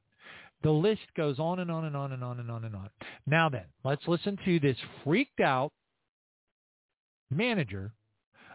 The 0.64 0.70
list 0.70 1.02
goes 1.14 1.38
on 1.38 1.60
and 1.60 1.70
on 1.70 1.84
and 1.84 1.94
on 1.94 2.12
and 2.12 2.24
on 2.24 2.40
and 2.40 2.50
on 2.50 2.64
and 2.64 2.74
on. 2.74 2.88
Now 3.26 3.50
then, 3.50 3.66
let's 3.84 4.02
listen 4.08 4.38
to 4.46 4.58
this 4.58 4.78
freaked 5.04 5.40
out 5.40 5.72
manager 7.30 7.92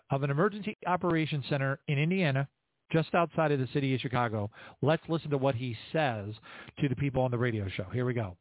of 0.10 0.24
an 0.24 0.32
emergency 0.32 0.76
operations 0.88 1.46
center 1.50 1.80
in 1.88 2.00
Indiana, 2.00 2.48
just 2.92 3.14
outside 3.14 3.52
of 3.52 3.60
the 3.60 3.68
city 3.74 3.94
of 3.94 4.02
Chicago. 4.02 4.50
Let's 4.82 5.04
listen 5.08 5.30
to 5.30 5.38
what 5.38 5.54
he 5.54 5.78
says 5.94 6.34
to 6.80 6.90
the 6.90 6.96
people 6.96 7.22
on 7.22 7.30
the 7.30 7.38
radio 7.38 7.70
show. 7.70 7.86
Here 7.94 8.06
we 8.06 8.16
go. 8.16 8.36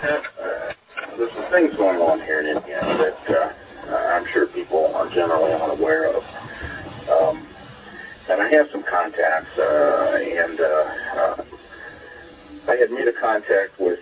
there's 0.00 0.24
some 1.34 1.52
things 1.52 1.76
going 1.76 2.00
on 2.00 2.20
here 2.20 2.40
in 2.40 2.56
Indiana 2.56 2.96
that 2.96 3.36
uh, 3.36 3.94
I'm 3.94 4.24
sure 4.32 4.46
people 4.46 4.90
are 4.94 5.10
generally 5.10 5.52
unaware 5.52 6.16
of. 6.16 6.22
Um, 7.10 7.46
and 8.30 8.40
I 8.40 8.48
have 8.52 8.66
some 8.72 8.84
contacts, 8.88 9.58
uh, 9.58 10.16
and 10.16 10.60
uh, 10.60 11.20
uh, 11.20 11.44
I 12.68 12.76
had 12.76 12.90
made 12.90 13.08
a 13.08 13.20
contact 13.20 13.78
with 13.78 13.98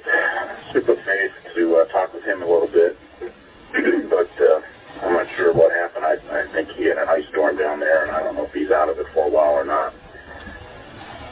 Superfaith 0.75 1.55
to 1.55 1.77
uh, 1.77 1.85
talk 1.93 2.13
with 2.13 2.25
him 2.25 2.43
a 2.43 2.47
little 2.47 2.69
bit, 2.69 2.97
but 4.11 4.31
uh, 4.43 4.61
I'm 5.03 5.13
not 5.15 5.27
sure 5.37 5.53
what 5.53 5.73
happened. 5.73 6.05
I, 6.05 6.17
I 6.31 6.53
think 6.53 6.69
he 6.77 6.85
had 6.87 6.99
an 6.99 7.09
ice 7.09 7.25
storm 7.31 7.57
down 7.57 7.81
there, 7.81 8.03
and 8.03 8.13
I 8.13 8.23
don't 8.23 8.35
know 8.35 8.47
if 8.47 8.53
he's 8.53 8.71
out 8.71 8.89
of 8.89 8.99
it 8.99 9.07
for 9.15 9.27
a 9.27 9.31
while 9.31 9.53
or 9.53 9.65
not. 9.65 9.95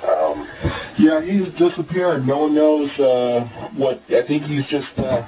Um, 0.07 0.49
yeah, 0.99 1.21
he's 1.21 1.53
disappeared. 1.59 2.27
No 2.27 2.39
one 2.39 2.55
knows 2.55 2.91
uh, 2.99 3.71
what. 3.77 4.01
I 4.09 4.27
think 4.27 4.45
he's 4.45 4.65
just 4.71 4.87
uh, 4.99 5.27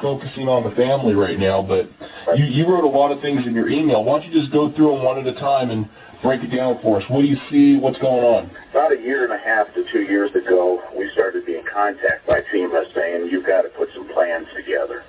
focusing 0.00 0.48
on 0.48 0.68
the 0.68 0.74
family 0.76 1.14
right 1.14 1.38
now. 1.38 1.62
But 1.62 1.90
you, 2.36 2.44
you 2.44 2.68
wrote 2.68 2.84
a 2.84 2.88
lot 2.88 3.10
of 3.10 3.20
things 3.20 3.46
in 3.46 3.54
your 3.54 3.68
email. 3.68 4.04
Why 4.04 4.20
don't 4.20 4.32
you 4.32 4.40
just 4.40 4.52
go 4.52 4.72
through 4.72 4.92
them 4.94 5.02
one 5.04 5.18
at 5.18 5.26
a 5.26 5.38
time 5.40 5.70
and 5.70 5.88
break 6.22 6.42
it 6.42 6.54
down 6.54 6.78
for 6.82 7.00
us. 7.00 7.04
What 7.08 7.22
do 7.22 7.28
you 7.28 7.38
see? 7.50 7.76
What's 7.76 7.98
going 7.98 8.24
on? 8.24 8.50
About 8.70 8.92
a 8.92 9.00
year 9.00 9.24
and 9.24 9.32
a 9.32 9.38
half 9.38 9.72
to 9.74 9.84
two 9.92 10.02
years 10.02 10.30
ago, 10.34 10.82
we 10.96 11.10
started 11.12 11.46
being 11.46 11.64
contacted 11.72 12.26
by 12.26 12.40
FEMA 12.52 12.84
saying 12.94 13.28
you've 13.30 13.46
got 13.46 13.62
to 13.62 13.68
put 13.70 13.88
some 13.94 14.08
plans 14.12 14.46
together. 14.54 15.04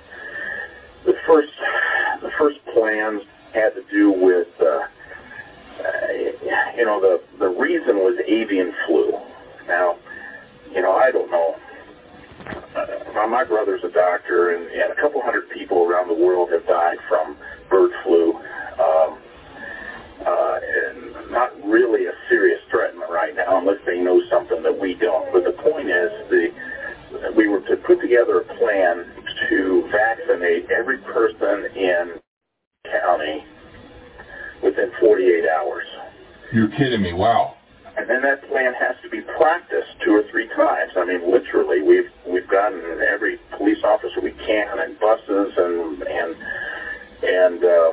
The 1.04 1.14
first, 1.26 1.52
the 2.22 2.30
first 2.38 2.58
plans 2.72 3.22
had 3.52 3.74
to 3.74 3.82
do 3.90 4.12
with, 4.12 4.48
uh, 4.60 4.64
uh, 4.64 6.12
you 6.76 6.84
know, 6.84 7.00
the 7.00 7.20
the 7.38 7.48
reason 7.48 7.96
was 7.96 8.18
avian 8.26 8.72
flu. 8.86 9.12
Now, 9.66 9.96
you 10.72 10.80
know, 10.80 10.92
I 10.92 11.10
don't 11.10 11.30
know. 11.30 11.56
Uh, 12.74 13.26
my 13.28 13.44
brother's 13.44 13.82
a 13.84 13.90
doctor, 13.90 14.56
and, 14.56 14.66
and 14.66 14.92
a 14.92 15.00
couple 15.00 15.20
hundred 15.22 15.48
people 15.50 15.84
around 15.84 16.08
the 16.08 16.14
world 16.14 16.50
have 16.50 16.66
died 16.66 16.98
from 17.08 17.36
bird 17.70 17.90
flu. 18.02 18.34
Um, 18.80 19.18
uh, 20.24 20.58
and 20.62 21.30
not 21.32 21.50
really 21.64 22.06
a 22.06 22.12
serious 22.28 22.60
threat 22.70 22.92
right 23.10 23.34
now 23.34 23.58
unless 23.58 23.78
they 23.86 23.98
know 23.98 24.20
something 24.30 24.62
that 24.62 24.78
we 24.78 24.94
don't. 24.94 25.32
But 25.32 25.44
the 25.44 25.52
point 25.52 25.88
is, 25.88 26.10
the, 26.30 26.48
we 27.36 27.48
were 27.48 27.60
to 27.60 27.76
put 27.76 28.00
together 28.00 28.40
a 28.40 28.44
plan 28.58 29.04
to 29.48 29.88
vaccinate 29.90 30.70
every 30.70 30.98
person 30.98 31.66
in 31.74 32.20
county 32.90 33.44
within 34.62 34.92
48 35.00 35.44
hours. 35.48 35.84
You're 36.52 36.68
kidding 36.68 37.02
me. 37.02 37.12
Wow. 37.12 37.56
And 37.96 38.08
then 38.08 38.22
that 38.22 38.48
plan 38.48 38.72
has 38.74 38.96
to 39.02 39.10
be 39.10 39.20
practiced 39.36 39.88
two 40.04 40.12
or 40.12 40.22
three 40.30 40.48
times. 40.48 40.92
I 40.96 41.04
mean, 41.04 41.30
literally, 41.30 41.82
we've 41.82 42.08
we've 42.26 42.48
gotten 42.48 42.80
every 43.06 43.38
police 43.56 43.84
officer 43.84 44.20
we 44.22 44.32
can, 44.32 44.78
and 44.78 44.98
buses, 44.98 45.52
and 45.56 46.02
and 46.02 46.36
and 47.22 47.64
uh, 47.64 47.90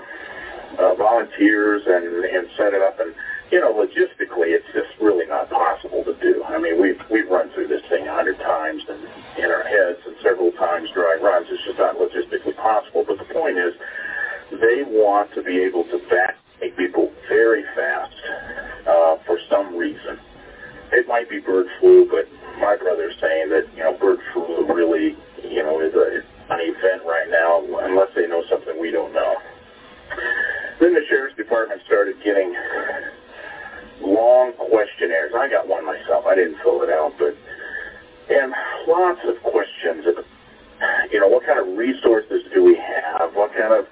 uh, 0.77 0.93
volunteers, 0.95 1.83
and 1.87 2.05
and 2.25 2.47
set 2.57 2.73
it 2.73 2.81
up. 2.81 2.99
And 2.99 3.13
you 3.51 3.59
know, 3.59 3.73
logistically, 3.73 4.53
it's 4.53 4.67
just 4.73 4.93
really 5.01 5.25
not 5.25 5.49
possible 5.49 6.03
to 6.03 6.13
do. 6.21 6.43
I 6.43 6.59
mean, 6.59 6.81
we've 6.81 7.01
we've 7.09 7.29
run 7.29 7.49
through 7.53 7.67
this 7.67 7.81
thing 7.89 8.07
a 8.07 8.13
hundred 8.13 8.37
times 8.37 8.83
and 8.89 9.01
in 9.37 9.49
our 9.49 9.63
heads, 9.63 9.99
and 10.05 10.15
several 10.21 10.51
times 10.53 10.89
dry 10.93 11.17
runs. 11.21 11.47
It's 11.49 11.63
just 11.65 11.79
not 11.79 11.97
logistically 11.97 12.55
possible. 12.57 13.03
But 13.07 13.17
the 13.17 13.33
point 13.33 13.57
is, 13.57 13.73
they 14.51 14.83
want 14.85 15.33
to 15.33 15.41
be 15.41 15.57
able 15.63 15.83
to 15.85 15.97
vaccinate 16.09 16.77
people 16.77 17.11
very 17.27 17.63
fast 17.75 18.13
uh, 18.85 19.17
for 19.25 19.39
some 19.49 19.75
reason. 19.75 20.19
It 20.91 21.07
might 21.07 21.29
be 21.29 21.39
bird 21.39 21.67
flu, 21.79 22.09
but 22.09 22.25
my 22.59 22.75
brother's 22.75 23.15
saying 23.21 23.49
that 23.49 23.65
you 23.75 23.83
know 23.83 23.97
bird 23.97 24.19
flu 24.33 24.65
really 24.73 25.17
you 25.43 25.63
know 25.63 25.79
is 25.81 25.93
a 25.93 26.21
an 26.49 26.59
event 26.61 27.05
right 27.05 27.29
now 27.29 27.61
unless 27.85 28.09
they 28.15 28.27
know 28.27 28.43
something 28.49 28.79
we 28.79 28.91
don't 28.91 29.13
know. 29.13 29.37
Then 30.79 30.93
the 30.93 31.03
sheriff's 31.09 31.35
department 31.35 31.81
started 31.85 32.15
getting 32.23 32.55
long 34.01 34.53
questionnaires. 34.53 35.33
I 35.35 35.49
got 35.49 35.67
one 35.67 35.85
myself. 35.85 36.25
I 36.25 36.35
didn't 36.35 36.57
fill 36.63 36.81
it 36.83 36.89
out, 36.89 37.13
but 37.17 37.35
and 38.29 38.53
lots 38.87 39.19
of 39.25 39.41
questions. 39.43 40.05
You 41.11 41.19
know, 41.19 41.27
what 41.27 41.45
kind 41.45 41.59
of 41.59 41.77
resources 41.77 42.43
do 42.53 42.63
we 42.63 42.75
have? 42.75 43.35
What 43.35 43.51
kind 43.53 43.73
of 43.73 43.85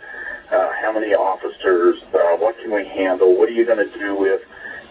uh, 0.51 0.71
how 0.81 0.93
many 0.93 1.13
officers? 1.13 2.01
Uh, 2.13 2.37
what 2.37 2.55
can 2.59 2.73
we 2.73 2.85
handle? 2.85 3.37
What 3.37 3.49
are 3.49 3.53
you 3.53 3.65
going 3.65 3.83
to 3.83 3.99
do 3.99 4.23
if 4.25 4.41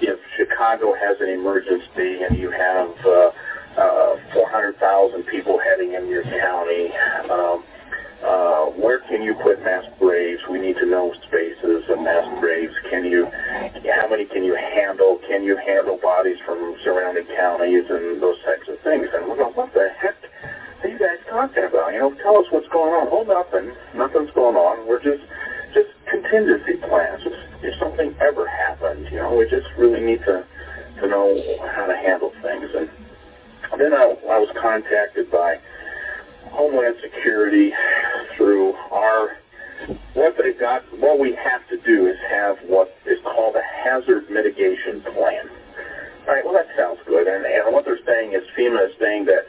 if 0.01 0.19
Chicago 0.37 0.93
has 0.95 1.17
an 1.21 1.31
emergency 1.31 2.23
and 2.23 2.37
you 2.37 2.51
have 2.51 2.91
uh, 3.07 3.31
uh, 3.81 4.17
400,000 4.35 5.23
people 5.25 5.59
heading 5.59 5.95
in 5.95 6.09
your 6.09 6.23
county? 6.25 6.93
Um, 7.31 7.65
uh, 8.25 8.67
where 8.81 9.01
can 9.01 9.23
you 9.23 9.35
put 9.35 9.63
mass 9.63 9.85
graves? 9.99 10.41
We 10.51 10.59
need 10.59 10.77
to 10.77 10.87
know 10.87 11.13
spaces 11.27 11.85
of 11.89 12.01
mass 12.01 12.27
graves. 12.41 12.75
Can 12.91 13.05
you, 13.05 13.27
how 13.27 14.09
many 14.09 14.25
can 14.25 14.43
you 14.45 14.57
handle? 14.57 15.21
Can 15.29 15.45
you 15.45 15.57
handle 15.57 15.99
bodies 16.03 16.39
from 16.45 16.77
surrounding 16.83 17.27
counties 17.37 17.85
and 17.91 18.23
those 18.23 18.37
types 18.45 18.69
of 18.69 18.81
things? 18.81 19.09
And 19.13 19.29
we're 19.29 19.37
going, 19.37 19.55
what 19.55 19.73
the 19.75 19.91
heck 20.01 20.17
are 20.83 20.89
you 20.89 20.99
guys 20.99 21.19
talking 21.29 21.65
about? 21.65 21.93
You 21.93 22.01
know, 22.01 22.15
tell 22.23 22.39
us 22.39 22.47
what's 22.51 22.69
going 22.69 22.93
on. 22.93 23.09
Oh, 23.11 23.23
nothing. 23.23 23.75
Nothing's 23.95 24.31
going 24.33 24.57
on. 24.57 24.87
We're 24.89 25.03
just, 25.03 25.23
just 25.75 25.89
contingency 26.11 26.77
plans. 26.89 27.23
If, 27.27 27.65
if 27.65 27.79
something 27.79 28.15
ever 28.21 28.47
happens, 28.47 29.09
you 29.11 29.19
know, 29.19 29.35
we 29.35 29.49
just 29.49 29.67
really 29.79 30.01
need 30.01 30.21
to, 30.25 30.45
to 31.01 31.07
know 31.07 31.37
how 31.75 31.87
to 31.87 31.97
handle 31.97 32.33
things. 32.43 32.71
And 32.75 32.89
then 33.81 33.93
I, 33.93 34.17
I 34.31 34.39
was 34.39 34.49
contacted 34.61 35.31
by 35.31 35.61
Homeland 36.51 36.97
Security 37.01 37.73
through 38.37 38.73
our 38.91 39.37
what 40.15 40.35
they've 40.39 40.59
got, 40.59 40.83
what 40.99 41.19
we 41.19 41.35
have 41.35 41.67
to 41.69 41.77
do 41.77 42.07
is 42.07 42.17
have 42.31 42.57
what 42.67 42.97
is 43.05 43.19
called 43.23 43.55
a 43.55 43.63
hazard 43.85 44.29
mitigation 44.31 45.03
plan. 45.03 45.49
All 46.27 46.35
right, 46.35 46.45
well 46.45 46.55
that 46.55 46.67
sounds 46.77 46.99
good, 47.07 47.27
and, 47.27 47.45
and 47.45 47.73
what 47.73 47.85
they're 47.85 48.03
saying 48.05 48.33
is 48.33 48.43
FEMA 48.57 48.89
is 48.89 48.95
saying 48.99 49.27
that 49.27 49.47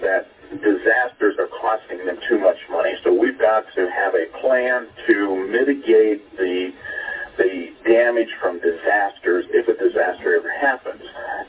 that 0.00 0.26
disasters 0.62 1.36
are 1.38 1.48
costing 1.60 2.04
them 2.06 2.18
too 2.28 2.38
much 2.38 2.56
money, 2.70 2.94
so 3.04 3.12
we've 3.12 3.38
got 3.38 3.64
to 3.74 3.90
have 3.90 4.14
a 4.14 4.26
plan 4.40 4.86
to 5.06 5.46
mitigate 5.48 6.36
the 6.36 6.72
the 7.36 7.72
damage 7.84 8.28
from 8.40 8.60
disasters 8.60 9.44
if 9.50 9.68
a 9.68 9.74
disaster 9.74 10.36
ever 10.36 10.50
happens. 10.50 11.02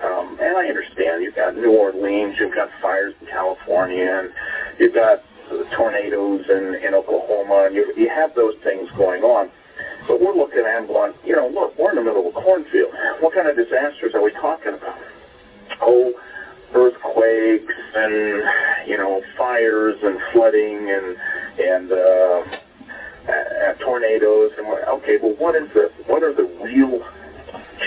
Um, 0.04 0.38
and 0.42 0.58
I 0.58 0.68
understand 0.68 1.24
you've 1.24 1.36
got 1.36 1.56
New 1.56 1.72
Orleans, 1.72 2.36
you've 2.40 2.54
got 2.54 2.70
fires 2.82 3.14
in 3.22 3.28
California, 3.28 4.24
and 4.24 4.30
you've 4.80 4.94
got 4.94 5.24
tornadoes 5.76 6.46
in, 6.50 6.76
in 6.86 6.94
Oklahoma, 6.94 7.66
and 7.68 7.76
you, 7.76 7.94
you 7.96 8.10
have 8.10 8.36
those 8.36 8.56
things 8.64 8.90
going 8.98 9.24
on. 9.24 9.50
But 10.08 10.22
we're 10.22 10.36
looking 10.36 10.60
at 10.60 10.80
them 10.80 10.88
going, 10.88 11.14
you 11.26 11.36
know, 11.36 11.48
look, 11.48 11.78
we're 11.78 11.92
in 11.92 11.98
the 11.98 12.04
middle 12.04 12.28
of 12.28 12.36
a 12.36 12.42
cornfield. 12.42 12.92
What 13.20 13.34
kind 13.34 13.48
of 13.48 13.56
disasters 13.56 14.14
are 14.14 14.24
we 14.24 14.32
talking 14.32 14.74
about? 14.74 14.98
Oh, 15.82 16.14
earthquakes 16.74 17.74
and 17.96 18.44
you 18.88 18.98
know 18.98 19.22
fires 19.38 19.96
and 20.04 20.20
flooding 20.34 20.90
and 20.92 21.18
and 21.60 21.92
uh, 21.92 22.58
uh, 23.28 23.74
tornadoes 23.84 24.52
and 24.58 24.68
what, 24.68 24.88
okay, 24.88 25.18
well, 25.22 25.36
what 25.38 25.56
is 25.56 25.68
the 25.74 25.92
what 26.06 26.24
are 26.24 26.34
the 26.34 26.48
real 26.64 27.04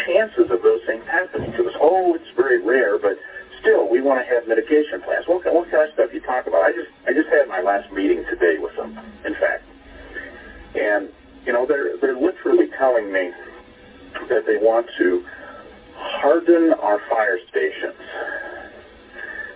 chances 0.07 0.51
of 0.51 0.63
those 0.63 0.81
things 0.87 1.05
happening 1.07 1.53
to 1.53 1.67
us? 1.69 1.75
Oh, 1.81 2.15
it's 2.15 2.31
very 2.37 2.63
rare, 2.63 2.99
but 2.99 3.17
still, 3.61 3.89
we 3.89 4.01
want 4.01 4.21
to 4.21 4.35
have 4.35 4.47
mitigation 4.47 5.01
plans. 5.03 5.27
What, 5.27 5.45
what 5.53 5.71
kind 5.71 5.89
of 5.89 5.95
stuff 5.95 6.11
you 6.13 6.21
talk 6.21 6.47
about? 6.47 6.63
I 6.63 6.73
just 6.73 6.91
I 7.07 7.13
just 7.13 7.29
had 7.29 7.49
my 7.49 7.61
last 7.61 7.91
meeting 7.93 8.25
today 8.29 8.57
with 8.59 8.75
them, 8.77 8.99
in 9.25 9.35
fact, 9.35 9.65
and 10.75 11.09
you 11.47 11.53
know 11.53 11.67
they're 11.67 11.97
they're 11.99 12.19
literally 12.19 12.69
telling 12.79 13.13
me 13.13 13.33
that 14.29 14.47
they 14.47 14.59
want 14.59 14.87
to 14.99 15.25
harden 15.97 16.73
our 16.81 17.01
fire 17.09 17.39
stations. 17.49 17.95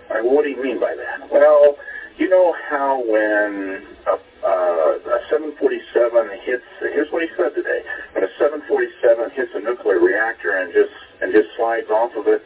All 0.09 0.15
right, 0.15 0.23
well, 0.23 0.35
what 0.35 0.43
do 0.43 0.49
you 0.49 0.61
mean 0.61 0.79
by 0.79 0.95
that? 0.95 1.31
Well, 1.31 1.77
you 2.17 2.29
know 2.29 2.55
how 2.69 3.03
when 3.05 3.85
a, 4.07 4.17
uh, 4.45 5.17
a 5.17 5.19
747 5.29 6.29
hits, 6.45 6.63
here's 6.79 7.09
what 7.09 7.23
he 7.25 7.29
said 7.35 7.53
today, 7.57 7.81
when 8.13 8.23
a 8.23 8.29
747 8.37 9.31
hits 9.33 9.51
a 9.55 9.59
nuclear 9.59 9.99
reactor 9.99 10.53
and 10.61 10.71
just 10.71 10.93
and 11.21 11.33
just 11.33 11.49
slides 11.57 11.89
off 11.89 12.11
of 12.15 12.27
it, 12.27 12.43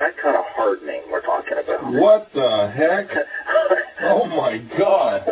that 0.00 0.16
kind 0.18 0.36
of 0.36 0.44
hardening 0.56 1.02
we're 1.10 1.22
talking 1.22 1.56
about. 1.56 1.92
What 1.92 2.28
the 2.34 2.72
heck? 2.74 3.08
oh 4.02 4.26
my 4.26 4.58
God. 4.76 5.22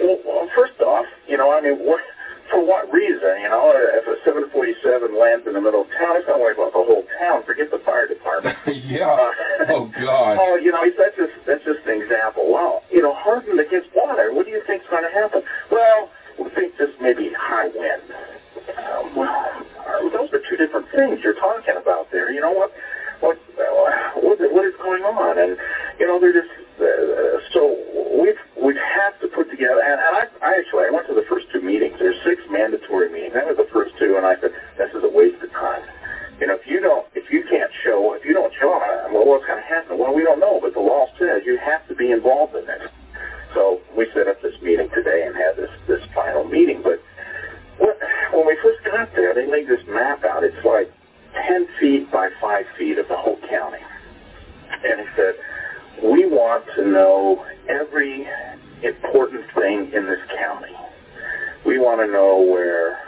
Well, 0.00 0.18
well, 0.24 0.48
first 0.54 0.80
off, 0.80 1.06
you 1.28 1.36
know, 1.36 1.50
I 1.50 1.60
mean, 1.60 1.78
what, 1.84 2.00
for 2.50 2.64
what 2.64 2.90
reason? 2.92 3.42
You 3.42 3.48
know, 3.48 3.72
if 3.74 4.06
a 4.06 4.16
747 4.24 5.18
lands 5.18 5.46
in 5.46 5.54
the 5.54 5.60
middle 5.60 5.82
of 5.82 5.90
town, 5.98 6.16
it's 6.16 6.28
not 6.28 6.40
worry 6.40 6.54
about 6.54 6.72
the 6.72 6.82
whole 6.82 7.04
town. 7.20 7.44
Forget 7.44 7.70
the 7.70 7.78
fire 7.84 8.06
department. 8.06 8.56
yeah. 8.86 9.08
Uh, 9.10 9.76
oh 9.76 9.92
God. 9.98 10.38
oh, 10.40 10.56
you 10.56 10.72
know, 10.72 10.82
that's 10.96 11.16
just 11.16 11.34
that's 11.46 11.64
just 11.64 11.84
an 11.86 12.00
example. 12.00 12.50
Well, 12.50 12.82
you 12.90 13.02
know, 13.02 13.14
hardened 13.14 13.60
against 13.60 13.88
water. 13.94 14.32
Happen? 15.20 15.42
Well, 15.70 16.10
we 16.38 16.48
think 16.56 16.76
this 16.78 16.90
may 17.00 17.12
be 17.12 17.30
high 17.36 17.68
wind. 17.68 18.02
Um, 18.76 19.16
well, 19.16 20.10
those 20.12 20.32
are 20.32 20.42
two 20.48 20.56
different 20.56 20.86
things 20.94 21.20
you're 21.22 21.38
talking 21.38 21.76
about 21.76 22.08
there. 22.10 22.32
You 22.32 22.40
know 22.40 22.52
what? 22.52 22.72
What 23.20 23.36
what, 24.16 24.38
what 24.40 24.64
is 24.64 24.74
going 24.80 25.02
on? 25.02 25.38
And 25.38 25.56
you 25.98 26.06
know, 26.06 26.18
they're 26.20 26.32
just 26.32 26.48
uh, 26.80 27.40
so 27.52 27.76
we've 28.16 28.40
we've 28.56 28.80
had 28.80 29.12
to 29.20 29.28
put 29.28 29.50
together. 29.50 29.80
And, 29.84 30.00
and 30.00 30.14
I, 30.16 30.24
I 30.40 30.50
actually 30.56 30.88
I 30.88 30.90
went 30.92 31.06
to 31.08 31.14
the 31.14 31.26
first 31.28 31.46
two 31.52 31.60
meetings. 31.60 31.96
There's 31.98 32.16
six 32.24 32.40
mandatory 32.50 33.12
meetings. 33.12 33.36
I 33.36 33.44
went 33.44 33.58
to 33.58 33.64
the 33.64 33.72
first 33.72 33.92
two, 34.00 34.16
and 34.16 34.24
I 34.24 34.40
said 34.40 34.52
this 34.78 34.90
is 34.96 35.04
a 35.04 35.12
waste 35.12 35.42
of 35.44 35.50
time. 35.52 35.84
You 36.40 36.48
know, 36.48 36.56
if 36.56 36.64
you 36.64 36.80
don't, 36.80 37.04
if 37.12 37.28
you 37.28 37.44
can't 37.44 37.70
show, 37.84 38.16
if 38.16 38.24
you 38.24 38.32
don't 38.32 38.52
show, 38.56 38.72
uh, 38.72 39.12
well, 39.12 39.28
what's 39.28 39.44
going 39.44 39.60
to 39.60 39.68
happen? 39.68 39.98
Well, 40.00 40.14
we 40.16 40.24
don't 40.24 40.40
know, 40.40 40.56
but 40.56 40.72
the 40.72 40.80
law 40.80 41.04
says 41.20 41.44
you 41.44 41.60
have 41.60 41.84
to 41.88 41.94
be 41.94 42.12
involved 42.12 42.56
in 42.56 42.64
this. 42.64 42.88
So 43.52 43.80
we 43.92 44.06
set 44.14 44.24
up 44.24 44.40
this 44.40 44.56
meeting 44.62 44.88
today 44.94 45.28
and 45.28 45.36
had 45.36 45.60
this 45.60 45.70
this 45.84 46.00
final 46.14 46.44
meeting. 46.44 46.80
But 46.80 47.02
what, 47.76 47.98
when 48.32 48.46
we 48.46 48.56
first 48.62 48.80
got 48.88 49.12
there, 49.14 49.34
they 49.34 49.50
laid 49.50 49.68
this 49.68 49.84
map 49.88 50.24
out. 50.24 50.44
It's 50.44 50.64
like 50.64 50.88
10 51.48 51.66
feet 51.80 52.10
by 52.10 52.28
5 52.40 52.64
feet 52.78 52.98
of 52.98 53.08
the 53.08 53.16
whole 53.16 53.38
county. 53.48 53.84
And 54.84 55.00
he 55.00 55.06
said, 55.16 55.34
we 56.02 56.26
want 56.26 56.64
to 56.76 56.86
know 56.86 57.44
every 57.68 58.26
important 58.82 59.44
thing 59.54 59.92
in 59.94 60.06
this 60.06 60.20
county. 60.38 60.72
We 61.66 61.78
want 61.78 62.00
to 62.00 62.10
know 62.10 62.40
where 62.50 62.98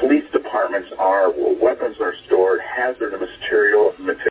police 0.00 0.24
departments 0.32 0.88
are, 0.98 1.30
where 1.30 1.56
weapons 1.60 1.96
are 2.00 2.12
stored, 2.26 2.60
hazardous 2.60 3.20
material, 3.20 3.94
material. 3.98 4.28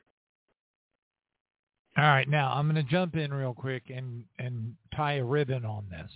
All 1.97 2.03
right, 2.03 2.29
now 2.29 2.51
I'm 2.53 2.69
going 2.71 2.75
to 2.75 2.91
jump 2.91 3.15
in 3.15 3.33
real 3.33 3.55
quick 3.55 3.89
and, 3.89 4.25
and 4.37 4.75
tie 4.95 5.13
a 5.13 5.23
ribbon 5.23 5.65
on 5.65 5.87
this. 5.89 6.11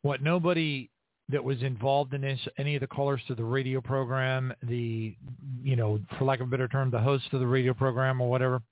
What 0.00 0.22
nobody 0.22 0.90
that 1.28 1.41
was 1.52 1.62
involved 1.62 2.14
in 2.14 2.22
this, 2.22 2.40
any 2.56 2.74
of 2.76 2.80
the 2.80 2.86
callers 2.86 3.20
to 3.28 3.34
the 3.34 3.44
radio 3.44 3.80
program, 3.80 4.54
the, 4.62 5.14
you 5.62 5.76
know, 5.76 6.00
for 6.18 6.24
lack 6.24 6.40
of 6.40 6.48
a 6.48 6.50
better 6.50 6.66
term, 6.66 6.90
the 6.90 6.98
host 6.98 7.24
of 7.32 7.40
the 7.40 7.46
radio 7.46 7.74
program 7.74 8.22
or 8.22 8.30
whatever, 8.30 8.62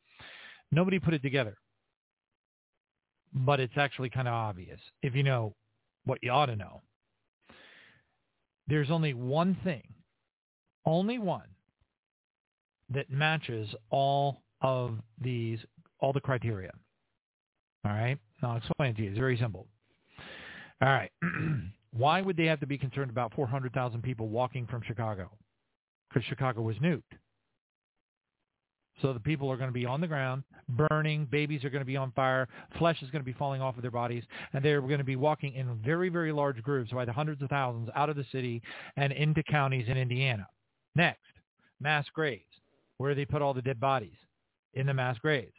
nobody 0.72 0.98
put 0.98 1.12
it 1.12 1.22
together. 1.22 1.56
But 3.34 3.60
it's 3.60 3.76
actually 3.76 4.08
kind 4.08 4.26
of 4.26 4.32
obvious 4.34 4.80
if 5.02 5.14
you 5.14 5.22
know 5.22 5.54
what 6.04 6.18
you 6.22 6.30
ought 6.30 6.46
to 6.46 6.56
know. 6.56 6.80
There's 8.66 8.90
only 8.90 9.12
one 9.12 9.58
thing, 9.62 9.82
only 10.86 11.18
one, 11.18 11.48
that 12.88 13.10
matches 13.10 13.68
all 13.90 14.42
of 14.62 14.94
these, 15.20 15.58
all 16.00 16.14
the 16.14 16.20
criteria. 16.20 16.72
All 17.84 17.92
right? 17.92 18.18
Now 18.42 18.52
I'll 18.52 18.56
explain 18.56 18.92
it 18.92 18.96
to 18.96 19.02
you. 19.02 19.10
It's 19.10 19.18
very 19.18 19.36
simple. 19.36 19.66
All 20.80 20.88
right. 20.88 21.10
Why 21.92 22.20
would 22.20 22.36
they 22.36 22.46
have 22.46 22.60
to 22.60 22.66
be 22.66 22.78
concerned 22.78 23.10
about 23.10 23.34
400,000 23.34 24.02
people 24.02 24.28
walking 24.28 24.66
from 24.66 24.82
Chicago? 24.82 25.30
Because 26.08 26.24
Chicago 26.26 26.62
was 26.62 26.76
nuked. 26.76 27.02
So 29.00 29.12
the 29.12 29.20
people 29.20 29.50
are 29.50 29.56
going 29.56 29.68
to 29.68 29.74
be 29.74 29.86
on 29.86 30.00
the 30.00 30.06
ground, 30.06 30.42
burning. 30.68 31.26
Babies 31.30 31.64
are 31.64 31.70
going 31.70 31.80
to 31.80 31.86
be 31.86 31.96
on 31.96 32.12
fire. 32.12 32.48
Flesh 32.78 33.02
is 33.02 33.10
going 33.10 33.22
to 33.22 33.26
be 33.26 33.32
falling 33.32 33.62
off 33.62 33.76
of 33.76 33.82
their 33.82 33.90
bodies. 33.90 34.24
And 34.52 34.64
they're 34.64 34.80
going 34.82 34.98
to 34.98 35.04
be 35.04 35.16
walking 35.16 35.54
in 35.54 35.80
very, 35.84 36.10
very 36.10 36.32
large 36.32 36.62
groups 36.62 36.92
by 36.92 37.04
the 37.04 37.12
hundreds 37.12 37.40
of 37.42 37.48
thousands 37.48 37.88
out 37.94 38.10
of 38.10 38.16
the 38.16 38.26
city 38.30 38.62
and 38.96 39.12
into 39.12 39.42
counties 39.42 39.88
in 39.88 39.96
Indiana. 39.96 40.46
Next, 40.94 41.20
mass 41.80 42.06
graves. 42.12 42.44
Where 42.98 43.12
do 43.12 43.14
they 43.14 43.24
put 43.24 43.42
all 43.42 43.54
the 43.54 43.62
dead 43.62 43.80
bodies? 43.80 44.16
In 44.74 44.86
the 44.86 44.94
mass 44.94 45.18
graves. 45.18 45.54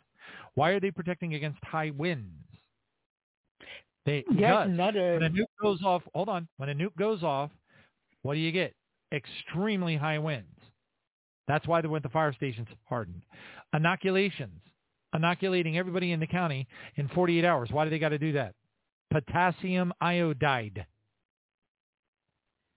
Why 0.54 0.72
are 0.72 0.80
they 0.80 0.92
protecting 0.92 1.34
against 1.34 1.64
high 1.64 1.90
winds? 1.90 2.46
They, 4.06 4.24
Yes, 4.32 4.38
because 4.38 4.70
another- 4.70 5.14
when 5.14 5.24
a 5.24 5.30
nuke 5.30 5.46
goes 5.62 5.84
off, 5.84 6.02
hold 6.14 6.30
on. 6.30 6.48
When 6.58 6.70
a 6.70 6.74
nuke 6.76 6.96
goes 6.98 7.24
off, 7.24 7.52
what 8.24 8.34
do 8.34 8.40
you 8.40 8.52
get? 8.52 8.74
Extremely 9.14 9.96
high 9.96 10.18
winds. 10.20 10.48
That's 11.48 11.68
why 11.68 11.82
they 11.82 11.88
went 11.88 12.04
the 12.04 12.10
fire 12.10 12.34
stations 12.34 12.68
hardened. 12.86 13.24
Inoculations. 13.74 14.62
Inoculating 15.14 15.78
everybody 15.78 16.14
in 16.14 16.20
the 16.20 16.28
county 16.28 16.68
in 16.96 17.10
48 17.10 17.44
hours. 17.44 17.70
Why 17.72 17.84
do 17.84 17.90
they 17.90 18.00
got 18.00 18.10
to 18.10 18.18
do 18.18 18.32
that? 18.34 18.56
Potassium 19.12 19.92
iodide. 20.00 20.86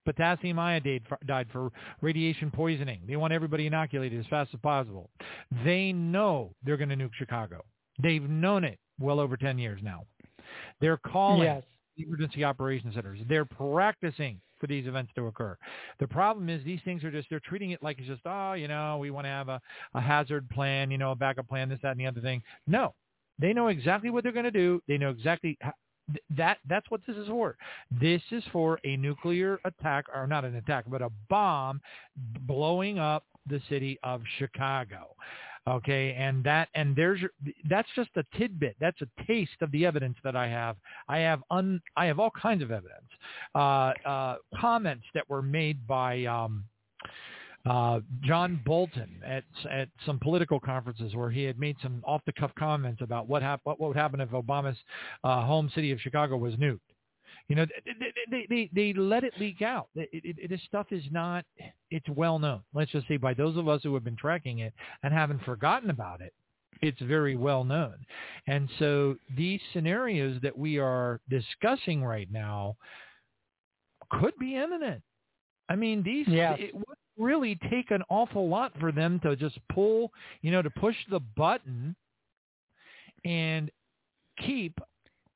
Potassium 0.05 0.59
iodide 0.59 1.03
for, 1.07 1.17
died 1.25 1.47
for 1.51 1.71
radiation 2.01 2.51
poisoning. 2.51 3.01
They 3.07 3.15
want 3.15 3.33
everybody 3.33 3.65
inoculated 3.65 4.19
as 4.19 4.27
fast 4.27 4.53
as 4.53 4.59
possible. 4.59 5.09
They 5.63 5.93
know 5.93 6.53
they're 6.63 6.77
going 6.77 6.89
to 6.89 6.95
nuke 6.97 7.13
Chicago. 7.13 7.63
They've 8.01 8.21
known 8.29 8.63
it 8.65 8.77
well 8.99 9.19
over 9.19 9.37
10 9.37 9.57
years 9.57 9.79
now. 9.81 10.03
They're 10.81 10.97
calling 10.97 11.43
Yes. 11.43 11.63
emergency 11.97 12.43
operation 12.43 12.91
centers. 12.93 13.19
They're 13.27 13.45
practicing 13.45 14.41
for 14.59 14.67
these 14.67 14.87
events 14.87 15.11
to 15.15 15.27
occur. 15.27 15.57
The 15.99 16.07
problem 16.07 16.49
is 16.49 16.63
these 16.63 16.79
things 16.85 17.03
are 17.03 17.11
just, 17.11 17.29
they're 17.29 17.41
treating 17.41 17.71
it 17.71 17.83
like 17.83 17.99
it's 17.99 18.07
just, 18.07 18.21
oh, 18.25 18.53
you 18.53 18.67
know, 18.67 18.97
we 18.97 19.11
want 19.11 19.25
to 19.25 19.29
have 19.29 19.49
a, 19.49 19.59
a 19.93 20.01
hazard 20.01 20.49
plan, 20.49 20.91
you 20.91 20.97
know, 20.97 21.11
a 21.11 21.15
backup 21.15 21.47
plan, 21.47 21.69
this, 21.69 21.79
that, 21.83 21.91
and 21.91 21.99
the 21.99 22.07
other 22.07 22.21
thing. 22.21 22.41
No. 22.67 22.93
They 23.37 23.51
know 23.51 23.67
exactly 23.67 24.09
what 24.09 24.23
they're 24.23 24.31
going 24.31 24.45
to 24.45 24.51
do. 24.51 24.81
They 24.87 24.97
know 24.97 25.09
exactly 25.09 25.57
how, 25.59 25.73
that 26.37 26.59
that's 26.69 26.89
what 26.89 27.01
this 27.05 27.17
is 27.17 27.27
for. 27.27 27.57
This 27.99 28.21
is 28.31 28.43
for 28.53 28.79
a 28.85 28.95
nuclear 28.95 29.59
attack, 29.65 30.05
or 30.13 30.25
not 30.27 30.45
an 30.45 30.55
attack, 30.55 30.85
but 30.87 31.01
a 31.01 31.09
bomb 31.29 31.81
blowing 32.41 32.99
up 32.99 33.25
the 33.47 33.59
city 33.69 33.99
of 34.03 34.21
Chicago. 34.37 35.15
Okay, 35.67 36.13
and 36.13 36.43
that 36.43 36.69
and 36.75 36.95
there's 36.95 37.21
your, 37.21 37.31
that's 37.67 37.87
just 37.95 38.11
a 38.17 38.37
tidbit. 38.37 38.75
That's 38.79 39.01
a 39.01 39.07
taste 39.25 39.61
of 39.61 39.71
the 39.71 39.83
evidence 39.83 40.15
that 40.23 40.35
I 40.35 40.47
have. 40.47 40.75
I 41.09 41.17
have 41.19 41.41
un 41.49 41.81
I 41.97 42.05
have 42.05 42.19
all 42.19 42.29
kinds 42.39 42.61
of 42.61 42.69
evidence. 42.69 43.09
Uh, 43.55 43.91
uh, 44.07 44.35
comments 44.59 45.05
that 45.15 45.27
were 45.27 45.41
made 45.41 45.87
by 45.87 46.23
um, 46.25 46.65
uh, 47.65 48.01
John 48.21 48.61
Bolton 48.63 49.09
at 49.25 49.43
at 49.71 49.89
some 50.05 50.19
political 50.19 50.59
conferences 50.59 51.15
where 51.15 51.31
he 51.31 51.43
had 51.43 51.57
made 51.57 51.77
some 51.81 52.03
off 52.05 52.21
the 52.27 52.33
cuff 52.33 52.51
comments 52.59 53.01
about 53.01 53.27
what 53.27 53.41
hap- 53.41 53.61
what 53.63 53.79
would 53.79 53.97
happen 53.97 54.21
if 54.21 54.29
Obama's 54.29 54.77
uh, 55.23 55.41
home 55.41 55.71
city 55.73 55.91
of 55.91 55.99
Chicago 55.99 56.37
was 56.37 56.53
nuked. 56.57 56.79
You 57.47 57.55
know, 57.55 57.65
they 57.85 57.93
they 58.31 58.45
they, 58.49 58.69
they 58.73 58.93
let 58.99 59.23
it 59.23 59.33
leak 59.39 59.61
out. 59.61 59.89
It, 59.95 60.09
it, 60.11 60.49
this 60.49 60.61
stuff 60.67 60.87
is 60.91 61.03
not. 61.11 61.45
It's 61.91 62.09
well 62.09 62.39
known. 62.39 62.61
Let's 62.73 62.91
just 62.91 63.07
say 63.07 63.17
by 63.17 63.33
those 63.35 63.55
of 63.57 63.67
us 63.67 63.81
who 63.83 63.93
have 63.93 64.03
been 64.03 64.15
tracking 64.15 64.59
it 64.59 64.73
and 65.03 65.13
haven't 65.13 65.43
forgotten 65.43 65.89
about 65.91 66.21
it. 66.21 66.33
It's 66.81 66.99
very 67.01 67.35
well 67.35 67.63
known, 67.63 67.95
and 68.47 68.67
so 68.79 69.15
these 69.37 69.61
scenarios 69.73 70.41
that 70.41 70.57
we 70.57 70.77
are 70.79 71.21
discussing 71.29 72.03
right 72.03 72.27
now 72.31 72.75
could 74.09 74.33
be 74.39 74.55
imminent. 74.55 75.01
I 75.69 75.75
mean, 75.75 76.03
these 76.03 76.27
Yes. 76.27 76.57
it 76.59 76.73
would 76.75 76.97
really 77.17 77.57
take 77.69 77.91
an 77.91 78.03
awful 78.09 78.49
lot 78.49 78.73
for 78.79 78.91
them 78.91 79.19
to 79.21 79.35
just 79.35 79.57
pull, 79.73 80.11
you 80.41 80.51
know, 80.51 80.61
to 80.61 80.69
push 80.69 80.95
the 81.09 81.19
button 81.19 81.95
and 83.23 83.71
keep. 84.45 84.77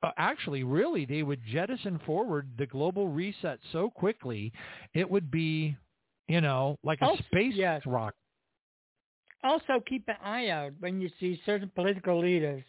Uh, 0.01 0.11
actually, 0.17 0.63
really, 0.63 1.05
they 1.05 1.23
would 1.23 1.41
jettison 1.51 1.99
forward 2.05 2.49
the 2.57 2.65
global 2.65 3.09
reset 3.09 3.59
so 3.73 3.89
quickly, 3.89 4.51
it 4.93 5.09
would 5.09 5.29
be, 5.29 5.75
you 6.27 6.39
know, 6.41 6.77
like 6.83 7.01
a 7.01 7.05
Also- 7.05 7.23
space 7.23 7.53
yes. 7.55 7.85
rock. 7.85 8.15
Also, 9.43 9.79
keep 9.87 10.07
an 10.07 10.17
eye 10.21 10.49
out 10.49 10.73
when 10.79 10.99
you 11.01 11.09
see 11.19 11.41
certain 11.45 11.69
political 11.73 12.19
leaders 12.19 12.63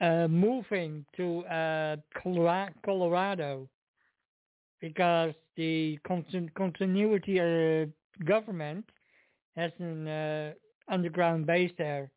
uh, 0.00 0.28
moving 0.28 1.04
to 1.16 1.40
uh, 1.46 1.96
Colorado 2.84 3.68
because 4.80 5.32
the 5.56 5.98
continu- 6.06 6.52
continuity 6.54 7.40
uh, 7.40 7.86
government 8.24 8.84
has 9.56 9.72
an 9.78 10.06
uh, 10.06 10.52
underground 10.88 11.46
base 11.46 11.72
there. 11.78 12.10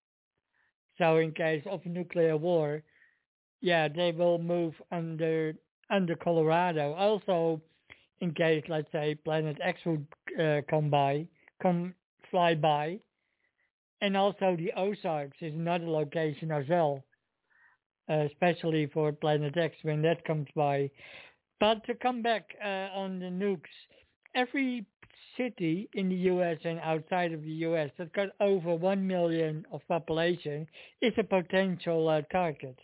So 0.97 1.17
in 1.17 1.31
case 1.31 1.63
of 1.69 1.85
nuclear 1.85 2.35
war, 2.35 2.81
yeah, 3.61 3.87
they 3.87 4.11
will 4.11 4.37
move 4.37 4.73
under 4.91 5.53
under 5.89 6.15
Colorado. 6.15 6.93
Also, 6.93 7.61
in 8.19 8.33
case, 8.33 8.63
let's 8.67 8.91
say, 8.91 9.15
Planet 9.15 9.57
X 9.63 9.79
would 9.85 10.05
uh, 10.39 10.61
come 10.69 10.89
by, 10.89 11.25
come 11.61 11.93
fly 12.29 12.55
by, 12.55 12.99
and 14.01 14.17
also 14.17 14.55
the 14.57 14.73
Ozarks 14.75 15.37
is 15.41 15.53
another 15.53 15.87
location 15.87 16.51
as 16.51 16.65
well, 16.69 17.03
uh, 18.09 18.25
especially 18.31 18.87
for 18.87 19.11
Planet 19.11 19.55
X 19.57 19.75
when 19.83 20.01
that 20.01 20.23
comes 20.25 20.47
by. 20.55 20.89
But 21.59 21.83
to 21.85 21.95
come 21.95 22.21
back 22.21 22.55
uh, 22.63 22.89
on 22.93 23.19
the 23.19 23.27
nukes, 23.27 23.61
every 24.35 24.85
city 25.35 25.89
in 25.93 26.09
the 26.09 26.15
U.S. 26.15 26.57
and 26.63 26.79
outside 26.79 27.33
of 27.33 27.41
the 27.41 27.51
U.S. 27.67 27.89
that's 27.97 28.11
got 28.11 28.29
over 28.39 28.75
one 28.75 29.05
million 29.05 29.65
of 29.71 29.81
population 29.87 30.67
is 31.01 31.13
a 31.17 31.23
potential 31.23 32.07
uh, 32.09 32.21
target. 32.31 32.77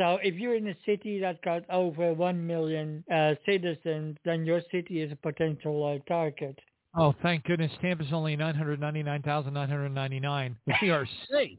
So 0.00 0.18
if 0.22 0.36
you're 0.36 0.54
in 0.54 0.66
a 0.68 0.74
city 0.86 1.20
that 1.20 1.42
got 1.42 1.68
over 1.68 2.14
one 2.14 2.46
million 2.46 3.04
uh, 3.12 3.34
citizens, 3.44 4.16
then 4.24 4.46
your 4.46 4.62
city 4.72 5.02
is 5.02 5.12
a 5.12 5.16
potential 5.16 5.84
uh, 5.84 5.98
target. 6.08 6.58
Oh, 6.96 7.14
thank 7.22 7.44
goodness! 7.44 7.70
Tampa's 7.82 8.06
only 8.10 8.34
nine 8.34 8.54
hundred 8.54 8.80
ninety-nine 8.80 9.20
thousand 9.20 9.52
nine 9.52 9.68
hundred 9.68 9.90
ninety-nine. 9.90 10.56
We 10.80 10.88
are 10.88 11.06
safe. 11.30 11.58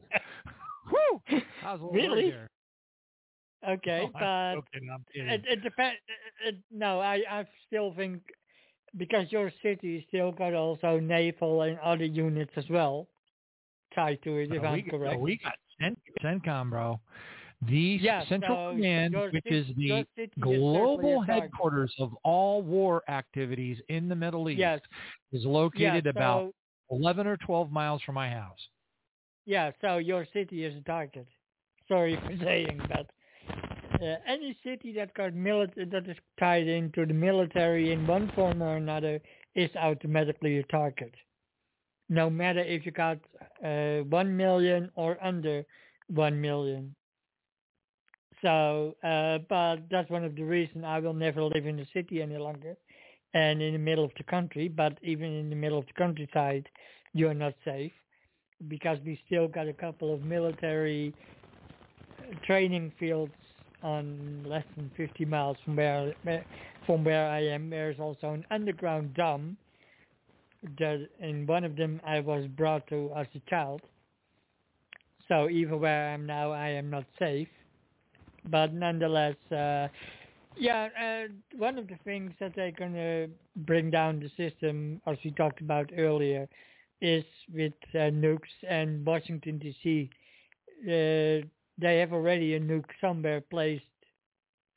Woo! 0.90 1.22
How's 1.60 1.78
the 1.78 1.84
Lord 1.84 1.94
Really? 1.94 2.34
Okay, 3.68 4.02
Oh, 4.06 4.10
but 4.12 4.24
I'm 4.24 4.56
joking, 4.56 4.88
I'm 4.92 5.04
it, 5.14 5.44
it 5.48 5.62
depends. 5.62 5.98
No, 6.72 6.98
I 6.98 7.22
I 7.30 7.46
still 7.68 7.94
think 7.94 8.22
because 8.96 9.30
your 9.30 9.52
city 9.62 10.04
still 10.08 10.32
got 10.32 10.52
also 10.52 10.98
naval 10.98 11.62
and 11.62 11.78
other 11.78 12.06
units 12.06 12.52
as 12.56 12.64
well 12.68 13.06
tied 13.94 14.20
to 14.24 14.38
it. 14.38 14.52
If 14.52 14.64
I'm 14.64 14.72
we, 14.72 14.82
correct. 14.82 15.20
we 15.20 15.36
got 15.36 15.54
Cent- 15.80 15.98
CENTCOM, 16.24 16.70
bro. 16.70 17.00
The 17.68 18.00
Central 18.28 18.56
so 18.56 18.76
Command, 18.76 19.14
which 19.32 19.46
is 19.46 19.66
the 19.76 20.06
is 20.16 20.28
global 20.40 21.20
headquarters 21.20 21.94
of 22.00 22.12
all 22.24 22.60
war 22.62 23.02
activities 23.08 23.78
in 23.88 24.08
the 24.08 24.16
Middle 24.16 24.48
East, 24.50 24.58
Yes. 24.58 24.80
is 25.32 25.44
located 25.44 26.04
yeah, 26.06 26.10
about 26.10 26.54
11 26.90 27.26
or 27.26 27.36
12 27.36 27.70
miles 27.70 28.02
from 28.02 28.16
my 28.16 28.28
house. 28.28 28.58
yeah. 29.46 29.70
So 29.80 29.98
your 29.98 30.26
city 30.32 30.64
is 30.64 30.76
a 30.76 30.80
target. 30.82 31.26
Sorry 31.88 32.16
for 32.16 32.36
saying, 32.44 32.80
but 32.88 33.06
uh, 34.02 34.16
any 34.26 34.56
city 34.64 34.92
that 34.94 35.14
got 35.14 35.32
mili- 35.32 35.90
that 35.90 36.08
is 36.08 36.16
tied 36.40 36.66
into 36.66 37.06
the 37.06 37.14
military 37.14 37.92
in 37.92 38.06
one 38.06 38.30
form 38.34 38.62
or 38.62 38.76
another 38.76 39.20
is 39.54 39.70
automatically 39.76 40.58
a 40.58 40.62
target. 40.64 41.14
No 42.08 42.28
matter 42.28 42.60
if 42.60 42.84
you 42.84 42.90
got 42.92 43.18
uh, 43.64 43.98
one 44.08 44.36
million 44.36 44.90
or 44.96 45.16
under 45.22 45.64
one 46.08 46.40
million. 46.40 46.94
So, 48.42 48.96
uh, 49.04 49.38
but 49.48 49.88
that's 49.90 50.10
one 50.10 50.24
of 50.24 50.34
the 50.36 50.42
reasons 50.42 50.84
I 50.86 50.98
will 50.98 51.14
never 51.14 51.42
live 51.44 51.66
in 51.66 51.76
the 51.76 51.86
city 51.92 52.22
any 52.22 52.36
longer, 52.36 52.76
and 53.34 53.62
in 53.62 53.72
the 53.72 53.78
middle 53.78 54.04
of 54.04 54.12
the 54.18 54.24
country. 54.24 54.68
But 54.68 54.98
even 55.02 55.32
in 55.32 55.50
the 55.50 55.56
middle 55.56 55.78
of 55.78 55.86
the 55.86 55.92
countryside, 55.94 56.68
you're 57.14 57.34
not 57.34 57.54
safe 57.64 57.92
because 58.68 58.98
we 59.04 59.20
still 59.26 59.48
got 59.48 59.68
a 59.68 59.72
couple 59.72 60.12
of 60.14 60.22
military 60.22 61.14
training 62.44 62.92
fields 62.98 63.32
on 63.82 64.44
less 64.46 64.64
than 64.76 64.90
50 64.96 65.24
miles 65.24 65.56
from 65.64 65.76
where 65.76 66.14
where- 66.22 66.46
from 66.86 67.04
where 67.04 67.28
I 67.28 67.40
am. 67.40 67.70
There's 67.70 68.00
also 68.00 68.32
an 68.32 68.44
underground 68.50 69.14
dam. 69.14 69.56
That 70.78 71.08
in 71.20 71.46
one 71.46 71.64
of 71.64 71.76
them 71.76 72.00
I 72.04 72.20
was 72.20 72.46
brought 72.48 72.86
to 72.88 73.12
as 73.16 73.26
a 73.34 73.40
child. 73.50 73.82
So 75.28 75.48
even 75.48 75.80
where 75.80 76.08
I 76.10 76.12
am 76.14 76.26
now, 76.26 76.52
I 76.52 76.68
am 76.70 76.90
not 76.90 77.04
safe. 77.18 77.48
But 78.48 78.72
nonetheless, 78.74 79.36
uh, 79.50 79.88
yeah, 80.56 80.88
uh, 81.00 81.28
one 81.56 81.78
of 81.78 81.88
the 81.88 81.96
things 82.04 82.32
that 82.40 82.54
they're 82.54 82.72
going 82.72 82.94
to 82.94 83.28
bring 83.56 83.90
down 83.90 84.20
the 84.20 84.30
system, 84.36 85.00
as 85.06 85.16
we 85.24 85.30
talked 85.32 85.60
about 85.60 85.90
earlier, 85.96 86.48
is 87.00 87.24
with 87.52 87.72
uh, 87.94 88.10
nukes 88.10 88.40
and 88.68 89.04
Washington 89.04 89.58
D.C. 89.58 90.10
Uh, 90.84 91.46
they 91.78 91.98
have 91.98 92.12
already 92.12 92.54
a 92.54 92.60
nuke 92.60 92.90
somewhere 93.00 93.40
placed 93.40 93.84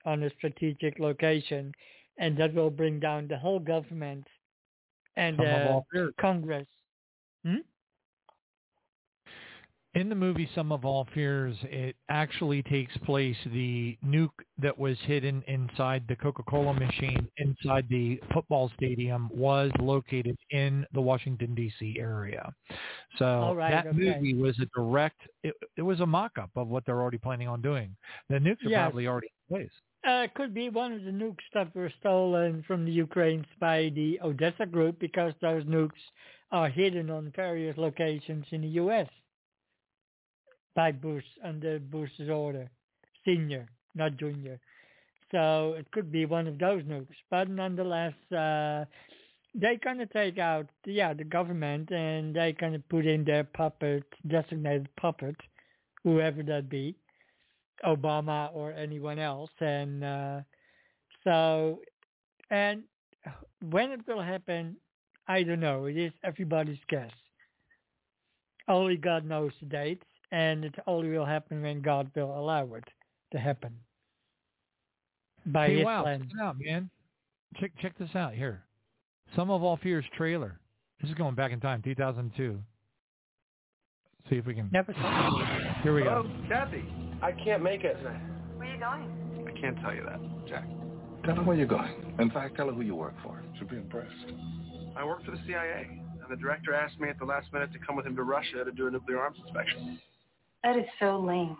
on 0.05 0.23
a 0.23 0.29
strategic 0.37 0.99
location, 0.99 1.73
and 2.17 2.37
that 2.37 2.53
will 2.53 2.69
bring 2.69 2.99
down 2.99 3.27
the 3.27 3.37
whole 3.37 3.59
government 3.59 4.25
and 5.17 5.39
uh. 5.41 5.81
Congress. 6.19 6.67
Hmm? 7.45 7.57
In 9.95 10.09
the 10.09 10.15
movie 10.15 10.49
Sum 10.53 10.73
of 10.73 10.83
All 10.83 11.07
Fears, 11.13 11.55
it 11.63 11.95
actually 12.09 12.61
takes 12.63 12.95
place, 13.05 13.37
the 13.53 13.97
nuke 14.05 14.27
that 14.61 14.77
was 14.77 14.97
hidden 15.03 15.41
inside 15.47 16.03
the 16.09 16.17
Coca-Cola 16.17 16.73
machine 16.73 17.25
inside 17.37 17.85
the 17.89 18.19
football 18.33 18.69
stadium 18.75 19.29
was 19.33 19.71
located 19.79 20.37
in 20.51 20.85
the 20.93 20.99
Washington, 20.99 21.55
D.C. 21.55 21.95
area. 21.97 22.51
So 23.17 23.53
right, 23.55 23.71
that 23.71 23.87
okay. 23.87 23.97
movie 23.97 24.33
was 24.33 24.59
a 24.59 24.65
direct, 24.77 25.21
it, 25.43 25.55
it 25.77 25.81
was 25.81 26.01
a 26.01 26.05
mock-up 26.05 26.49
of 26.57 26.67
what 26.67 26.85
they're 26.85 27.01
already 27.01 27.17
planning 27.17 27.47
on 27.47 27.61
doing. 27.61 27.95
The 28.29 28.35
nukes 28.35 28.65
are 28.65 28.69
Yes. 28.69 28.81
probably 28.81 29.07
already 29.07 29.29
in 29.49 29.55
place. 29.57 29.71
Uh, 30.05 30.23
it 30.23 30.33
could 30.33 30.53
be 30.53 30.67
one 30.67 30.91
of 30.91 31.05
the 31.05 31.11
nukes 31.11 31.37
that 31.53 31.73
were 31.73 31.91
stolen 32.01 32.63
from 32.67 32.83
the 32.83 32.91
Ukrainians 32.91 33.47
by 33.61 33.93
the 33.95 34.19
Odessa 34.21 34.65
group 34.65 34.99
because 34.99 35.33
those 35.41 35.63
nukes 35.63 35.91
are 36.51 36.67
hidden 36.67 37.09
on 37.09 37.31
various 37.33 37.77
locations 37.77 38.45
in 38.51 38.59
the 38.61 38.67
U.S. 38.83 39.07
by 40.75 40.91
Bush 40.91 41.23
under 41.43 41.79
Bush's 41.79 42.29
order, 42.29 42.69
senior, 43.23 43.67
not 43.95 44.17
junior. 44.17 44.59
So 45.31 45.73
it 45.77 45.89
could 45.91 46.11
be 46.11 46.25
one 46.25 46.47
of 46.47 46.59
those 46.59 46.83
nukes, 46.83 47.15
but 47.29 47.49
nonetheless, 47.49 48.13
uh, 48.31 48.85
they 49.53 49.77
kind 49.77 50.01
of 50.01 50.11
take 50.11 50.37
out, 50.37 50.67
yeah, 50.85 51.13
the 51.13 51.23
government, 51.23 51.91
and 51.91 52.35
they 52.35 52.53
kind 52.53 52.75
of 52.75 52.87
put 52.89 53.05
in 53.05 53.23
their 53.23 53.45
puppet, 53.45 54.03
designated 54.27 54.89
puppet, 54.97 55.35
whoever 56.03 56.43
that 56.43 56.69
be. 56.69 56.95
Obama 57.83 58.49
or 58.53 58.71
anyone 58.71 59.19
else. 59.19 59.49
And 59.59 60.03
uh, 60.03 60.39
so, 61.23 61.81
and 62.49 62.83
when 63.69 63.91
it 63.91 64.01
will 64.07 64.21
happen, 64.21 64.77
I 65.27 65.43
don't 65.43 65.59
know. 65.59 65.85
It 65.85 65.97
is 65.97 66.11
everybody's 66.23 66.79
guess. 66.87 67.11
Only 68.67 68.97
God 68.97 69.25
knows 69.25 69.51
the 69.59 69.67
date, 69.67 70.03
and 70.35 70.65
it 70.65 70.75
only 70.85 71.09
will 71.09 71.25
happen 71.25 71.61
when 71.61 71.81
God 71.81 72.11
will 72.13 72.37
allow 72.37 72.65
it 72.73 72.83
to 73.31 73.39
happen. 73.39 73.71
By 75.45 75.67
hey, 75.67 75.83
wow, 75.85 76.03
plan. 76.03 76.19
check 76.19 76.29
this 76.29 76.41
out, 76.41 76.55
man. 76.59 76.89
Check 77.57 77.71
check 77.81 77.97
this 77.97 78.09
out 78.15 78.33
here. 78.33 78.63
Sum 79.33 79.49
of 79.49 79.63
All 79.63 79.77
Fears 79.77 80.03
trailer. 80.17 80.59
This 81.01 81.09
is 81.09 81.15
going 81.15 81.35
back 81.35 81.53
in 81.53 81.61
time, 81.61 81.81
2002. 81.81 82.59
See 84.29 84.35
if 84.35 84.45
we 84.45 84.53
can. 84.55 84.69
Never 84.73 84.91
Here 85.83 85.93
we 85.93 86.03
go. 86.03 86.23
Hello, 86.23 86.47
Kathy. 86.49 86.83
I 87.21 87.31
can't 87.31 87.63
make 87.63 87.85
it. 87.85 87.95
Where 88.57 88.67
are 88.67 88.73
you 88.73 88.79
going? 88.79 89.47
I 89.47 89.57
can't 89.57 89.79
tell 89.79 89.95
you 89.95 90.03
that, 90.03 90.19
Jack. 90.49 90.67
Tell 91.23 91.35
her 91.35 91.43
where 91.43 91.55
you're 91.55 91.65
going. 91.65 91.93
In 92.19 92.29
fact, 92.29 92.57
tell 92.57 92.67
her 92.67 92.73
who 92.73 92.81
you 92.81 92.95
work 92.95 93.13
for. 93.23 93.41
She'll 93.57 93.69
be 93.69 93.77
impressed. 93.77 94.11
I 94.97 95.05
work 95.05 95.23
for 95.23 95.31
the 95.31 95.39
CIA, 95.47 95.87
and 95.87 96.29
the 96.29 96.35
director 96.35 96.73
asked 96.73 96.99
me 96.99 97.07
at 97.07 97.19
the 97.19 97.25
last 97.25 97.53
minute 97.53 97.71
to 97.71 97.79
come 97.79 97.95
with 97.95 98.05
him 98.05 98.17
to 98.17 98.23
Russia 98.23 98.65
to 98.65 98.71
do 98.71 98.87
a 98.87 98.91
nuclear 98.91 99.19
arms 99.19 99.37
inspection. 99.45 99.99
That 100.65 100.77
is 100.77 100.85
so 100.99 101.19
lame. 101.19 101.55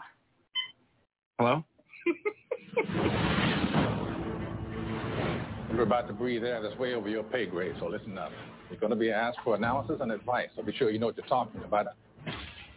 Hello? 1.38 1.64
You're 5.72 5.84
about 5.84 6.08
to 6.08 6.14
breathe 6.14 6.44
air 6.44 6.64
that's 6.64 6.76
way 6.80 6.96
over 6.96 7.08
your 7.08 7.22
pay 7.22 7.46
grade, 7.46 7.76
so 7.80 7.86
listen 7.86 8.18
up. 8.18 8.32
You're 8.72 8.80
going 8.80 8.90
to 8.90 8.96
be 8.96 9.12
asked 9.12 9.38
for 9.44 9.56
analysis 9.56 9.98
and 10.02 10.12
advice, 10.12 10.48
so 10.56 10.64
be 10.64 10.76
sure 10.76 10.90
you 10.90 10.98
know 10.98 11.06
what 11.06 11.18
you're 11.18 11.28
talking 11.28 11.62
about. 11.64 11.86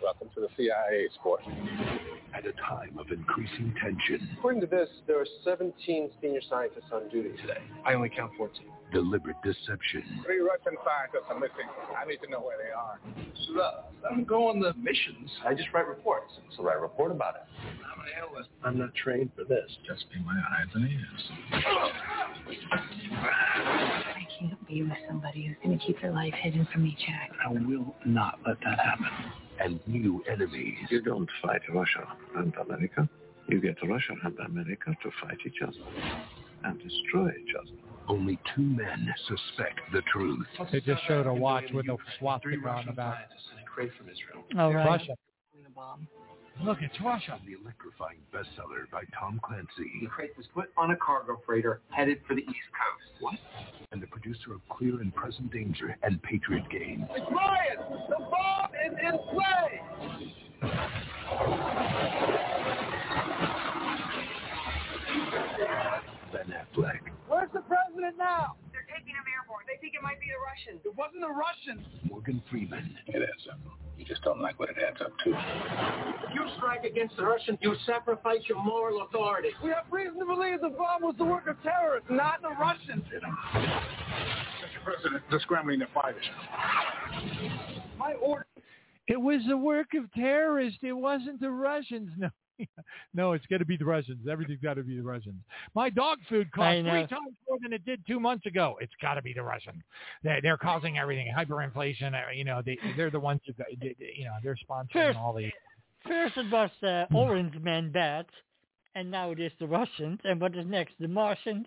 Welcome 0.03 0.29
to 0.35 0.43
the 0.43 0.49
CIA, 0.55 1.09
sport. 1.15 1.41
At 2.35 2.45
a 2.45 2.53
time 2.53 2.99
of 2.99 3.11
increasing 3.11 3.75
tension, 3.83 4.29
According 4.37 4.61
to 4.61 4.67
this, 4.67 4.91
there 5.07 5.19
are 5.19 5.27
17 5.45 6.11
senior 6.21 6.41
scientists 6.51 6.93
on 6.93 7.09
duty 7.09 7.31
today. 7.41 7.63
I 7.87 7.95
only 7.95 8.11
count 8.11 8.33
14. 8.37 8.67
Deliberate 8.93 9.37
deception, 9.43 10.23
Three 10.25 10.41
Russian 10.41 10.77
scientists 10.85 11.29
are 11.29 11.39
missing. 11.39 11.69
I 11.97 12.07
need 12.07 12.19
to 12.25 12.31
know 12.31 12.41
where 12.41 12.57
they 12.59 12.71
are. 12.73 12.99
Look, 13.51 13.85
I 14.05 14.15
don't 14.15 14.27
go 14.27 14.49
on 14.49 14.61
the 14.61 14.75
missions. 14.75 15.31
I 15.45 15.55
just 15.55 15.69
write 15.73 15.87
reports. 15.87 16.33
So 16.57 16.63
write 16.63 16.77
a 16.77 16.81
report 16.81 17.13
about 17.13 17.37
it. 17.37 17.43
I'm 17.63 18.01
an 18.01 18.07
analyst. 18.17 18.49
I'm 18.65 18.79
not 18.79 18.95
trained 18.95 19.31
for 19.37 19.45
this. 19.45 19.71
Just 19.87 20.05
be 20.13 20.21
my 20.21 20.35
eyes 20.35 20.69
and 20.75 20.89
ears. 20.91 21.31
I 23.13 24.27
can't 24.39 24.69
be 24.69 24.83
with 24.83 24.93
somebody 25.09 25.47
who's 25.47 25.57
going 25.65 25.79
to 25.79 25.85
keep 25.85 26.01
their 26.01 26.13
life 26.13 26.35
hidden 26.35 26.67
from 26.73 26.83
me, 26.85 26.97
Jack. 27.07 27.31
I 27.45 27.51
will 27.53 27.95
not 28.05 28.39
let 28.47 28.59
that 28.65 28.79
happen. 28.79 29.07
And 29.61 29.81
new 29.87 30.23
enemies. 30.31 30.77
You 30.91 31.03
don't 31.03 31.29
fight 31.43 31.63
Russia 31.73 32.07
and 32.37 32.55
America. 32.57 33.09
You 33.49 33.61
get 33.61 33.77
Russia 33.83 34.15
and 34.25 34.39
America 34.41 34.95
to 35.03 35.11
fight 35.23 35.39
each 35.47 35.63
other 35.63 35.79
and 36.65 36.79
destroy 36.81 37.31
each 37.31 37.55
other. 37.59 37.88
Only 38.09 38.39
two 38.55 38.63
men 38.63 39.15
suspect 39.29 39.81
the 39.93 40.03
truth. 40.13 40.47
They 40.73 40.81
just 40.81 41.03
showed 41.07 41.27
a 41.27 41.35
watch 41.35 41.65
with 41.73 41.87
a 41.89 41.97
swastika 42.19 42.69
on 42.69 42.87
the 42.87 42.93
back. 42.93 43.29
Crate 43.67 43.91
from 43.97 44.09
Israel. 44.09 44.45
All 44.59 44.73
right. 44.73 44.87
Russia. 44.87 45.15
Look, 46.65 46.79
it's 46.81 47.01
Russia. 47.01 47.39
The 47.47 47.53
electrifying 47.53 48.19
bestseller 48.35 48.91
by 48.91 49.05
Tom 49.19 49.41
Clancy. 49.45 49.69
The 50.01 50.09
crate 50.09 50.37
was 50.37 50.47
put 50.53 50.71
on 50.77 50.91
a 50.91 50.97
cargo 50.97 51.41
freighter 51.47 51.81
headed 51.91 52.19
for 52.27 52.35
the 52.35 52.41
East 52.41 52.71
Coast. 52.75 53.21
What? 53.21 53.35
And 53.93 54.03
the 54.03 54.09
producer 54.09 54.53
of 54.55 54.61
Clear 54.69 55.01
and 55.01 55.15
Present 55.15 55.53
Danger 55.53 55.97
and 56.03 56.21
Patriot 56.23 56.69
Games. 56.69 57.05
It's 57.15 57.31
Ryan! 57.31 57.79
The 58.09 58.17
bomb 58.19 58.71
is 58.75 58.93
in 59.01 59.19
play! 59.31 59.81
Ben 66.33 66.53
Affleck. 66.53 67.01
Where's 67.29 67.51
the 67.53 67.61
president 67.61 68.19
now? 68.19 68.57
They're 68.73 68.85
taking 68.93 69.15
him 69.15 69.25
airborne. 69.31 69.65
They 69.69 69.79
think 69.81 69.88
it 69.99 70.03
might 70.03 70.21
be 70.21 70.27
the 70.27 70.39
Russians. 70.39 70.81
It 70.85 70.95
wasn't 70.97 71.23
the 71.23 71.35
Russians. 71.35 71.85
Morgan 72.09 72.43
Freeman. 72.51 72.97
It 73.09 73.23
adds 73.23 73.49
up. 73.51 73.59
You 73.99 74.05
just 74.05 74.23
don't 74.23 74.41
like 74.41 74.59
what 74.61 74.71
it 74.71 74.77
adds 74.79 75.01
up 75.01 75.13
to. 75.25 75.31
If 75.31 76.35
you 76.35 76.47
strike 76.57 76.85
against 76.85 77.17
the 77.17 77.25
Russians, 77.25 77.59
you 77.61 77.75
sacrifice 77.85 78.41
your 78.49 78.63
moral 78.63 79.03
authority. 79.03 79.49
We 79.63 79.71
have 79.71 79.87
reason 79.91 80.21
to 80.21 80.27
believe 80.27 80.61
the 80.61 80.69
bomb 80.69 81.03
was 81.03 81.17
the 81.19 81.25
work 81.25 81.49
of 81.49 81.61
terrorists, 81.63 82.09
not 82.11 82.43
the 82.43 82.51
Russians. 82.51 83.03
Mr. 83.13 84.85
President, 84.85 85.23
they're 85.31 85.41
scrambling 85.41 85.81
their 85.81 85.89
fighters. 85.93 86.25
My 87.99 88.13
order. 88.15 88.47
It 89.09 89.21
was 89.21 89.41
the 89.49 89.57
work 89.57 89.95
of 89.95 90.13
terrorists. 90.13 90.79
It 90.83 90.93
wasn't 90.93 91.41
the 91.41 91.51
Russians. 91.51 92.11
No, 92.17 92.29
no, 93.15 93.33
it's 93.33 93.47
got 93.47 93.59
to 93.59 93.65
be 93.65 93.77
the 93.77 93.85
Russians. 93.85 94.27
Everything's 94.31 94.61
got 94.63 94.75
to 94.75 94.83
be 94.83 94.97
the 94.97 95.03
Russians. 95.03 95.37
My 95.75 95.91
dog 95.91 96.19
food 96.29 96.49
I 96.55 96.57
cost 96.57 96.79
three 96.89 97.07
times 97.07 97.37
more 97.49 97.59
than 97.63 97.73
it 97.73 97.85
did 97.85 98.05
two 98.07 98.19
months 98.21 98.47
ago. 98.47 98.77
It's 98.81 98.93
got 99.01 99.15
to 99.15 99.23
be 99.23 99.33
the 99.33 99.43
Russians. 99.43 99.83
They, 100.23 100.41
they're 100.43 100.57
causing 100.57 100.99
everything. 100.99 101.33
Hyperinflation. 101.37 102.15
uh, 102.15 102.31
You 102.35 102.45
know, 102.45 102.63
they 102.65 102.79
they're 102.97 103.11
the 103.11 103.21
ones 103.21 103.41
who, 103.47 103.53
got- 103.55 103.67
they- 103.81 103.95
they- 103.99 104.15
you 104.17 104.25
know, 104.25 104.35
they're 104.43 104.57
sponsoring 104.69 104.93
First- 104.93 105.19
all 105.19 105.35
these. 105.35 105.53
First 106.07 106.37
it 106.37 106.51
was 106.51 106.71
uh, 106.83 107.05
Orange 107.15 107.55
Man 107.61 107.91
bad, 107.93 108.27
and 108.95 109.11
now 109.11 109.33
it 109.33 109.41
is 109.41 109.53
the 109.59 109.67
Russians. 109.67 110.21
And 110.25 110.41
what 110.41 110.57
is 110.57 110.65
next? 110.67 110.95
The 111.01 111.09
Martians? 111.09 111.67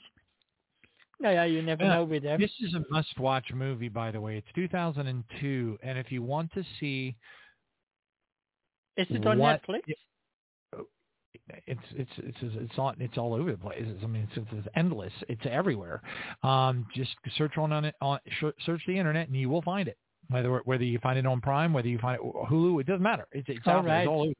No, 1.19 1.29
yeah, 1.29 1.43
you 1.43 1.61
never 1.61 1.83
Yeah. 1.83 1.95
know 1.95 2.03
with 2.05 2.23
them. 2.23 2.39
This 2.39 2.51
is 2.61 2.73
a 2.73 2.81
must-watch 2.89 3.51
movie, 3.53 3.89
by 3.89 4.09
the 4.09 4.19
way. 4.19 4.37
It's 4.37 4.47
2002, 4.55 5.77
and 5.83 5.99
if 5.99 6.11
you 6.11 6.23
want 6.23 6.51
to 6.53 6.63
see, 6.79 7.15
Is 8.97 9.07
it 9.11 9.25
on 9.27 9.37
what- 9.37 9.61
Netflix? 9.67 9.81
It's 11.67 11.81
it's 11.91 12.11
it's 12.17 12.37
it's 12.41 12.73
all 12.77 12.93
it's 12.99 13.17
all 13.17 13.33
over 13.33 13.51
the 13.51 13.57
place. 13.57 13.83
It's, 13.85 14.03
I 14.03 14.07
mean, 14.07 14.27
it's, 14.31 14.47
it's 14.51 14.67
endless. 14.75 15.13
It's 15.29 15.41
everywhere. 15.49 16.01
Um, 16.43 16.85
just 16.95 17.11
search 17.37 17.57
on 17.57 17.71
on 17.71 17.85
it 17.85 17.95
on 18.01 18.19
search 18.39 18.81
the 18.87 18.97
internet, 18.97 19.27
and 19.27 19.35
you 19.35 19.49
will 19.49 19.61
find 19.61 19.87
it. 19.87 19.97
Whether 20.29 20.61
whether 20.65 20.83
you 20.83 20.99
find 20.99 21.17
it 21.19 21.25
on 21.25 21.41
Prime, 21.41 21.73
whether 21.73 21.87
you 21.87 21.99
find 21.99 22.19
it 22.19 22.21
Hulu, 22.23 22.81
it 22.81 22.87
doesn't 22.87 23.01
matter. 23.01 23.27
It's 23.31 23.47
it's 23.49 23.65
All 23.65 23.77
out 23.77 23.85
there. 23.85 24.01
It's 24.01 24.07
all 24.07 24.21
over. 24.23 24.33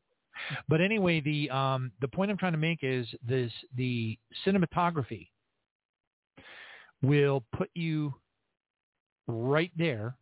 But 0.69 0.81
anyway, 0.81 1.19
the 1.19 1.49
um 1.49 1.91
the 2.01 2.07
point 2.07 2.31
I'm 2.31 2.37
trying 2.37 2.53
to 2.53 2.57
make 2.57 2.79
is 2.81 3.07
this: 3.27 3.51
the 3.75 4.17
cinematography 4.45 5.27
will 7.01 7.43
put 7.55 7.69
you 7.73 8.13
right 9.27 9.71
there, 9.75 10.15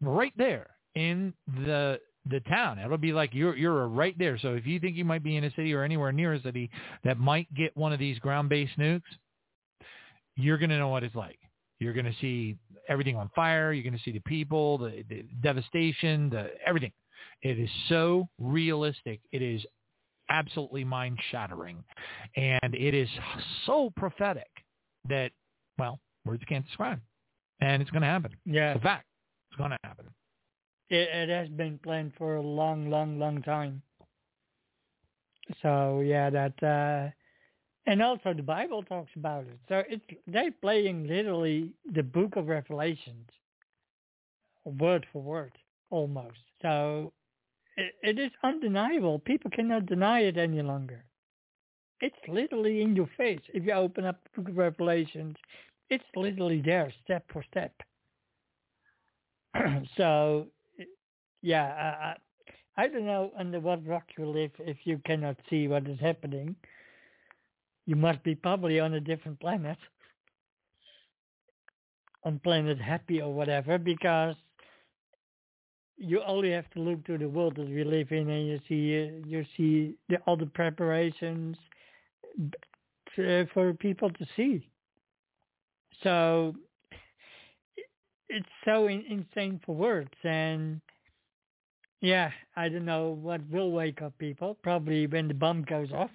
right 0.00 0.32
there 0.36 0.70
in 0.94 1.32
the 1.46 1.98
the 2.28 2.40
town. 2.40 2.78
It'll 2.78 2.98
be 2.98 3.12
like 3.12 3.30
you're 3.32 3.56
you're 3.56 3.88
right 3.88 4.16
there. 4.18 4.38
So 4.38 4.54
if 4.54 4.66
you 4.66 4.78
think 4.78 4.96
you 4.96 5.04
might 5.04 5.22
be 5.22 5.36
in 5.36 5.44
a 5.44 5.50
city 5.50 5.72
or 5.72 5.82
anywhere 5.82 6.12
near 6.12 6.34
a 6.34 6.42
city 6.42 6.70
that 7.04 7.18
might 7.18 7.52
get 7.54 7.76
one 7.76 7.92
of 7.92 7.98
these 7.98 8.18
ground-based 8.18 8.78
nukes, 8.78 9.02
you're 10.36 10.58
going 10.58 10.70
to 10.70 10.78
know 10.78 10.88
what 10.88 11.02
it's 11.02 11.14
like. 11.14 11.38
You're 11.78 11.94
going 11.94 12.06
to 12.06 12.14
see 12.20 12.56
everything 12.88 13.16
on 13.16 13.30
fire. 13.34 13.72
You're 13.72 13.84
going 13.84 13.96
to 13.96 14.02
see 14.04 14.12
the 14.12 14.22
people, 14.26 14.78
the, 14.78 15.04
the 15.08 15.24
devastation, 15.42 16.28
the 16.30 16.50
everything. 16.66 16.92
It 17.42 17.58
is 17.58 17.70
so 17.88 18.28
realistic. 18.38 19.20
It 19.32 19.40
is 19.42 19.64
absolutely 20.28 20.84
mind-shattering, 20.84 21.82
and 22.36 22.74
it 22.74 22.94
is 22.94 23.08
so 23.66 23.92
prophetic 23.96 24.48
that 25.08 25.32
well, 25.78 25.98
words 26.24 26.42
can't 26.48 26.66
describe. 26.66 27.00
And 27.60 27.82
it's 27.82 27.90
going 27.90 28.02
to 28.02 28.08
happen. 28.08 28.32
Yeah. 28.44 28.72
It's 28.72 28.80
a 28.80 28.82
fact. 28.82 29.06
It's 29.50 29.58
going 29.58 29.70
to 29.70 29.78
happen. 29.82 30.06
It, 30.90 31.08
it 31.08 31.28
has 31.30 31.48
been 31.48 31.78
planned 31.78 32.12
for 32.18 32.36
a 32.36 32.42
long, 32.42 32.90
long, 32.90 33.18
long 33.18 33.42
time. 33.42 33.82
So 35.62 36.00
yeah, 36.00 36.30
that 36.30 36.62
uh, 36.62 37.10
And 37.86 38.02
also 38.02 38.34
the 38.34 38.42
Bible 38.42 38.82
talks 38.84 39.12
about 39.16 39.46
it. 39.46 39.58
So 39.68 39.82
it's 39.88 40.04
they're 40.26 40.52
playing 40.52 41.06
literally 41.08 41.72
the 41.92 42.02
book 42.02 42.36
of 42.36 42.48
Revelations, 42.48 43.28
word 44.64 45.06
for 45.12 45.22
word, 45.22 45.52
almost. 45.90 46.38
So 46.62 47.12
it, 47.76 47.94
it 48.02 48.18
is 48.18 48.30
undeniable. 48.42 49.18
People 49.20 49.50
cannot 49.50 49.86
deny 49.86 50.20
it 50.20 50.36
any 50.38 50.62
longer. 50.62 51.04
It's 52.00 52.16
literally 52.28 52.82
in 52.82 52.96
your 52.96 53.08
face. 53.16 53.40
If 53.54 53.64
you 53.64 53.72
open 53.72 54.04
up 54.04 54.22
the 54.24 54.40
book 54.42 54.50
of 54.50 54.56
Revelations, 54.58 55.36
it's 55.90 56.04
literally 56.16 56.60
there, 56.62 56.92
step 57.04 57.24
for 57.32 57.42
step. 57.50 57.74
so, 59.96 60.46
yeah, 61.42 62.14
I, 62.76 62.82
I 62.82 62.88
don't 62.88 63.06
know 63.06 63.32
under 63.38 63.60
what 63.60 63.86
rock 63.86 64.04
you 64.18 64.26
live 64.26 64.52
if 64.58 64.78
you 64.84 65.00
cannot 65.04 65.36
see 65.48 65.68
what 65.68 65.86
is 65.86 65.98
happening 66.00 66.56
you 67.90 67.96
must 67.96 68.22
be 68.22 68.36
probably 68.36 68.78
on 68.78 68.94
a 68.94 69.00
different 69.00 69.40
planet, 69.40 69.76
on 72.24 72.38
planet 72.38 72.80
happy 72.80 73.20
or 73.20 73.34
whatever, 73.34 73.78
because 73.78 74.36
you 75.96 76.22
only 76.24 76.52
have 76.52 76.70
to 76.70 76.80
look 76.80 77.04
to 77.06 77.18
the 77.18 77.28
world 77.28 77.56
that 77.56 77.68
we 77.68 77.82
live 77.82 78.12
in, 78.12 78.30
and 78.30 78.46
you 78.46 78.60
see 78.68 79.22
you 79.26 79.44
see 79.56 79.96
the, 80.08 80.18
all 80.26 80.36
the 80.36 80.46
preparations 80.46 81.56
to, 83.16 83.40
uh, 83.40 83.44
for 83.52 83.74
people 83.74 84.10
to 84.10 84.26
see. 84.36 84.68
So 86.04 86.54
it's 88.28 88.46
so 88.64 88.86
in, 88.86 89.04
insane 89.08 89.60
for 89.66 89.74
words, 89.74 90.14
and 90.22 90.80
yeah, 92.00 92.30
I 92.56 92.68
don't 92.68 92.84
know 92.84 93.18
what 93.20 93.40
will 93.50 93.72
wake 93.72 94.02
up 94.02 94.16
people. 94.18 94.56
Probably 94.62 95.06
when 95.06 95.28
the 95.28 95.34
bomb 95.34 95.62
goes 95.62 95.92
off 95.92 96.10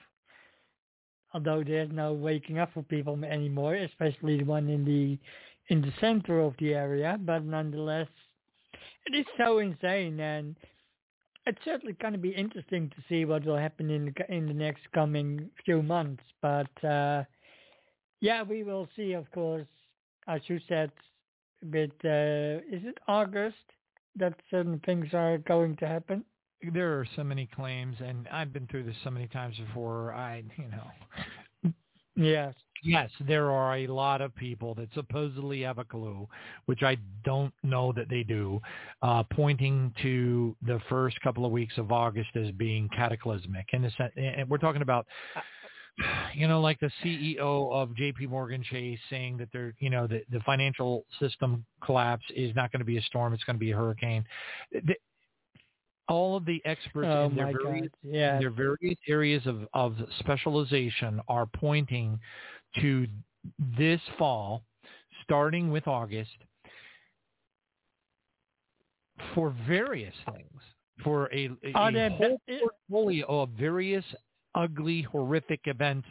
although 1.36 1.64
there's 1.64 1.92
no 1.92 2.14
waking 2.14 2.60
up 2.60 2.74
for 2.74 2.82
people 2.82 3.22
anymore, 3.26 3.76
especially 3.76 4.38
the 4.38 4.46
one 4.46 4.70
in 4.70 4.86
the 4.86 5.20
in 5.68 5.82
the 5.82 5.92
center 6.00 6.40
of 6.40 6.54
the 6.60 6.74
area. 6.74 7.18
But 7.20 7.44
nonetheless, 7.44 8.08
it 9.06 9.16
is 9.16 9.26
so 9.38 9.60
insane, 9.60 10.20
and 10.20 10.56
it's 11.46 11.60
certainly 11.66 11.94
going 12.02 12.14
to 12.14 12.20
be 12.20 12.30
interesting 12.30 12.90
to 12.90 12.96
see 13.10 13.26
what 13.26 13.46
will 13.46 13.58
happen 13.58 13.90
in 13.90 14.14
the, 14.18 14.34
in 14.34 14.48
the 14.48 14.54
next 14.54 14.84
coming 14.94 15.50
few 15.66 15.84
months. 15.84 16.24
But 16.42 16.84
uh, 16.84 17.26
yeah, 18.22 18.44
we 18.44 18.64
will 18.64 18.88
see, 18.96 19.12
of 19.12 19.30
course, 19.32 19.68
as 20.28 20.40
you 20.48 20.60
said, 20.70 20.92
with 21.62 21.92
uh, 22.06 22.64
is 22.74 22.84
it 22.86 22.98
August 23.10 23.66
that 24.18 24.34
certain 24.50 24.80
things 24.86 25.08
are 25.14 25.38
going 25.40 25.76
to 25.78 25.88
happen? 25.88 26.24
there 26.74 27.00
are 27.00 27.08
so 27.16 27.24
many 27.24 27.48
claims, 27.56 27.98
and 28.00 28.28
I've 28.30 28.54
been 28.54 28.68
through 28.68 28.84
this 28.84 28.96
so 29.04 29.12
many 29.12 29.28
times 29.28 29.56
before. 29.68 30.14
I, 30.14 30.44
you 30.58 30.70
know, 30.70 31.74
yes, 32.16 32.54
yes, 32.84 33.10
there 33.28 33.52
are 33.52 33.78
a 33.78 33.88
lot 33.88 34.22
of 34.22 34.36
people 34.36 34.74
that 34.76 34.90
supposedly 34.94 35.62
have 35.62 35.78
a 35.78 35.84
clue, 35.84 36.28
which 36.66 36.84
I 36.84 36.98
don't 37.24 37.54
know 37.64 37.92
that 37.94 38.10
they 38.10 38.24
do, 38.24 38.62
uh, 39.02 39.24
pointing 39.32 39.94
to 40.02 40.56
the 40.66 40.80
first 40.90 41.20
couple 41.22 41.46
of 41.46 41.52
weeks 41.52 41.78
of 41.78 41.92
August 41.92 42.30
as 42.36 42.52
being 42.52 42.90
cataclysmic. 42.96 43.66
In 43.74 43.82
the 43.84 43.92
sense, 43.92 44.14
and 44.16 44.50
we're 44.50 44.58
talking 44.58 44.82
about 44.82 45.06
you 46.36 46.48
know, 46.48 46.62
like 46.62 46.80
the 46.80 46.92
CEO 47.04 47.72
of 47.72 47.96
J.P. 47.96 48.28
Morgan 48.28 48.64
Chase 48.64 49.00
saying 49.10 49.38
that 49.38 49.50
they're, 49.54 49.74
you 49.80 49.90
know, 49.90 50.08
the, 50.08 50.22
the 50.32 50.40
financial 50.42 51.06
system 51.20 51.66
collapse 51.84 52.26
is 52.36 52.56
not 52.56 52.72
going 52.72 52.80
to 52.80 52.86
be 52.86 52.98
a 52.98 53.02
storm; 53.04 53.34
it's 53.34 53.44
going 53.44 53.56
to 53.56 53.60
be 53.60 53.72
a 53.72 53.78
hurricane 53.78 54.26
all 56.08 56.38
of 56.38 56.46
the 56.46 56.62
experts 56.66 57.08
oh 57.10 57.26
in 57.26 57.36
their 57.36 57.52
various, 57.64 57.92
yeah. 58.04 58.40
their 58.40 58.52
various 58.52 58.98
areas 59.08 59.46
of, 59.46 59.68
of 59.74 59.96
specialization 60.20 61.20
are 61.28 61.46
pointing 61.46 62.20
to 62.82 63.08
this 63.78 64.02
fall, 64.18 64.62
starting 65.24 65.72
with 65.72 65.88
August, 65.88 66.32
for 69.34 69.56
various 69.68 70.14
things, 70.34 70.62
for 71.04 71.28
a, 71.34 71.50
a, 71.64 71.72
a 71.74 72.10
whole 72.10 72.38
portfolio 72.60 73.26
of 73.28 73.50
various 73.50 74.06
ugly, 74.56 75.02
horrific 75.04 75.62
events 75.66 76.08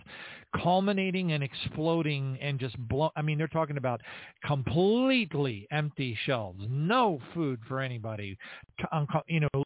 culminating 0.62 1.33
and 1.33 1.43
exploding 1.43 2.39
and 2.41 2.59
just 2.59 2.79
blow. 2.89 3.11
I 3.16 3.23
mean, 3.23 3.39
they're 3.39 3.49
talking 3.49 3.77
about 3.77 4.01
completely 4.45 5.66
empty 5.73 6.16
shelves, 6.25 6.65
no 6.68 7.20
food 7.33 7.60
for 7.67 7.81
anybody. 7.81 8.39
Um, 8.93 9.07
you 9.27 9.41
know, 9.41 9.65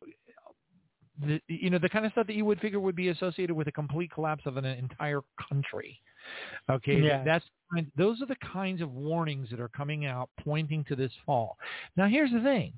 the 1.21 1.41
you 1.49 1.71
know 1.71 1.79
the 1.79 1.89
kind 1.89 2.07
of 2.07 2.13
stuff 2.13 2.27
that 2.27 2.37
you 2.37 2.45
would 2.45 2.61
figure 2.61 2.81
would 2.81 2.97
be 2.97 3.09
associated 3.09 3.55
with 3.55 3.67
a 3.67 3.73
complete 3.73 4.11
collapse 4.11 4.45
of 4.47 4.57
an 4.57 4.65
entire 4.65 5.21
country. 5.49 6.01
Okay, 6.71 7.01
yeah. 7.01 7.25
that's 7.25 7.45
those 7.97 8.21
are 8.23 8.27
the 8.27 8.37
kinds 8.53 8.81
of 8.81 8.93
warnings 8.93 9.49
that 9.51 9.61
are 9.61 9.69
coming 9.69 10.07
out 10.07 10.31
pointing 10.43 10.85
to 10.85 10.97
this 10.97 11.13
fall. 11.27 11.57
Now, 11.97 12.09
here's 12.09 12.31
the 12.33 12.41
thing. 12.41 12.73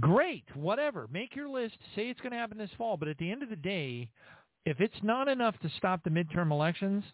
Great, 0.00 0.44
whatever. 0.54 1.06
Make 1.12 1.36
your 1.36 1.48
list. 1.48 1.76
Say 1.94 2.08
it's 2.08 2.20
going 2.20 2.32
to 2.32 2.38
happen 2.38 2.58
this 2.58 2.70
fall. 2.78 2.96
But 2.96 3.08
at 3.08 3.18
the 3.18 3.30
end 3.30 3.42
of 3.42 3.50
the 3.50 3.56
day, 3.56 4.08
if 4.64 4.80
it's 4.80 5.02
not 5.02 5.28
enough 5.28 5.58
to 5.60 5.70
stop 5.76 6.02
the 6.02 6.10
midterm 6.10 6.50
elections, 6.50 7.04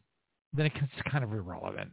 then 0.52 0.66
it's 0.66 0.76
kind 1.10 1.24
of 1.24 1.32
irrelevant. 1.32 1.90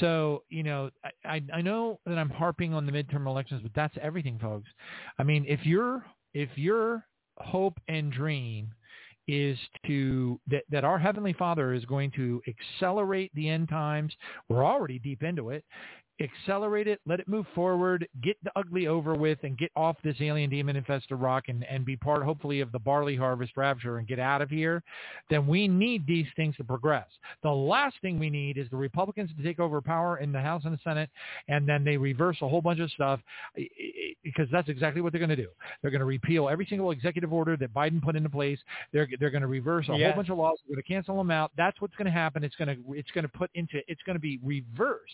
So, 0.00 0.44
you 0.48 0.62
know, 0.62 0.90
I, 1.24 1.42
I 1.52 1.60
know 1.60 1.98
that 2.06 2.16
I'm 2.16 2.30
harping 2.30 2.72
on 2.74 2.86
the 2.86 2.92
midterm 2.92 3.26
elections, 3.26 3.60
but 3.62 3.72
that's 3.74 3.96
everything, 4.00 4.38
folks. 4.38 4.68
I 5.18 5.24
mean, 5.24 5.44
if 5.48 5.66
your 5.66 6.04
if 6.32 6.50
your 6.56 7.04
hope 7.38 7.78
and 7.88 8.12
dream 8.12 8.72
is 9.28 9.58
to 9.86 10.40
that, 10.48 10.64
that 10.70 10.84
our 10.84 10.98
heavenly 10.98 11.34
father 11.34 11.74
is 11.74 11.84
going 11.84 12.10
to 12.12 12.40
accelerate 12.48 13.30
the 13.34 13.48
end 13.48 13.68
times 13.68 14.14
we're 14.48 14.64
already 14.64 14.98
deep 14.98 15.22
into 15.22 15.50
it 15.50 15.64
accelerate 16.20 16.88
it, 16.88 17.00
let 17.06 17.20
it 17.20 17.28
move 17.28 17.46
forward, 17.54 18.06
get 18.22 18.36
the 18.42 18.50
ugly 18.56 18.86
over 18.86 19.14
with, 19.14 19.38
and 19.42 19.56
get 19.58 19.70
off 19.76 19.96
this 20.02 20.16
alien 20.20 20.50
demon 20.50 20.76
infested 20.76 21.18
rock 21.18 21.44
and, 21.48 21.64
and 21.64 21.84
be 21.84 21.96
part, 21.96 22.22
hopefully, 22.22 22.60
of 22.60 22.72
the 22.72 22.78
barley 22.78 23.16
harvest 23.16 23.56
rapture 23.56 23.98
and 23.98 24.08
get 24.08 24.18
out 24.18 24.42
of 24.42 24.50
here, 24.50 24.82
then 25.30 25.46
we 25.46 25.68
need 25.68 26.06
these 26.06 26.26
things 26.36 26.56
to 26.56 26.64
progress. 26.64 27.06
The 27.42 27.50
last 27.50 27.96
thing 28.02 28.18
we 28.18 28.30
need 28.30 28.58
is 28.58 28.68
the 28.70 28.76
Republicans 28.76 29.30
to 29.36 29.42
take 29.42 29.60
over 29.60 29.80
power 29.80 30.18
in 30.18 30.32
the 30.32 30.40
House 30.40 30.62
and 30.64 30.74
the 30.74 30.80
Senate, 30.82 31.10
and 31.48 31.68
then 31.68 31.84
they 31.84 31.96
reverse 31.96 32.36
a 32.42 32.48
whole 32.48 32.62
bunch 32.62 32.80
of 32.80 32.90
stuff 32.90 33.20
because 34.24 34.48
that's 34.50 34.68
exactly 34.68 35.00
what 35.00 35.12
they're 35.12 35.20
going 35.20 35.28
to 35.30 35.36
do. 35.36 35.48
They're 35.82 35.90
going 35.90 36.00
to 36.00 36.06
repeal 36.06 36.48
every 36.48 36.66
single 36.66 36.90
executive 36.90 37.32
order 37.32 37.56
that 37.56 37.72
Biden 37.72 38.02
put 38.02 38.16
into 38.16 38.28
place. 38.28 38.58
They're 38.92 39.08
they're 39.20 39.30
going 39.30 39.42
to 39.42 39.48
reverse 39.48 39.88
a 39.88 39.92
whole 39.92 40.12
bunch 40.16 40.28
of 40.30 40.38
laws. 40.38 40.58
They're 40.66 40.76
going 40.76 40.82
to 40.82 40.88
cancel 40.88 41.16
them 41.16 41.30
out. 41.30 41.52
That's 41.56 41.80
what's 41.80 41.94
going 41.96 42.06
to 42.06 42.12
happen. 42.12 42.44
It's 42.44 42.56
going 42.56 42.68
to 42.68 42.92
it's 42.92 43.10
going 43.12 43.22
to 43.22 43.28
put 43.28 43.50
into 43.54 43.80
it's 43.86 44.02
going 44.04 44.16
to 44.16 44.20
be 44.20 44.38
reverse, 44.42 45.10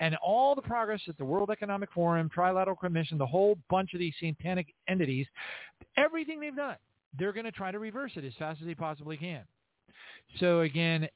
and 0.00 0.16
all 0.16 0.47
all 0.48 0.54
the 0.54 0.62
progress 0.62 1.02
that 1.06 1.18
the 1.18 1.24
World 1.24 1.50
Economic 1.50 1.92
Forum, 1.92 2.30
Trilateral 2.34 2.78
Commission, 2.78 3.18
the 3.18 3.26
whole 3.26 3.58
bunch 3.68 3.92
of 3.92 4.00
these 4.00 4.14
satanic 4.18 4.68
entities, 4.88 5.26
everything 5.98 6.40
they've 6.40 6.56
done, 6.56 6.76
they're 7.18 7.34
going 7.34 7.44
to 7.44 7.52
try 7.52 7.70
to 7.70 7.78
reverse 7.78 8.12
it 8.16 8.24
as 8.24 8.32
fast 8.38 8.60
as 8.62 8.66
they 8.66 8.74
possibly 8.74 9.18
can. 9.18 9.42
So 10.40 10.60
again, 10.60 11.06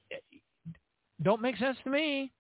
don't 1.23 1.41
make 1.41 1.57
sense 1.57 1.79
to 1.85 1.91
me. 1.91 2.31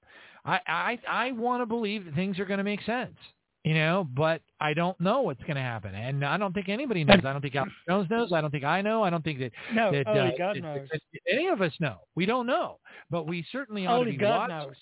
I 0.45 0.61
I, 0.67 0.99
I 1.09 1.33
want 1.33 1.62
to 1.62 1.67
believe 1.67 2.05
that 2.05 2.15
things 2.15 2.39
are 2.39 2.45
going 2.45 2.59
to 2.59 2.65
make 2.65 2.83
sense 2.83 3.17
you 3.65 3.75
know, 3.75 4.09
but 4.17 4.43
I 4.61 4.75
don't 4.75 5.01
know 5.01 5.21
what's 5.21 5.43
going 5.43 5.55
to 5.55 5.62
happen, 5.62 5.95
and 5.95 6.25
I 6.25 6.37
don't 6.37 6.53
think 6.53 6.69
anybody 6.69 7.05
knows. 7.05 7.21
I 7.25 7.33
don't 7.33 7.41
think 7.41 7.55
Alex 7.55 7.73
Jones 7.89 8.11
knows. 8.11 8.33
I 8.33 8.41
don't 8.41 8.51
think 8.51 8.65
I 8.65 8.83
know. 8.83 9.05
I 9.05 9.11
don't 9.11 9.23
think 9.23 9.39
that 9.39 9.53
no, 9.73 9.93
that, 9.93 10.07
uh, 10.07 10.31
God 10.37 10.57
that, 10.57 10.62
knows. 10.62 10.89
That, 10.91 11.01
that 11.12 11.33
any 11.33 11.47
of 11.47 11.62
us 11.62 11.73
know. 11.79 11.99
We 12.17 12.27
don't 12.27 12.47
know, 12.47 12.79
but 13.09 13.29
we 13.29 13.47
certainly 13.53 13.87
ought 13.87 14.01
only 14.01 14.12
to 14.12 14.19
be 14.19 14.25
God 14.25 14.51
watching. 14.51 14.69
knows. 14.69 14.77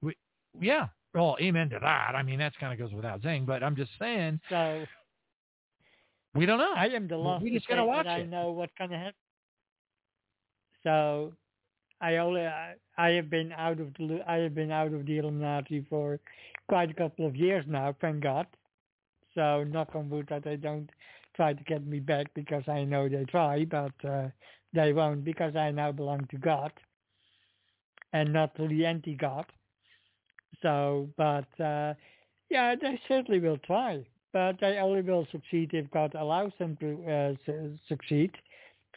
We, 0.00 0.16
yeah, 0.60 0.86
well, 1.16 1.36
amen 1.40 1.70
to 1.70 1.78
that. 1.80 2.14
I 2.14 2.22
mean, 2.22 2.38
that 2.40 2.52
kind 2.60 2.72
of 2.72 2.78
goes 2.78 2.94
without 2.94 3.22
saying, 3.22 3.46
but 3.46 3.62
I'm 3.62 3.74
just 3.74 3.90
saying. 3.98 4.38
So 4.50 4.84
we 6.34 6.44
don't 6.44 6.58
know. 6.58 6.74
I 6.76 6.88
am 6.88 7.08
the 7.08 7.16
last 7.16 7.42
we 7.42 7.50
just 7.50 7.66
gotta 7.66 7.84
watch 7.84 8.06
it. 8.06 8.10
I 8.10 8.22
know 8.24 8.50
what's 8.52 8.72
going 8.76 8.90
to 8.90 8.98
happen. 8.98 9.14
So 10.82 11.32
I 12.02 12.16
only 12.18 12.42
I, 12.42 12.74
I 12.98 13.10
have 13.12 13.30
been 13.30 13.52
out 13.52 13.80
of 13.80 13.94
the 13.94 14.20
I 14.28 14.36
have 14.36 14.54
been 14.54 14.70
out 14.70 14.92
of 14.92 15.06
the 15.06 15.18
Illuminati 15.18 15.86
for 15.88 16.20
quite 16.68 16.90
a 16.90 16.94
couple 16.94 17.26
of 17.26 17.34
years 17.34 17.64
now, 17.66 17.96
thank 18.00 18.22
God. 18.22 18.46
So 19.34 19.64
knock 19.64 19.94
on 19.94 20.10
wood 20.10 20.26
that 20.28 20.44
they 20.44 20.56
don't 20.56 20.90
try 21.34 21.54
to 21.54 21.64
get 21.64 21.86
me 21.86 22.00
back 22.00 22.26
because 22.34 22.64
I 22.68 22.84
know 22.84 23.08
they 23.08 23.24
try, 23.24 23.64
but 23.64 23.92
uh, 24.06 24.28
they 24.74 24.92
won't 24.92 25.24
because 25.24 25.56
I 25.56 25.70
now 25.70 25.92
belong 25.92 26.26
to 26.30 26.36
God 26.36 26.72
and 28.12 28.32
not 28.32 28.54
to 28.56 28.68
the 28.68 28.84
anti-God. 28.84 29.46
So, 30.62 31.08
but 31.16 31.48
uh, 31.60 31.94
yeah, 32.50 32.74
they 32.80 33.00
certainly 33.08 33.40
will 33.40 33.58
try, 33.58 34.04
but 34.32 34.56
they 34.60 34.78
only 34.78 35.02
will 35.02 35.26
succeed 35.30 35.70
if 35.72 35.90
God 35.90 36.14
allows 36.14 36.52
them 36.58 36.76
to 36.80 37.36
uh, 37.48 37.52
succeed. 37.88 38.30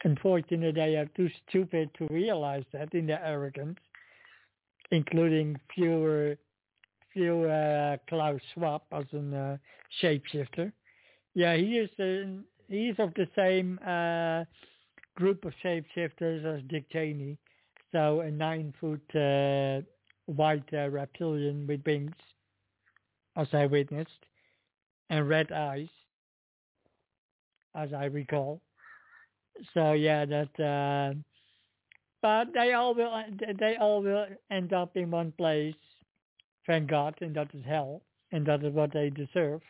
Unfortunately, 0.04 0.72
they 0.72 0.96
are 0.96 1.06
too 1.16 1.28
stupid 1.48 1.90
to 1.98 2.06
realize 2.10 2.64
that 2.72 2.94
in 2.94 3.06
their 3.06 3.22
arrogance, 3.24 3.78
including 4.90 5.58
fewer, 5.74 6.36
fewer 7.12 7.50
uh, 7.50 7.96
Klaus 8.08 8.40
Schwab 8.54 8.82
as 8.92 9.04
a 9.12 9.18
uh, 9.18 9.56
shapeshifter. 10.02 10.72
Yeah, 11.34 11.56
he 11.56 11.78
is 11.78 11.90
he 12.68 12.88
is 12.88 12.96
of 12.98 13.12
the 13.14 13.28
same 13.36 13.78
uh, 13.86 14.44
group 15.16 15.44
of 15.44 15.52
shapeshifters 15.62 16.44
as 16.44 16.62
Dick 16.68 16.90
Cheney. 16.90 17.36
So 17.92 18.20
a 18.20 18.30
nine-foot 18.30 19.02
uh, 19.14 19.82
white 20.30 20.68
uh, 20.72 20.88
reptilian 20.88 21.66
with 21.66 21.82
wings, 21.84 22.14
as 23.36 23.48
I 23.52 23.66
witnessed, 23.66 24.24
and 25.10 25.28
red 25.28 25.50
eyes, 25.52 25.88
as 27.74 27.92
I 27.92 28.04
recall. 28.06 28.60
So 29.74 29.92
yeah, 29.92 30.24
that. 30.24 30.60
Uh, 30.60 31.14
but 32.22 32.52
they 32.52 32.74
all 32.74 32.94
will. 32.94 33.22
They 33.58 33.76
all 33.80 34.02
will 34.02 34.26
end 34.50 34.72
up 34.72 34.96
in 34.96 35.10
one 35.10 35.32
place. 35.32 35.74
Thank 36.66 36.90
God, 36.90 37.14
and 37.20 37.34
that 37.34 37.48
is 37.54 37.64
hell, 37.64 38.02
and 38.32 38.46
that 38.46 38.62
is 38.62 38.72
what 38.72 38.92
they 38.92 39.10
deserve 39.10 39.62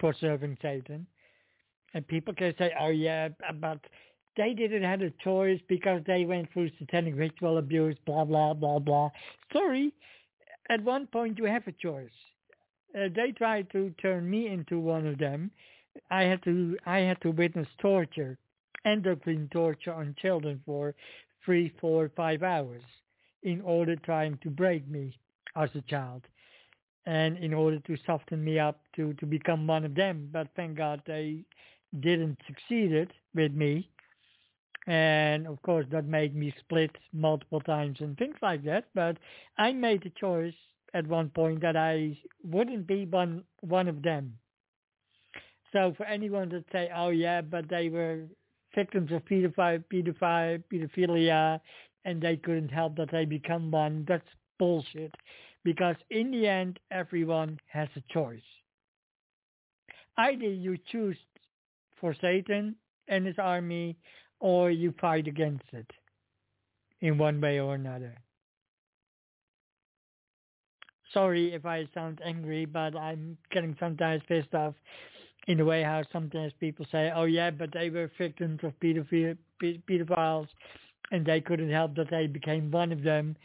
for 0.00 0.14
serving 0.20 0.56
Satan. 0.62 1.06
And 1.94 2.06
people 2.06 2.34
can 2.34 2.54
say, 2.58 2.72
"Oh 2.78 2.90
yeah, 2.90 3.28
but 3.60 3.80
they 4.38 4.54
didn't 4.54 4.84
have 4.84 5.02
a 5.02 5.10
choice 5.22 5.60
because 5.68 6.00
they 6.06 6.24
went 6.24 6.50
through 6.52 6.70
satanic 6.78 7.14
ritual 7.14 7.58
abuse, 7.58 7.96
blah 8.06 8.24
blah 8.24 8.54
blah 8.54 8.78
blah." 8.78 9.10
Sorry, 9.52 9.92
at 10.70 10.82
one 10.82 11.06
point 11.08 11.36
you 11.36 11.44
have 11.44 11.66
a 11.66 11.72
choice. 11.72 12.18
Uh, 12.94 13.08
they 13.14 13.32
tried 13.32 13.70
to 13.72 13.90
turn 14.00 14.30
me 14.30 14.48
into 14.48 14.80
one 14.80 15.06
of 15.06 15.18
them. 15.18 15.50
I 16.10 16.22
had 16.22 16.42
to 16.44 16.78
I 16.86 17.00
had 17.00 17.20
to 17.20 17.30
witness 17.30 17.68
torture, 17.78 18.38
endocrine 18.86 19.48
torture 19.52 19.92
on 19.92 20.14
children 20.18 20.62
for 20.64 20.94
three, 21.44 21.72
four, 21.80 22.10
five 22.16 22.42
hours 22.42 22.82
in 23.42 23.60
order 23.60 23.96
trying 23.96 24.38
to 24.38 24.50
break 24.50 24.88
me 24.88 25.18
as 25.56 25.70
a 25.74 25.82
child 25.82 26.22
and 27.06 27.38
in 27.38 27.54
order 27.54 27.78
to 27.80 27.96
soften 28.04 28.44
me 28.44 28.58
up 28.58 28.80
to, 28.94 29.14
to 29.14 29.24
become 29.26 29.66
one 29.66 29.84
of 29.84 29.94
them. 29.94 30.28
But 30.30 30.48
thank 30.56 30.76
God 30.76 31.00
they 31.06 31.44
didn't 32.00 32.38
succeed 32.46 32.92
it 32.92 33.10
with 33.34 33.52
me. 33.52 33.88
And 34.88 35.46
of 35.46 35.62
course 35.62 35.86
that 35.92 36.06
made 36.06 36.34
me 36.34 36.52
split 36.58 36.90
multiple 37.12 37.60
times 37.60 37.98
and 38.00 38.16
things 38.16 38.36
like 38.42 38.64
that. 38.64 38.86
But 38.94 39.18
I 39.58 39.72
made 39.72 40.02
the 40.02 40.12
choice 40.18 40.54
at 40.94 41.06
one 41.06 41.28
point 41.28 41.60
that 41.60 41.76
I 41.76 42.18
wouldn't 42.42 42.86
be 42.86 43.04
one 43.04 43.44
one 43.60 43.88
of 43.88 44.02
them. 44.02 44.38
So 45.72 45.94
for 45.96 46.06
anyone 46.06 46.48
to 46.50 46.64
say, 46.72 46.90
oh 46.94 47.10
yeah, 47.10 47.42
but 47.42 47.68
they 47.68 47.90
were 47.90 48.24
victims 48.74 49.12
of 49.12 49.24
pedophile, 49.26 49.84
pedophilia, 49.92 51.60
and 52.04 52.22
they 52.22 52.36
couldn't 52.36 52.70
help 52.70 52.96
that 52.96 53.10
they 53.10 53.26
become 53.26 53.70
one, 53.70 54.04
that's 54.08 54.28
bullshit. 54.58 55.14
Because 55.64 55.96
in 56.10 56.30
the 56.30 56.46
end, 56.46 56.78
everyone 56.90 57.60
has 57.66 57.88
a 57.96 58.12
choice. 58.12 58.40
Either 60.16 60.48
you 60.48 60.78
choose 60.90 61.18
for 62.00 62.14
Satan 62.20 62.74
and 63.08 63.26
his 63.26 63.38
army, 63.38 63.96
or 64.40 64.70
you 64.70 64.94
fight 65.00 65.26
against 65.26 65.64
it 65.72 65.90
in 67.00 67.18
one 67.18 67.40
way 67.40 67.60
or 67.60 67.74
another. 67.74 68.14
Sorry 71.12 71.54
if 71.54 71.64
I 71.64 71.88
sound 71.94 72.20
angry, 72.24 72.66
but 72.66 72.94
I'm 72.94 73.38
getting 73.50 73.74
sometimes 73.80 74.22
pissed 74.28 74.54
off 74.54 74.74
in 75.46 75.58
the 75.58 75.64
way 75.64 75.82
how 75.82 76.02
sometimes 76.12 76.52
people 76.60 76.86
say, 76.92 77.10
oh 77.14 77.24
yeah, 77.24 77.50
but 77.50 77.72
they 77.72 77.88
were 77.88 78.10
victims 78.18 78.60
of 78.62 78.78
pedophile, 78.80 79.36
pedophiles 79.62 80.48
and 81.10 81.24
they 81.24 81.40
couldn't 81.40 81.70
help 81.70 81.94
that 81.96 82.10
they 82.10 82.26
became 82.26 82.70
one 82.70 82.92
of 82.92 83.02
them. 83.02 83.36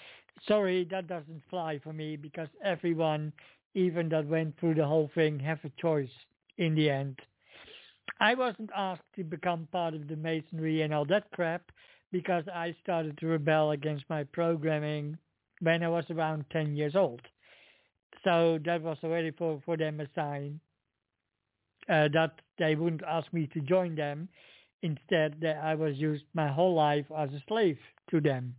Sorry, 0.48 0.86
that 0.92 1.08
doesn't 1.08 1.42
fly 1.50 1.80
for 1.82 1.94
me 1.94 2.18
because 2.18 2.50
everyone, 2.64 3.32
even 3.74 4.10
that 4.10 4.28
went 4.28 4.60
through 4.60 4.76
the 4.76 4.86
whole 4.86 5.10
thing, 5.16 5.40
have 5.40 5.60
a 5.64 5.72
choice 5.82 6.10
in 6.58 6.76
the 6.76 6.90
end. 6.90 7.20
I 8.20 8.36
wasn't 8.36 8.70
asked 8.76 9.02
to 9.16 9.24
become 9.24 9.68
part 9.72 9.94
of 9.94 10.08
the 10.08 10.16
masonry 10.16 10.82
and 10.82 10.94
all 10.94 11.06
that 11.06 11.32
crap 11.32 11.72
because 12.12 12.44
I 12.54 12.76
started 12.84 13.18
to 13.18 13.28
rebel 13.28 13.72
against 13.72 14.06
my 14.10 14.24
programming 14.24 15.18
when 15.62 15.84
I 15.84 15.90
was 15.90 16.06
around 16.10 16.46
10 16.52 16.76
years 16.76 16.96
old. 16.96 17.22
So 18.24 18.60
that 18.66 18.82
was 18.82 18.98
already 19.04 19.32
for, 19.32 19.62
for 19.66 19.76
them 19.76 20.00
a 20.00 20.08
sign 20.16 20.60
uh, 21.90 22.08
that 22.14 22.40
they 22.60 22.76
wouldn't 22.76 23.04
ask 23.08 23.32
me 23.34 23.50
to 23.54 23.60
join 23.62 23.96
them. 23.96 24.30
Instead, 24.82 25.36
that 25.42 25.58
I 25.64 25.76
was 25.76 25.96
used 25.96 26.26
my 26.34 26.52
whole 26.52 26.76
life 26.76 27.06
as 27.18 27.30
a 27.30 27.42
slave 27.48 27.78
to 28.12 28.20
them. 28.20 28.54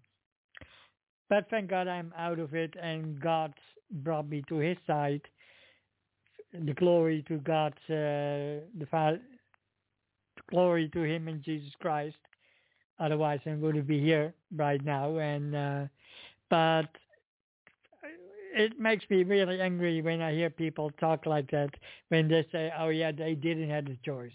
But 1.28 1.48
thank 1.50 1.68
God 1.68 1.86
I'm 1.86 2.12
out 2.16 2.38
of 2.38 2.54
it 2.54 2.74
and 2.82 3.20
God 3.20 3.52
brought 3.90 4.28
me 4.28 4.42
to 4.48 4.56
his 4.56 4.76
side. 4.86 5.20
The 6.52 6.72
glory 6.72 7.24
to 7.28 7.38
God, 7.38 7.72
uh, 7.90 8.64
the 8.78 8.86
Father, 8.90 9.20
glory 10.50 10.88
to 10.90 11.02
him 11.02 11.28
in 11.28 11.42
Jesus 11.42 11.72
Christ. 11.80 12.16
Otherwise 13.00 13.40
I 13.46 13.54
wouldn't 13.54 13.86
be 13.86 14.00
here 14.00 14.34
right 14.54 14.84
now. 14.84 15.18
And 15.18 15.54
uh, 15.54 15.84
But 16.50 16.88
it 18.54 18.78
makes 18.78 19.04
me 19.10 19.24
really 19.24 19.60
angry 19.60 20.00
when 20.00 20.22
I 20.22 20.32
hear 20.32 20.50
people 20.50 20.90
talk 21.00 21.26
like 21.26 21.50
that 21.50 21.70
when 22.08 22.28
they 22.28 22.46
say, 22.52 22.72
"Oh 22.78 22.90
yeah, 22.90 23.10
they 23.12 23.34
didn't 23.34 23.70
have 23.70 23.86
a 23.86 23.96
choice." 24.04 24.32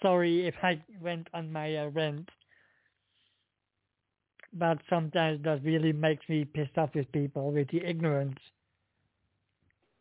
Sorry 0.00 0.46
if 0.46 0.54
I 0.62 0.80
went 1.00 1.28
on 1.34 1.50
my 1.50 1.76
uh, 1.76 1.88
rant, 1.88 2.28
but 4.52 4.78
sometimes 4.88 5.42
that 5.42 5.64
really 5.64 5.92
makes 5.92 6.28
me 6.28 6.44
pissed 6.44 6.78
off 6.78 6.94
with 6.94 7.10
people 7.12 7.50
with 7.50 7.68
the 7.70 7.82
ignorance 7.84 8.38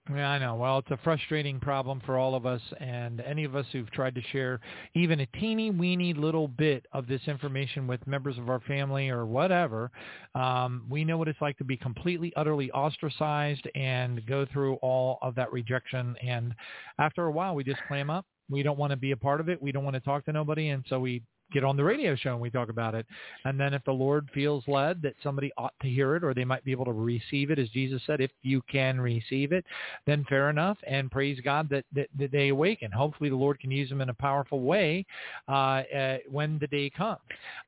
yeah, 0.09 0.31
I 0.31 0.37
know. 0.39 0.55
Well, 0.55 0.79
it's 0.79 0.91
a 0.91 0.99
frustrating 1.01 1.61
problem 1.61 2.01
for 2.05 2.17
all 2.17 2.35
of 2.35 2.45
us, 2.45 2.61
and 2.81 3.21
any 3.21 3.45
of 3.45 3.55
us 3.55 3.65
who've 3.71 3.89
tried 3.91 4.15
to 4.15 4.21
share 4.33 4.59
even 4.95 5.21
a 5.21 5.25
teeny 5.27 5.71
weeny 5.71 6.13
little 6.13 6.49
bit 6.49 6.85
of 6.91 7.07
this 7.07 7.21
information 7.27 7.87
with 7.87 8.05
members 8.05 8.37
of 8.37 8.49
our 8.49 8.59
family 8.61 9.09
or 9.09 9.25
whatever, 9.25 9.91
um, 10.35 10.85
we 10.89 11.05
know 11.05 11.17
what 11.17 11.29
it's 11.29 11.39
like 11.41 11.57
to 11.57 11.63
be 11.63 11.77
completely, 11.77 12.33
utterly 12.35 12.69
ostracized 12.71 13.65
and 13.75 14.25
go 14.25 14.45
through 14.51 14.75
all 14.75 15.19
of 15.21 15.35
that 15.35 15.53
rejection. 15.53 16.17
And 16.21 16.53
after 16.99 17.25
a 17.25 17.31
while, 17.31 17.55
we 17.55 17.63
just 17.63 17.79
clam 17.87 18.09
up. 18.09 18.25
We 18.49 18.61
don't 18.61 18.77
want 18.77 18.91
to 18.91 18.97
be 18.97 19.11
a 19.11 19.17
part 19.17 19.39
of 19.39 19.47
it. 19.47 19.61
We 19.61 19.71
don't 19.71 19.85
want 19.85 19.95
to 19.95 20.01
talk 20.01 20.25
to 20.25 20.33
nobody, 20.33 20.69
and 20.69 20.83
so 20.89 20.99
we 20.99 21.23
get 21.53 21.63
on 21.63 21.77
the 21.77 21.83
radio 21.83 22.15
show 22.15 22.31
and 22.31 22.41
we 22.41 22.49
talk 22.49 22.69
about 22.69 22.95
it. 22.95 23.05
And 23.45 23.59
then 23.59 23.73
if 23.73 23.83
the 23.85 23.91
Lord 23.91 24.29
feels 24.33 24.63
led 24.67 25.01
that 25.03 25.15
somebody 25.23 25.51
ought 25.57 25.73
to 25.81 25.87
hear 25.87 26.15
it 26.15 26.23
or 26.23 26.33
they 26.33 26.45
might 26.45 26.65
be 26.65 26.71
able 26.71 26.85
to 26.85 26.91
receive 26.91 27.51
it, 27.51 27.59
as 27.59 27.69
Jesus 27.69 28.01
said, 28.05 28.19
if 28.19 28.31
you 28.41 28.61
can 28.71 28.99
receive 28.99 29.51
it, 29.51 29.65
then 30.05 30.25
fair 30.27 30.49
enough. 30.49 30.77
And 30.87 31.11
praise 31.11 31.39
God 31.43 31.69
that, 31.69 31.85
that, 31.93 32.07
that 32.17 32.31
they 32.31 32.49
awaken. 32.49 32.91
Hopefully 32.91 33.29
the 33.29 33.35
Lord 33.35 33.59
can 33.59 33.71
use 33.71 33.89
them 33.89 34.01
in 34.01 34.09
a 34.09 34.13
powerful 34.13 34.61
way 34.61 35.05
uh, 35.47 35.83
uh, 35.95 36.17
when 36.29 36.57
the 36.59 36.67
day 36.67 36.89
comes. 36.89 37.19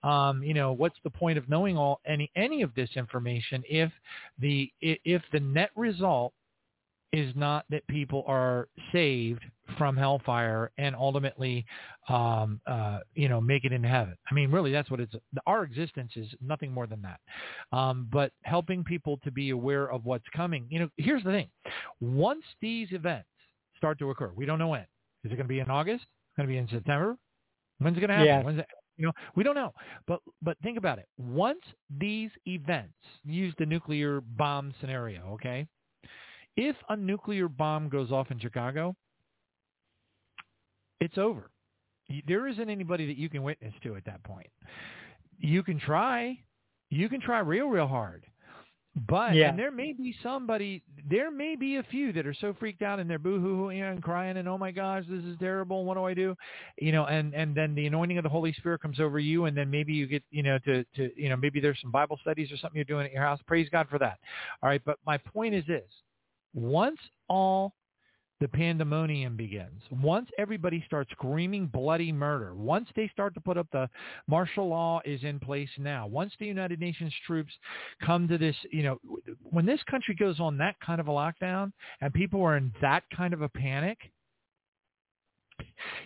Um, 0.03 0.43
you 0.43 0.53
know, 0.53 0.73
what's 0.73 0.97
the 1.03 1.09
point 1.09 1.37
of 1.37 1.47
knowing 1.47 1.77
all 1.77 2.01
any 2.05 2.31
any 2.35 2.61
of 2.61 2.73
this 2.75 2.89
information 2.95 3.63
if 3.69 3.91
the 4.39 4.71
if 4.81 5.21
the 5.31 5.39
net 5.39 5.69
result 5.75 6.33
is 7.13 7.33
not 7.35 7.65
that 7.69 7.85
people 7.87 8.23
are 8.27 8.67
saved 8.91 9.43
from 9.77 9.97
hellfire 9.97 10.71
and 10.77 10.95
ultimately, 10.95 11.65
um, 12.09 12.61
uh, 12.67 12.99
you 13.13 13.29
know, 13.29 13.41
make 13.41 13.65
it 13.65 13.71
into 13.71 13.87
heaven. 13.87 14.15
I 14.29 14.33
mean, 14.33 14.51
really, 14.51 14.71
that's 14.71 14.89
what 14.89 14.99
it's. 14.99 15.13
Our 15.45 15.63
existence 15.63 16.11
is 16.15 16.27
nothing 16.41 16.71
more 16.71 16.87
than 16.87 17.01
that. 17.01 17.19
Um, 17.75 18.07
but 18.11 18.31
helping 18.43 18.83
people 18.83 19.19
to 19.23 19.31
be 19.31 19.49
aware 19.49 19.91
of 19.91 20.05
what's 20.05 20.25
coming. 20.35 20.65
You 20.69 20.79
know, 20.79 20.89
here's 20.97 21.23
the 21.23 21.31
thing: 21.31 21.47
once 21.99 22.43
these 22.61 22.89
events 22.91 23.27
start 23.77 23.99
to 23.99 24.09
occur, 24.11 24.31
we 24.35 24.45
don't 24.45 24.59
know 24.59 24.69
when. 24.69 24.85
Is 25.23 25.31
it 25.31 25.35
going 25.35 25.47
to 25.47 25.53
be 25.53 25.59
in 25.59 25.69
August? 25.69 26.05
Going 26.37 26.47
to 26.47 26.51
be 26.51 26.57
in 26.57 26.67
September? 26.67 27.17
When's 27.79 27.97
it 27.97 28.01
going 28.01 28.09
to 28.09 28.15
happen? 28.15 28.27
Yeah. 28.27 28.43
When's 28.43 28.59
it, 28.59 28.67
you 28.97 29.05
know, 29.05 29.11
we 29.35 29.43
don't 29.43 29.55
know. 29.55 29.73
But 30.07 30.21
but 30.41 30.57
think 30.63 30.77
about 30.77 30.99
it. 30.99 31.07
Once 31.17 31.61
these 31.99 32.29
events, 32.45 32.93
use 33.23 33.53
the 33.57 33.65
nuclear 33.65 34.21
bomb 34.21 34.73
scenario, 34.79 35.33
okay? 35.33 35.67
If 36.55 36.75
a 36.89 36.95
nuclear 36.95 37.49
bomb 37.49 37.89
goes 37.89 38.11
off 38.11 38.31
in 38.31 38.39
Chicago, 38.39 38.95
it's 41.05 41.17
over. 41.17 41.49
There 42.27 42.47
isn't 42.47 42.69
anybody 42.69 43.07
that 43.07 43.17
you 43.17 43.29
can 43.29 43.41
witness 43.43 43.73
to 43.83 43.95
at 43.95 44.05
that 44.05 44.23
point. 44.23 44.49
You 45.39 45.63
can 45.63 45.79
try. 45.79 46.37
You 46.89 47.09
can 47.09 47.19
try 47.21 47.39
real, 47.39 47.67
real 47.67 47.87
hard. 47.87 48.25
But 49.07 49.35
Yeah. 49.35 49.49
and 49.49 49.59
there 49.59 49.71
may 49.71 49.91
be 49.91 50.15
somebody, 50.23 50.81
there 51.09 51.29
may 51.29 51.57
be 51.57 51.75
a 51.77 51.83
few 51.83 52.13
that 52.13 52.25
are 52.25 52.33
so 52.33 52.53
freaked 52.53 52.81
out 52.81 52.97
and 52.97 53.09
they're 53.09 53.19
boo-hoo-hooing 53.19 53.81
and 53.81 54.01
crying 54.01 54.37
and 54.37 54.47
oh 54.47 54.57
my 54.57 54.71
gosh, 54.71 55.03
this 55.09 55.23
is 55.25 55.37
terrible. 55.37 55.83
What 55.83 55.95
do 55.95 56.05
I 56.05 56.13
do? 56.13 56.33
You 56.77 56.93
know, 56.93 57.05
and 57.05 57.33
and 57.33 57.53
then 57.53 57.75
the 57.75 57.87
anointing 57.87 58.17
of 58.17 58.23
the 58.23 58.29
Holy 58.29 58.53
Spirit 58.53 58.81
comes 58.81 59.01
over 59.01 59.19
you, 59.19 59.45
and 59.45 59.57
then 59.57 59.69
maybe 59.69 59.91
you 59.91 60.07
get, 60.07 60.23
you 60.31 60.43
know, 60.43 60.57
to 60.59 60.85
to 60.95 61.11
you 61.21 61.27
know 61.27 61.35
maybe 61.35 61.59
there's 61.59 61.79
some 61.81 61.91
Bible 61.91 62.17
studies 62.21 62.51
or 62.53 62.57
something 62.57 62.77
you're 62.77 62.85
doing 62.85 63.05
at 63.05 63.11
your 63.11 63.21
house. 63.21 63.41
Praise 63.45 63.67
God 63.69 63.87
for 63.89 63.99
that. 63.99 64.17
All 64.63 64.69
right, 64.69 64.81
but 64.85 64.97
my 65.05 65.17
point 65.17 65.53
is 65.53 65.65
this: 65.65 65.89
once 66.53 66.99
all 67.27 67.73
the 68.41 68.47
pandemonium 68.47 69.37
begins. 69.37 69.81
Once 69.89 70.29
everybody 70.37 70.83
starts 70.85 71.11
screaming 71.11 71.67
bloody 71.67 72.11
murder, 72.11 72.53
once 72.53 72.87
they 72.95 73.07
start 73.09 73.33
to 73.33 73.41
put 73.41 73.57
up 73.57 73.67
the 73.71 73.89
martial 74.27 74.67
law 74.67 75.01
is 75.05 75.23
in 75.23 75.39
place 75.39 75.69
now, 75.77 76.05
once 76.07 76.33
the 76.39 76.45
United 76.45 76.79
Nations 76.79 77.13
troops 77.25 77.53
come 78.03 78.27
to 78.27 78.37
this, 78.37 78.55
you 78.71 78.83
know, 78.83 78.99
when 79.43 79.65
this 79.65 79.81
country 79.89 80.15
goes 80.15 80.39
on 80.39 80.57
that 80.57 80.75
kind 80.85 80.99
of 80.99 81.07
a 81.07 81.11
lockdown 81.11 81.71
and 82.01 82.13
people 82.13 82.41
are 82.41 82.57
in 82.57 82.73
that 82.81 83.03
kind 83.15 83.33
of 83.33 83.41
a 83.41 83.49
panic, 83.49 83.97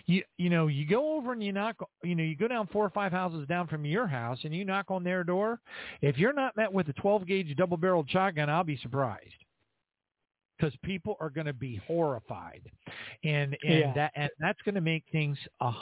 You 0.06 0.22
you 0.38 0.50
know 0.50 0.68
you 0.68 0.86
go 0.86 1.16
over 1.16 1.32
and 1.32 1.42
you 1.42 1.52
knock 1.52 1.76
you 2.04 2.14
know 2.14 2.22
you 2.22 2.36
go 2.36 2.48
down 2.48 2.68
four 2.68 2.84
or 2.84 2.90
five 2.90 3.12
houses 3.12 3.46
down 3.48 3.66
from 3.66 3.84
your 3.84 4.06
house 4.06 4.38
and 4.44 4.54
you 4.54 4.64
knock 4.64 4.86
on 4.90 5.02
their 5.02 5.24
door. 5.24 5.60
If 6.02 6.18
you're 6.18 6.32
not 6.32 6.56
met 6.56 6.72
with 6.72 6.88
a 6.88 6.92
12 6.94 7.26
gauge 7.26 7.56
double 7.56 7.76
barreled 7.76 8.08
shotgun, 8.08 8.48
I'll 8.48 8.64
be 8.64 8.76
surprised 8.76 9.44
because 10.60 10.76
people 10.82 11.16
are 11.20 11.30
going 11.30 11.46
to 11.46 11.52
be 11.52 11.76
horrified, 11.86 12.70
and 13.24 13.56
and 13.62 13.80
Yeah. 13.80 13.92
that 13.94 14.12
and 14.14 14.30
that's 14.38 14.60
going 14.62 14.74
to 14.74 14.80
make 14.80 15.04
things, 15.10 15.38
uh, 15.60 15.72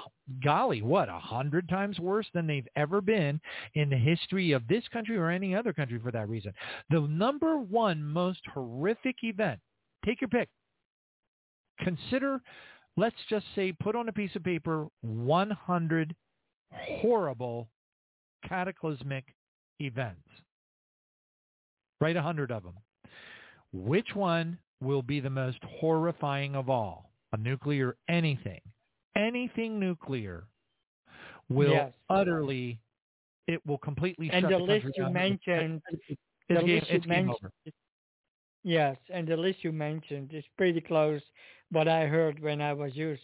golly, 0.42 0.82
what 0.82 1.08
a 1.08 1.18
hundred 1.18 1.68
times 1.68 1.98
worse 1.98 2.28
than 2.32 2.47
they've 2.47 2.68
ever 2.76 3.00
been 3.00 3.40
in 3.74 3.90
the 3.90 3.97
history 3.97 4.52
of 4.52 4.66
this 4.68 4.86
country 4.89 5.16
or 5.16 5.31
any 5.31 5.55
other 5.55 5.73
country 5.73 5.98
for 5.98 6.12
that 6.12 6.28
reason. 6.28 6.52
The 6.90 7.00
number 7.00 7.58
one 7.58 8.02
most 8.02 8.40
horrific 8.55 9.16
event, 9.24 9.60
take 10.05 10.20
your 10.20 10.28
pick. 10.28 10.48
Consider, 11.81 12.40
let's 12.97 13.16
just 13.28 13.47
say, 13.55 13.73
put 13.73 13.97
on 13.97 14.08
a 14.08 14.12
piece 14.12 14.34
of 14.36 14.44
paper 14.44 14.86
100 15.00 16.15
horrible, 16.73 17.68
cataclysmic 18.48 19.24
events. 19.81 20.28
Write 22.00 22.16
a 22.16 22.23
hundred 22.23 22.50
of 22.52 22.62
them. 22.62 22.74
Which 23.73 24.15
one 24.15 24.58
will 24.81 25.02
be 25.02 25.20
the 25.20 25.31
most 25.31 25.58
horrifying 25.65 26.55
of 26.57 26.68
all? 26.70 27.12
A 27.32 27.36
nuclear 27.36 27.97
anything. 28.08 28.60
Anything 29.16 29.78
nuclear 29.81 30.48
will 31.48 31.73
Yes. 31.73 31.94
utterly, 32.08 32.81
it 33.47 33.65
will 33.66 33.78
completely 33.78 34.31
And 34.31 34.42
shut 34.42 34.50
the 34.50 34.58
the 34.58 34.65
list 34.65 34.86
you 34.97 35.05
down. 35.05 35.12
mentioned, 35.12 35.82
It's, 36.08 36.20
the 36.48 36.62
game, 36.62 36.81
list 36.81 36.90
you 36.92 37.00
mentioned, 37.08 37.36
over. 37.36 37.52
yes, 38.65 38.97
and 39.10 39.28
the 39.28 39.36
list 39.36 39.65
you 39.65 39.73
mentioned 39.73 40.32
is 40.34 40.44
pretty 40.57 40.81
close 40.81 41.23
what 41.70 41.89
I 41.89 42.07
heard 42.07 42.40
when 42.40 42.60
I 42.62 42.73
was 42.73 42.94
used. 42.97 43.23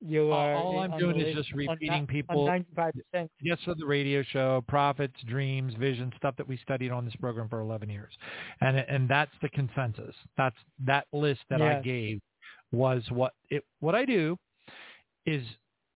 You 0.00 0.30
All- 0.30 0.32
are 0.32 0.54
all 0.54 0.82
in- 0.82 0.92
I'm 0.92 0.98
doing 0.98 1.18
is 1.18 1.34
just 1.34 1.52
repeating 1.52 2.06
people- 2.06 2.46
95%. 2.46 3.30
Yes, 3.40 3.58
for 3.64 3.74
the 3.74 3.84
radio 3.84 4.22
show, 4.22 4.62
prophets, 4.68 5.20
dreams, 5.24 5.74
vision, 5.74 6.12
stuff 6.16 6.36
that 6.36 6.46
we 6.46 6.56
studied 6.58 6.90
on 6.92 7.04
this 7.04 7.16
program 7.16 7.48
for 7.48 7.60
11 7.60 7.90
years, 7.90 8.16
and 8.60 8.76
and 8.78 9.08
that's 9.08 9.36
the 9.40 9.48
consensus. 9.48 10.14
That's 10.36 10.56
that 10.80 11.06
list 11.12 11.40
that 11.48 11.60
I 11.60 11.80
gave 11.80 12.20
was 12.70 13.10
what 13.10 13.34
it. 13.50 13.64
What 13.80 13.94
I 13.94 14.04
do 14.04 14.38
is 15.26 15.44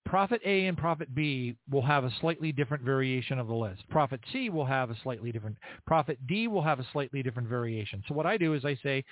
prophet 0.04 0.40
A 0.44 0.66
and 0.66 0.76
prophet 0.76 1.14
B 1.14 1.56
will 1.70 1.82
have 1.82 2.04
a 2.04 2.10
slightly 2.20 2.50
different 2.50 2.82
variation 2.82 3.38
of 3.38 3.46
the 3.46 3.54
list. 3.54 3.88
Prophet 3.88 4.20
C 4.32 4.50
will 4.50 4.64
have 4.64 4.90
a 4.90 4.96
slightly 4.96 5.30
different. 5.30 5.56
Prophet 5.86 6.18
D 6.26 6.48
will 6.48 6.62
have 6.62 6.80
a 6.80 6.84
slightly 6.92 7.22
different 7.22 7.48
variation. 7.48 8.02
So 8.08 8.14
what 8.14 8.26
I 8.26 8.36
do 8.36 8.54
is 8.54 8.64
I 8.64 8.74
say, 8.74 9.04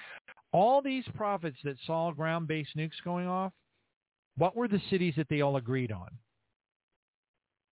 all 0.52 0.82
these 0.82 1.06
prophets 1.14 1.56
that 1.62 1.78
saw 1.86 2.10
ground-based 2.10 2.76
nukes 2.76 3.00
going 3.04 3.28
off, 3.28 3.52
what 4.36 4.56
were 4.56 4.68
the 4.68 4.80
cities 4.90 5.14
that 5.16 5.28
they 5.28 5.40
all 5.40 5.56
agreed 5.56 5.92
on? 5.92 6.08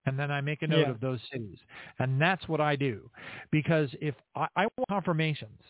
and 0.07 0.19
then 0.19 0.31
I 0.31 0.41
make 0.41 0.63
a 0.63 0.67
note 0.67 0.87
Yeah. 0.87 0.91
of 0.91 1.01
those 1.01 1.21
cities. 1.31 1.59
And 1.99 2.19
that's 2.19 2.49
what 2.49 2.63
I 2.63 2.77
do. 2.77 3.11
Because 3.51 3.95
if 4.01 4.15
I, 4.35 4.47
I 4.57 4.63
want 4.63 4.89
confirmations, 4.89 5.61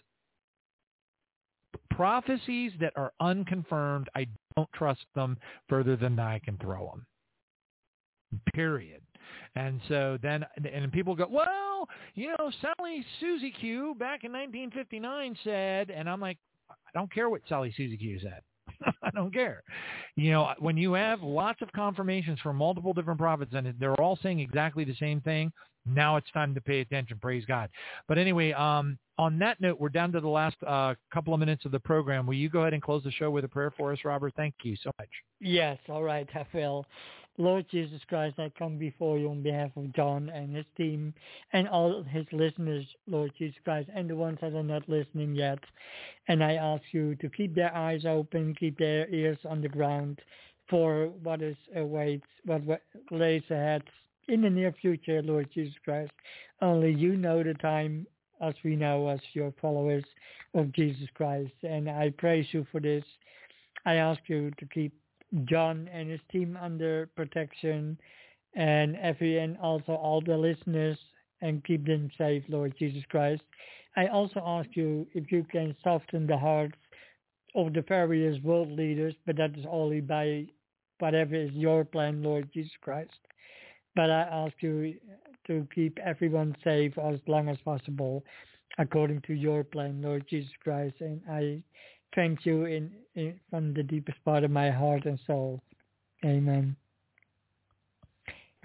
prophecies 1.91 2.73
that 2.81 2.93
are 2.95 3.13
unconfirmed, 3.21 4.09
I 4.15 4.27
don't 4.55 4.73
trust 4.73 5.05
them 5.17 5.39
further 5.69 5.97
than 5.97 6.19
I 6.21 6.39
can 6.39 6.57
throw 6.59 6.89
them. 6.91 7.07
Period. 8.55 9.03
And 9.57 9.81
so 9.89 10.19
then, 10.23 10.45
and 10.73 10.93
people 10.93 11.17
go, 11.17 11.27
well, 11.29 11.89
you 12.15 12.29
know, 12.39 12.53
Sally 12.61 13.05
Susie 13.19 13.51
Q 13.51 13.97
back 13.99 14.23
in 14.23 14.31
1959 14.31 15.37
said, 15.43 15.91
and 15.91 16.09
I'm 16.09 16.21
like, 16.21 16.39
I 16.71 16.75
don't 16.95 17.13
care 17.13 17.29
what 17.29 17.41
Sally 17.49 17.73
Susie 17.77 17.97
Q 17.97 18.21
said. 18.21 18.43
I 19.03 19.11
don't 19.15 19.33
care. 19.33 19.63
You 20.17 20.33
know, 20.33 20.53
when 20.59 20.77
you 20.77 20.93
have 20.93 21.23
lots 21.23 21.63
of 21.63 21.71
confirmations 21.73 22.39
from 22.41 22.57
multiple 22.57 22.93
different 22.93 23.19
prophets 23.19 23.53
and 23.55 23.75
they're 23.79 24.01
all 24.01 24.19
saying 24.23 24.41
exactly 24.41 24.85
the 24.85 24.97
same 24.97 25.21
thing, 25.21 25.53
now 25.87 26.17
it's 26.17 26.31
time 26.33 26.55
to 26.55 26.61
pay 26.61 26.81
attention. 26.81 27.19
Praise 27.21 27.45
God. 27.47 27.71
But 28.07 28.19
anyway, 28.19 28.53
um, 28.53 28.99
on 29.17 29.39
that 29.39 29.61
note, 29.61 29.81
we're 29.81 29.89
down 29.89 30.13
to 30.13 30.21
the 30.21 30.29
last 30.29 30.57
uh, 30.67 30.95
couple 31.13 31.35
of 31.35 31.41
minutes 31.41 31.65
of 31.65 31.73
the 31.73 31.81
program. 31.81 32.27
Will 32.27 32.35
you 32.35 32.49
go 32.49 32.61
ahead 32.61 32.75
and 32.75 32.83
close 32.83 33.03
the 33.03 33.11
show 33.11 33.31
with 33.31 33.45
a 33.45 33.49
prayer 33.49 33.73
for 33.77 33.93
us, 33.93 33.99
Robert? 34.05 34.33
Thank 34.37 34.55
you 34.63 34.77
so 34.83 34.91
much. 34.99 35.09
Yes, 35.41 35.79
all 35.89 36.03
right, 36.03 36.29
will. 36.53 36.87
Lord 37.39 37.67
Jesus 37.71 38.01
Christ, 38.09 38.39
I 38.39 38.51
come 38.59 38.79
before 38.79 39.17
you 39.17 39.31
on 39.31 39.43
behalf 39.43 39.71
of 39.77 39.95
John 39.95 40.29
and 40.29 40.55
his 40.55 40.67
team 40.77 41.15
and 41.53 41.69
all 41.69 42.03
his 42.03 42.27
listeners, 42.33 42.85
Lord 43.07 43.33
Jesus 43.39 43.57
Christ, 43.65 43.89
and 43.95 44.11
the 44.11 44.17
ones 44.17 44.39
that 44.43 44.55
are 44.55 44.63
not 44.63 44.89
listening 44.89 45.37
yet. 45.37 45.61
And 46.27 46.43
I 46.43 46.55
ask 46.55 46.83
you 46.91 47.15
to 47.17 47.29
keep 47.31 47.55
their 47.55 47.75
eyes 47.75 48.05
open, 48.05 48.57
keep 48.59 48.77
their 48.77 49.09
ears 49.09 49.39
on 49.49 49.63
the 49.63 49.69
ground 49.69 50.21
for 50.69 51.07
what 51.23 51.41
is 51.41 51.57
awaits, 51.77 52.27
what 52.45 52.63
lays 53.13 53.45
ahead 53.51 53.85
in 54.27 54.43
the 54.43 54.51
near 54.51 54.75
future, 54.81 55.23
Lord 55.23 55.49
Jesus 55.55 55.75
Christ. 55.85 56.13
Only 56.61 56.93
you 56.93 57.17
know 57.17 57.43
the 57.43 57.55
time 57.55 58.07
as 58.41 58.55
we 58.65 58.77
know 58.77 59.09
as 59.09 59.21
your 59.33 59.53
followers 59.61 60.05
of 60.55 60.73
Jesus 60.73 61.09
Christ. 61.15 61.53
And 61.63 61.89
I 61.89 62.13
praise 62.19 62.47
you 62.51 62.67
for 62.71 62.81
this. 62.81 63.05
I 63.87 63.95
ask 63.95 64.21
you 64.27 64.51
to 64.59 64.67
keep 64.67 64.93
John 65.45 65.89
and 65.93 66.11
his 66.11 66.21
team 66.31 66.59
under 66.61 67.09
protection 67.17 67.99
and 68.55 68.97
every 68.97 69.39
and 69.39 69.59
also 69.59 69.93
all 69.93 70.21
the 70.21 70.37
listeners 70.37 70.99
and 71.41 71.65
keep 71.65 71.87
them 71.87 72.11
safe, 72.19 72.43
Lord 72.49 72.75
Jesus 72.79 73.03
Christ. 73.11 73.43
I 73.97 74.07
also 74.07 74.41
ask 74.45 74.69
you 74.75 75.07
if 75.15 75.31
you 75.31 75.45
can 75.51 75.77
soften 75.83 76.27
the 76.27 76.37
hearts 76.37 76.79
of 77.55 77.73
the 77.73 77.83
various 77.83 78.43
world 78.43 78.71
leaders, 78.71 79.15
but 79.27 79.37
that 79.37 79.57
is 79.57 79.65
only 79.69 80.01
by 80.01 80.47
whatever 80.99 81.35
is 81.35 81.51
your 81.53 81.85
plan, 81.85 82.23
Lord 82.23 82.49
Jesus 82.53 82.73
Christ. 82.81 83.19
But 83.95 84.11
I 84.11 84.23
ask 84.23 84.55
you 84.61 84.95
to 85.47 85.67
keep 85.75 85.99
everyone 85.99 86.57
safe 86.63 86.97
as 86.99 87.19
long 87.27 87.49
as 87.49 87.57
possible 87.65 88.23
according 88.79 89.21
to 89.23 89.35
your 89.35 89.65
plan, 89.65 90.01
Lord 90.03 90.25
Jesus 90.29 90.53
Christ. 90.63 90.97
And 91.01 91.21
I 91.29 91.63
thank 92.15 92.45
you 92.45 92.65
in, 92.65 92.91
in 93.15 93.41
from 93.51 93.75
the 93.75 93.83
deepest 93.83 94.23
part 94.25 94.45
of 94.45 94.51
my 94.51 94.71
heart 94.71 95.05
and 95.05 95.19
soul. 95.27 95.63
Amen. 96.25 96.77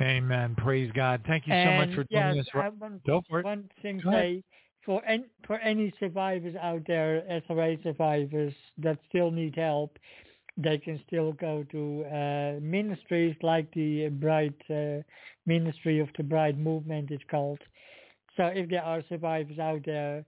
Amen. 0.01 0.55
Praise 0.57 0.91
God. 0.93 1.21
Thank 1.27 1.47
you 1.47 1.53
so 1.53 1.57
and 1.57 1.77
much 1.77 1.95
for 1.95 2.03
joining 2.11 2.37
yes, 2.37 2.45
us. 2.47 2.51
I 2.55 2.57
Ro- 2.57 2.73
want 2.79 3.03
Go 3.05 3.21
for 3.29 3.39
it. 3.39 3.45
one 3.45 3.69
thing 3.81 4.01
say 4.09 4.43
for 4.85 5.03
any, 5.05 5.25
for 5.47 5.59
any 5.59 5.93
survivors 5.99 6.55
out 6.61 6.81
there, 6.87 7.23
SRA 7.49 7.81
survivors 7.83 8.53
that 8.79 8.97
still 9.09 9.31
need 9.31 9.55
help, 9.55 9.97
they 10.57 10.77
can 10.77 11.01
still 11.07 11.33
go 11.33 11.65
to 11.71 12.05
uh, 12.05 12.59
ministries 12.61 13.35
like 13.41 13.71
the 13.73 14.09
Bride 14.09 14.53
uh, 14.69 15.01
Ministry 15.45 15.99
of 15.99 16.09
the 16.17 16.23
Bride 16.23 16.59
Movement 16.59 17.11
is 17.11 17.21
called. 17.29 17.59
So 18.37 18.45
if 18.45 18.69
there 18.69 18.83
are 18.83 19.03
survivors 19.09 19.59
out 19.59 19.81
there, 19.85 20.25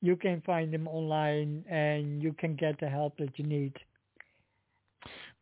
you 0.00 0.16
can 0.16 0.40
find 0.42 0.72
them 0.72 0.86
online 0.88 1.64
and 1.68 2.22
you 2.22 2.32
can 2.34 2.54
get 2.56 2.78
the 2.80 2.88
help 2.88 3.16
that 3.18 3.38
you 3.38 3.44
need. 3.44 3.72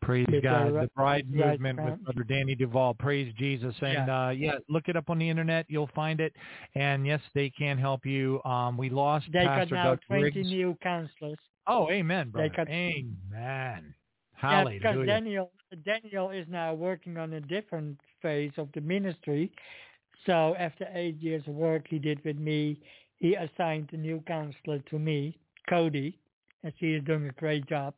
Praise 0.03 0.27
With 0.31 0.43
God. 0.43 0.69
the 0.75 0.81
The 0.83 0.91
Bride 0.95 1.27
right 1.35 1.59
Movement 1.61 1.83
with. 1.83 2.05
Brother 2.05 2.23
Danny 2.25 2.55
Duval. 2.55 2.95
Praise 2.95 3.33
Jesus. 3.39 3.75
And 3.81 4.07
Yeah. 4.07 4.27
uh, 4.27 4.31
yeah, 4.31 4.59
look 4.69 4.89
it 4.89 4.97
up 4.97 5.09
on 5.11 5.19
the 5.19 5.29
internet. 5.29 5.65
You'll 5.69 5.91
find 5.95 6.21
it. 6.21 6.35
And 6.75 7.07
yes, 7.07 7.21
they 7.35 7.51
can 7.51 7.79
help 7.79 8.05
you. 8.05 8.41
Um, 8.45 8.77
we 8.77 8.91
lost 8.91 9.27
They 9.33 9.45
Pastor 9.45 9.75
got 9.75 9.85
now 9.85 9.91
Doug 9.91 10.01
20 10.07 10.21
Briggs. 10.31 10.49
new 10.51 10.77
counselors. 10.83 11.39
Oh, 11.67 11.91
amen, 11.91 12.31
brother. 12.31 12.49
got- 12.55 12.69
Amen. 12.69 13.95
Yeah, 14.43 14.65
because 14.65 15.07
Daniel 15.07 15.51
Daniel 15.85 16.31
is 16.31 16.47
now 16.49 16.75
working 16.75 17.17
on 17.17 17.33
a 17.33 17.41
different 17.41 17.99
phase 18.21 18.53
of 18.59 18.71
the 18.73 18.81
ministry. 18.83 19.51
So 20.27 20.55
after 20.57 20.87
eight 20.93 21.17
years 21.17 21.43
of 21.49 21.55
work 21.55 21.89
he 21.89 21.99
did 21.99 22.23
with 22.25 22.37
me, 22.39 22.79
he 23.19 23.35
assigned 23.35 23.91
a 23.93 23.97
new 23.97 24.23
counselor 24.27 24.79
to 24.91 24.99
me, 24.99 25.39
Cody, 25.69 26.19
and 26.63 26.73
she 26.79 26.93
is 26.95 27.05
doing 27.05 27.27
a 27.29 27.33
great 27.33 27.67
job. 27.67 27.95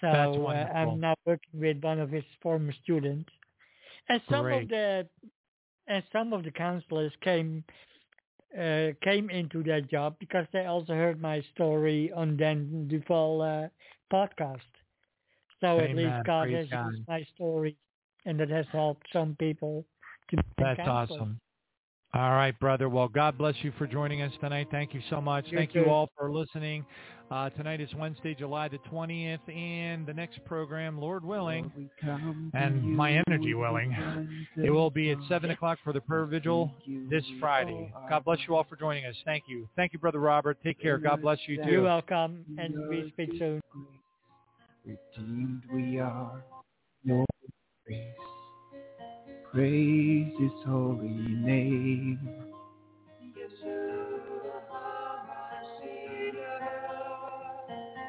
So 0.00 0.08
uh. 0.08 0.68
I'm 0.74 1.00
now 1.00 1.14
working 1.26 1.60
with 1.60 1.82
one 1.82 2.00
of 2.00 2.10
his 2.10 2.24
former 2.42 2.72
students, 2.82 3.30
and 4.08 4.20
some 4.30 4.44
Great. 4.44 4.62
of 4.62 4.68
the 4.68 5.06
and 5.86 6.02
some 6.12 6.32
of 6.32 6.44
the 6.44 6.50
counselors 6.50 7.12
came 7.22 7.64
uh, 8.58 8.88
came 9.02 9.28
into 9.30 9.62
that 9.64 9.90
job 9.90 10.16
because 10.18 10.46
they 10.52 10.64
also 10.64 10.94
heard 10.94 11.20
my 11.20 11.42
story 11.54 12.10
on 12.12 12.36
Dan 12.36 12.88
Duval 12.88 13.42
uh, 13.42 13.68
podcast. 14.14 14.60
So 15.60 15.78
at 15.78 15.94
least 15.94 16.24
God 16.24 16.48
Praise 16.48 16.56
has 16.56 16.68
God. 16.70 16.92
used 16.92 17.02
my 17.06 17.26
story, 17.34 17.76
and 18.24 18.40
it 18.40 18.48
has 18.50 18.66
helped 18.72 19.06
some 19.12 19.36
people 19.38 19.84
to 20.30 20.42
That's 20.58 20.80
awesome. 20.80 21.38
All 22.12 22.32
right, 22.32 22.58
brother. 22.58 22.88
Well, 22.88 23.06
God 23.06 23.38
bless 23.38 23.54
you 23.62 23.72
for 23.78 23.86
joining 23.86 24.20
us 24.20 24.32
tonight. 24.40 24.66
Thank 24.72 24.94
you 24.94 25.00
so 25.10 25.20
much. 25.20 25.46
You 25.48 25.56
Thank 25.56 25.76
you 25.76 25.84
all 25.84 26.10
for 26.18 26.32
listening. 26.32 26.84
Uh, 27.30 27.48
tonight 27.50 27.80
is 27.80 27.88
Wednesday, 27.94 28.34
July 28.34 28.66
the 28.66 28.78
20th, 28.90 29.38
and 29.48 30.04
the 30.04 30.12
next 30.12 30.44
program, 30.44 30.98
Lord 31.00 31.24
willing, 31.24 31.70
and 32.52 32.82
my 32.82 33.22
energy 33.28 33.54
willing, 33.54 33.96
it 34.56 34.70
will 34.70 34.90
be 34.90 35.12
at 35.12 35.18
7 35.28 35.48
o'clock 35.52 35.78
for 35.84 35.92
the 35.92 36.00
prayer 36.00 36.24
vigil 36.24 36.74
this 37.08 37.22
Friday. 37.38 37.92
God 38.08 38.24
bless 38.24 38.38
you 38.48 38.56
all 38.56 38.64
for 38.68 38.74
joining 38.74 39.04
us. 39.04 39.14
Thank 39.24 39.44
you. 39.46 39.68
Thank 39.76 39.92
you, 39.92 40.00
Brother 40.00 40.18
Robert. 40.18 40.58
Take 40.64 40.80
care. 40.80 40.98
God 40.98 41.22
bless 41.22 41.38
you 41.46 41.62
too. 41.62 41.70
You're 41.70 41.82
welcome, 41.84 42.44
and 42.58 42.88
we 42.88 43.08
speak 43.10 43.30
soon. 43.38 43.60
redeemed 44.84 45.62
we 45.72 46.00
are, 46.00 46.42
your 47.04 47.24
grace. 47.86 48.39
Praise 49.52 50.32
His 50.38 50.52
holy 50.64 51.08
name. 51.08 52.20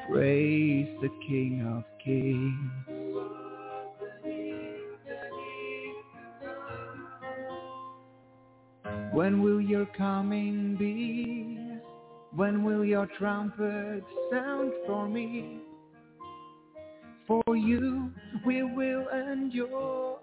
Praise 0.08 0.88
the 1.00 1.08
King 1.26 1.66
of 1.76 1.84
Kings. 2.04 2.70
When 9.12 9.42
will 9.42 9.60
your 9.60 9.86
coming 9.86 10.76
be? 10.76 11.58
When 12.36 12.62
will 12.62 12.84
your 12.84 13.08
trumpet 13.18 14.04
sound 14.30 14.72
for 14.86 15.08
me? 15.08 15.58
For 17.26 17.42
you 17.48 18.12
we 18.46 18.62
will 18.62 19.08
endure 19.08 20.21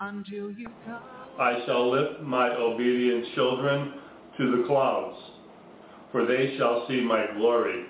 until 0.00 0.50
you 0.50 0.66
come. 0.84 1.02
I 1.38 1.62
shall 1.66 1.90
lift 1.90 2.20
my 2.22 2.50
obedient 2.50 3.26
children 3.34 3.94
to 4.38 4.56
the 4.56 4.66
clouds, 4.66 5.18
for 6.12 6.26
they 6.26 6.56
shall 6.56 6.86
see 6.88 7.00
my 7.00 7.26
glory 7.36 7.84